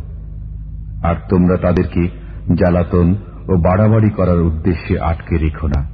আর 1.04 1.16
তোমরা 1.30 1.58
তাদেরকে 1.58 2.08
জ্বালাতন 2.56 3.16
ও 3.48 3.56
বাড়াবাড়ি 3.58 4.10
করার 4.10 4.40
উদ্দেশ্যে 4.40 5.00
আটকে 5.00 5.38
রেখো 5.38 5.68
না। 5.68 5.90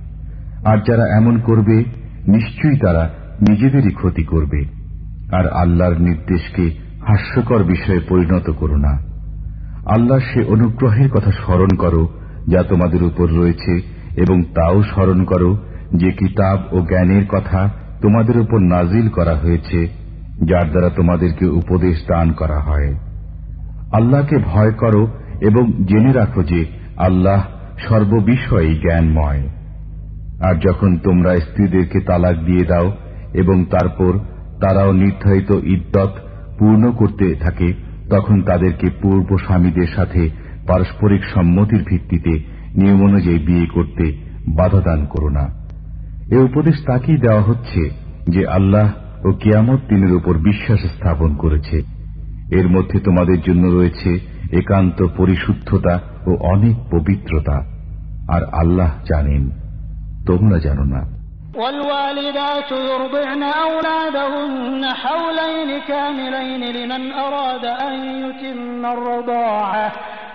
আর 0.65 0.77
যারা 0.87 1.07
এমন 1.07 1.39
করবে, 1.39 1.83
নিশ্চয়ই 2.27 2.77
তারা 2.77 3.09
নিজেদেরই 3.49 3.91
ক্ষতি 3.91 4.23
করবে। 4.23 4.65
আর 5.31 5.47
আল্লাহর 5.47 5.99
নির্দেশকে 5.99 6.71
হাস্যকর 7.07 7.63
বিষয়ে 7.63 7.99
পরিণত 7.99 8.49
করো 8.49 8.77
না। 8.77 8.97
আল্লাহ 9.85 10.19
সে 10.19 10.43
অনুগ্রহের 10.43 11.09
কথা 11.09 11.31
স্মরণ 11.31 11.75
করো, 11.77 12.09
যা 12.47 12.63
তোমাদের 12.63 13.03
উপর 13.03 13.29
রয়েছে 13.29 14.00
এবং 14.17 14.43
তাও 14.43 14.83
স্মরণ 14.83 15.25
করো 15.25 15.57
যে 15.93 16.11
কিতাব 16.11 16.59
ও 16.71 16.81
জ্ঞানের 16.81 17.25
কথা 17.25 17.69
তোমাদের 18.01 18.37
উপর 18.37 18.59
নাজিল 18.59 19.09
করা 19.09 19.35
হয়েছে, 19.35 19.87
যার 20.43 20.69
দ্বারা 20.69 20.89
তোমাদেরকে 20.89 21.45
উপদেশ 21.45 21.95
দান 22.07 22.31
করা 22.31 22.59
হয়। 22.59 22.95
আল্লাহকে 23.91 24.37
ভয় 24.37 24.71
করো 24.71 25.07
এবং 25.41 25.71
জেনে 25.85 26.13
রাখো 26.13 26.43
যে 26.43 26.65
আল্লাহ 26.97 27.45
সর্ববিষয়ে 27.87 28.75
জ্ঞানময়। 28.75 29.43
আর 30.41 30.55
যখন 30.55 30.97
তোমরা 30.97 31.35
স্ত্রীদেরকে 31.35 31.99
তালাক 31.99 32.35
দিয়ে 32.35 32.65
দাও 32.65 32.91
এবং 33.33 33.65
তারপর 33.65 34.19
তারাও 34.61 34.91
নির্ধারিত 34.91 35.51
ইদ্যত 35.51 36.11
পূর্ণ 36.59 36.91
করতে 36.91 37.35
থাকে, 37.35 37.73
তখন 38.09 38.41
তাদেরকে 38.41 38.89
পূর্ব 39.01 39.37
স্বামীদের 39.37 39.87
সাথে 39.95 40.29
পারস্পরিক 40.67 41.23
সম্মতির 41.23 41.83
ভিত্তিতে 41.83 42.50
নিয়ম 42.76 43.00
অনুযায়ী 43.02 43.38
বিয়ে 43.38 43.66
করতে 43.66 44.04
বাধা 44.56 44.80
দান 44.80 45.00
করো 45.06 45.28
না 45.28 45.44
এ 46.30 46.38
উপদেশ 46.38 46.76
তাকেই 46.86 47.18
দেওয়া 47.18 47.42
হচ্ছে 47.42 47.82
যে 48.28 48.42
আল্লাহ 48.48 48.86
ও 49.24 49.28
কিয়ামত 49.32 49.80
দিনের 49.88 50.12
উপর 50.14 50.34
বিশ্বাস 50.40 50.80
স্থাপন 50.86 51.30
করেছে 51.34 51.76
এর 52.50 52.66
মধ্যে 52.68 52.98
তোমাদের 53.00 53.38
জন্য 53.40 53.64
রয়েছে 53.68 54.10
একান্ত 54.52 54.98
পরিশুদ্ধতা 55.16 55.94
ও 56.26 56.30
অনেক 56.46 56.76
পবিত্রতা 56.90 57.56
আর 58.28 58.42
আল্লাহ 58.52 58.90
জানেন 59.08 59.42
তোমরা 60.26 60.58
জানো 60.58 60.84
না 60.86 61.02
والوالدات 61.56 62.70
يرضعن 62.84 63.42
أولادهن 63.62 64.82
حولين 64.94 65.70
كاملين 65.80 66.62
لمن 66.76 67.02
أراد 67.18 67.64
أن 67.86 67.94
يتم 68.20 68.82
الرضاعة 68.86 69.86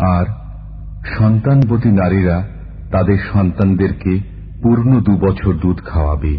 আর 0.00 0.24
সন্তানবতী 1.18 1.88
নারীরা 1.88 2.48
তাদের 2.92 3.18
সন্তানদেরকে 3.32 4.20
পূর্ণ 4.62 5.00
দুবছর 5.00 5.52
দুধ 5.52 5.80
খাওয়াবে। 5.86 6.38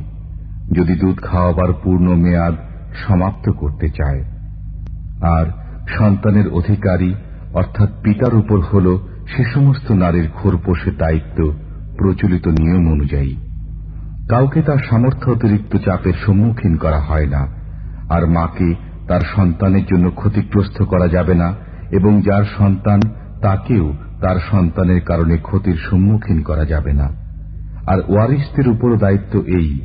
যদি 0.72 0.96
দুধ 0.96 1.20
খাওয়াবার 1.22 1.74
পূর্ণ 1.84 2.16
মেয়াদ 2.16 2.56
সমাপ্ত 3.08 3.52
করতে 3.52 3.90
চায়। 3.90 4.24
আর 5.24 5.46
সন্তানের 5.98 6.48
অধিকারী, 6.48 7.14
অর্থাৎ 7.54 7.90
পিতার 8.04 8.36
উপর 8.36 8.60
হল 8.60 8.98
সে 9.28 9.44
সমস্ত 9.44 9.92
নারীর 9.92 10.30
খোরপোষের 10.36 10.98
দায়িত্ব 10.98 11.54
প্রচলিত 11.98 12.48
নিয়ম 12.48 12.92
অনুযায়ী। 12.92 13.51
কাউকে 14.32 14.62
তার 14.62 14.78
সামর্থ্য 14.90 15.32
অতিরিক্ত 15.32 15.78
চাপের 15.86 16.14
সম্মুখীন 16.26 16.78
করা 16.78 17.00
হয় 17.00 17.28
না, 17.28 17.48
আর 18.10 18.28
মাকে 18.28 18.76
তার 19.08 19.22
সন্তানের 19.36 19.86
জন্য 19.86 20.12
ক্ষতিগ্রস্ত 20.12 20.84
করা 20.84 21.08
যাবে 21.08 21.34
না, 21.34 21.56
এবং 21.92 22.22
যার 22.22 22.44
সন্তান 22.58 23.00
তাকেও 23.42 23.94
তার 24.22 24.36
সন্তানের 24.52 25.02
কারণে 25.02 25.38
ক্ষতির 25.38 25.78
সম্মুখীন 25.90 26.42
করা 26.42 26.66
যাবে 26.66 26.94
না। 26.94 27.08
আর 27.88 28.00
ওয়ারিসদের 28.08 28.68
উপর 28.68 28.98
দায়িত্ব 28.98 29.40
এই। 29.40 29.80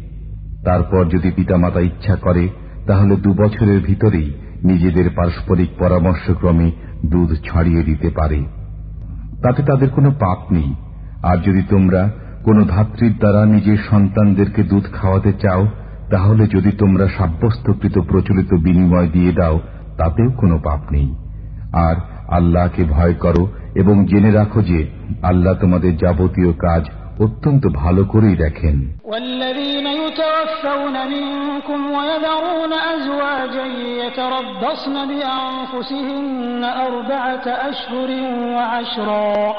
তারপর 0.64 1.04
যদি 1.04 1.30
পিতামাতা 1.30 1.80
ইচ্ছা 1.80 2.16
করে, 2.16 2.48
তাহলে 2.86 3.16
দু 3.16 3.34
বছরের 3.34 3.80
ভিতরেই 3.80 4.34
নিজেদের 4.64 5.10
পারস্পরিক 5.16 5.70
পরামর্শক্রমে 5.78 6.70
দুধ 7.06 7.30
ছাড়িয়ে 7.34 7.82
দিতে 7.82 8.10
পারে। 8.10 8.44
তাতে 9.42 9.62
তাদের 9.62 9.88
কোনো 9.90 10.10
পাপ 10.10 10.52
নেই। 10.52 10.74
আর 11.22 11.36
যদি 11.36 11.62
তোমরা 11.70 12.10
কোন 12.46 12.64
ধাত্রীর 12.64 13.14
দ্বারা 13.18 13.44
নিজের 13.44 13.78
সন্তানদেরকে 13.90 14.62
দুধ 14.62 14.84
খাওয়াতে 14.92 15.32
চাও, 15.42 15.62
তাহলে 16.10 16.46
যদি 16.46 16.70
তোমরা 16.70 17.06
সাব্যস্তকৃত 17.18 17.96
প্রচলিত 17.98 18.50
বিনিময় 18.54 19.08
দিয়ে 19.08 19.32
দাও, 19.32 19.60
তাতেও 19.96 20.30
কোনো 20.30 20.58
পাপ 20.58 20.80
নেই। 20.92 21.08
আর 21.72 21.96
আল্লাহকে 22.28 22.84
ভয় 22.84 23.14
করো 23.14 23.42
এবং 23.74 24.06
জেনে 24.06 24.30
রাখো 24.32 24.60
যে 24.62 24.86
আল্লাহ 25.22 25.54
তোমাদের 25.60 25.96
যাবতীয় 25.96 26.52
কাজ 26.52 26.82
অত্যন্ত 27.25 27.63
ভালো 27.81 28.03
করেই 28.13 28.35
দেখেন 28.45 28.77
والذين 29.11 29.87
يتوفون 30.03 30.95
منكم 31.15 31.79
ويذرون 31.95 32.73
أزواجا 32.95 33.65
يتربصن 34.03 34.95
بأنفسهن 35.11 36.63
أربعة 36.89 37.45
أشهر 37.69 38.09
وعشرا 38.55 39.55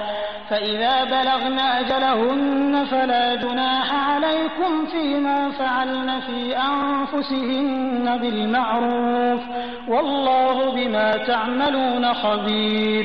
فإذا 0.50 1.04
بلغن 1.04 1.58
أجلهن 1.80 2.84
فلا 2.90 3.26
جناح 3.34 3.88
عليكم 4.10 4.70
فيما 4.92 5.50
فعلن 5.50 6.10
في 6.26 6.40
أنفسهن 6.72 8.06
بالمعروف 8.22 9.40
والله 9.88 10.56
بما 10.76 11.08
تعملون 11.16 12.04
خبير 12.14 13.04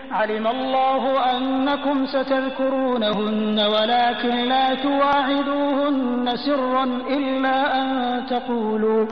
علم 0.11 0.47
الله 0.47 1.37
أنكم 1.37 2.05
ستذكرونهن 2.05 3.59
ولكن 3.59 4.35
لا 4.35 4.73
تواعدوهن 4.73 6.31
سرا 6.45 6.83
إلا 6.83 7.81
أن 7.81 8.21
تقولوا 8.29 9.07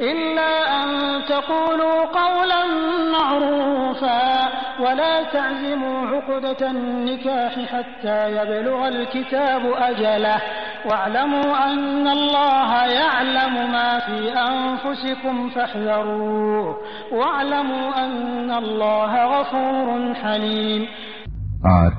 إلا 0.00 0.82
أن 0.84 0.88
تقولوا 1.28 2.04
قولا 2.04 2.64
معروفا 3.12 4.48
ولا 4.80 5.22
تعزموا 5.22 6.06
عقدة 6.06 6.70
النكاح 6.70 7.52
حتى 7.52 8.30
يبلغ 8.36 8.88
الكتاب 8.88 9.72
أجله. 9.78 10.40
واعلموا 10.84 11.64
أن 11.64 12.08
الله 12.08 12.84
يعلم 12.84 13.72
ما 13.72 13.98
في 13.98 14.32
أنفسكم 14.32 15.50
فاحذروه. 15.50 16.76
واعلموا 17.12 18.04
أن 18.04 18.50
الله 18.50 19.24
غفور 19.24 20.14
حليم. 20.14 20.43
আর 21.64 21.90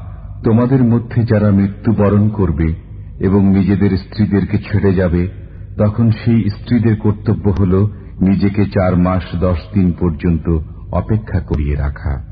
তোমাদের 0.43 0.84
মধ্যে 0.84 1.23
যারা 1.23 1.51
মৃত্যুবরণ 1.51 2.30
করবে 2.30 2.73
এবং 3.19 3.45
নিজেদের 3.45 3.97
স্ত্রীদেরকে 3.97 4.57
ছেড়ে 4.57 4.93
যাবে, 4.93 5.27
তখন 5.77 6.11
সেই 6.11 6.49
স্ত্রীদের 6.49 6.95
কর্তব্য 6.95 7.49
হল 7.49 7.88
নিজেকে 8.22 8.65
চার 8.65 8.97
মাস 8.97 9.23
দশ 9.39 9.57
দিন 9.73 9.91
পর্যন্ত 9.99 10.59
অপেক্ষা 10.91 11.39
করিয়ে 11.39 11.76
রাখা। 11.76 12.23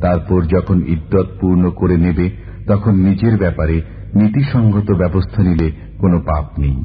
তারপর 0.00 0.42
যখন 0.42 0.82
ইদ্যত 0.86 1.26
পূর্ণ 1.40 1.70
করে 1.70 1.96
নেবে, 1.96 2.30
তখন 2.68 2.94
নিজের 2.94 3.38
ব্যাপারে 3.38 3.82
নীতিসঙ্গত 4.14 4.92
ব্যবস্থা 4.92 5.42
নিলে 5.42 5.72
কোনো 5.98 6.20
পাপ 6.20 6.58
নেই। 6.58 6.84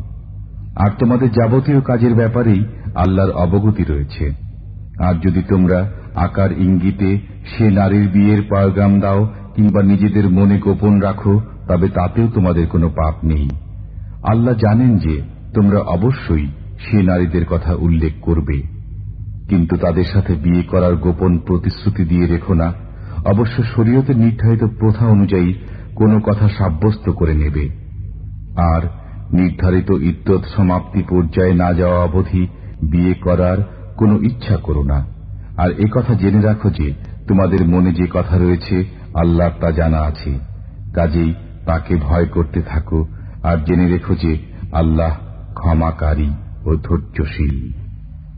আর 0.75 0.89
তোমাদের 0.99 1.31
যাবতীয় 1.31 1.81
কাজের 1.81 2.13
ব্যাপারেই 2.13 2.65
আল্লাহর 2.95 3.31
অবগতি 3.31 3.83
রয়েছে। 3.83 4.31
আর 4.99 5.13
যদি 5.15 5.41
তোমরা 5.41 5.91
আকার 6.19 6.51
ইঙ্গিতে 6.51 7.19
সে 7.45 7.71
নারীর 7.71 8.09
বিয়ের 8.09 8.41
পয়গাম 8.49 8.99
দাও 8.99 9.29
কিংবা 9.55 9.83
নিজেদের 9.83 10.29
মনে 10.29 10.57
গোপন 10.57 10.99
রাখো, 10.99 11.41
তবে 11.67 11.87
তাতেও 11.89 12.27
তোমাদের 12.27 12.67
কোনো 12.67 12.89
পাপ 12.89 13.15
নেই। 13.23 13.49
আল্লাহ 14.23 14.53
জানেন 14.53 14.97
যে 14.97 15.21
তোমরা 15.53 15.79
অবশ্যই 15.79 16.47
সে 16.79 17.03
নারীদের 17.03 17.45
কথা 17.45 17.75
উল্লেখ 17.75 18.13
করবে। 18.21 18.61
কিন্তু 19.49 19.77
তাদের 19.77 20.03
সাথে 20.03 20.33
বিয়ে 20.33 20.63
করার 20.63 20.95
গোপন 20.95 21.37
প্রতিশ্রুতি 21.37 22.03
দিয়ে 22.05 22.27
রেখো 22.27 22.53
না। 22.53 22.73
অবশ্য 23.25 23.63
শরীয়তের 23.63 24.17
নির্ধারিত 24.17 24.63
প্রথা 24.79 25.05
অনুযায়ী 25.05 25.53
কোনো 25.95 26.19
কথা 26.19 26.49
সাব্যস্ত 26.49 27.09
করে 27.09 27.33
নেবে। 27.33 27.69
আর 28.57 28.81
নির্ধারিত 29.33 29.89
ইদ্যত 29.91 30.41
সমাপ্তি 30.55 31.03
পর্যায়ে 31.09 31.53
না 31.53 31.73
যাওয়া 31.73 32.03
অবধি 32.03 32.47
বিয়ে 32.91 33.13
করার 33.13 33.57
কোনো 33.97 34.21
ইচ্ছা 34.21 34.57
করো 34.57 34.83
না। 34.83 35.18
আর 35.59 35.69
এ 35.71 35.87
কথা 35.91 36.13
জেনে 36.13 36.41
রাখো 36.41 36.69
যে 36.69 36.93
তোমাদের 37.27 37.67
মনে 37.67 37.91
যে 37.91 38.07
কথা 38.13 38.37
রয়েছে, 38.37 38.85
আল্লাহ 39.13 39.49
তা 39.61 39.71
জানা 39.71 39.99
আছে। 39.99 40.31
কাজেই 40.95 41.33
তাকে 41.65 41.95
ভয় 41.95 42.25
করতে 42.25 42.61
থাকো 42.61 42.99
আর 43.43 43.57
জেনে 43.65 43.87
রেখো 43.89 44.15
যে 44.15 44.37
আল্লাহ 44.71 45.11
ক্ষমাকারী 45.53 46.29
ও 46.65 46.69
ধৈর্যশীল। 46.75 47.78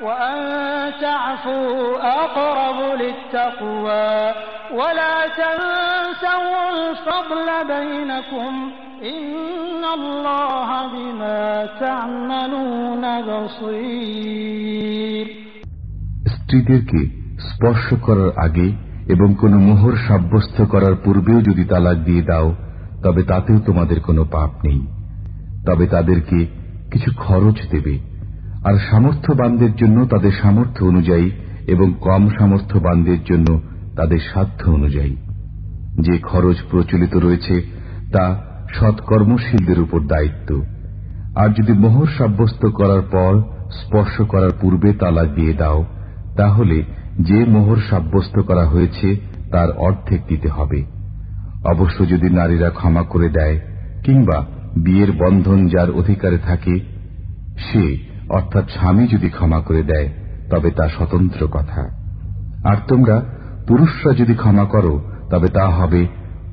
وأن 0.00 0.92
تعفوا 1.00 2.16
أقرب 2.16 3.00
للتقوى 3.00 4.32
ولا 4.72 5.28
تنسوا 5.34 6.70
الفضل 6.70 7.68
بينكم 7.68 8.70
إن 9.04 9.84
الله 9.94 10.86
بما 10.86 11.68
تعملون 11.80 13.22
بصير 13.22 15.26
স্ত্রীদেরকে 16.26 16.98
স্পর্শ 17.48 17.94
করার 18.06 18.46
আগে 18.46 18.72
এবং 19.08 19.34
কোনো 19.34 19.58
মোহর 19.58 19.92
সাব্যস্ত 20.08 20.64
করার 20.64 20.94
পূর্বেও 21.04 21.40
যদি 21.40 21.64
তালাক 21.64 21.98
দিয়ে 21.98 22.22
দাও 22.22 22.54
তবে 23.02 23.22
তাতেও 23.22 23.58
তোমাদের 23.58 24.00
কোনো 24.00 24.26
পাপ 24.30 24.50
নেই 24.64 24.80
তবে 25.66 25.86
তাদেরকে 25.86 26.46
কিছু 26.90 27.10
খরচ 27.16 27.70
দেবে 27.70 27.98
আর 28.65 28.77
সামর্থ্যবানদের 28.89 29.75
জন্য 29.75 30.05
তাদের 30.05 30.31
সামর্থ্য 30.41 30.85
অনুযায়ী 30.85 31.31
এবং 31.67 31.93
কম 32.01 32.29
সামর্থ্যবানদের 32.39 33.23
জন্য 33.23 33.61
তাদের 33.95 34.19
সাধ্য 34.33 34.71
অনুযায়ী। 34.71 35.15
যে 35.99 36.17
খরচ 36.17 36.55
প্রচলিত 36.71 37.15
রয়েছে, 37.15 37.61
তা 38.11 38.41
সৎকর্মশীলদের 38.73 39.79
উপর 39.79 39.99
দায়িত্ব। 39.99 40.61
আর 41.35 41.49
যদি 41.49 41.73
মোহর 41.73 42.07
সাব্যস্ত 42.17 42.65
করার 42.65 43.01
পর 43.01 43.41
স্পর্শ 43.71 44.21
করার 44.21 44.51
পূর্বে 44.61 44.93
তালাক 44.93 45.27
দিয়ে 45.35 45.53
দাও, 45.53 45.85
তাহলে 46.37 46.83
যে 47.19 47.45
মোহর 47.45 47.77
সাব্যস্ত 47.89 48.39
করা 48.39 48.65
হয়েছে, 48.65 49.15
তার 49.51 49.71
অর্ধেক 49.71 50.21
দিতে 50.27 50.49
হবে। 50.49 50.83
অবশ্য 51.65 52.09
যদি 52.09 52.29
নারীরা 52.29 52.69
ক্ষমা 52.69 53.03
করে 53.03 53.29
দেয়, 53.29 53.59
কিংবা 54.03 54.45
বিয়ের 54.77 55.11
বন্ধন 55.11 55.67
যার 55.67 55.91
অধিকারে 55.91 56.37
থাকে, 56.37 56.79
সে 57.57 58.14
অর্থাৎ 58.29 58.69
স্বামী 58.69 59.07
যদি 59.07 59.29
ক্ষমা 59.29 59.59
করে 59.59 59.83
দেয়, 59.83 60.09
তবে 60.49 60.71
তা 60.71 60.89
স্বতন্ত্র 60.89 61.47
কথা। 61.47 61.89
আর 62.65 62.75
তোমরা 62.87 63.21
পুরুষরা 63.67 64.13
যদি 64.13 64.33
ক্ষমা 64.33 64.65
করো, 64.65 65.11
তবে 65.29 65.47
তা 65.47 65.69
হবে 65.69 66.07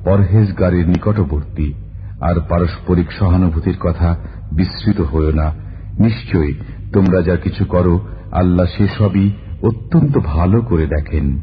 পরহেজগারের 0.05 0.87
নিকটবর্তী, 0.87 1.73
আর 2.21 2.35
পারস্পরিক 2.49 3.11
সহানুভূতির 3.11 3.77
কথা 3.79 4.17
বিস্তৃত 4.55 5.01
হয়েও 5.01 5.31
না। 5.31 5.53
নিশ্চয়ই 5.99 6.53
তোমরা 6.93 7.21
যা 7.21 7.35
কিছু 7.35 7.65
করো, 7.65 7.99
আল্লাহ 8.31 8.65
সেসবই 8.65 9.31
অত্যন্ত 9.63 10.17
ভালো 10.17 10.61
করে 10.61 10.87
দেখেন। 10.87 11.41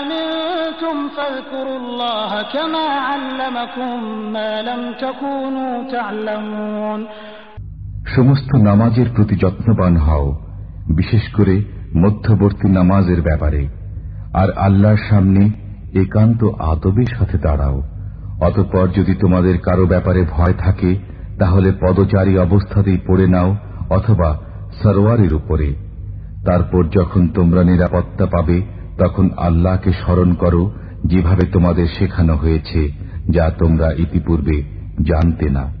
أمنتم 0.00 1.08
فاذكروا 1.16 1.78
الله 1.78 2.42
كما 2.52 2.86
علمكم 2.88 4.32
ما 4.32 4.62
لم 4.62 4.94
تكونوا 5.00 5.92
تعلمون 5.92 7.06
সমস্ত 8.16 8.56
নামাজের 8.56 9.08
প্রতি 9.16 9.36
যত্নবান 9.36 9.96
হও 9.96 10.34
বিশেষ 10.88 11.32
করে 11.32 11.62
মধ্যবর্তী 11.96 12.68
নামাজের 12.68 13.22
ব্যাপারে 13.22 13.68
আর 14.34 14.50
আল্লাহর 14.50 14.96
সামনে 15.10 15.50
একান্ত 15.94 16.44
আদবের 16.44 17.06
সাথে 17.18 17.38
দাঁড়াও 17.38 17.82
অতঃপর 18.40 18.88
যদি 18.88 19.14
তোমাদের 19.14 19.58
কারো 19.58 19.86
ব্যাপারে 19.86 20.26
ভয় 20.30 20.52
থাকে 20.52 20.96
তাহলে 21.38 21.72
পদচারী 21.80 22.38
অবস্থাতেই 22.38 22.98
পড়ে 23.06 23.26
নাও 23.26 23.56
অথবা 23.90 24.38
সরোয়ারের 24.83 25.33
উপরে। 25.33 25.75
তারপর 26.45 26.83
যখন 26.87 27.27
তোমরা 27.27 27.63
নিরাপত্তা 27.63 28.25
পাবে, 28.25 28.61
তখন 28.97 29.29
আল্লাহকে 29.37 29.91
স্মরণ 29.91 30.33
করো 30.33 30.71
যেভাবে 31.05 31.45
তোমাদের 31.45 31.87
শেখানো 31.99 32.35
হয়েছে, 32.35 32.91
যা 33.29 33.51
তোমরা 33.57 33.93
ইতিপূর্বে 33.97 34.63
জানতে 35.01 35.49
না। 35.49 35.80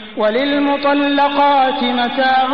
وللمطلقات 0.20 1.80
متاع 1.94 2.48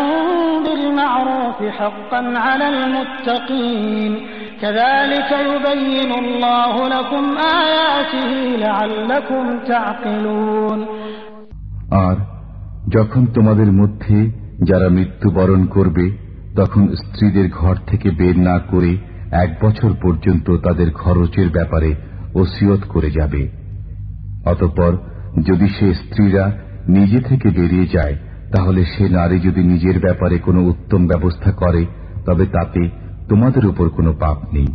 بالمعروف 0.64 1.42
الخوف 1.52 1.62
حقا 1.70 2.38
على 2.38 2.68
المتقين 2.68 4.12
كذلك 4.60 5.30
يبين 5.44 6.12
الله 6.14 6.74
لكم 6.88 7.24
آياته 7.60 8.30
لعلكم 8.58 9.44
تعقلون 9.68 10.80
আর 12.04 12.16
যখন 12.88 13.22
তোমাদের 13.34 13.70
মধ্যে 13.72 14.18
যারা 14.62 14.88
মৃত্যুবরণ 14.88 15.62
করবে 15.66 16.06
তখন 16.56 16.82
স্ত্রীদের 17.00 17.46
ঘর 17.50 17.76
থেকে 17.86 18.08
বের 18.10 18.36
না 18.38 18.56
করে 18.70 18.92
এক 19.44 19.50
বছর 19.64 19.90
পর্যন্ত 20.02 20.46
তাদের 20.64 20.88
খরচের 20.92 21.48
ব্যাপারে 21.48 21.90
ওসিয়ত 22.34 22.82
করে 22.88 23.10
যাবে 23.10 23.42
অতঃপর 24.46 24.92
যদি 25.48 25.66
সে 25.68 25.88
স্ত্রীরা 25.94 26.44
নিজে 26.87 27.19
থেকে 27.19 27.49
বেরিয়ে 27.49 27.87
যায়, 27.93 28.15
তাহলে 28.51 28.85
সে 28.85 29.09
নারী 29.09 29.39
যদি 29.39 29.63
নিজের 29.63 29.99
ব্যাপারে 29.99 30.37
কোনো 30.37 30.61
উত্তম 30.63 31.07
ব্যবস্থা 31.07 31.51
করে, 31.51 31.85
তবে 32.25 32.45
তাতে 32.45 32.89
তোমাদের 33.29 33.65
উপর 33.65 33.89
কোনো 33.89 34.13
পাপ 34.13 34.37
নেই। 34.53 34.67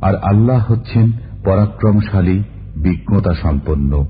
আর 0.00 0.16
আল্লাহ 0.16 0.72
হচ্ছেন 0.72 1.12
পরাক্রমশালী 1.44 2.42
বিজ্ঞতা 2.76 3.34
সম্পন্ন 3.34 4.06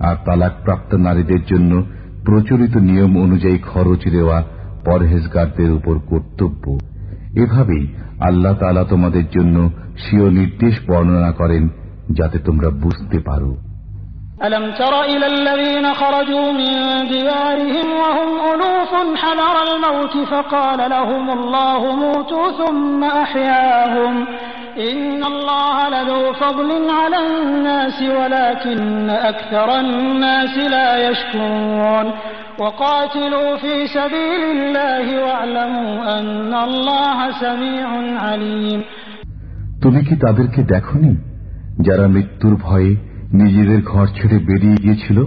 আর 0.00 0.16
তালাকপ্রাপ্ত 0.24 0.94
নারীদের 0.94 1.44
জন্য 1.44 1.84
প্রচলিত 2.24 2.76
নিয়ম 2.76 3.22
অনুযায়ী 3.22 3.58
খরচ 3.58 4.08
দেওয়া 4.08 4.44
পরহেজগারদের 4.84 5.70
উপর 5.70 5.98
কর্তব্য। 5.98 6.78
এভাবেই 7.34 7.86
আল্লাহ 8.20 8.54
তালা 8.54 8.84
তোমাদের 8.84 9.24
জন্য 9.30 9.70
স্বীয় 9.98 10.30
নির্দেশ 10.30 10.74
বর্ণনা 10.88 11.32
করেন, 11.32 11.68
যাতে 12.10 12.38
তোমরা 12.38 12.70
বুঝতে 12.70 13.18
পারো। 13.18 13.67
ألم 14.43 14.71
تر 14.71 15.01
إلى 15.03 15.27
الذين 15.27 15.93
خرجوا 15.93 16.51
من 16.51 16.71
ديارهم 17.07 17.87
وهم 18.01 18.29
ألوف 18.53 18.91
حذر 19.15 19.55
الموت 19.67 20.17
فقال 20.27 20.89
لهم 20.89 21.29
الله 21.29 21.95
موتوا 21.95 22.51
ثم 22.51 23.03
أحياهم 23.03 24.25
إن 24.77 25.23
الله 25.23 25.89
لذو 25.89 26.33
فضل 26.33 26.69
على 26.89 27.17
الناس 27.27 28.01
ولكن 28.01 29.09
أكثر 29.09 29.79
الناس 29.79 30.57
لا 30.57 31.09
يشكرون 31.09 32.11
وقاتلوا 32.59 33.57
في 33.57 33.87
سبيل 33.87 34.41
الله 34.55 35.23
واعلموا 35.25 36.19
أن 36.19 36.53
الله 36.53 37.31
سميع 37.31 37.87
عليم 38.19 38.81
তুমি 39.83 40.01
কি 40.07 40.15
তাদেরকে 40.15 40.61
দেখনি 40.73 41.11
যারা 41.87 42.05
মৃত্যুর 42.07 42.53
ভয়ে 42.65 42.91
নিজেদের 43.32 43.82
ঘর 43.82 44.06
ছেড়ে 44.06 44.38
বেরিয়ে 44.38 44.76
গিয়েছিল, 44.76 45.24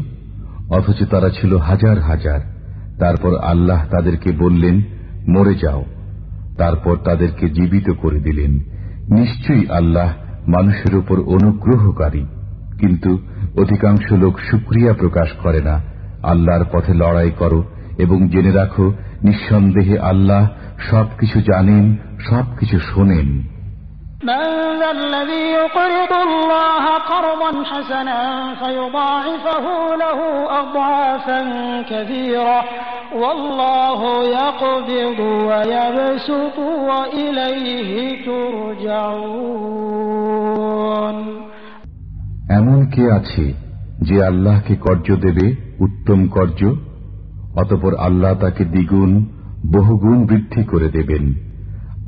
অথচ 0.69 1.03
তারা 1.11 1.29
ছিল 1.29 1.57
হাজার 1.57 1.99
হাজার। 1.99 2.39
তারপর 2.99 3.37
আল্লাহ 3.37 3.85
তাদেরকে 3.91 4.31
বললেন, 4.31 4.81
মরে 5.29 5.55
যাও। 5.55 5.85
তারপর 6.57 6.97
তাদেরকে 6.97 7.49
জীবিত 7.49 7.89
করে 7.89 8.19
দিলেন। 8.19 8.51
নিশ্চয়ই 9.17 9.67
আল্লাহ 9.69 10.13
মানুষের 10.47 10.95
উপর 10.95 11.19
অনুগ্রহকারী, 11.19 12.25
কিন্তু 12.79 13.19
অধিকাংশ 13.61 14.11
লোক 14.11 14.39
সুক্রিয়া 14.39 14.93
প্রকাশ 14.93 15.31
করে 15.43 15.61
না। 15.61 15.83
আল্লাহর 16.23 16.65
পথে 16.71 16.93
লড়াই 16.93 17.31
করো 17.39 17.63
এবং 17.97 18.27
জেনে 18.27 18.51
রাখো, 18.51 18.93
নিঃসন্দেহে 19.23 19.99
আল্লাহ 19.99 20.47
সবকিছু 20.89 21.41
জানেন, 21.41 21.95
সবকিছু 22.29 22.79
শোনেন। 22.79 23.60
من 24.22 24.42
ذا 24.80 24.90
الذي 24.90 25.44
يقرض 25.52 26.12
الله 26.28 26.84
قرضا 27.12 27.50
حسنا 27.64 28.20
فيضاعفه 28.54 29.64
له 29.96 30.20
أضعافا 30.62 31.40
كثيرة 31.82 32.58
والله 33.14 34.00
يقبض 34.38 35.18
ويبسط 35.48 36.56
وإليه 36.88 37.90
ترجعون 39.86 41.16
এমন 42.50 42.78
কে 42.94 43.04
আছে 43.18 43.44
যে 44.00 44.16
আল্লাহকে 44.22 44.74
কর্য 44.76 45.08
দেবে 45.16 45.46
উত্তম 45.80 46.20
কর্য 46.26 46.60
অতপর 47.56 47.92
আল্লাহ 47.98 48.32
তাকে 48.34 48.62
দ্বিগুণ 48.64 49.10
বহুগুণ 49.72 50.18
বৃদ্ধি 50.26 50.62
করে 50.64 50.88
দেবেন 50.88 51.24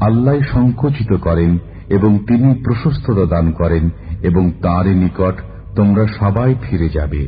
আল্লাহ 0.01 0.37
সংকুচিত 0.55 1.11
করেন 1.27 1.51
এবং 1.93 2.11
তিনি 2.19 2.49
প্রশস্ততা 2.65 3.25
দান 3.27 3.47
করেন 3.53 3.85
এবং 4.23 4.45
তাঁর 4.63 4.87
নিকট 5.03 5.37
তোমরা 5.77 6.05
সবাই 6.21 6.51
ফিরে 6.63 6.89
যাবে 6.89 7.23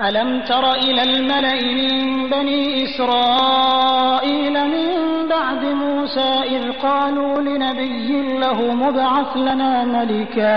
ألم 0.00 0.30
تر 0.42 0.64
إلى 0.86 1.02
الملأ 1.02 1.60
من 1.78 1.92
بني 2.30 2.84
إسرائيل 2.84 4.54
من 4.66 4.88
بعد 5.30 5.62
موسى 5.84 6.30
إذ 6.56 6.64
قالوا 6.82 7.34
لنبي 7.40 8.08
له 8.38 8.58
مبعث 8.74 9.30
لنا 9.38 9.84
ملكا 9.86 10.56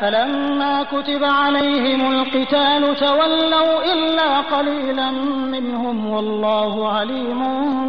فلما 0.00 0.74
كتب 0.84 1.22
عليهم 1.40 2.00
القتال 2.12 2.82
تولوا 2.96 3.74
إلا 3.94 4.30
قليلا 4.46 5.10
منهم 5.54 5.96
والله 6.06 6.74
عليم 6.88 7.40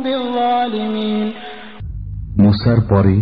بالظالمين 0.04 1.28
মুসার 2.38 2.80
পরে 2.90 3.16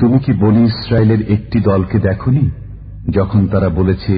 তুমি 0.00 0.18
কি 0.18 0.32
বনি 0.40 0.62
ইসরায়েলের 0.64 1.22
একটি 1.32 1.58
দলকে 1.60 1.96
দেখনি 1.98 2.44
যখন 3.10 3.40
তারা 3.46 3.68
বলেছে 3.70 4.14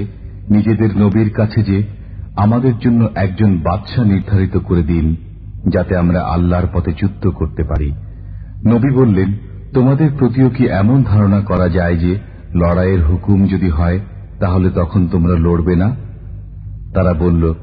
নিজেদের 0.49 0.91
নবীর 0.97 1.29
কাছে 1.29 1.59
যে 1.63 1.77
আমাদের 2.35 2.75
জন্য 2.77 3.01
একজন 3.15 3.51
বাদশাহ 3.63 4.03
নির্ধারিত 4.03 4.55
করে 4.67 4.83
দিন 4.83 5.05
যাতে 5.67 5.93
আমরা 5.97 6.19
আল্লাহর 6.25 6.67
পথে 6.73 6.91
যুদ্ধ 6.91 7.23
করতে 7.29 7.63
পারি 7.63 7.89
নবী 8.65 8.89
বললেন 8.95 9.29
তোমাদের 9.73 10.09
প্রতিও 10.19 10.49
কি 10.49 10.63
এমন 10.81 10.97
ধারণা 11.03 11.39
করা 11.41 11.67
যায় 11.69 11.97
যে 11.97 12.11
লড়াইয়ের 12.56 13.04
হুকুম 13.04 13.46
যদি 13.46 13.70
হয়, 13.70 13.98
তাহলে 14.40 14.70
তখন 14.70 15.06
তোমরা 15.06 15.34
লড়বে 15.38 15.76
না? 15.76 15.88
তারা 16.94 17.12
বলল, 17.12 17.54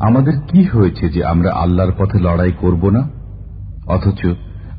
আমাদের 0.00 0.32
কি 0.48 0.64
হয়েছে 0.64 1.08
যে 1.08 1.24
আমরা 1.24 1.50
আল্লাহর 1.52 1.92
পথে 1.98 2.18
লড়াই 2.18 2.52
করব 2.60 2.90
না? 2.90 3.02
অথচ 3.86 4.20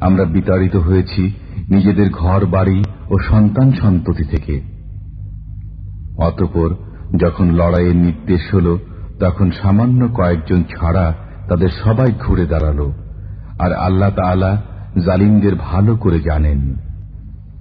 আমরা 0.02 0.24
বিতাড়িত 0.26 0.76
হয়েছি 0.76 1.32
নিজেদের 1.70 2.10
ঘর, 2.10 2.46
বাড়ি 2.46 2.84
ও 3.10 3.18
সন্তান 3.20 3.72
সন্ততি 3.72 4.24
থেকে। 4.24 4.62
অতপর 6.18 6.70
যখন 7.18 7.46
লড়াইয়ের 7.52 7.96
নির্দেশ 7.96 8.54
হল, 8.54 8.78
তখন 9.20 9.52
সামান্য 9.52 10.08
কয়েকজন 10.08 10.64
ছাড়া 10.64 11.14
তাদের 11.50 11.70
সবাই 11.84 12.12
ঘুরে 12.20 12.46
দাঁড়াল, 12.46 12.92
আর 13.60 13.72
আল্লাহ 13.74 14.10
তালা 14.10 14.62
জালিমদের 15.06 15.56
ভালো 15.56 15.96
করে 15.96 16.20
জানেন। 16.20 16.91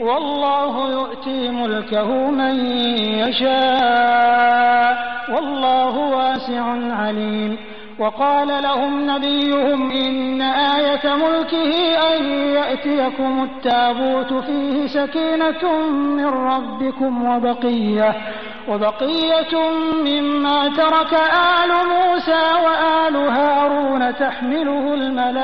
والله 0.00 0.90
يؤتي 0.90 1.48
ملكه 1.48 2.30
من 2.30 2.66
يشاء. 3.18 4.96
والله 5.34 5.98
واسع 5.98 6.64
عليم. 6.96 7.58
وقال 7.98 8.62
لهم 8.62 9.10
نبيهم 9.10 9.90
إن 9.90 10.42
آية 10.42 11.14
ملكه 11.14 11.98
أن 12.14 12.24
يأتيكم 12.32 13.42
التابوت 13.44 14.44
فيه 14.44 14.86
سكينة 14.86 15.80
من 15.90 16.26
ربكم 16.26 17.24
وبقية 17.24 18.14
وبقية 18.68 19.58
مما 20.04 20.68
ترك 20.68 21.14
آل 21.62 21.70
موسى 21.88 22.42
وآل 22.64 23.16
هارون 23.16 24.16
تحمله 24.16 24.94
الملائكة. 24.94 25.40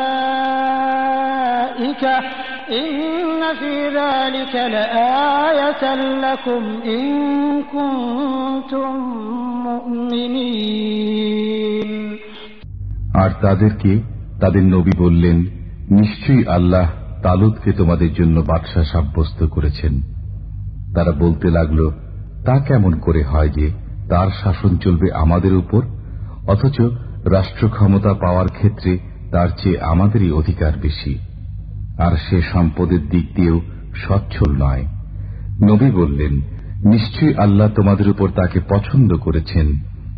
আর 13.19 13.31
তাদেরকে 13.43 14.03
তাদের 14.41 14.63
নবী 14.63 14.91
বললেন, 14.99 15.41
নিশ্চয়ই 15.91 16.47
আল্লাহ 16.47 16.91
তালুদকে 17.23 17.73
তোমাদের 17.73 18.15
জন্য 18.15 18.41
বাদশা 18.41 18.85
সাব্যস্ত 18.85 19.45
করেছেন। 19.45 20.01
তারা 20.95 21.13
বলতে 21.13 21.51
লাগল, 21.51 21.91
তা 22.47 22.59
কেমন 22.59 22.99
করে 22.99 23.23
হয় 23.23 23.49
যে 23.49 23.71
তার 24.11 24.29
শাসন 24.43 24.77
চলবে 24.77 25.13
আমাদের 25.13 25.55
উপর? 25.55 25.83
অথচ 26.49 26.81
রাষ্ট্র 27.25 27.69
ক্ষমতা 27.69 28.15
পাওয়ার 28.15 28.49
ক্ষেত্রে 28.49 28.99
তার 29.33 29.49
চেয়ে 29.63 29.81
আমাদেরই 29.81 30.31
অধিকার 30.31 30.73
বেশি। 30.83 31.26
আর 31.99 32.17
সে 32.17 32.43
সম্পদের 32.43 33.09
দিক 33.09 33.27
দিয়েও 33.35 33.61
সচ্ছল 33.95 34.53
নয়। 34.53 34.85
নবী 35.63 35.91
বললেন, 35.91 36.41
নিশ্চয়ই 36.85 37.35
আল্লাহ 37.35 37.69
তোমাদের 37.69 38.09
উপর 38.09 38.29
তাকে 38.29 38.61
পছন্দ 38.69 39.17
করেছেন 39.17 39.67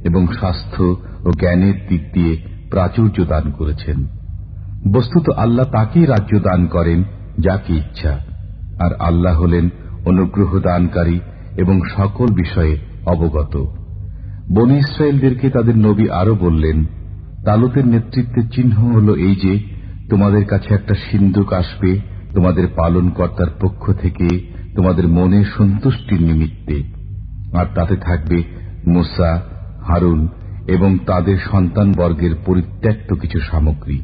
এবং 0.04 0.26
স্বাস্থ্য 0.26 0.84
ও 1.24 1.30
জ্ঞানের 1.30 1.74
দিক 1.88 2.02
দিয়ে 2.12 2.36
প্রাচুর্য 2.70 3.24
দান 3.24 3.50
করেছেন। 3.50 4.06
বস্তুত 4.92 5.30
আল্লাহ 5.30 5.66
তাকেই 5.66 6.06
রাজ্য 6.06 6.40
দান 6.40 6.66
করেন, 6.66 7.02
যাকে 7.38 7.74
ইচ্ছা। 7.74 8.18
আর 8.78 8.94
আল্লাহ 8.94 9.40
হলেন 9.40 9.68
অনুগ্রহ 10.04 10.58
দানকারী 10.58 11.20
এবং 11.56 11.80
সকল 11.96 12.26
বিষয়ে 12.26 12.76
অবগত। 13.06 13.64
বনি 14.52 14.78
ইসরায়েলদেরকে 14.78 15.50
তাদের 15.50 15.78
নবী 15.78 16.08
আরও 16.08 16.34
বললেন, 16.34 16.84
তালুতের 17.44 17.86
নেতৃত্বের 17.86 18.48
চিহ্ন 18.48 18.70
হল 18.70 19.14
এই 19.14 19.34
যে 19.34 19.77
তোমাদের 20.10 20.44
কাছে 20.44 20.74
একটা 20.74 20.94
সিন্ধুক 20.94 21.52
আসবে, 21.52 22.00
তোমাদের 22.34 22.68
পালন 22.76 23.10
কর্তার 23.10 23.46
পক্ষ 23.60 23.92
থেকে 23.92 24.28
তোমাদের 24.76 25.08
মনে 25.08 25.44
সন্তুষ্টির 25.44 26.22
নিমিত্তে। 26.22 26.82
আর 27.58 27.66
তাতে 27.74 27.96
থাকবে 27.96 28.42
মুসা, 28.86 29.42
হারুন 29.86 30.28
এবং 30.68 30.98
তাদের 30.98 31.36
সন্তান 31.52 31.92
বর্গের 31.92 32.30
পরিত্যক্ত 32.46 33.14
কিছু 33.14 33.40
সামগ্রী। 33.40 34.00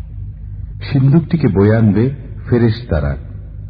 সিন্ধুকটিকে 0.92 1.48
বয়ে 1.48 1.76
আনবে 1.76 2.10
ফেরেস 2.50 2.74
তারা 2.90 3.16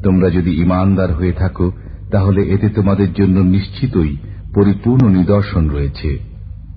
তোমরা 0.05 0.31
যদি 0.31 0.51
ইমানদার 0.51 1.15
হয়ে 1.15 1.32
থাকো, 1.32 1.73
তাহলে 2.11 2.43
এতে 2.43 2.69
তোমাদের 2.69 3.12
জন্য 3.12 3.40
নিশ্চিতই 3.40 4.16
পরিপূর্ণ 4.55 5.09
নিদর্শন 5.09 5.69
রয়েছে। 5.69 6.34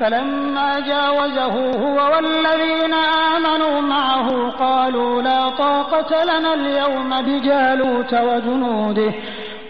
فلما 0.00 0.80
جاوزه 0.80 1.44
هو 1.82 2.14
والذين 2.14 2.94
آمنوا 2.94 3.80
معه 3.80 4.50
قالوا 4.50 5.22
لا 5.22 5.48
طاقة 5.48 6.24
لنا 6.24 6.54
اليوم 6.54 7.22
بجالوت 7.22 8.14
وجنوده 8.14 9.12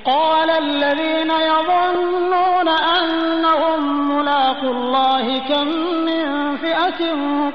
قال 0.04 0.50
الذين 0.50 1.30
يظنون 1.30 2.68
أنهم 2.68 4.08
ملاقوا 4.16 4.70
الله 4.70 5.38
كم 5.38 5.66
من 6.04 6.56
فئة 6.56 7.00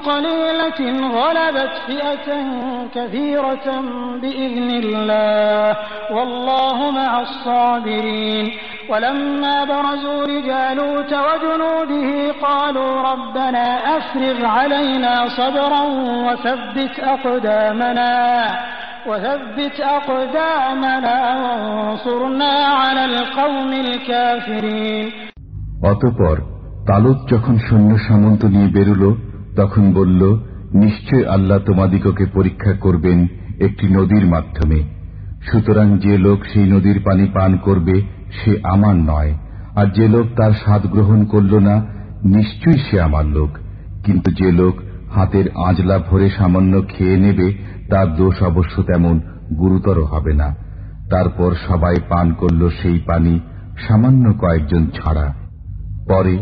قليلة 0.06 1.08
غلبت 1.08 1.72
فئة 1.86 2.28
كثيرة 2.94 3.80
بإذن 4.22 4.70
الله 4.70 5.76
والله 6.10 6.90
مع 6.90 7.20
الصابرين 7.20 8.52
ولما 8.88 9.64
برزوا 9.64 10.26
لجالوت 10.26 11.12
وجنوده 11.14 12.32
قالوا 12.42 13.02
ربنا 13.02 13.96
أفرغ 13.96 14.44
علينا 14.46 15.28
صبرا 15.28 15.82
وثبت 16.26 16.98
أقدامنا 17.00 18.50
অতপর 25.82 26.36
তালুত 26.86 27.16
যখন 27.28 27.58
সৈন্য 27.58 27.98
সামন্ত 27.98 28.44
নিয়ে 28.44 28.68
বেরুল, 28.68 29.14
তখন 29.56 29.92
বলল, 29.92 30.38
নিশ্চয় 30.74 31.28
আল্লাহ 31.28 31.58
তোমাদিগকে 31.58 32.26
পরীক্ষা 32.34 32.72
করবেন 32.72 33.26
একটি 33.60 33.88
নদীর 33.88 34.26
মাধ্যমে। 34.26 34.82
সুতরাং 35.50 35.98
যে 35.98 36.18
লোক 36.18 36.44
সেই 36.52 36.64
নদীর 36.64 37.02
পানি 37.04 37.26
পান 37.26 37.56
করবে, 37.56 38.02
সে 38.32 38.56
আমার 38.62 38.96
নয়। 38.96 39.34
আর 39.76 39.86
যে 39.86 40.08
লোক 40.08 40.26
তার 40.36 40.52
স্বাদ 40.52 40.86
গ্রহণ 40.86 41.24
করল 41.24 41.58
না, 41.58 41.86
নিশ্চয়ই 42.24 42.78
সে 42.90 43.00
আমার 43.00 43.26
লোক। 43.26 43.50
কিন্তু 44.04 44.30
যে 44.30 44.52
লোক 44.52 44.76
হাতের 45.14 45.44
আঁজলা 45.64 45.98
ভরে 45.98 46.30
সামান্য 46.30 46.82
খেয়ে 46.88 47.16
নেবে 47.16 47.79
তার 47.90 48.16
দোষ 48.16 48.42
অবশ্য 48.42 48.82
তেমন 48.82 49.20
গুরুতর 49.58 50.04
হবে 50.04 50.32
না। 50.32 50.56
তারপর 51.10 51.54
সবাই 51.68 51.96
পান 52.08 52.32
করল 52.32 52.68
সেই 52.68 52.98
পানি 53.06 53.40
সামান্য 53.88 54.32
কয়েকজন 54.32 54.86
ছাড়া। 54.86 55.34
পরে 56.08 56.38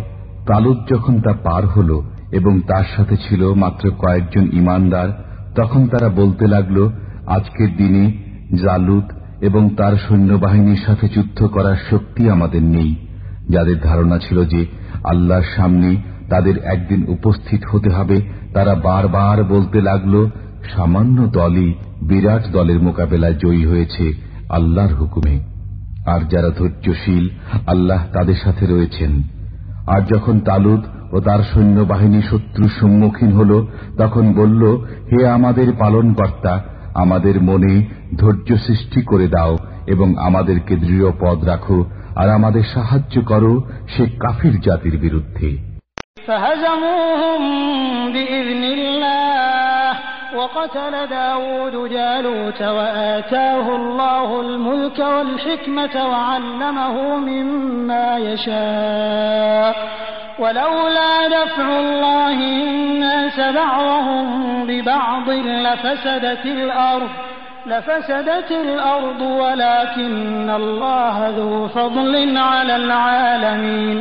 তালুদ 0.46 0.78
যখন 0.90 1.20
তা 1.20 1.32
পার 1.32 1.66
হল 1.66 2.02
এবং 2.32 2.60
তার 2.60 2.84
সাথে 2.96 3.16
ছিল 3.16 3.54
মাত্র 3.54 3.90
কয়েকজন 3.90 4.48
ইমানদার, 4.52 5.08
তখন 5.56 5.86
তারা 5.86 6.08
বলতে 6.08 6.46
লাগল, 6.46 6.90
আজকের 7.26 7.76
দিনে 7.76 8.12
জালুদ 8.62 9.04
এবং 9.40 9.70
তার 9.76 9.92
সৈন্যবাহিনীর 10.08 10.82
সাথে 10.86 11.08
যুদ্ধ 11.08 11.46
করার 11.46 11.76
শক্তি 11.90 12.30
আমাদের 12.30 12.62
নেই। 12.62 12.94
যাদের 13.50 13.80
ধারণা 13.80 14.18
ছিল 14.18 14.44
যে 14.44 14.66
আল্লাহর 15.04 15.48
সামনে 15.56 15.96
তাদের 16.30 16.58
একদিন 16.64 17.04
উপস্থিত 17.08 17.60
হতে 17.70 17.90
হবে, 17.90 18.20
তারা 18.54 18.74
বারবার 18.74 19.44
বলতে 19.44 19.80
লাগল 19.80 20.14
সামান্য 20.71 21.17
দলই 21.33 21.69
বিরাট 22.01 22.43
দলের 22.51 22.79
মোকাবেলায় 22.79 23.37
জয়ী 23.39 23.63
হয়েছে 23.65 24.05
আল্লাহর 24.49 24.93
হুকুমে 24.93 25.35
আর 26.05 26.21
যারা 26.29 26.49
ধৈর্যশীল 26.49 27.25
আল্লাহ 27.67 28.01
তাদের 28.13 28.37
সাথে 28.43 28.63
রয়েছেন 28.67 29.11
আর 29.87 30.01
যখন 30.13 30.35
তালুদ 30.39 30.83
ও 31.11 31.17
তার 31.19 31.41
সৈন্যবাহিনী 31.51 32.19
শত্রুর 32.21 32.71
সম্মুখীন 32.79 33.31
হল 33.31 33.51
তখন 33.97 34.25
বলল 34.33 34.63
হে 35.09 35.19
আমাদের 35.27 35.67
পালনকর্তা 35.79 36.53
আমাদের 36.95 37.35
মনে 37.41 37.73
ধৈর্য 38.17 38.49
সৃষ্টি 38.57 38.99
করে 39.01 39.27
দাও 39.27 39.53
এবং 39.87 40.07
আমাদেরকে 40.19 40.73
দৃঢ় 40.77 41.09
পদ 41.21 41.37
রাখো 41.45 41.79
আর 42.15 42.27
আমাদের 42.29 42.63
সাহায্য 42.73 43.15
করো 43.21 43.53
সে 43.87 44.03
কাফির 44.19 44.55
জাতির 44.61 44.95
বিরুদ্ধে 44.97 45.49
فهزموهم 46.27 47.41
بإذن 48.13 48.63
الله 48.73 49.36
وقتل 50.37 51.07
داود 51.09 51.89
جالوت 51.89 52.61
وآتاه 52.61 53.75
الله 53.75 54.41
الملك 54.41 54.99
والحكمة 54.99 55.95
وعلمه 56.11 56.95
مما 57.17 58.17
يشاء 58.17 59.75
ولولا 60.39 61.13
دفع 61.27 61.79
الله 61.79 62.37
الناس 62.63 63.37
بعضهم 63.39 64.25
ببعض 64.67 65.29
لفسدت 65.65 66.45
الأرض 66.45 67.09
لفسدت 67.65 68.51
الأرض 68.51 69.21
ولكن 69.21 70.49
الله 70.49 71.29
ذو 71.29 71.67
فضل 71.67 72.37
على 72.37 72.75
العالمين 72.75 73.97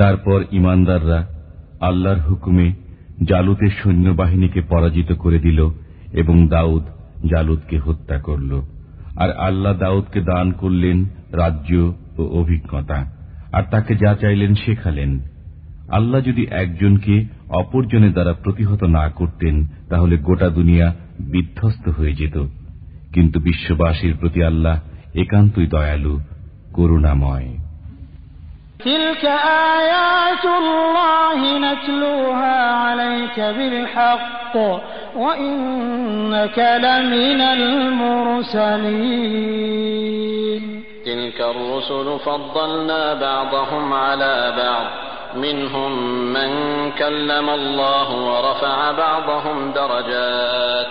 তারপর 0.00 0.38
ইমানদাররা 0.58 1.18
আল্লাহর 1.88 2.20
হুকুমে 2.28 2.68
জালুতের 3.23 3.69
সৈন্যবাহিনীকে 3.83 4.61
পরাজিত 4.61 5.11
করে 5.11 5.39
দিল 5.39 5.69
এবং 6.13 6.47
দাউদ 6.47 6.83
জালুদকে 7.31 7.79
হত্যা 7.79 8.19
করল। 8.19 8.61
আর 9.17 9.31
আল্লাহ 9.31 9.77
দাউদকে 9.77 10.21
দান 10.21 10.51
করলেন 10.51 11.05
রাজ্য 11.31 11.93
ও 12.17 12.23
অভিজ্ঞতা। 12.23 13.11
আর 13.51 13.63
তাকে 13.71 13.95
যা 13.95 14.15
চাইলেন 14.15 14.55
শেখালেন। 14.55 15.19
আল্লাহ 15.89 16.21
যদি 16.21 16.47
একজনকে 16.49 17.25
অপরজনের 17.49 18.11
দ্বারা 18.11 18.33
প্রতিহত 18.33 18.83
না 18.83 19.09
করতেন, 19.09 19.67
তাহলে 19.89 20.17
গোটা 20.17 20.49
দুনিয়া 20.49 20.95
বিধ্বস্ত 21.19 21.89
হয়ে 21.89 22.13
যেত। 22.13 22.37
কিন্তু 23.13 23.39
বিশ্ববাসীর 23.39 24.17
প্রতি 24.17 24.43
আল্লাহ 24.43 24.79
একান্তই 25.15 25.67
দয়ালু, 25.67 26.19
করুণাময়। 26.73 27.57
تلك 28.85 29.25
آيات 29.75 30.45
الله 30.45 31.57
نتلوها 31.57 32.73
عليك 32.73 33.39
بالحق 33.39 34.55
وإنك 35.15 36.59
لمن 36.59 37.41
المرسلين 38.69 40.83
تلك 41.05 41.41
الرسل 41.41 42.19
فضلنا 42.19 43.13
بعضهم 43.13 43.93
على 43.93 44.53
بعض 44.57 44.85
منهم 45.35 45.91
من 46.33 46.51
كلم 46.91 47.49
الله 47.49 48.11
ورفع 48.11 48.91
بعضهم 48.91 49.71
درجات 49.71 50.87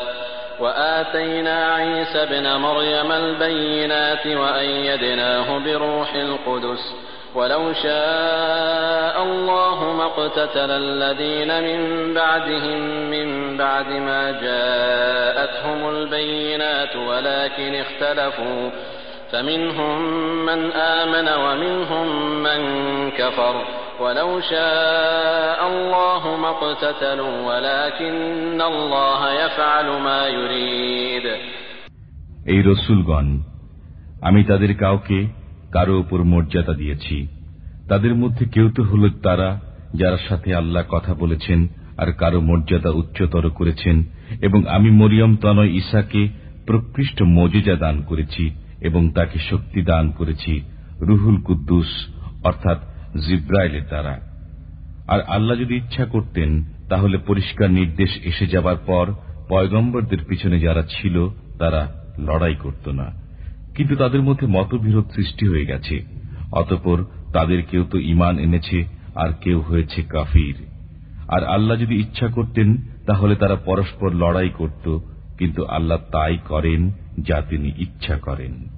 وآتينا 0.60 1.75
عيسى 1.75 2.23
ابن 2.23 2.57
مريم 2.57 3.12
البينات 3.12 4.26
وأيدناه 4.26 5.58
بروح 5.58 6.15
القدس 6.15 6.94
ولو 7.36 7.74
شاء 7.74 9.16
الله 9.24 9.94
ما 9.94 10.06
اقتتل 10.06 10.72
الذين 10.72 11.52
من 11.64 11.80
بعدهم 12.14 12.80
من 13.10 13.58
بعد 13.58 13.88
ما 14.08 14.32
جاءتهم 14.32 15.90
البينات 15.90 16.95
ولكن 16.95 17.72
اختلفوا 17.76 18.70
فمنهم 19.32 19.98
من 20.45 20.72
آمن 20.72 21.28
ومنهم 21.28 22.08
من 22.44 22.62
كفر 23.12 23.56
ولو 24.00 24.40
شاء 24.40 25.60
الله 25.68 26.38
ما 26.38 26.50
اقتتلوا 26.50 27.36
ولكن 27.50 28.62
الله 28.62 29.22
يفعل 29.34 29.86
ما 29.86 30.22
يريد 30.28 31.26
এই 32.53 32.60
রসুলগণ 32.70 33.28
আমি 34.28 34.42
তাদের 34.44 34.72
কাউকে 34.78 35.20
কারও 35.73 36.01
উপর 36.01 36.25
মর্যাদা 36.25 36.75
দিয়েছি। 36.75 37.27
তাদের 37.89 38.15
মধ্যে 38.15 38.47
কেউ 38.47 38.71
তো 38.71 38.83
হল 38.83 39.11
তারা, 39.11 39.61
যার 39.95 40.19
সাথে 40.29 40.55
আল্লাহ 40.55 40.83
কথা 40.89 41.15
বলেছেন 41.15 41.69
আর 41.97 42.13
কারও 42.13 42.41
মর্যাদা 42.41 42.91
উচ্চতর 42.91 43.51
করেছেন। 43.51 44.05
এবং 44.43 44.67
আমি 44.67 44.91
মরিয়ম 44.91 45.37
তনয় 45.37 45.69
ঈশাকে 45.69 46.29
প্রকৃষ্ট 46.67 47.23
মজিজা 47.23 47.77
দান 47.77 48.03
করেছি 48.03 48.51
এবং 48.81 49.11
তাকে 49.11 49.39
শক্তি 49.39 49.83
দান 49.83 50.11
করেছি 50.11 50.61
রুহুল 51.01 51.41
কুদ্দুস, 51.41 52.07
অর্থাৎ 52.45 52.79
জিব্রাইলের 53.27 53.87
দ্বারা। 53.87 54.21
আর 55.09 55.21
আল্লাহ 55.21 55.57
যদি 55.59 55.77
ইচ্ছা 55.77 56.05
করতেন, 56.05 56.65
তাহলে 56.89 57.19
পরিষ্কার 57.19 57.71
নির্দেশ 57.71 58.11
এসে 58.25 58.47
যাবার 58.47 58.77
পর 58.77 59.13
পয়গম্বরদের 59.49 60.19
পিছনে 60.29 60.61
যারা 60.61 60.83
ছিল, 60.83 61.29
তারা 61.59 61.93
লড়াই 62.19 62.55
করত 62.55 62.89
না। 62.89 63.18
কিন্তু 63.79 63.97
তাদের 63.97 64.23
মধ্যে 64.23 64.47
মতবিরোধ 64.47 65.07
সৃষ্টি 65.15 65.49
হয়ে 65.49 65.67
গেছে। 65.67 65.97
অতপর 66.53 67.05
তাদের 67.33 67.63
কেউ 67.71 67.85
তো 67.85 67.99
ইমান 67.99 68.39
এনেছে, 68.39 68.85
আর 69.15 69.31
কেউ 69.33 69.61
হয়েছে 69.61 70.03
কাফির। 70.03 70.55
আর 71.29 71.45
আল্লাহ 71.45 71.79
যদি 71.79 71.95
ইচ্ছা 71.95 72.29
করতেন, 72.29 72.77
তাহলে 73.07 73.35
তারা 73.37 73.57
পরস্পর 73.57 74.15
লড়াই 74.15 74.49
করত, 74.49 74.99
কিন্তু 75.39 75.65
আল্লাহ 75.65 75.99
তাই 76.13 76.39
করেন 76.49 76.91
যা 77.21 77.41
তিনি 77.41 77.73
ইচ্ছা 77.79 78.19
করেন। 78.19 78.78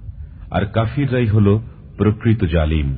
আর 0.56 0.64
কাফিররাই 0.76 1.26
হল 1.34 1.48
প্রকৃত 1.98 2.40
জালিম 2.54 2.88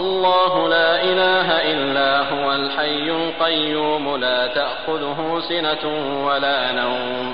الله 0.00 0.52
لا 0.68 0.90
إله 1.10 1.48
إلا 1.72 2.10
هو 2.32 2.46
الحي 2.60 3.06
القيوم 3.10 4.16
لا 4.16 4.40
تأخذه 4.46 5.18
سنة 5.50 5.84
ولا 6.26 6.72
نوم 6.72 7.26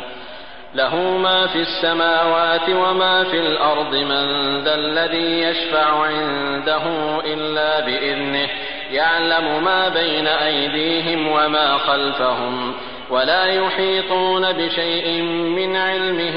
له 0.75 0.95
ما 1.19 1.47
في 1.47 1.61
السماوات 1.61 2.69
وما 2.69 3.25
في 3.25 3.39
الأرض 3.47 3.95
من 3.95 4.25
ذا 4.65 4.75
الذي 4.75 5.31
يشفع 5.43 5.87
عنده 6.03 6.85
إلا 7.33 7.71
بإذنه 7.87 8.49
يعلم 8.91 9.65
ما 9.65 9.89
بين 9.89 10.27
أيديهم 10.27 11.29
وما 11.29 11.79
خلفهم 11.79 12.75
ولا 13.11 13.45
يحيطون 13.47 14.53
بشيء 14.53 15.07
من 15.59 15.71
علمه 15.79 16.37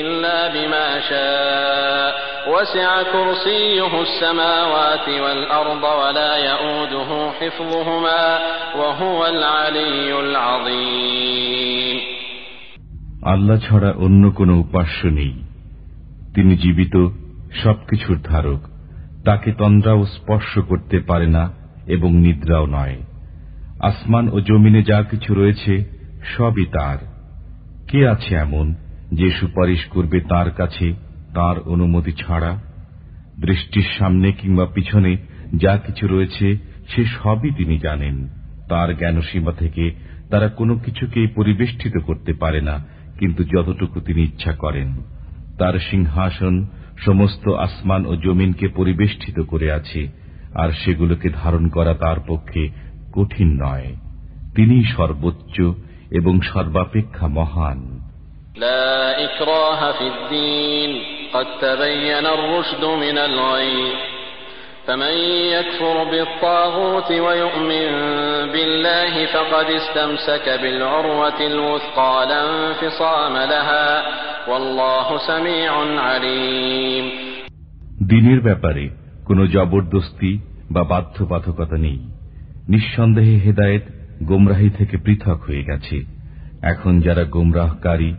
إلا 0.00 0.38
بما 0.48 1.00
شاء 1.00 2.10
وسع 2.48 3.02
كرسيه 3.02 3.92
السماوات 4.02 5.06
والأرض 5.08 5.82
ولا 6.00 6.32
يؤوده 6.48 7.10
حفظهما 7.30 8.22
وهو 8.76 9.26
العلي 9.26 10.10
العظيم 10.20 11.98
আল্লাহ 13.24 13.56
ছাড়া 13.58 13.90
অন্য 13.98 14.22
কোন 14.30 14.50
উপাস্য 14.64 15.00
নেই 15.18 15.32
তিনি 16.34 16.52
জীবিত 16.56 16.94
সবকিছুর 17.62 18.18
ধারক 18.24 18.60
তাকে 19.24 19.50
তন্দ্রাও 19.58 20.00
স্পর্শ 20.16 20.52
করতে 20.68 20.96
পারে 21.00 21.28
না 21.36 21.44
এবং 21.86 22.10
নিদ্রাও 22.16 22.66
নয় 22.66 22.96
আসমান 23.80 24.24
ও 24.32 24.36
জমিনে 24.40 24.80
যা 24.82 24.98
কিছু 25.10 25.30
রয়েছে 25.34 25.74
সবই 26.37 26.65
তার। 26.65 26.97
কে 27.87 28.07
আছে 28.07 28.35
এমন 28.35 28.73
যে 29.11 29.31
সুপারিশ 29.31 29.85
করবে 29.85 30.19
তার 30.19 30.51
কাছে 30.51 30.93
তার 31.33 31.59
অনুমতি 31.59 32.11
ছাড়া? 32.11 32.61
দৃষ্টির 33.39 33.87
সামনে 33.99 34.31
কিংবা 34.31 34.65
পিছনে 34.65 35.17
যা 35.55 35.77
কিছু 35.77 36.07
রয়েছে, 36.07 36.57
সে 36.89 37.05
সবই 37.05 37.51
তিনি 37.51 37.79
জানেন। 37.79 38.27
তার 38.69 38.97
জ্ঞানসীমা 38.97 39.51
থেকে 39.51 39.91
তারা 40.29 40.47
কোনো 40.47 40.77
কিছুকেই 40.77 41.27
পরিবেষ্টিত 41.27 41.97
করতে 41.97 42.33
পারে 42.33 42.61
না, 42.61 42.85
কিন্তু 43.19 43.43
যতটুকু 43.43 43.99
তিনি 43.99 44.21
ইচ্ছা 44.23 44.53
করেন। 44.53 44.97
তার 45.57 45.79
সিংহাসন 45.91 46.65
সমস্ত 47.05 47.49
আসমান 47.49 48.05
ও 48.05 48.15
জমিনকে 48.15 48.67
পরিবেষ্টিত 48.67 49.39
করে 49.39 49.71
আছে, 49.71 50.07
আর 50.55 50.69
সেগুলোকে 50.71 51.29
ধারণ 51.29 51.67
করা 51.67 51.93
তার 51.93 52.17
পক্ষে 52.27 52.69
কঠিন 53.13 53.63
নয়। 53.63 53.95
তিনি 54.55 54.83
সর্বোচ্চ 54.97 55.61
এবং 56.12 56.34
সর্বাপেক্ষা 56.52 57.26
মহান 57.38 57.80
لا 58.56 59.24
إكراه 59.26 59.80
في 59.92 60.06
الدين 60.08 60.90
قد 61.34 61.46
تبين 61.60 62.26
الرشد 62.28 62.84
من 63.04 63.16
الغي 63.20 63.82
فمن 64.86 65.14
يكفر 65.54 65.96
بالطاغوت 66.04 67.10
ويؤمن 67.26 67.88
بالله 68.52 69.26
فقد 69.26 69.66
استمسك 69.70 70.46
بالعروة 70.62 71.40
الوثقى 71.42 72.14
لا 72.28 72.40
انفصام 72.50 73.34
لها 73.52 73.88
والله 74.50 75.08
سميع 75.30 75.72
عليم 76.00 77.04
দিনের 78.10 78.40
ব্যাপারে 78.40 78.84
কোনো 79.24 79.42
জবরদস্তি 79.46 80.32
বা 80.70 80.82
বাধ্যবাধকতা 80.84 81.76
নেই 81.76 81.98
নিঃসন্দেহে 82.68 83.36
হেদায়েত 83.46 83.84
গোমরাহি 84.22 84.70
থেকে 84.70 84.96
পৃথক 84.96 85.38
হয়ে 85.42 85.66
গেছে 85.66 85.96
এখন 86.62 86.92
যারা 87.00 87.24
গোমরাহকারী 87.24 88.10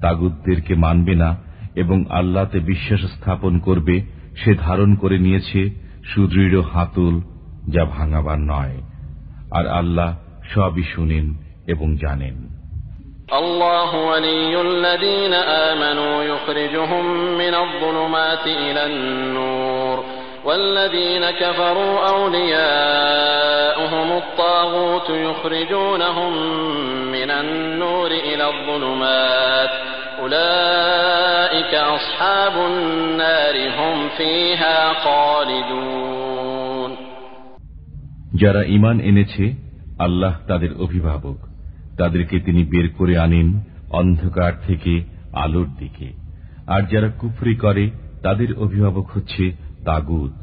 তাগুদদেরকে 0.00 0.74
মানবে 0.74 1.14
না 1.14 1.30
এবং 1.74 1.98
আল্লাহতে 2.10 2.58
বিশ্বাস 2.62 3.02
স্থাপন 3.16 3.52
করবে 3.58 3.96
সে 4.36 4.50
ধারণ 4.58 4.90
করে 4.94 5.16
নিয়েছে 5.18 5.60
সুদৃঢ় 6.04 6.60
হাতুল 6.72 7.14
যা 7.68 7.82
ভাঙাবার 7.84 8.40
নয় 8.44 8.76
আর 9.50 9.64
আল্লাহ 9.72 10.10
সবই 10.54 10.84
শুনেন 10.94 11.26
এবং 11.66 11.88
জানেন 11.96 12.36
الله 13.32 13.90
ولي 14.06 14.54
الذين 14.60 15.34
آمنوا 15.68 16.14
يخرجهم 16.24 17.04
من 17.38 17.54
الظلمات 17.56 18.44
إلى 18.46 18.82
النور 18.86 19.98
والذين 20.46 21.30
كفروا 21.32 21.94
أولياؤهم 22.10 24.08
الطاغوت 24.12 25.08
يخرجونهم 25.10 26.32
من 27.12 27.30
النور 27.32 28.10
إلى 28.10 28.44
الظلمات 28.48 29.70
أولئك 30.22 31.74
أصحاب 31.74 32.54
النار 32.66 33.56
هم 33.70 33.96
فيها 34.18 34.92
خالدون 34.94 36.90
যারা 38.42 38.62
ইমান 38.76 38.96
এনেছে 39.00 39.44
আল্লাহ 39.98 40.34
তাদের 40.46 40.70
অভিভাবক 40.78 41.38
তাদেরকে 41.98 42.36
তিনি 42.40 42.62
বের 42.64 42.86
করে 42.98 43.14
আনেন 43.18 43.48
অন্ধকার 43.92 44.52
থেকে 44.66 44.92
আলোর 45.34 45.68
দিকে 45.78 46.08
আর 46.66 46.82
যারা 46.92 47.08
কুফরি 47.20 47.54
করে 47.56 47.84
তাদের 48.22 48.50
অভিভাবক 48.58 49.06
হচ্ছে 49.06 49.44
তাগুদ 49.86 50.34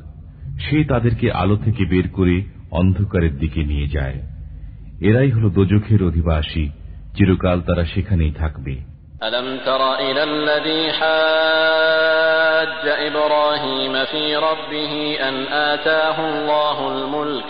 সে 0.59 0.77
তাদেরকে 0.83 1.27
আলো 1.31 1.55
থেকে 1.55 1.83
বের 1.85 2.07
করে 2.09 2.35
অন্ধকারের 2.71 3.33
দিকে 3.37 3.61
নিয়ে 3.63 3.87
যায় 3.87 4.17
এরাই 5.01 5.29
হল 5.29 5.45
দোজখের 5.49 6.01
অধিবাসী 6.03 6.65
চিরকাল 7.15 7.59
তারা 7.61 7.83
সেখানেই 7.85 8.33
থাকবে 8.33 8.75
ألم 9.21 9.47
تر 9.59 9.81
إلى 9.95 10.23
الذي 10.23 10.83
حاج 10.91 12.85
إبراهيم 13.07 13.93
في 14.05 14.35
ربه 14.37 14.93
أن 15.29 15.35
آتاه 15.71 16.17
الله 16.29 16.77
الملك 16.87 17.47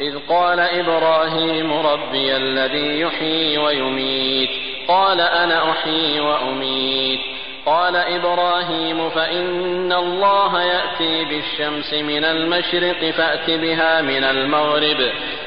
إذ 0.00 0.14
قال 0.28 0.60
إبراهيم 0.60 1.72
ربي 1.72 2.36
الذي 2.36 3.00
يحيي 3.00 3.58
ويميت 3.58 4.50
قال 4.88 5.20
أنا 5.20 5.70
أحيي 5.70 6.20
وأميت 6.20 7.20
قال 7.66 7.94
إبراهيم 7.96 9.08
فإن 9.10 9.92
الله 9.94 10.52
يأتي 10.64 11.14
بالشمس 11.24 11.90
من 12.02 12.24
المشرق 12.24 13.00
فأت 13.10 13.50
بها 13.50 14.02
من 14.02 14.24
المغرب 14.24 15.00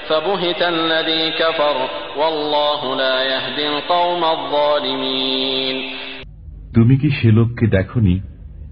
فبهت 0.09 0.61
الذي 0.61 1.31
كفر 1.31 1.75
والله 2.17 2.81
لا 2.95 3.15
يهدي 3.23 3.65
القوم 3.67 4.21
الظالمين 4.27 5.77
তুমি 6.75 6.95
কি 6.97 7.09
সে 7.19 7.29
লোককে 7.31 7.65
দেখনি 7.67 8.15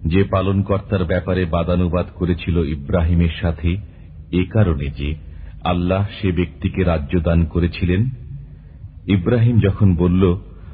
যে 0.05 0.21
পালনকর্তার 0.31 1.03
ব্যাপারে 1.05 1.43
বাদানুবাদ 1.45 2.07
করেছিল 2.19 2.55
ইব্রাহিমের 2.67 3.33
সাথে 3.41 3.69
এ 4.31 4.43
কারণে 4.53 4.87
যে 4.99 5.09
আল্লাহ 5.63 6.03
সে 6.17 6.29
ব্যক্তিকে 6.31 6.81
রাজ্য 6.83 7.13
দান 7.19 7.39
করেছিলেন 7.45 8.01
ইব্রাহিম 9.07 9.55
যখন 9.59 9.89
বলল 9.95 10.23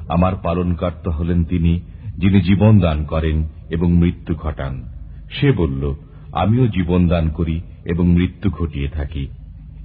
আমার 0.07 0.33
পালনকর্তা 0.43 1.11
হলেন 1.11 1.39
তিনি 1.43 1.73
যিনি 2.18 2.40
জীবন 2.40 2.80
দান 2.80 3.04
করেন 3.04 3.44
এবং 3.70 3.92
মৃত্যু 3.92 4.34
ঘটান। 4.34 4.82
সে 5.30 5.52
বলল, 5.52 5.94
আমিও 6.32 6.66
জীবন 6.66 7.08
দান 7.08 7.28
করি 7.28 7.60
এবং 7.84 8.06
মৃত্যু 8.06 8.50
ঘটিয়ে 8.50 8.88
থাকি। 8.88 9.28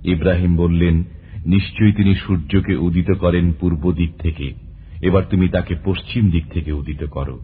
ইব্রাহিম 0.03 0.55
বললেন, 0.55 1.03
নিশ্চয়ই 1.45 1.91
তিনি 1.91 2.15
সূর্যকে 2.15 2.75
উদিত 2.75 3.11
করেন 3.11 3.53
পূর্ব 3.59 3.91
দিক 3.91 4.11
থেকে। 4.19 4.53
এবার 5.01 5.23
তুমি 5.29 5.49
তাকে 5.49 5.75
পশ্চিম 5.85 6.29
দিক 6.31 6.45
থেকে 6.53 6.71
উদিত 6.71 7.03
করো। 7.03 7.39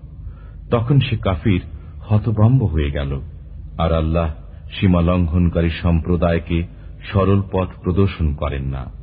তখন 0.71 0.99
সে 0.99 1.17
কাফির 1.17 1.61
হতভম্ব 1.99 2.63
হয়ে 2.63 2.91
গেল। 2.91 3.21
আর 3.77 3.93
আল্লাহ 3.93 4.33
সীমা 4.79 5.01
লঙ্ঘনকারী 5.01 5.69
সম্প্রদায়কে 5.69 6.63
সরল 7.11 7.41
পথ 7.51 7.67
প্রদর্শন 7.83 8.33
করেন 8.33 8.63
না। 8.63 9.02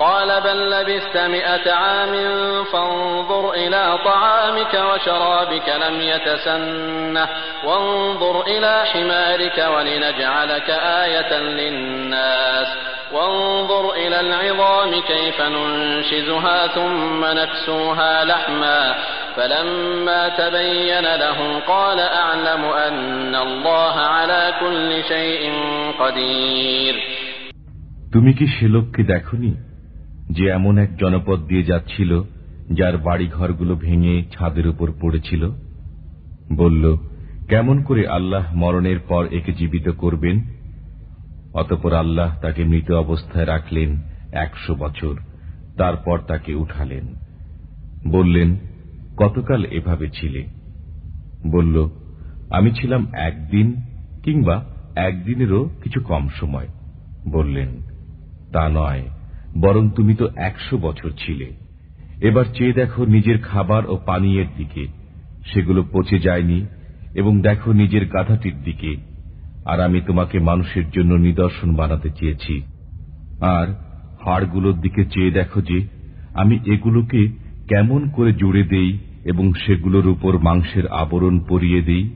قال 0.00 0.40
بل 0.40 0.70
لبثت 0.70 1.16
مئة 1.16 1.72
عام 1.72 2.14
فانظر 2.72 3.52
إلى 3.52 3.98
طعامك 4.04 4.74
وشرابك 4.74 5.68
لم 5.68 6.00
يتسنه 6.00 7.28
وانظر 7.64 8.40
إلى 8.46 8.84
حمارك 8.92 9.58
ولنجعلك 9.74 10.70
آية 11.04 11.38
للناس 11.38 12.68
وانظر 13.12 13.92
إلى 13.92 14.20
العظام 14.20 14.90
كيف 15.02 15.40
ننشزها 15.40 16.66
ثم 16.66 17.24
نكسوها 17.24 18.24
لحما 18.24 18.94
فلما 19.36 20.28
تبين 20.28 21.14
له 21.14 21.60
قال 21.66 21.98
أعلم 22.00 22.64
أن 22.64 23.34
الله 23.34 23.94
على 24.16 24.54
كل 24.60 24.90
شيء 25.08 25.42
قدير 26.00 26.94
তুমি 28.12 28.32
কি 28.38 28.46
সে 28.46 28.66
লোককে 28.68 29.02
দেখনি 29.12 29.50
যে 30.31 30.47
এমন 30.47 30.77
এক 30.77 30.97
জনপদ 30.97 31.47
দিয়ে 31.47 31.63
যাচ্ছিল, 31.63 32.21
যার 32.71 32.97
বাড়ি 32.97 33.27
ঘরগুলো 33.27 33.75
ভেঙে 33.75 34.23
ছাদের 34.23 34.67
উপর 34.67 34.91
পড়েছিল। 35.01 35.49
বলল, 36.53 36.97
কেমন 37.49 37.83
করে 37.83 38.07
আল্লাহ 38.07 38.55
মরণের 38.55 38.99
পর 38.99 39.27
একে 39.31 39.53
জীবিত 39.53 39.89
করবেন? 39.89 40.39
অতপর 41.53 41.93
আল্লাহ 41.93 42.39
তাকে 42.41 42.63
মৃত 42.63 42.91
অবস্থায় 42.91 43.45
রাখলেন 43.45 44.01
একশো 44.31 44.75
বছর, 44.75 45.15
তারপর 45.77 46.19
তাকে 46.19 46.53
উঠালেন। 46.53 47.07
বললেন, 48.07 48.55
কতকাল 49.17 49.65
এভাবে 49.65 50.09
ছিলে? 50.09 50.45
বলল, 51.47 51.89
আমি 52.49 52.71
ছিলাম 52.71 53.07
একদিন 53.13 53.81
কিংবা 54.23 54.65
একদিনেরও 54.95 55.69
কিছু 55.83 55.99
কম 55.99 56.27
সময়। 56.39 56.67
বললেন, 57.27 57.67
তা 58.53 58.69
নয়। 58.69 59.03
বরং 59.59 59.89
তুমি 59.89 60.15
তো 60.15 60.29
একশো 60.35 60.77
বছর 60.77 61.09
ছিলে। 61.25 61.53
এবার 62.21 62.45
চেয়ে 62.57 62.73
দেখো 62.73 63.05
নিজের 63.05 63.41
খাবার 63.41 63.85
ও 63.85 63.97
পানীয়ের 64.05 64.45
দিকে। 64.57 64.87
সেগুলো 65.45 65.83
পচে 65.91 66.19
যায়নি 66.19 66.65
এবং 67.13 67.41
দেখো 67.41 67.73
নিজের 67.73 68.05
গাধাটির 68.05 68.63
দিকে। 68.63 68.95
আর 69.65 69.81
আমি 69.81 70.01
তোমাকে 70.01 70.39
মানুষের 70.39 70.89
জন্য 70.89 71.13
নিদর্শন 71.15 71.75
বানাতে 71.75 72.09
চেয়েছি। 72.09 72.61
আর 73.39 73.67
হাড়গুলোর 74.25 74.81
দিকে 74.81 75.05
চেয়ে 75.05 75.31
দেখো 75.31 75.61
যে 75.61 75.87
আমি 76.33 76.59
এগুলোকে 76.65 77.27
কেমন 77.67 78.09
করে 78.09 78.33
জুড়ে 78.33 78.63
দেই 78.63 78.97
এবং 79.23 79.53
সেগুলোর 79.53 80.07
উপর 80.07 80.39
মাংসের 80.39 80.87
আবরণ 80.87 81.39
পরিয়ে 81.39 81.81
দেই। 81.81 82.09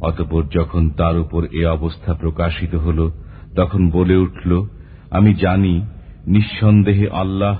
অতপর 0.00 0.42
যখন 0.54 0.90
তার 0.90 1.18
উপর 1.18 1.44
এ 1.52 1.66
অবস্থা 1.66 2.14
প্রকাশিত 2.14 2.74
হল, 2.74 3.10
তখন 3.56 3.90
বলে 3.90 4.16
উঠল, 4.16 4.66
আমি 5.10 5.34
জানি 5.34 5.82
নিঃসন্দেহে 6.27 7.07
আল্লাহ 7.21 7.55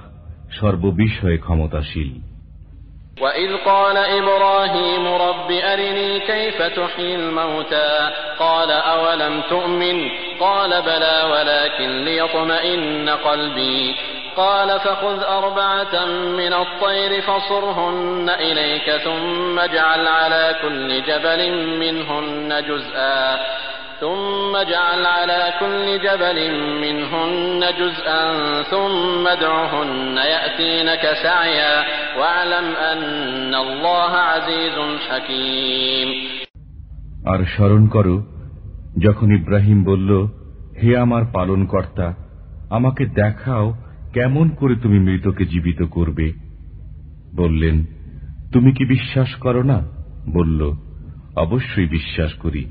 সর্ববিষয়ে 0.60 1.38
ক্ষমতাশীল 1.46 2.12
وإذ 3.22 3.52
قال 3.66 3.98
إبراهيم 3.98 5.08
رب 5.28 5.50
أرني 5.52 6.20
كيف 6.20 6.62
تحيي 6.62 7.16
الموتى 7.16 7.92
قال 8.40 8.72
أولم 8.72 9.42
تؤمن 9.50 10.10
قال 10.40 10.82
بلى 10.82 11.18
ولكن 11.32 11.90
ليطمئن 12.06 13.10
قلبي 13.10 13.96
قال 14.36 14.80
فخذ 14.80 15.24
أربعة 15.24 16.06
من 16.40 16.54
الطير 16.54 17.22
فصرهن 17.22 18.30
إليك 18.30 18.92
ثم 18.92 19.60
اجعل 19.60 20.08
على 20.08 20.56
كل 20.62 21.04
جبل 21.04 21.42
منهن 21.80 22.64
جزءا 22.70 23.40
ثم 24.02 24.56
اجعل 24.56 25.06
على 25.08 25.54
كل 25.60 25.88
جبل 26.00 26.38
منهن 26.82 27.62
جزءا 27.80 28.24
ثم 28.64 29.28
ادعهن 29.28 30.18
يأتينك 30.18 31.04
سعيا 31.24 31.76
واعلم 32.20 32.68
أن 32.84 33.56
الله 33.56 34.12
عزيز 34.32 34.78
حكيم 35.10 36.10
আর 37.26 37.40
স্মরণ 37.46 37.84
করো 37.88 38.16
যখন 39.00 39.28
ইব্রাহিম 39.32 39.80
বলল 39.84 40.12
হে 40.82 40.92
আমার 40.98 41.24
পালন 41.34 41.62
কর্তা 41.66 42.08
আমাকে 42.70 43.04
দেখাও 43.16 43.66
কেমন 44.14 44.48
করে 44.50 44.76
তুমি 44.76 45.00
মৃতকে 45.00 45.44
জীবিত 45.46 45.82
করবে 45.92 46.28
বললেন 47.36 47.76
তুমি 48.54 48.70
কি 48.74 48.84
বিশ্বাস 48.86 49.32
করো 49.36 49.62
না 49.64 49.80
বলল 50.30 50.62
অবশ্যই 51.36 51.88
বিশ্বাস 51.88 52.32
করি 52.34 52.64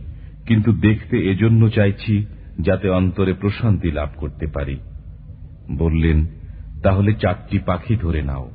কিন্তু 0.48 0.72
দেখতে 0.72 1.18
এজন্য 1.18 1.70
চাইছি 1.70 2.26
যাতে 2.60 2.90
অন্তরে 2.90 3.34
প্রশান্তি 3.34 3.92
লাভ 3.92 4.10
করতে 4.18 4.48
পারি। 4.48 4.80
বললেন, 5.72 6.26
তাহলে 6.84 7.14
চারটি 7.14 7.60
পাখি 7.60 7.96
ধরে 7.96 8.22
নাও। 8.22 8.52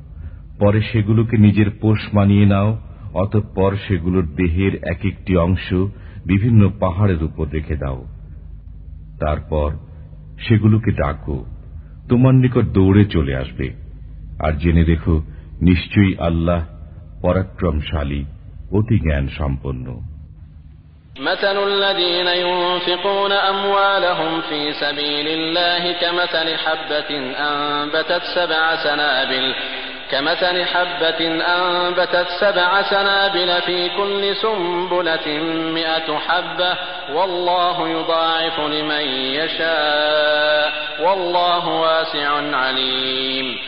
পরে 0.59 0.81
সেগুলোকে 0.81 1.37
নিজের 1.37 1.69
পোষ 1.81 1.99
মানিয়ে 2.13 2.45
নাও, 2.45 2.77
অতঃপর 3.13 3.75
সেগুলোর 3.87 4.27
দেহের 4.35 4.75
এক 4.83 5.05
একটি 5.05 5.35
অংশ 5.35 5.73
বিভিন্ন 6.25 6.71
পাহাড়ের 6.79 7.23
উপর 7.23 7.49
রেখে 7.49 7.75
দাও। 7.75 8.05
তারপর 9.19 9.71
সেগুলোকে 10.47 10.91
ডাকো, 10.91 11.45
তোমার 12.09 12.35
নিকট 12.35 12.65
দৌড়ে 12.65 13.05
চলে 13.05 13.35
আসবে। 13.35 13.73
আর 14.39 14.53
জেনে 14.53 14.83
রেখো, 14.83 15.21
নিশ্চয়ই 15.61 16.15
আল্লাহ 16.17 16.65
পরাক্রমশালী, 17.21 18.25
অতি 18.71 18.99
জ্ঞান 18.99 19.27
সম্পন্ন 19.27 20.12
مثل 21.19 21.67
الذين 21.67 22.27
ينفقون 22.27 23.31
أموالهم 23.31 24.41
في 24.41 24.73
سبيل 24.73 25.27
الله 25.27 25.91
كمثل 25.91 26.57
حبة 26.57 27.33
أنبتت 27.39 28.23
سبع 28.23 28.75
سنابل 28.75 29.55
كمثل 30.11 30.65
حبة 30.65 31.43
أنبتت 31.47 32.27
سبع 32.39 32.81
سنابل 32.81 33.61
في 33.61 33.89
كل 33.89 34.35
سنبلة 34.35 35.27
مئة 35.73 36.17
حبة. 36.17 36.77
والله 37.13 37.89
يضاعف 37.89 38.59
لمن 38.59 39.01
يشاء 39.35 40.73
والله 40.99 41.67
واسع 41.67 42.57
عليم. 42.57 43.59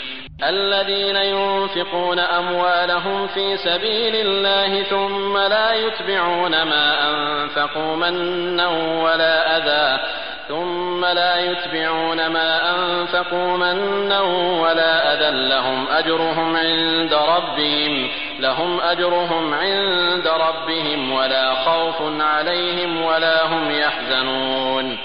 الذين 0.43 1.15
ينفقون 1.15 2.19
أموالهم 2.19 3.27
في 3.27 3.57
سبيل 3.57 4.15
الله 4.15 4.83
ثم 4.83 5.38
لا 5.38 5.73
يتبعون 5.73 6.51
ما 6.51 7.09
أنفقوا 7.09 7.95
منا 7.95 8.67
ولا 9.03 9.57
أذى. 9.57 10.03
ثم 10.47 11.05
لا 11.05 11.39
يتبعون 11.39 12.27
ما 12.27 12.75
أنفقوا 12.75 13.57
منا 13.57 14.22
ولا 14.61 15.14
أذى. 15.14 15.47
لهم 15.49 15.88
أجرهم 15.88 16.55
عند 16.55 17.14
ربهم 17.14 18.09
لهم 18.39 18.80
أجرهم 18.80 19.53
عند 19.53 20.27
ربهم 20.27 21.11
ولا 21.11 21.53
خوف 21.53 22.22
عليهم 22.22 23.01
ولا 23.01 23.45
هم 23.45 23.72
يحزنون. 23.72 24.97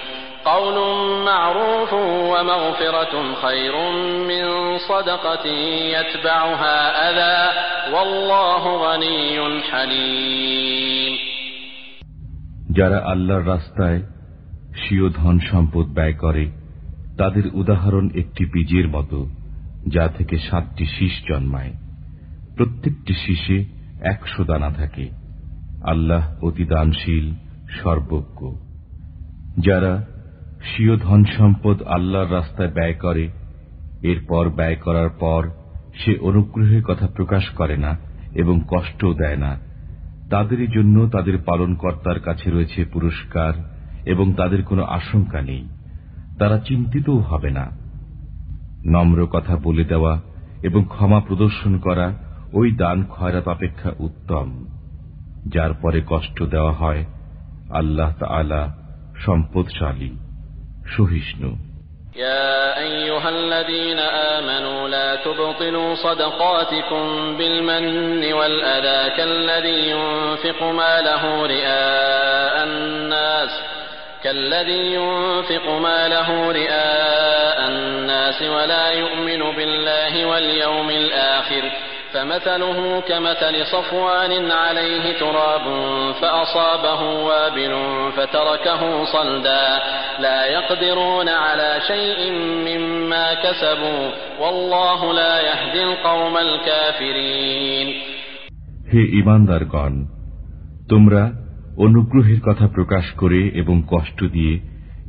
قول 0.45 0.77
معروف 1.25 1.91
ومغفرة 2.31 3.13
خير 3.35 3.75
من 4.21 4.45
صدقة 4.79 5.45
يتبعها 5.95 6.77
أذى 7.07 7.39
والله 7.93 8.63
غني 8.85 9.37
حليم 9.63 11.13
যারা 12.77 12.99
আল্লাহর 13.05 13.45
রাস্তায় 13.47 13.99
স্বীয় 14.81 15.07
ধন 15.09 15.35
সম্পদ 15.51 15.85
ব্যয় 15.97 16.15
করে 16.23 16.45
তাদের 17.17 17.45
উদাহরণ 17.53 18.05
একটি 18.15 18.43
বীজের 18.53 18.87
মতো 18.87 19.19
যা 19.87 20.05
থেকে 20.07 20.35
সাতটি 20.39 20.85
শীষ 20.95 21.13
জন্মায় 21.27 21.73
প্রত্যেকটি 22.57 23.13
শীষে 23.23 23.57
একশো 24.03 24.41
দানা 24.43 24.69
থাকে 24.71 25.05
আল্লাহ 25.83 26.23
অতি 26.41 26.65
দানশীল 26.65 27.25
সর্বজ্ঞ 27.79 28.39
যারা 29.57 29.93
স্বীয় 30.64 30.96
ধন 30.96 31.24
সম্পদ 31.24 31.82
আল্লাহর 31.82 32.32
রাস্তায় 32.32 32.72
ব্যয় 32.72 32.94
করে, 32.94 33.28
এরপর 34.02 34.50
ব্যয় 34.50 34.76
করার 34.76 35.08
পর 35.10 35.48
সে 35.94 36.18
অনুগ্রহের 36.18 36.82
কথা 36.82 37.06
প্রকাশ 37.06 37.48
করে 37.48 37.76
না 37.76 37.98
এবং 38.34 38.60
কষ্টও 38.68 39.14
দেয় 39.14 39.36
না। 39.36 39.58
তাদেরই 40.30 40.66
জন্য 40.66 41.08
তাদের 41.08 41.38
পালনকর্তার 41.46 42.20
কাছে 42.20 42.50
রয়েছে 42.50 42.84
পুরস্কার 42.84 43.52
এবং 44.06 44.32
তাদের 44.32 44.62
কোনো 44.62 44.82
আশঙ্কা 44.82 45.42
নেই। 45.42 45.68
তারা 46.38 46.58
চিন্তিতও 46.58 47.18
হবে 47.18 47.50
না। 47.50 47.66
নম্র 48.86 49.26
কথা 49.26 49.56
বলে 49.56 49.84
দেওয়া 49.84 50.20
এবং 50.62 50.84
ক্ষমা 50.88 51.20
প্রদর্শন 51.20 51.78
করা 51.78 52.14
ওই 52.52 52.72
দান 52.72 53.04
খয়রাত 53.04 53.48
অপেক্ষা 53.48 53.90
উত্তম। 53.98 54.66
যার 55.46 55.74
পরে 55.74 56.02
কষ্ট 56.06 56.42
দেওয়া 56.42 56.72
হয়, 56.72 57.04
আল্লাহ 57.70 58.12
তালা 58.12 58.76
সম্পদশালী। 59.16 60.29
সহিষ্ণু 60.97 61.51
يا 62.15 62.79
أيها 62.79 63.29
الذين 63.29 63.99
آمنوا 63.99 64.89
لا 64.89 65.15
تبطلوا 65.15 65.95
صدقاتكم 65.95 67.37
بالمن 67.37 68.33
والأذى 68.33 69.15
كالذي 69.17 69.79
ينفق 69.89 70.63
ماله 70.63 71.45
رئاء 71.45 72.63
الناس 72.63 73.49
كالذي 74.23 74.93
ينفق 74.93 75.69
ماله 75.69 76.51
رئاء 76.51 77.67
الناس 77.67 78.41
ولا 78.41 78.91
يؤمن 78.91 79.55
بالله 79.55 80.25
واليوم 80.25 80.89
الآخر 80.89 81.63
فمثله 82.13 82.99
كمثل 83.01 83.55
صفوان 83.65 84.51
عليه 84.51 85.05
تراب 85.19 85.65
فأصابه 86.21 87.01
وابل 87.23 87.73
فتركه 88.17 88.81
صلدا 89.05 89.67
لا 90.19 90.45
يقدرون 90.45 91.29
على 91.29 91.71
شيء 91.87 92.31
مما 92.67 93.33
كسبوا 93.33 94.03
والله 94.39 95.13
لا 95.13 95.33
يهدي 95.41 95.83
القوم 95.83 96.35
الكافرين 96.37 97.87
হে 98.93 99.01
ইমানদারগণ 99.19 99.93
তোমরা 100.89 101.23
অনুগ্রহের 101.77 102.39
কথা 102.41 102.65
প্রকাশ 102.67 103.05
করে 103.17 103.41
এবং 103.55 103.75
কষ্ট 103.87 104.19
দিয়ে 104.31 104.55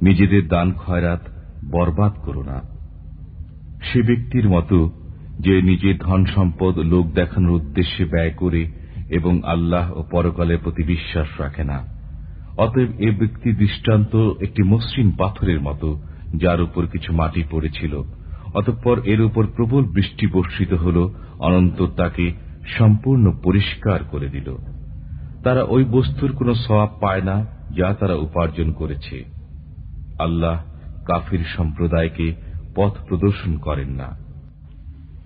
নিজেদের 0.03 0.49
দান 0.49 0.69
খয়রাত 0.73 1.23
বরবাদ 1.71 2.13
করো 2.25 2.43
না 2.43 2.59
সে 3.83 3.99
ব্যক্তির 4.03 4.47
মতো 4.49 4.79
যে 5.42 5.62
নিজের 5.62 5.98
ধন 5.98 6.26
সম্পদ 6.26 6.80
লোক 6.80 7.12
দেখানোর 7.12 7.52
উদ্দেশ্যে 7.52 8.06
ব্যয় 8.06 8.30
করে 8.30 8.72
এবং 9.10 9.42
আল্লাহ 9.44 9.98
ও 9.98 10.04
পরকালের 10.12 10.58
প্রতি 10.64 10.84
বিশ্বাস 10.84 11.28
রাখে 11.42 11.64
না। 11.64 11.80
অতএব 12.58 12.90
এ 13.00 13.12
ব্যক্তি 13.12 13.52
দৃষ্টান্ত 13.52 14.16
একটি 14.42 14.64
মসৃণ 14.64 15.12
পাথরের 15.12 15.62
মতো, 15.62 16.02
যার 16.36 16.62
উপর 16.62 16.86
কিছু 16.86 17.14
মাটি 17.14 17.44
পড়েছিল। 17.52 18.02
অতঃপর 18.54 19.04
এর 19.04 19.22
উপর 19.22 19.48
প্রবল 19.56 19.84
বৃষ্টি 19.84 20.28
বর্ষিত 20.28 20.74
হল 20.74 21.10
অনন্তর 21.40 21.88
তাকে 21.98 22.32
সম্পূর্ণ 22.78 23.32
পরিষ্কার 23.44 24.00
করে 24.04 24.28
দিল। 24.28 24.56
তারা 25.44 25.64
ওই 25.64 25.84
বস্তুর 25.84 26.32
কোনো 26.32 26.54
সওয়াব 26.54 26.90
পায় 27.02 27.22
না, 27.22 27.46
যা 27.78 27.94
তারা 27.94 28.16
উপার্জন 28.16 28.72
করেছে। 28.72 29.24
আল্লাহ 30.20 30.64
কাফির 31.06 31.44
সম্প্রদায়কে 31.58 32.36
পথ 32.76 32.94
প্রদর্শন 33.08 33.58
করেন 33.58 33.90
না। 33.90 34.31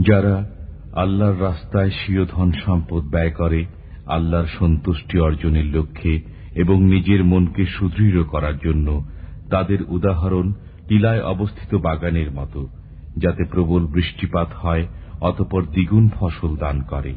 যারা 0.00 0.50
আল্লাহর 0.92 1.42
রাস্তায় 1.42 1.90
স্বীয় 1.90 2.24
ধন 2.24 2.52
সম্পদ 2.66 3.02
ব্যয় 3.02 3.30
করে, 3.30 3.66
আল্লাহর 4.06 4.46
সন্তুষ্টি 4.58 5.18
অর্জনের 5.18 5.64
লক্ষ্যে 5.64 6.20
এবং 6.54 6.82
নিজের 6.82 7.24
মনকে 7.24 7.66
সুদৃঢ় 7.66 8.24
করার 8.24 8.58
জন্য 8.58 9.04
তাদের 9.50 9.78
উদাহরণ 9.88 10.52
টিলায় 10.88 11.22
অবস্থিত 11.22 11.74
বাগানের 11.74 12.30
মতো, 12.30 12.68
যাতে 13.16 13.44
প্রবল 13.44 13.86
বৃষ্টিপাত 13.86 14.48
হয় 14.54 14.86
অতপর 15.20 15.62
দ্বিগুণ 15.62 16.08
ফসল 16.08 16.56
দান 16.56 16.82
করে। 16.82 17.14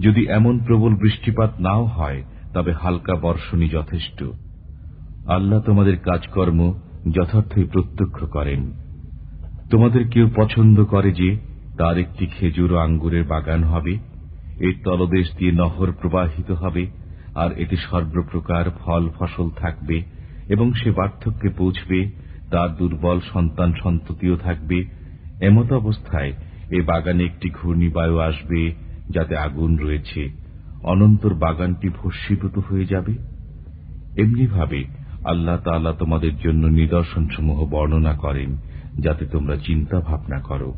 যদি 0.00 0.26
এমন 0.28 0.64
প্রবল 0.64 0.94
বৃষ্টিপাত 0.94 1.50
নাও 1.60 1.84
হয়, 1.84 2.22
তবে 2.54 2.72
হালকা 2.72 3.14
বর্ষণই 3.14 3.68
যথেষ্ট। 3.68 4.24
আল্লাহ 5.28 5.60
তোমাদের 5.60 5.98
কাজকর্ম 5.98 6.74
যথার্থই 7.10 7.64
প্রত্যক্ষ 7.64 8.24
করেন। 8.24 8.72
তোমাদের 9.70 10.08
কেউ 10.08 10.30
পছন্দ 10.36 10.84
করে 10.84 11.12
যে 11.12 11.38
তার 11.78 11.98
একটি 11.98 12.26
খেজুর 12.26 12.72
ও 12.72 12.76
আঙ্গুরের 12.76 13.24
বাগান 13.24 13.64
হবে, 13.64 13.98
এর 14.58 14.72
তলদেশ 14.84 15.36
দিয়ে 15.36 15.52
নহর 15.52 15.92
প্রবাহিত 15.92 16.50
হবে, 16.50 16.86
আর 17.34 17.52
এতে 17.52 17.76
সর্বপ্রকার 17.76 18.70
ফল 18.70 19.08
ফসল 19.18 19.50
থাকবে, 19.50 20.02
এবং 20.48 20.72
সে 20.72 20.90
পার্থক্যে 20.90 21.48
পৌঁছবে, 21.48 22.10
তার 22.50 22.76
দুর্বল 22.76 23.20
সন্তান 23.32 23.72
সন্ততিও 23.82 24.36
থাকবে। 24.36 24.84
এমত 25.40 25.72
অবস্থায় 25.72 26.32
এ 26.70 26.82
বাগানে 26.82 27.24
একটি 27.24 27.50
ঘূর্ণিবায়ু 27.50 28.18
আসবে, 28.18 28.72
যাতে 29.10 29.36
আগুন 29.36 29.76
রয়েছে। 29.76 30.30
অনন্তর 30.82 31.34
বাগানটি 31.34 31.88
ভস্মীভূত 31.88 32.58
হয়ে 32.58 32.84
যাবে। 32.84 33.12
এমনিভাবে 34.16 34.84
আল্লাহ 35.23 35.57
তাআলা 35.65 35.91
তোমাদের 35.93 36.33
জন্য 36.37 36.63
নিদর্শনসমূহ 36.81 37.59
বর্ণনা 37.65 38.13
করেন 38.13 38.49
যাতে 38.99 39.23
তোমরা 39.25 39.55
চিন্তা 39.57 39.97
ভাবনা 39.99 40.39
করো 40.39 40.71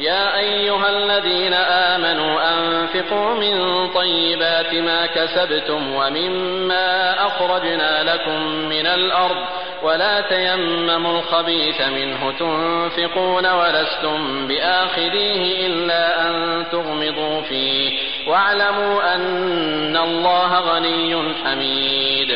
يا 0.00 0.38
أيها 0.38 0.88
الذين 0.90 1.52
آمنوا 1.92 2.34
أنفقوا 2.54 3.34
من 3.34 3.54
طيبات 3.88 4.74
ما 4.74 5.06
كسبتم 5.06 5.92
ومما 5.92 6.90
أخرجنا 7.26 7.92
لكم 8.02 8.40
من 8.68 8.86
الأرض 8.86 9.36
ولا 9.82 10.20
تيمموا 10.20 11.18
الخبيث 11.18 11.80
منه 11.80 12.32
تنفقون 12.38 13.46
ولستم 13.46 14.46
بآخذيه 14.48 15.66
إلا 15.66 16.28
أن 16.28 16.64
تغمضوا 16.72 17.40
فيه 17.42 17.90
واعلموا 18.28 19.14
أن 19.14 19.96
الله 19.98 20.60
غني 20.60 21.34
حميد 21.34 22.28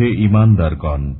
হে 0.00 0.08
ইমানদারগণ 0.08 1.14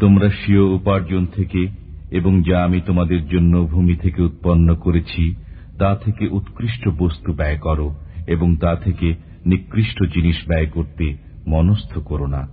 তোমরা 0.00 0.28
স্বীয় 0.28 0.62
উপার্জন 0.62 1.26
থেকে 1.26 1.68
এবং 2.10 2.42
যা 2.42 2.64
আমি 2.64 2.80
তোমাদের 2.86 3.28
জন্য 3.28 3.66
ভূমি 3.66 3.96
থেকে 3.96 4.22
উৎপন্ন 4.22 4.74
করেছি, 4.74 5.34
তা 5.78 5.96
থেকে 5.96 6.28
উৎকৃষ্ট 6.28 6.88
বস্তু 6.98 7.32
ব্যয় 7.32 7.56
করো 7.56 7.94
এবং 8.26 8.56
তা 8.56 8.76
থেকে 8.76 9.14
নিকৃষ্ট 9.46 10.04
জিনিস 10.14 10.36
ব্যয় 10.48 10.66
করতে 10.66 11.16
মনস্থ 11.46 11.98
করো 11.98 12.26
না, 12.26 12.48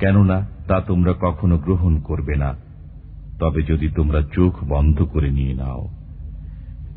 কেননা 0.00 0.48
তা 0.68 0.80
তোমরা 0.80 1.12
কখনো 1.20 1.58
গ্রহণ 1.58 2.00
করবে 2.00 2.36
না। 2.36 2.56
তবে 3.40 3.62
যদি 3.62 3.88
তোমরা 3.88 4.22
চোখ 4.22 4.54
বন্ধ 4.68 5.02
করে 5.02 5.30
নিয়ে 5.30 5.54
নাও। 5.54 5.88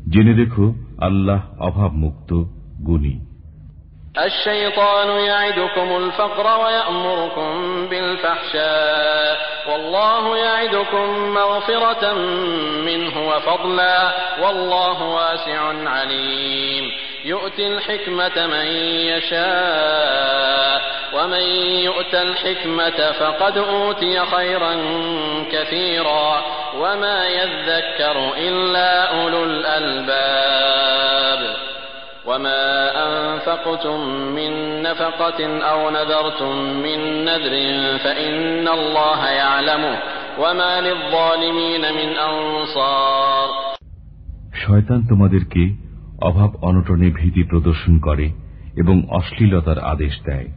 জেনে 0.08 0.34
দেখো 0.34 0.74
আল্লাহ 0.98 1.62
অভাবমুক্ত, 1.62 2.44
গুণী। 2.86 3.20
الشيطان 4.18 5.08
يعدكم 5.08 5.96
الفقر 5.96 6.64
ويأمركم 6.64 7.86
بالفحشاء 7.88 9.38
والله 9.68 10.36
يعدكم 10.36 11.34
مغفرة 11.34 12.12
منه 12.84 13.28
وفضلا 13.28 14.12
والله 14.42 15.02
واسع 15.02 15.60
عليم 15.90 16.90
يؤتي 17.24 17.66
الحكمة 17.66 18.46
من 18.46 18.66
يشاء 19.06 20.82
ومن 21.14 21.42
يؤت 21.84 22.14
الحكمة 22.14 23.12
فقد 23.12 23.58
أوتي 23.58 24.20
خيرا 24.20 24.76
كثيرا 25.52 26.44
وما 26.76 27.28
يذكر 27.28 28.32
إلا 28.36 29.20
أولو 29.20 29.44
الألباب 29.44 31.23
وما 32.25 32.61
أنفقتم 33.07 33.99
من 34.35 34.51
نفقة 34.83 35.39
أو 35.63 35.79
نذرتم 35.89 36.53
من 36.77 36.99
نذر 37.25 37.53
فإن 37.99 38.67
الله 38.69 39.21
يعلمه 39.33 39.95
وما 40.39 40.73
للظالمين 40.81 41.83
من 41.91 42.09
أنصار 42.21 43.47
শয়তান 44.61 44.99
তোমাদেরকে 45.09 45.63
অভাব 46.21 46.51
অনটনে 46.61 47.09
ভীতি 47.11 47.43
প্রদর্শন 47.43 47.93
করে 47.99 48.27
এবং 48.75 48.95
অশ্লীলতার 49.09 49.79
আদেশ 49.85 50.13
দেয় 50.25 50.47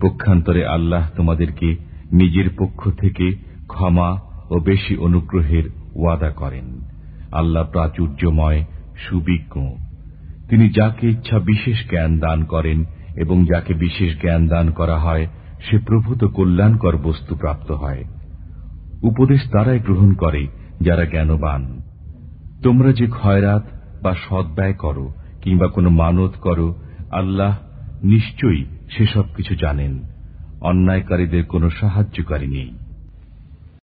পক্ষান্তরে 0.00 0.62
আল্লাহ 0.66 1.02
তোমাদেরকে 1.16 1.68
নিজের 2.12 2.48
পক্ষ 2.58 2.80
থেকে 3.00 3.26
ক্ষমা 3.68 4.10
ও 4.50 4.54
বেশি 4.60 4.94
অনুগ্রহের 4.98 5.66
ওয়াদা 5.96 6.30
করেন 6.30 6.66
আল্লাহ 7.32 7.64
প্রাচুর্যময় 7.72 8.60
সুবিজ্ঞ 9.04 9.54
তিনি 10.51 10.69
যাকে 10.69 11.09
ইচ্ছা 11.09 11.39
বিশেষ 11.39 11.89
জ্ঞান 11.89 12.19
দান 12.19 12.43
করেন 12.43 12.83
এবং 13.15 13.45
যাকে 13.45 13.73
বিশেষ 13.73 14.19
জ্ঞান 14.21 14.47
দান 14.47 14.71
করা 14.71 14.97
হয়, 14.97 15.27
সে 15.69 15.77
প্রভূত 15.77 16.23
কল্যাণকর 16.23 16.97
বস্তু 16.97 17.35
প্রাপ্ত 17.35 17.71
হয়। 17.71 18.03
উপদেশ 19.03 19.51
তারাই 19.51 19.79
গ্রহণ 19.79 20.13
করে 20.13 20.47
যারা 20.81 21.05
জ্ঞানবান। 21.05 21.81
তোমরা 22.63 22.91
যে 22.91 23.07
খয়রাত 23.07 23.63
বা 24.01 24.15
সদ্ব্যয় 24.29 24.73
করো 24.73 25.13
কিংবা 25.41 25.67
কোনো 25.67 25.89
মানত 25.89 26.31
করো, 26.41 26.75
আল্লাহ 27.11 27.57
নিশ্চয়ই 28.03 28.65
সেসব 28.97 29.23
কিছু 29.35 29.55
জানেন। 29.55 29.99
অন্যায়কারীদের 30.61 31.45
কোনো 31.45 31.69
সাহায্যকারী 31.69 32.47
নেই। 32.47 32.77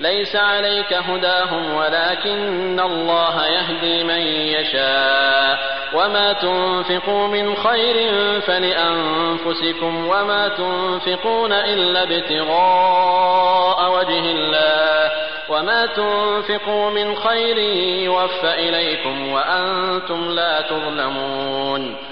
ليس 0.00 0.36
عليك 0.36 0.92
هداهم 0.92 1.74
ولكن 1.74 2.80
الله 2.80 3.46
يهدي 3.46 4.04
من 4.04 4.20
يشاء. 4.60 5.82
وما 5.94 6.32
تنفقوا 6.32 7.26
من 7.26 7.56
خير 7.56 8.10
فلأنفسكم 8.40 10.08
وما 10.08 10.48
تنفقون 10.48 11.52
إلا 11.52 12.02
ابتغاء 12.02 13.92
وجه 13.98 14.30
الله. 14.30 15.10
وما 15.48 15.86
تنفقوا 15.86 16.90
من 16.90 17.16
خير 17.16 17.58
يوفى 18.04 18.54
إليكم 18.54 19.32
وأنتم 19.32 20.30
لا 20.30 20.60
تظلمون. 20.60 22.11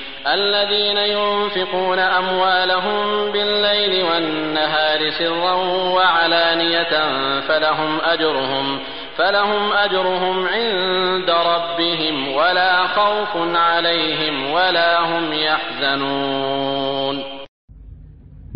الذين 0.28 0.98
ينفقون 1.16 1.98
أموالهم 1.98 3.32
بالليل 3.32 4.04
والنهار 4.04 5.10
سرا 5.10 5.54
وعلانية 5.96 6.92
فلهم 7.40 7.92
أجرهم 8.04 8.78
فلهم 9.16 9.72
أجرهم 9.72 10.36
عند 10.46 11.30
ربهم 11.30 12.28
ولا 12.28 12.86
خوف 12.86 13.32
عليهم 13.56 14.34
ولا 14.50 14.92
هم 15.00 15.24
يحزنون 15.46 17.16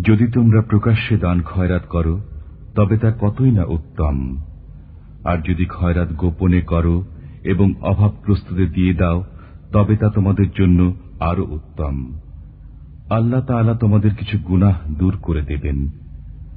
যদি 0.09 0.27
তোমরা 0.27 0.60
প্রকাশ্যে 0.62 1.15
দান 1.17 1.39
খয়রাত 1.43 1.85
করো 1.86 2.15
তবে 2.77 2.97
তা 2.97 3.10
কতই 3.20 3.51
না 3.51 3.65
উত্তম 3.69 4.17
আর 5.25 5.39
যদি 5.49 5.65
খয়রাত 5.67 6.10
গোপনে 6.12 6.60
করো 6.62 6.97
এবং 7.44 7.69
অভাবগ্রস্তদের 7.83 8.69
দিয়ে 8.73 8.94
দাও 8.94 9.19
তবে 9.73 9.94
তা 9.97 10.09
তোমাদের 10.15 10.49
জন্য 10.59 10.81
আরও 11.19 11.45
উত্তম। 11.50 12.19
আল্লাহ 13.10 13.42
তাআলা 13.42 13.74
তোমাদের 13.74 14.16
কিছু 14.16 14.38
গুনাহ 14.38 14.80
দূর 14.98 15.18
করে 15.22 15.42
দেবেন। 15.42 15.90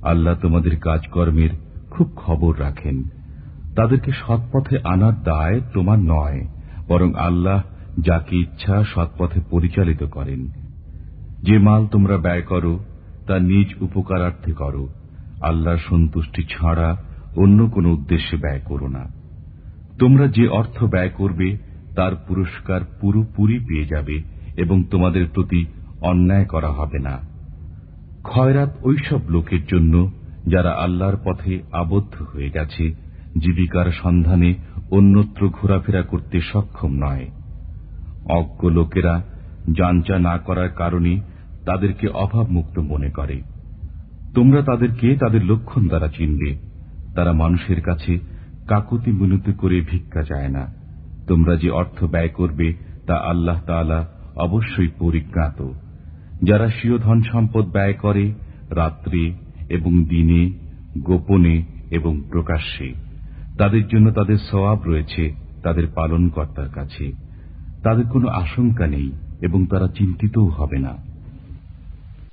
আল্লাহ 0.02 0.34
তোমাদের 0.34 0.78
কাজকর্মের 0.78 1.50
খুব 1.90 2.10
খবর 2.16 2.60
রাখেন। 2.60 3.02
তাদেরকে 3.76 4.12
সৎপথে 4.12 4.78
আনার 4.84 5.22
দায় 5.22 5.60
তোমার 5.74 5.98
নয়, 5.98 6.46
বরং 6.88 7.14
আল্লাহ 7.14 7.62
যাকে 8.00 8.36
ইচ্ছা 8.36 8.84
সৎপথে 8.84 9.40
পরিচালিত 9.50 10.02
করেন। 10.02 10.48
যে 11.42 11.58
মাল 11.58 11.86
তোমরা 11.86 12.16
ব্যয় 12.16 12.42
করো, 12.42 12.84
তা 13.26 13.38
নিজ 13.38 13.82
উপকারার্থে 13.82 14.52
করো। 14.52 14.88
আল্লাহর 15.40 15.78
সন্তুষ্টি 15.88 16.42
ছাড়া 16.42 16.96
অন্য 17.36 17.66
কোন 17.66 17.86
উদ্দেশ্যে 17.86 18.38
ব্যয় 18.38 18.60
করো 18.60 18.88
না। 18.88 19.04
তোমরা 19.98 20.26
যে 20.26 20.48
অর্থ 20.48 20.84
ব্যয় 20.84 21.08
করবে, 21.08 21.58
তার 21.96 22.16
পুরস্কার 22.16 22.80
পুরোপুরি 23.00 23.58
পেয়ে 23.58 23.86
যাবে। 23.86 24.37
এবং 24.58 24.82
তোমাদের 24.82 25.26
প্রতি 25.34 25.64
অন্যায় 26.00 26.44
করা 26.44 26.68
হবে 26.68 26.98
না। 26.98 27.18
খয়রাত 28.24 28.76
ওইসব 28.82 29.20
লোকের 29.28 29.60
জন্য 29.66 30.10
যারা 30.46 30.70
আল্লাহর 30.70 31.16
পথে 31.24 31.62
আবদ্ধ 31.72 32.22
হয়ে 32.22 32.50
গেছে, 32.50 32.94
জীবিকার 33.38 33.92
সন্ধানে 34.02 34.54
অন্যত্র 34.90 35.48
ঘোরাফেরা 35.48 36.02
করতে 36.02 36.40
সক্ষম 36.40 36.92
নয়। 36.92 37.26
অজ্ঞ 38.24 38.70
লোকেরা 38.70 39.24
যাঞ্চা 39.70 40.18
না 40.18 40.38
করার 40.38 40.68
কারণে 40.68 41.20
তাদেরকে 41.66 42.08
অভাবমুক্ত 42.08 42.78
মনে 42.78 43.10
করে। 43.10 43.42
তোমরা 44.34 44.62
তাদেরকে 44.62 45.16
তাদের 45.16 45.44
লক্ষণ 45.44 45.88
দ্বারা 45.88 46.08
চিনবে। 46.08 46.58
তারা 47.14 47.32
মানুষের 47.32 47.80
কাছে 47.80 48.18
কাকুতি 48.68 49.12
মিনতি 49.12 49.52
করে 49.52 49.80
ভিক্ষা 49.80 50.22
চায় 50.22 50.48
না। 50.48 50.74
তোমরা 51.26 51.56
যে 51.56 51.70
অর্থ 51.70 52.04
ব্যয় 52.04 52.28
করবে 52.28 52.74
তা 53.06 53.14
আল্লাহ 53.14 53.60
তাআলা 53.66 54.17
অবশ্যই 54.37 54.91
পরিজ্ঞাত 54.99 55.59
যারা 56.43 56.67
স্বীয় 56.69 56.97
ধন 56.97 57.19
সম্পদ 57.23 57.65
ব্যয় 57.65 57.95
করে 57.95 58.25
রাত্রে 58.71 59.23
এবং 59.69 59.93
দিনে 60.03 60.41
গোপনে 60.99 61.55
এবং 61.91 62.13
প্রকাশ্যে 62.31 62.87
তাদের 63.57 63.83
জন্য 63.87 64.07
তাদের 64.11 64.39
সওয়াব 64.49 64.79
রয়েছে 64.85 65.23
তাদের 65.63 65.85
পালনকর্তার 65.95 66.69
কাছে 66.69 67.05
তাদের 67.83 68.05
কোনো 68.05 68.27
আশঙ্কা 68.35 68.85
নেই 68.87 69.07
এবং 69.41 69.59
তারা 69.65 69.87
চিন্তিতও 69.95 70.47
হবে 70.49 70.79
না 70.79 70.93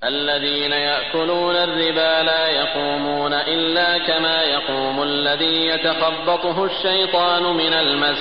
الذين 0.05 0.73
يأكلون 0.73 1.57
الربا 1.59 2.13
لا 2.23 2.45
يقومون 2.53 3.33
إلا 3.33 3.99
كما 4.01 4.37
يقوم 4.47 5.03
الذي 5.03 5.57
يتخبطه 5.67 6.57
الشيطان 6.65 7.43
من 7.55 7.73
المس 7.75 8.21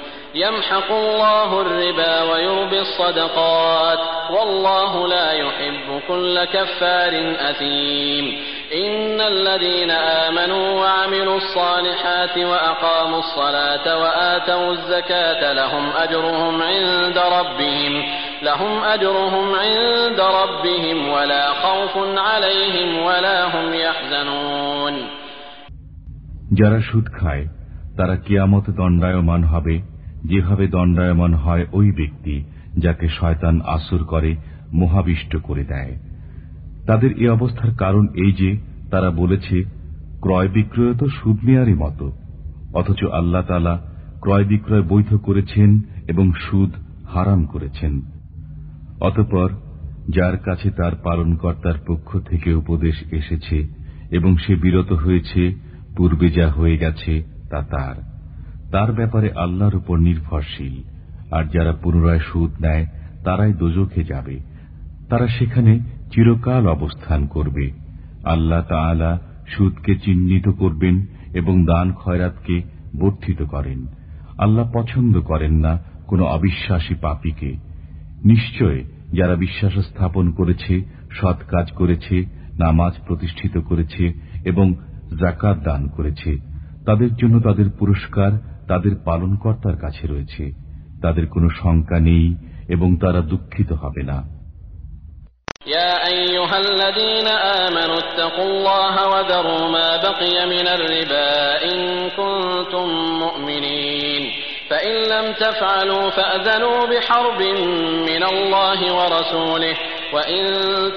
يمحق 0.34 0.92
الله 0.92 1.60
الربا 1.60 2.22
ويربي 2.22 2.80
الصدقات 2.80 3.98
والله 4.30 5.08
لا 5.08 5.32
يحب 5.32 6.00
كل 6.08 6.44
كفار 6.44 7.34
أثيم 7.50 8.24
إن 8.74 9.20
الذين 9.20 9.90
آمنوا 9.90 10.66
وعملوا 10.80 11.36
الصالحات 11.36 12.38
وأقاموا 12.38 13.18
الصلاة 13.18 13.86
وآتوا 14.02 14.72
الزكاة 14.72 15.52
لهم 15.52 15.90
أجرهم 15.90 16.62
عند 16.62 17.18
ربهم 17.18 18.04
لهم 18.42 18.84
أجرهم 18.84 19.54
عند 19.54 20.20
ربهم 20.20 21.08
ولا 21.08 21.52
خوف 21.52 21.94
عليهم 22.18 22.98
ولا 22.98 23.38
هم 23.44 23.74
يحزنون 23.74 24.94
যারা 26.58 26.78
সুদ 26.88 27.06
খায় 27.18 27.44
তারা 27.98 28.14
কিয়ামত 28.26 28.66
দণ্ডায়মান 28.78 29.42
হবে 29.44 29.89
যেভাবে 30.23 30.67
দণ্ডায়মান 30.67 31.33
হয় 31.33 31.65
ওই 31.71 31.91
ব্যক্তি 31.91 32.43
যাকে 32.77 33.07
শয়তান 33.09 33.61
আসুর 33.61 34.03
করে, 34.03 34.35
মহাবিষ্ট 34.73 35.35
করে 35.35 35.63
দেয়। 35.63 35.97
তাদের 36.85 37.21
এ 37.21 37.29
অবস্থার 37.29 37.75
কারণ 37.75 38.07
এই 38.15 38.31
যে, 38.31 38.57
তারা 38.91 39.11
বলেছে, 39.11 39.63
ক্রয় 40.21 40.47
বিক্রয় 40.47 40.93
তো 40.93 41.05
সুদ 41.07 41.37
নেয়ারই 41.43 41.73
মতো, 41.73 42.11
অথচ 42.73 43.05
আল্লাহ 43.05 43.41
তালা 43.41 43.79
ক্রয় 44.21 44.43
বিক্রয় 44.43 44.81
বৈধ 44.81 45.15
করেছেন 45.15 45.81
এবং 46.07 46.31
সুদ 46.31 46.69
হারাম 47.05 47.45
করেছেন। 47.45 48.01
অতপর 49.01 49.49
যার 50.09 50.37
কাছে 50.37 50.71
তার 50.71 50.91
পালনকর্তার 51.03 51.73
পক্ষ 51.87 52.17
থেকে 52.17 52.53
উপদেশ 52.53 52.95
এসেছে 53.11 53.67
এবং 54.11 54.37
সে 54.37 54.55
বিরত 54.55 54.93
হয়েছে, 54.93 55.51
পূর্বে 55.97 56.29
যা 56.29 56.51
হয়ে 56.51 56.77
গেছে 56.77 57.23
তা 57.49 57.61
তার। 57.61 58.10
তার 58.71 58.91
ব্যাপারে 58.91 59.31
আল্লাহর 59.31 59.75
উপর 59.75 59.97
নির্ভরশীল। 59.97 60.83
আর 61.31 61.43
যারা 61.43 61.71
পুনরায় 61.71 62.19
সুদ 62.19 62.51
নেয়, 62.61 62.85
তারাই 63.23 63.53
দোজখে 63.53 64.03
যাবে। 64.03 64.39
তারা 65.09 65.27
সেখানে 65.27 65.79
চিরকাল 66.11 66.67
অবস্থান 66.67 67.25
করবে। 67.25 67.71
আল্লাহ 68.23 68.61
তাআলা 68.61 69.19
সুদকে 69.47 69.95
চিহ্নিত 69.95 70.49
করবেন 70.49 71.05
এবং 71.33 71.65
দান 71.65 71.93
খয়রাতকে 71.93 72.61
বর্ধিত 72.99 73.41
করেন। 73.41 73.85
আল্লাহ 74.37 74.69
পছন্দ 74.73 75.21
করেন 75.21 75.53
না 75.53 75.79
কোন 76.07 76.21
অবিশ্বাসী 76.21 76.95
পাপীকে। 76.95 77.55
নিশ্চয় 78.25 78.83
যারা 79.13 79.35
বিশ্বাস 79.35 79.73
স্থাপন 79.73 80.31
করেছে, 80.31 80.81
সৎ 81.11 81.37
কাজ 81.47 81.71
করেছে, 81.71 82.25
নামাজ 82.59 82.93
প্রতিষ্ঠিত 83.07 83.57
করেছে 83.57 84.13
এবং 84.45 84.73
জাকাত 85.19 85.63
দান 85.63 85.87
করেছে, 85.87 86.37
তাদের 86.85 87.15
জন্য 87.15 87.39
তাদের 87.39 87.69
পুরস্কার 87.79 88.50
তাদের 88.70 88.92
পালনকর্তার 89.04 89.76
কাছে 89.76 90.04
রয়েছে 90.06 90.44
তাদের 91.02 91.24
কোনো 91.26 91.48
শঙ্কা 91.60 91.98
নেই 92.00 92.26
এবং 92.68 92.88
তারা 92.96 93.20
দুঃখিত 93.22 93.70
হবে 93.82 94.02
না 94.02 94.18
يا 95.68 95.94
أيها 96.08 96.58
الذين 96.58 97.28
آمنوا 97.64 97.98
اتقوا 97.98 98.44
الله 98.44 98.94
وذروا 99.08 99.68
ما 99.68 99.96
بقي 99.96 100.46
من 100.46 100.66
الربا 100.68 101.64
إن 101.64 101.78
كنتم 102.10 102.86
مؤمنين 103.18 104.22
فإن 104.70 104.94
لم 104.94 105.32
تفعلوا 105.34 106.10
فأذنوا 106.10 106.86
بحرب 106.86 107.40
من 108.10 108.22
الله 108.24 108.80
ورسوله 108.94 109.76
وإن 110.12 110.42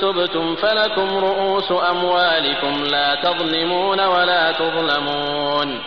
تبتم 0.01 0.55
فلكم 0.55 1.17
رؤوس 1.17 1.69
أموالكم 1.89 2.73
لا 2.85 3.15
تظلمون 3.15 3.99
ولا 4.05 4.51
تظلمون 4.51 5.79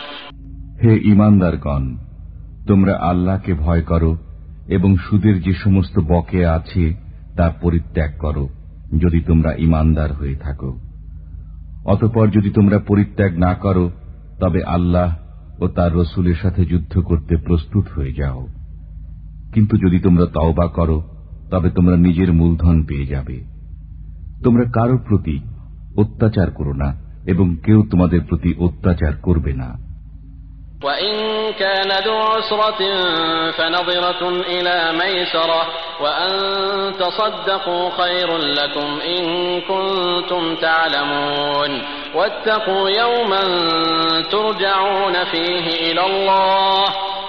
হে 0.88 1.00
ইমানদারগণ, 1.04 1.98
তোমরা 2.68 2.98
আল্লাহকে 2.98 3.54
ভয় 3.54 3.82
করো 3.82 4.18
এবং 4.68 4.98
সুদের 4.98 5.42
যে 5.42 5.54
সমস্ত 5.54 6.00
বকে 6.00 6.46
আছে 6.46 6.96
তা 7.38 7.50
পরিত্যাগ 7.62 8.20
করো 8.20 8.50
যদি 8.98 9.20
তোমরা 9.20 9.54
ইমানদার 9.58 10.14
হয়ে 10.14 10.36
থাকো। 10.36 10.80
অতপর 11.86 12.28
যদি 12.28 12.50
তোমরা 12.50 12.80
পরিত্যাগ 12.80 13.38
না 13.38 13.54
করো, 13.54 13.92
তবে 14.40 14.64
আল্লাহ 14.64 15.16
ও 15.60 15.68
তার 15.68 15.96
রসুলের 15.96 16.36
সাথে 16.42 16.66
যুদ্ধ 16.66 17.00
করতে 17.00 17.38
প্রস্তুত 17.38 17.86
হয়ে 17.96 18.14
যাও। 18.14 18.48
কিন্তু 19.54 19.78
যদি 19.78 20.00
তোমরা 20.00 20.26
তওবা 20.26 20.68
করো, 20.68 21.04
তবে 21.52 21.70
তোমরা 21.70 21.98
নিজের 21.98 22.34
মূলধন 22.34 22.84
পেয়ে 22.84 23.06
যাবে। 23.06 23.44
তোমরা 24.44 24.64
কারও 24.64 24.98
প্রতি 24.98 25.40
অত্যাচার 25.96 26.52
করো 26.52 26.74
না 26.74 26.94
এবং 27.26 27.56
কেউ 27.66 27.84
তোমাদের 27.92 28.22
প্রতি 28.30 28.54
অত্যাচার 28.58 29.14
করবে 29.16 29.54
না। 29.54 29.87
وإن 30.85 31.15
كان 31.53 31.91
ذو 32.07 32.17
عسرة 32.17 32.81
فنظرة 33.51 34.23
إلى 34.29 34.93
ميسرة 34.93 35.63
وأن 36.03 36.33
تصدقوا 36.93 37.91
خير 37.91 38.37
لكم 38.37 38.89
إن 39.17 39.25
كنتم 39.61 40.55
تعلمون 40.57 41.83
واتقوا 42.15 42.89
يوما 42.91 43.43
ترجعون 44.31 45.25
فيه 45.25 45.67
إلى 45.93 46.07
الله 46.07 46.85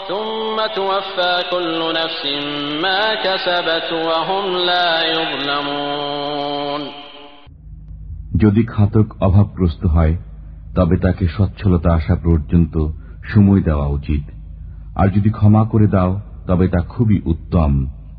ثم 0.07 0.57
توفى 0.75 1.43
كل 1.51 1.93
نفس 1.93 2.23
ما 2.83 3.15
كسبت 3.15 3.89
وهم 4.07 4.45
لا 4.57 4.89
يظلمون 5.13 6.81
যদি 8.43 8.61
খাতক 8.73 9.07
অভাবগ্রস্ত 9.27 9.83
হয় 9.85 10.15
তবে 10.75 10.95
তাকে 10.97 11.25
সচ্ছলতা 11.37 11.89
আসা 11.93 12.15
পর্যন্ত 12.25 12.75
সময় 13.31 13.61
দেওয়া 13.61 13.87
উচিত 13.87 14.23
আর 14.95 15.07
যদি 15.09 15.29
ক্ষমা 15.29 15.63
করে 15.65 15.87
দাও 15.87 16.11
তবে 16.47 16.65
তা 16.67 16.79
খুবই 16.89 17.17
উত্তম 17.25 17.71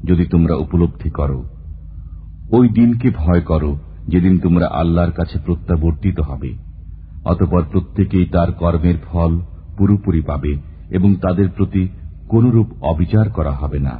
যদি 0.04 0.24
তোমরা 0.24 0.54
উপলব্ধি 0.56 1.10
করো 1.10 1.40
ওই 2.52 2.66
দিনকে 2.68 3.08
ভয় 3.16 3.42
করো 3.42 3.70
যেদিন 4.08 4.34
তোমরা 4.38 4.66
আল্লাহর 4.72 5.12
কাছে 5.12 5.36
প্রত্যাবর্তিত 5.38 6.18
হবে 6.20 6.50
অতপর 7.24 7.62
প্রত্যেকেই 7.64 8.26
তার 8.26 8.48
কর্মের 8.52 8.98
ফল 9.04 9.32
পুরোপুরি 9.78 10.22
পাবে 10.22 10.52
এবং 10.90 11.10
তাদের 11.14 11.48
প্রতি 11.48 11.82
কোনরূপ 12.28 12.68
অবিচার 12.82 13.26
করা 13.28 13.52
হবে 13.52 13.80
না 13.80 13.96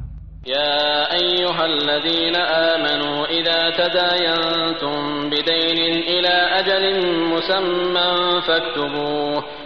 يا 0.49 0.77
أيها 1.15 1.65
الذين 1.67 2.37
آمنوا 2.71 3.19
إذا 3.29 3.61
تداينتم 3.73 4.97
بدين 5.27 5.81
إلى 6.05 6.35
أجل 6.61 6.85
مسمى 7.33 8.13
فاكتبوه 8.47 9.43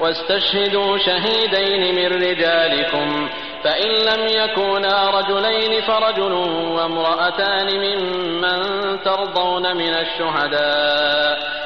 واستشهدوا 0.00 0.98
شهيدين 0.98 1.94
من 1.94 2.06
رجالكم. 2.22 3.28
فإن 3.64 3.88
لم 3.88 4.26
يكونا 4.28 5.10
رجلين 5.10 5.82
فرجل 5.82 6.32
وامرأتان 6.32 7.66
ممن 7.66 8.60
ترضون 9.04 9.76
من 9.76 9.94
الشهداء. 9.94 11.65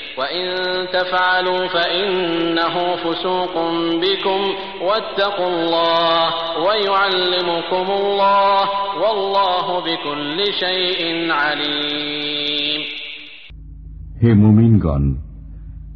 হে 14.23 14.33
মুমিনগণ, 14.33 15.13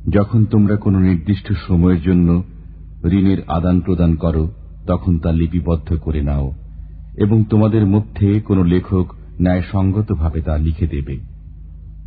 যখন 0.10 0.46
তোমরা 0.46 0.76
কোনো 0.76 1.00
নির্দিষ্ট 1.00 1.54
সময়ের 1.68 2.02
জন্য 2.02 2.44
ঋণের 3.06 3.38
আদান 3.48 3.80
প্রদান 3.80 4.16
করো, 4.16 4.48
তখন 4.88 5.20
তা 5.20 5.32
লিপিবদ্ধ 5.32 5.98
করে 6.02 6.22
নাও 6.22 6.52
এবং 7.18 7.44
তোমাদের 7.44 7.86
মধ্যে 7.86 8.42
কোনো 8.42 8.64
লেখক 8.64 9.06
ন্যায়সঙ্গতভাবে 9.42 10.42
তা 10.42 10.58
লিখে 10.58 10.88
দেবে। 10.88 11.35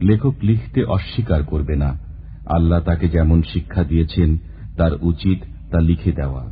লেখক 0.02 0.35
লিখতে 0.43 0.85
অস্বীকার 0.85 1.43
করবে 1.43 1.77
না। 1.77 1.99
আল্লাহ 2.47 2.81
তাকে 2.81 3.09
যেমন 3.09 3.43
শিক্ষা 3.43 3.85
দিয়েছেন, 3.85 4.39
তার 4.77 4.91
উচিত 5.01 5.39
তা 5.70 5.81
লিখে 5.81 6.12
দেওয়া। 6.12 6.44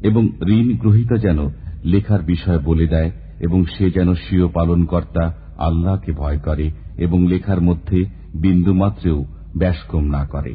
এবং 0.00 0.28
ঋণ 0.48 0.76
গ্রহীতা 0.76 1.16
যেন 1.16 1.38
লেখার 1.84 2.22
বিষয় 2.22 2.58
বলে 2.58 2.86
দেয় 2.86 3.10
এবং 3.40 3.64
সে 3.64 3.90
যেন 3.90 4.14
স্বীয় 4.14 4.48
পালনকর্তা 4.48 5.34
আল্লাহকে 5.58 6.12
ভয় 6.12 6.38
করে 6.38 6.70
এবং 6.98 7.28
লেখার 7.28 7.60
মধ্যে 7.60 8.04
বিন্দুমাত্রেও 8.34 9.24
ব্যাসকম 9.56 10.04
না 10.04 10.26
করে। 10.26 10.54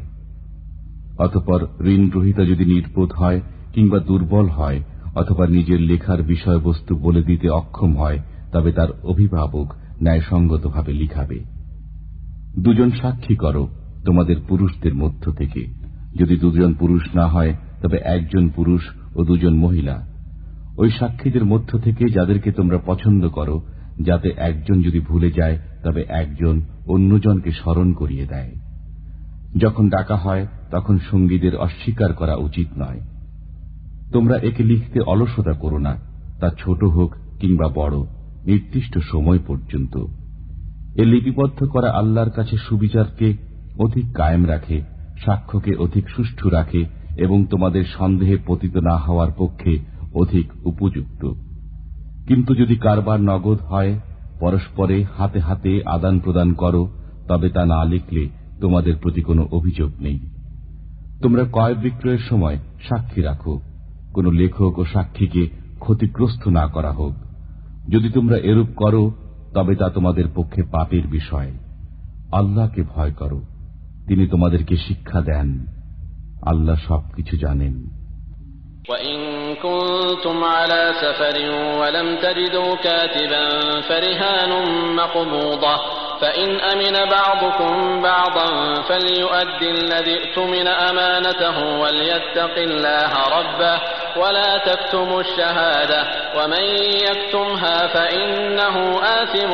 অতপর 1.17 1.67
ঋণ 1.85 2.09
গ্রহীতা 2.09 2.43
যদি 2.43 2.65
নির্বোধ 2.65 3.11
হয় 3.11 3.41
কিংবা 3.73 3.99
দুর্বল 3.99 4.49
হয়, 4.49 4.83
অথবা 5.15 5.47
নিজের 5.47 5.81
লেখার 5.81 6.23
বিষয়বস্তু 6.23 6.95
বলে 6.95 7.23
দিতে 7.23 7.49
অক্ষম 7.49 7.97
হয়, 7.97 8.19
তবে 8.51 8.71
তার 8.71 8.87
অভিভাবক 9.03 9.73
ন্যায়সঙ্গতভাবে 10.01 10.93
লিখাবে। 10.93 11.56
দুজন 12.59 12.91
সাক্ষী 12.91 13.35
করো, 13.35 13.67
তোমাদের 14.05 14.35
পুরুষদের 14.47 14.95
মধ্য 14.95 15.31
থেকে। 15.31 15.65
যদি 16.15 16.37
দুজন 16.37 16.73
পুরুষ 16.73 17.15
না 17.15 17.27
হয়, 17.27 17.55
তবে 17.81 17.97
একজন 17.97 18.49
পুরুষ 18.49 18.81
ও 19.15 19.23
দুজন 19.23 19.55
মহিলা। 19.55 20.07
ওই 20.77 20.89
সাক্ষীদের 20.91 21.45
মধ্য 21.45 21.79
থেকে 21.79 22.09
যাদেরকে 22.09 22.51
তোমরা 22.51 22.79
পছন্দ 22.85 23.29
করো, 23.29 23.61
যাতে 24.01 24.33
একজন 24.37 24.81
যদি 24.81 24.99
ভুলে 24.99 25.31
যায়, 25.31 25.59
তবে 25.83 26.05
একজন 26.09 26.61
অন্যজনকে 26.87 27.51
স্মরণ 27.51 27.93
করিয়ে 27.93 28.25
দেয়। 28.25 28.55
যখন 29.57 29.89
ডাকা 29.89 30.15
হয়, 30.15 30.47
তখন 30.71 30.99
সঙ্গীদের 31.11 31.55
অস্বীকার 31.55 32.13
করা 32.13 32.35
উচিত 32.35 32.67
নয়। 32.77 33.01
তোমরা 34.13 34.37
একে 34.37 34.63
লিখতে 34.63 34.99
অলসতা 34.99 35.53
করো 35.53 35.77
না, 35.77 35.95
তা 36.39 36.49
ছোট 36.49 36.83
হোক 36.83 37.15
কিংবা 37.39 37.67
বড়, 37.67 37.97
নির্দিষ্ট 38.45 38.97
সময় 39.11 39.39
পর্যন্ত। 39.47 40.05
এ 40.97 41.05
লিপিবদ্ধ 41.05 41.63
করা 41.63 41.89
আল্লাহর 41.91 42.29
কাছে 42.29 42.57
সুবিচারকে 42.57 43.37
অধিক 43.79 44.13
কায়েম 44.13 44.45
রাখে, 44.45 44.81
সাক্ষ্যকে 45.25 45.75
অধিক 45.75 46.09
সুষ্ঠু 46.09 46.49
রাখে 46.49 46.85
এবং 47.17 47.45
তোমাদের 47.45 47.83
সন্দেহে 47.97 48.37
পতিত 48.47 48.77
না 48.77 48.97
হওয়ার 48.97 49.31
পক্ষে 49.37 49.77
অধিক 50.13 50.47
উপযুক্ত। 50.65 51.33
কিন্তু 52.27 52.55
যদি 52.55 52.75
কারবার 52.75 53.21
নগদ 53.21 53.59
হয়, 53.61 53.99
পরস্পরে 54.39 55.05
হাতে 55.17 55.39
হাতে 55.39 55.83
আদান 55.85 56.19
প্রদান 56.19 56.53
করো, 56.53 56.89
তবে 57.27 57.49
তা 57.49 57.65
না 57.65 57.85
লিখলে 57.85 58.29
তোমাদের 58.61 58.95
প্রতি 59.01 59.21
কোনো 59.21 59.47
অভিযোগ 59.51 59.91
নেই। 59.99 60.19
তোমরা 61.21 61.43
কয় 61.51 61.75
বিক্রয়ের 61.75 62.23
সময় 62.29 62.57
সাক্ষী 62.89 63.21
রাখো, 63.21 63.61
কোন 64.13 64.31
লেখক 64.31 64.79
ও 64.79 64.85
সাক্ষীকে 64.85 65.49
ক্ষতিগ্রস্ত 65.79 66.47
না 66.47 66.67
করা 66.67 66.91
হোক। 66.91 67.13
যদি 67.89 68.09
তোমরা 68.09 68.37
এরূপ 68.37 68.67
করো 68.75 69.11
তবে 69.54 69.74
তা 69.74 69.86
তোমাদের 69.88 70.26
পক্ষে 70.34 70.62
পাপের 70.72 71.04
বিষয় 71.06 71.52
আল্লাহকে 72.32 72.82
ভয় 72.94 73.12
করো 73.12 73.40
তিনি 74.08 74.24
তোমাদেরকে 74.26 74.74
শিক্ষা 74.76 75.20
দেন 75.20 75.48
আল্লাহ 76.42 76.76
সবকিছু 76.88 77.36
জানেন 77.36 77.74
وإن 78.88 79.18
كنتم 79.56 80.44
على 80.46 80.82
سفر 80.94 81.36
ولم 81.80 82.08
تجدوا 82.16 82.72
كاتبا 82.76 83.44
فرهان 83.80 84.52
مقبوضة 84.96 85.74
فإن 86.20 86.50
أمن 86.62 86.96
بعضكم 87.10 88.02
بعضا 88.02 88.48
فليؤد 88.82 89.62
الذي 89.62 90.14
اؤتمن 90.18 90.66
أمانته 90.68 91.56
وليتق 91.78 92.54
الله 92.58 93.12
ربه 93.38 93.76
ولا 94.16 94.58
تكتموا 94.58 95.20
الشهادة 95.20 96.00
ومن 96.36 96.64
يكتمها 97.08 97.86
فإنه 97.86 98.76
آثم 99.20 99.52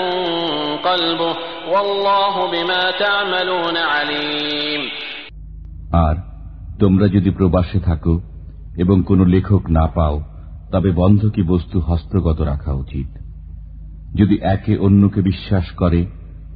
قلبه 0.89 1.35
والله 1.69 2.35
بما 2.51 2.83
تعملون 2.91 3.77
عليم 3.77 4.83
আর 6.07 6.17
তোমরা 6.81 7.07
যদি 7.09 7.31
প্রবাসে 7.31 7.79
থাকো 7.81 8.15
এবং 8.77 8.97
কোনো 9.03 9.25
লেখক 9.25 9.63
না 9.71 9.87
পাও 9.95 10.17
তবে 10.73 10.91
বন্ধকি 10.93 11.43
বস্তু 11.43 11.77
হস্তগত 11.81 12.39
রাখা 12.41 12.73
উচিত 12.73 13.09
যদি 14.15 14.37
একে 14.55 14.75
অন্যকে 14.79 15.21
বিশ্বাস 15.23 15.67
করে 15.73 16.01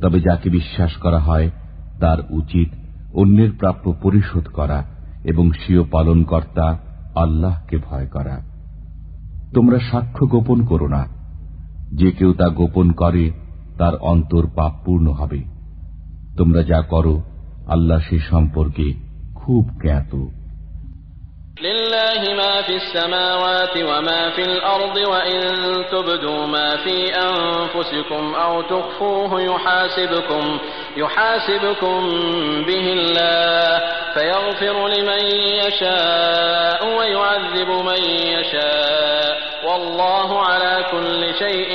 তবে 0.02 0.20
যাকে 0.20 0.50
বিশ্বাস 0.50 0.96
করা 0.98 1.20
হয়, 1.20 1.52
তার 2.00 2.18
উচিত 2.30 2.70
অন্যের 3.14 3.52
প্রাপ্য 3.60 3.94
পরিশোধ 4.02 4.48
করা 4.48 4.84
এবং 5.24 5.52
স্বীয় 5.52 5.84
পালনকর্তা 5.84 6.78
আল্লাহকে 7.16 7.78
ভয় 7.78 8.08
করা। 8.08 8.42
তোমরা 9.54 9.80
সাক্ষ্য 9.92 10.28
গোপন 10.28 10.66
করো 10.66 10.88
না। 10.88 11.06
যে 11.94 12.12
কেউ 12.12 12.34
তা 12.34 12.50
গোপন 12.50 12.92
করে, 12.92 13.32
তার 13.78 13.96
অন্তর 13.96 14.48
পাপপূর্ণ 14.56 15.08
হবে। 15.08 15.44
তোমরা 16.38 16.64
যা 16.64 16.82
করো, 16.82 17.22
আল্লাহ 17.68 18.00
সে 18.00 18.20
সম্পর্কে 18.20 18.94
খুব 19.36 19.70
জ্ঞাত। 19.82 20.26
لله 21.61 22.35
ما 22.35 22.63
في 22.63 22.77
السماوات 22.77 23.77
وما 23.77 24.31
في 24.31 24.43
الأرض 24.43 24.97
وإن 24.97 25.41
تبدوا 25.93 26.47
ما 26.47 26.77
في 26.77 26.97
أنفسكم 27.29 28.35
أو 28.35 28.63
تخفوه 28.63 29.43
يحاسبكم 29.43 30.59
يحاسبكم 30.97 31.99
به 32.67 32.87
الله 32.93 33.79
فيغفر 34.15 34.89
لمن 34.89 35.23
يشاء 35.67 36.81
ويعذب 36.99 37.69
من 37.69 38.03
يشاء 38.37 39.33
والله 39.69 40.39
على 40.41 40.85
كل 40.93 41.23
شيء 41.39 41.71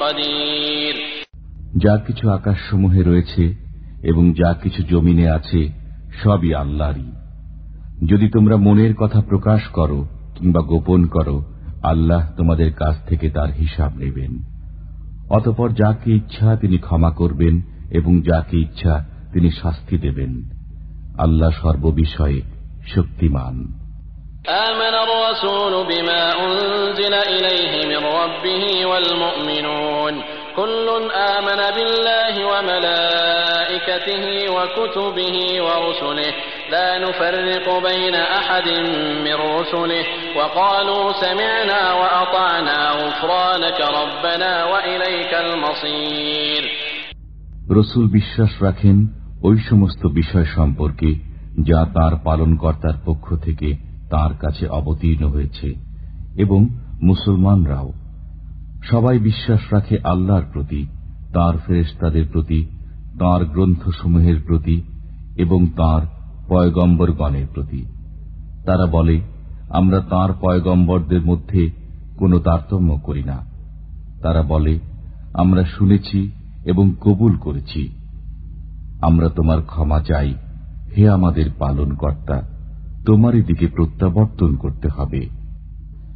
قدير 0.00 0.96
যা 1.84 1.94
কিছু 2.06 2.24
আকাশসমূহে 2.30 3.00
রয়েছে 3.02 3.44
এবং 4.02 4.24
যা 4.40 4.50
কিছু 4.62 4.80
জমিনে 4.90 5.26
আছে 5.30 5.60
সবই 6.22 6.50
আল্লাহরই 6.54 7.08
যদি 8.02 8.26
তোমরা 8.28 8.56
মনের 8.56 8.92
কথা 8.94 9.20
প্রকাশ 9.20 9.62
করো 9.68 10.00
কিংবা 10.34 10.60
গোপন 10.62 11.00
করো 11.06 11.36
আল্লাহ 11.82 12.22
তোমাদের 12.36 12.70
কাছ 12.72 12.96
থেকে 13.08 13.26
তার 13.30 13.50
হিসাব 13.52 13.90
নেবেন 13.96 14.32
অতপর 15.30 15.68
যাকে 15.72 16.10
ইচ্ছা 16.14 16.48
তিনি 16.56 16.76
ক্ষমা 16.78 17.10
করবেন 17.10 17.54
এবং 17.90 18.12
যাকে 18.20 18.56
ইচ্ছা 18.56 18.94
তিনি 19.32 19.48
শাস্তি 19.50 19.96
দেবেন 19.98 20.32
আল্লাহ 21.18 21.50
সর্ববিষয়ে 21.62 22.40
শক্তিমান 22.94 23.56
آمن 24.66 24.94
الرسول 24.96 25.74
بما 25.84 26.22
أنزل 26.36 27.14
إليه 27.34 27.72
من 27.86 28.02
ربه 28.14 28.64
والمؤمنون 28.86 30.14
كل 30.56 30.86
آمن 31.34 31.60
بالله 31.76 32.34
وملائكته 32.50 33.39
وكتبه 34.56 35.36
ورسله 35.62 36.32
لا 36.70 36.88
نفرق 36.98 37.66
بين 37.82 38.14
أحد 38.14 38.68
من 39.24 39.36
رسله 39.50 40.04
وقالوا 40.36 41.12
سمعنا 41.14 41.80
وأطعنا 41.92 42.78
غفرانك 42.92 43.80
ربنا 44.00 44.52
وإليك 44.64 45.32
المصير 45.36 46.62
রসুল 47.70 48.06
বিশ্বাস 48.08 48.52
রাখেন 48.62 48.96
ওই 49.42 49.56
সমস্ত 49.70 50.02
বিষয় 50.12 50.46
সম্পর্কে 50.56 51.10
যা 51.68 51.80
তার 51.94 52.12
পালনকর্তার 52.24 52.96
পক্ষ 53.04 53.26
থেকে 53.44 53.68
তার 54.10 54.32
কাছে 54.40 54.64
অবতীর্ণ 54.70 55.24
হয়েছে 55.28 55.68
এবং 56.36 56.60
মুসলমানরাও 57.02 57.88
সবাই 58.90 59.16
বিশ্বাস 59.18 59.62
রাখে 59.72 59.96
আল্লাহর 60.04 60.46
প্রতি 60.52 60.80
তার 61.32 61.54
ফেরেস্তাদের 61.66 62.26
প্রতি 62.32 62.60
তার 63.19 63.45
গ্রন্থসমূহের 63.45 64.35
প্রতি 64.47 64.81
এবং 65.35 65.65
তার 65.65 66.01
পয়গম্বরগণের 66.47 67.47
প্রতি। 67.53 67.85
তারা 68.65 68.85
বলে, 68.85 69.21
আমরা 69.69 69.99
তার 69.99 70.29
পয়গম্বরদের 70.41 71.21
মধ্যে 71.21 71.69
কোনো 72.17 72.39
তারতম্য 72.39 72.97
করি 72.97 73.23
না। 73.23 73.37
তারা 74.21 74.41
বলে, 74.41 74.79
আমরা 75.33 75.63
শুনেছি 75.63 76.31
এবং 76.65 76.95
কবুল 77.01 77.37
করেছি। 77.37 77.89
আমরা 79.01 79.29
তোমার 79.29 79.61
ক্ষমা 79.61 79.99
চাই। 79.99 80.35
হে 80.97 81.09
আমাদের 81.09 81.45
পালন 81.59 81.93
কর্তা 81.93 82.41
তোমারই 83.05 83.43
দিকে 83.43 83.67
প্রত্যাবর্তন 83.67 84.55
করতে 84.55 84.87
হবে। 84.87 85.40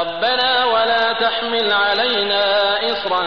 ربنا 0.00 0.64
ولا 0.64 1.12
تحمل 1.12 1.72
علينا 1.72 2.44
إصرا 2.92 3.22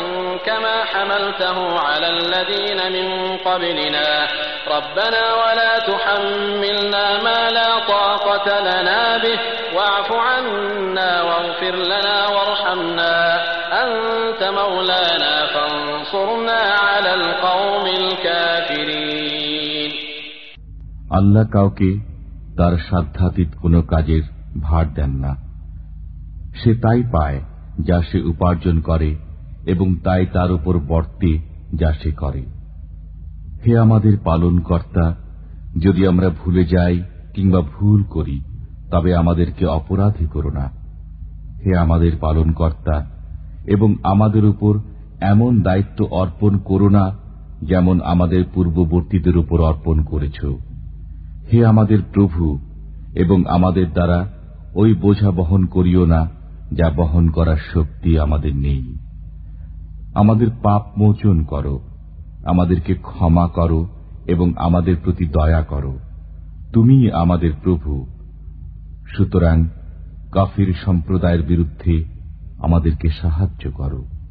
كما 0.45 0.76
حملته 0.84 1.80
على 1.80 2.08
الذين 2.10 2.80
من 2.92 3.38
قبلنا 3.38 4.27
ربنا 4.68 5.24
ولا 5.44 5.74
تحملنا 5.92 7.06
ما 7.24 7.50
لا 7.52 7.80
طاقة 7.88 8.48
لنا 8.60 9.18
به 9.18 9.40
واعف 9.76 10.10
عنا 10.11 11.11
واغفر 11.24 11.76
لنا 11.76 12.18
وارحمنا 12.27 13.16
أنت 13.84 14.42
مولانا 14.60 15.34
فانصرنا 15.53 16.60
على 16.86 17.11
القوم 17.14 17.86
الكافرين 18.02 19.92
আল্লাহ 21.18 21.44
কাউকে 21.56 21.90
তার 22.58 22.74
সাধ্যাতীত 22.90 23.50
কোনো 23.61 23.80
কাজের 23.92 24.24
ভার 24.61 24.86
দেন 24.98 25.11
না 25.24 25.32
সে 26.57 26.75
তাই 26.75 27.03
পায় 27.13 27.41
যা 27.87 28.03
সে 28.03 28.23
উপার্জন 28.23 28.81
করে 28.81 29.17
এবং 29.67 29.95
তাই 29.95 30.27
তার 30.33 30.53
উপর 30.53 30.79
বর্তে 30.79 31.39
যা 31.75 31.93
সে 31.93 32.11
করে। 32.11 32.43
হে 33.67 33.79
আমাদের 33.79 34.19
পালন 34.25 34.59
কর্তা 34.59 35.15
যদি 35.79 36.07
আমরা 36.07 36.29
ভুলে 36.29 36.65
যাই 36.65 37.03
কিংবা 37.35 37.61
ভুল 37.61 38.03
করি, 38.03 38.41
তবে 38.91 39.17
আমাদেরকে 39.17 39.67
অপরাধী 39.67 40.27
করো 40.27 40.51
না। 40.51 40.71
হে 41.67 41.77
আমাদের 41.77 42.13
পালন 42.21 42.53
কর্তা 42.53 43.11
এবং 43.67 43.95
আমাদের 44.03 44.45
উপর 44.45 44.79
এমন 45.21 45.61
দায়িত্ব 45.61 46.05
অর্পণ 46.05 46.59
করো 46.59 46.89
না 46.89 47.17
যেমন 47.63 48.01
আমাদের 48.01 48.45
পূর্ববর্তীদের 48.55 49.37
উপর 49.37 49.61
অর্পণ 49.61 50.05
করেছ। 50.05 50.45
হে 51.53 51.67
আমাদের 51.67 51.99
প্রভু, 52.15 52.59
এবং 53.15 53.45
আমাদের 53.47 53.93
দ্বারা 53.93 54.33
ওই 54.75 54.95
বোঝা 54.95 55.31
বহন 55.31 55.67
করিও 55.67 56.07
না 56.07 56.42
যা 56.75 56.91
বহন 56.91 57.31
করার 57.31 57.57
শক্তি 57.75 58.18
আমাদের 58.18 58.57
নেই। 58.57 58.99
আমাদের 60.15 60.49
পাপ 60.62 60.83
মোচন 60.99 61.44
করো, 61.44 61.81
আমাদেরকে 62.44 62.94
ক্ষমা 62.94 63.49
করো 63.49 63.86
এবং 64.26 64.52
আমাদের 64.57 64.97
প্রতি 65.05 65.26
দয়া 65.26 65.62
করো। 65.62 65.99
তুমি 66.73 67.10
আমাদের 67.10 67.52
প্রভু। 67.62 68.07
সুতরাং 69.17 69.68
কাফির 70.33 70.75
সম্প্রদায়ের 70.84 71.42
বিরুদ্ধে 71.42 72.05
আমাদেরকে 72.59 73.09
সাহায্য 73.10 73.70
করো। 73.70 74.22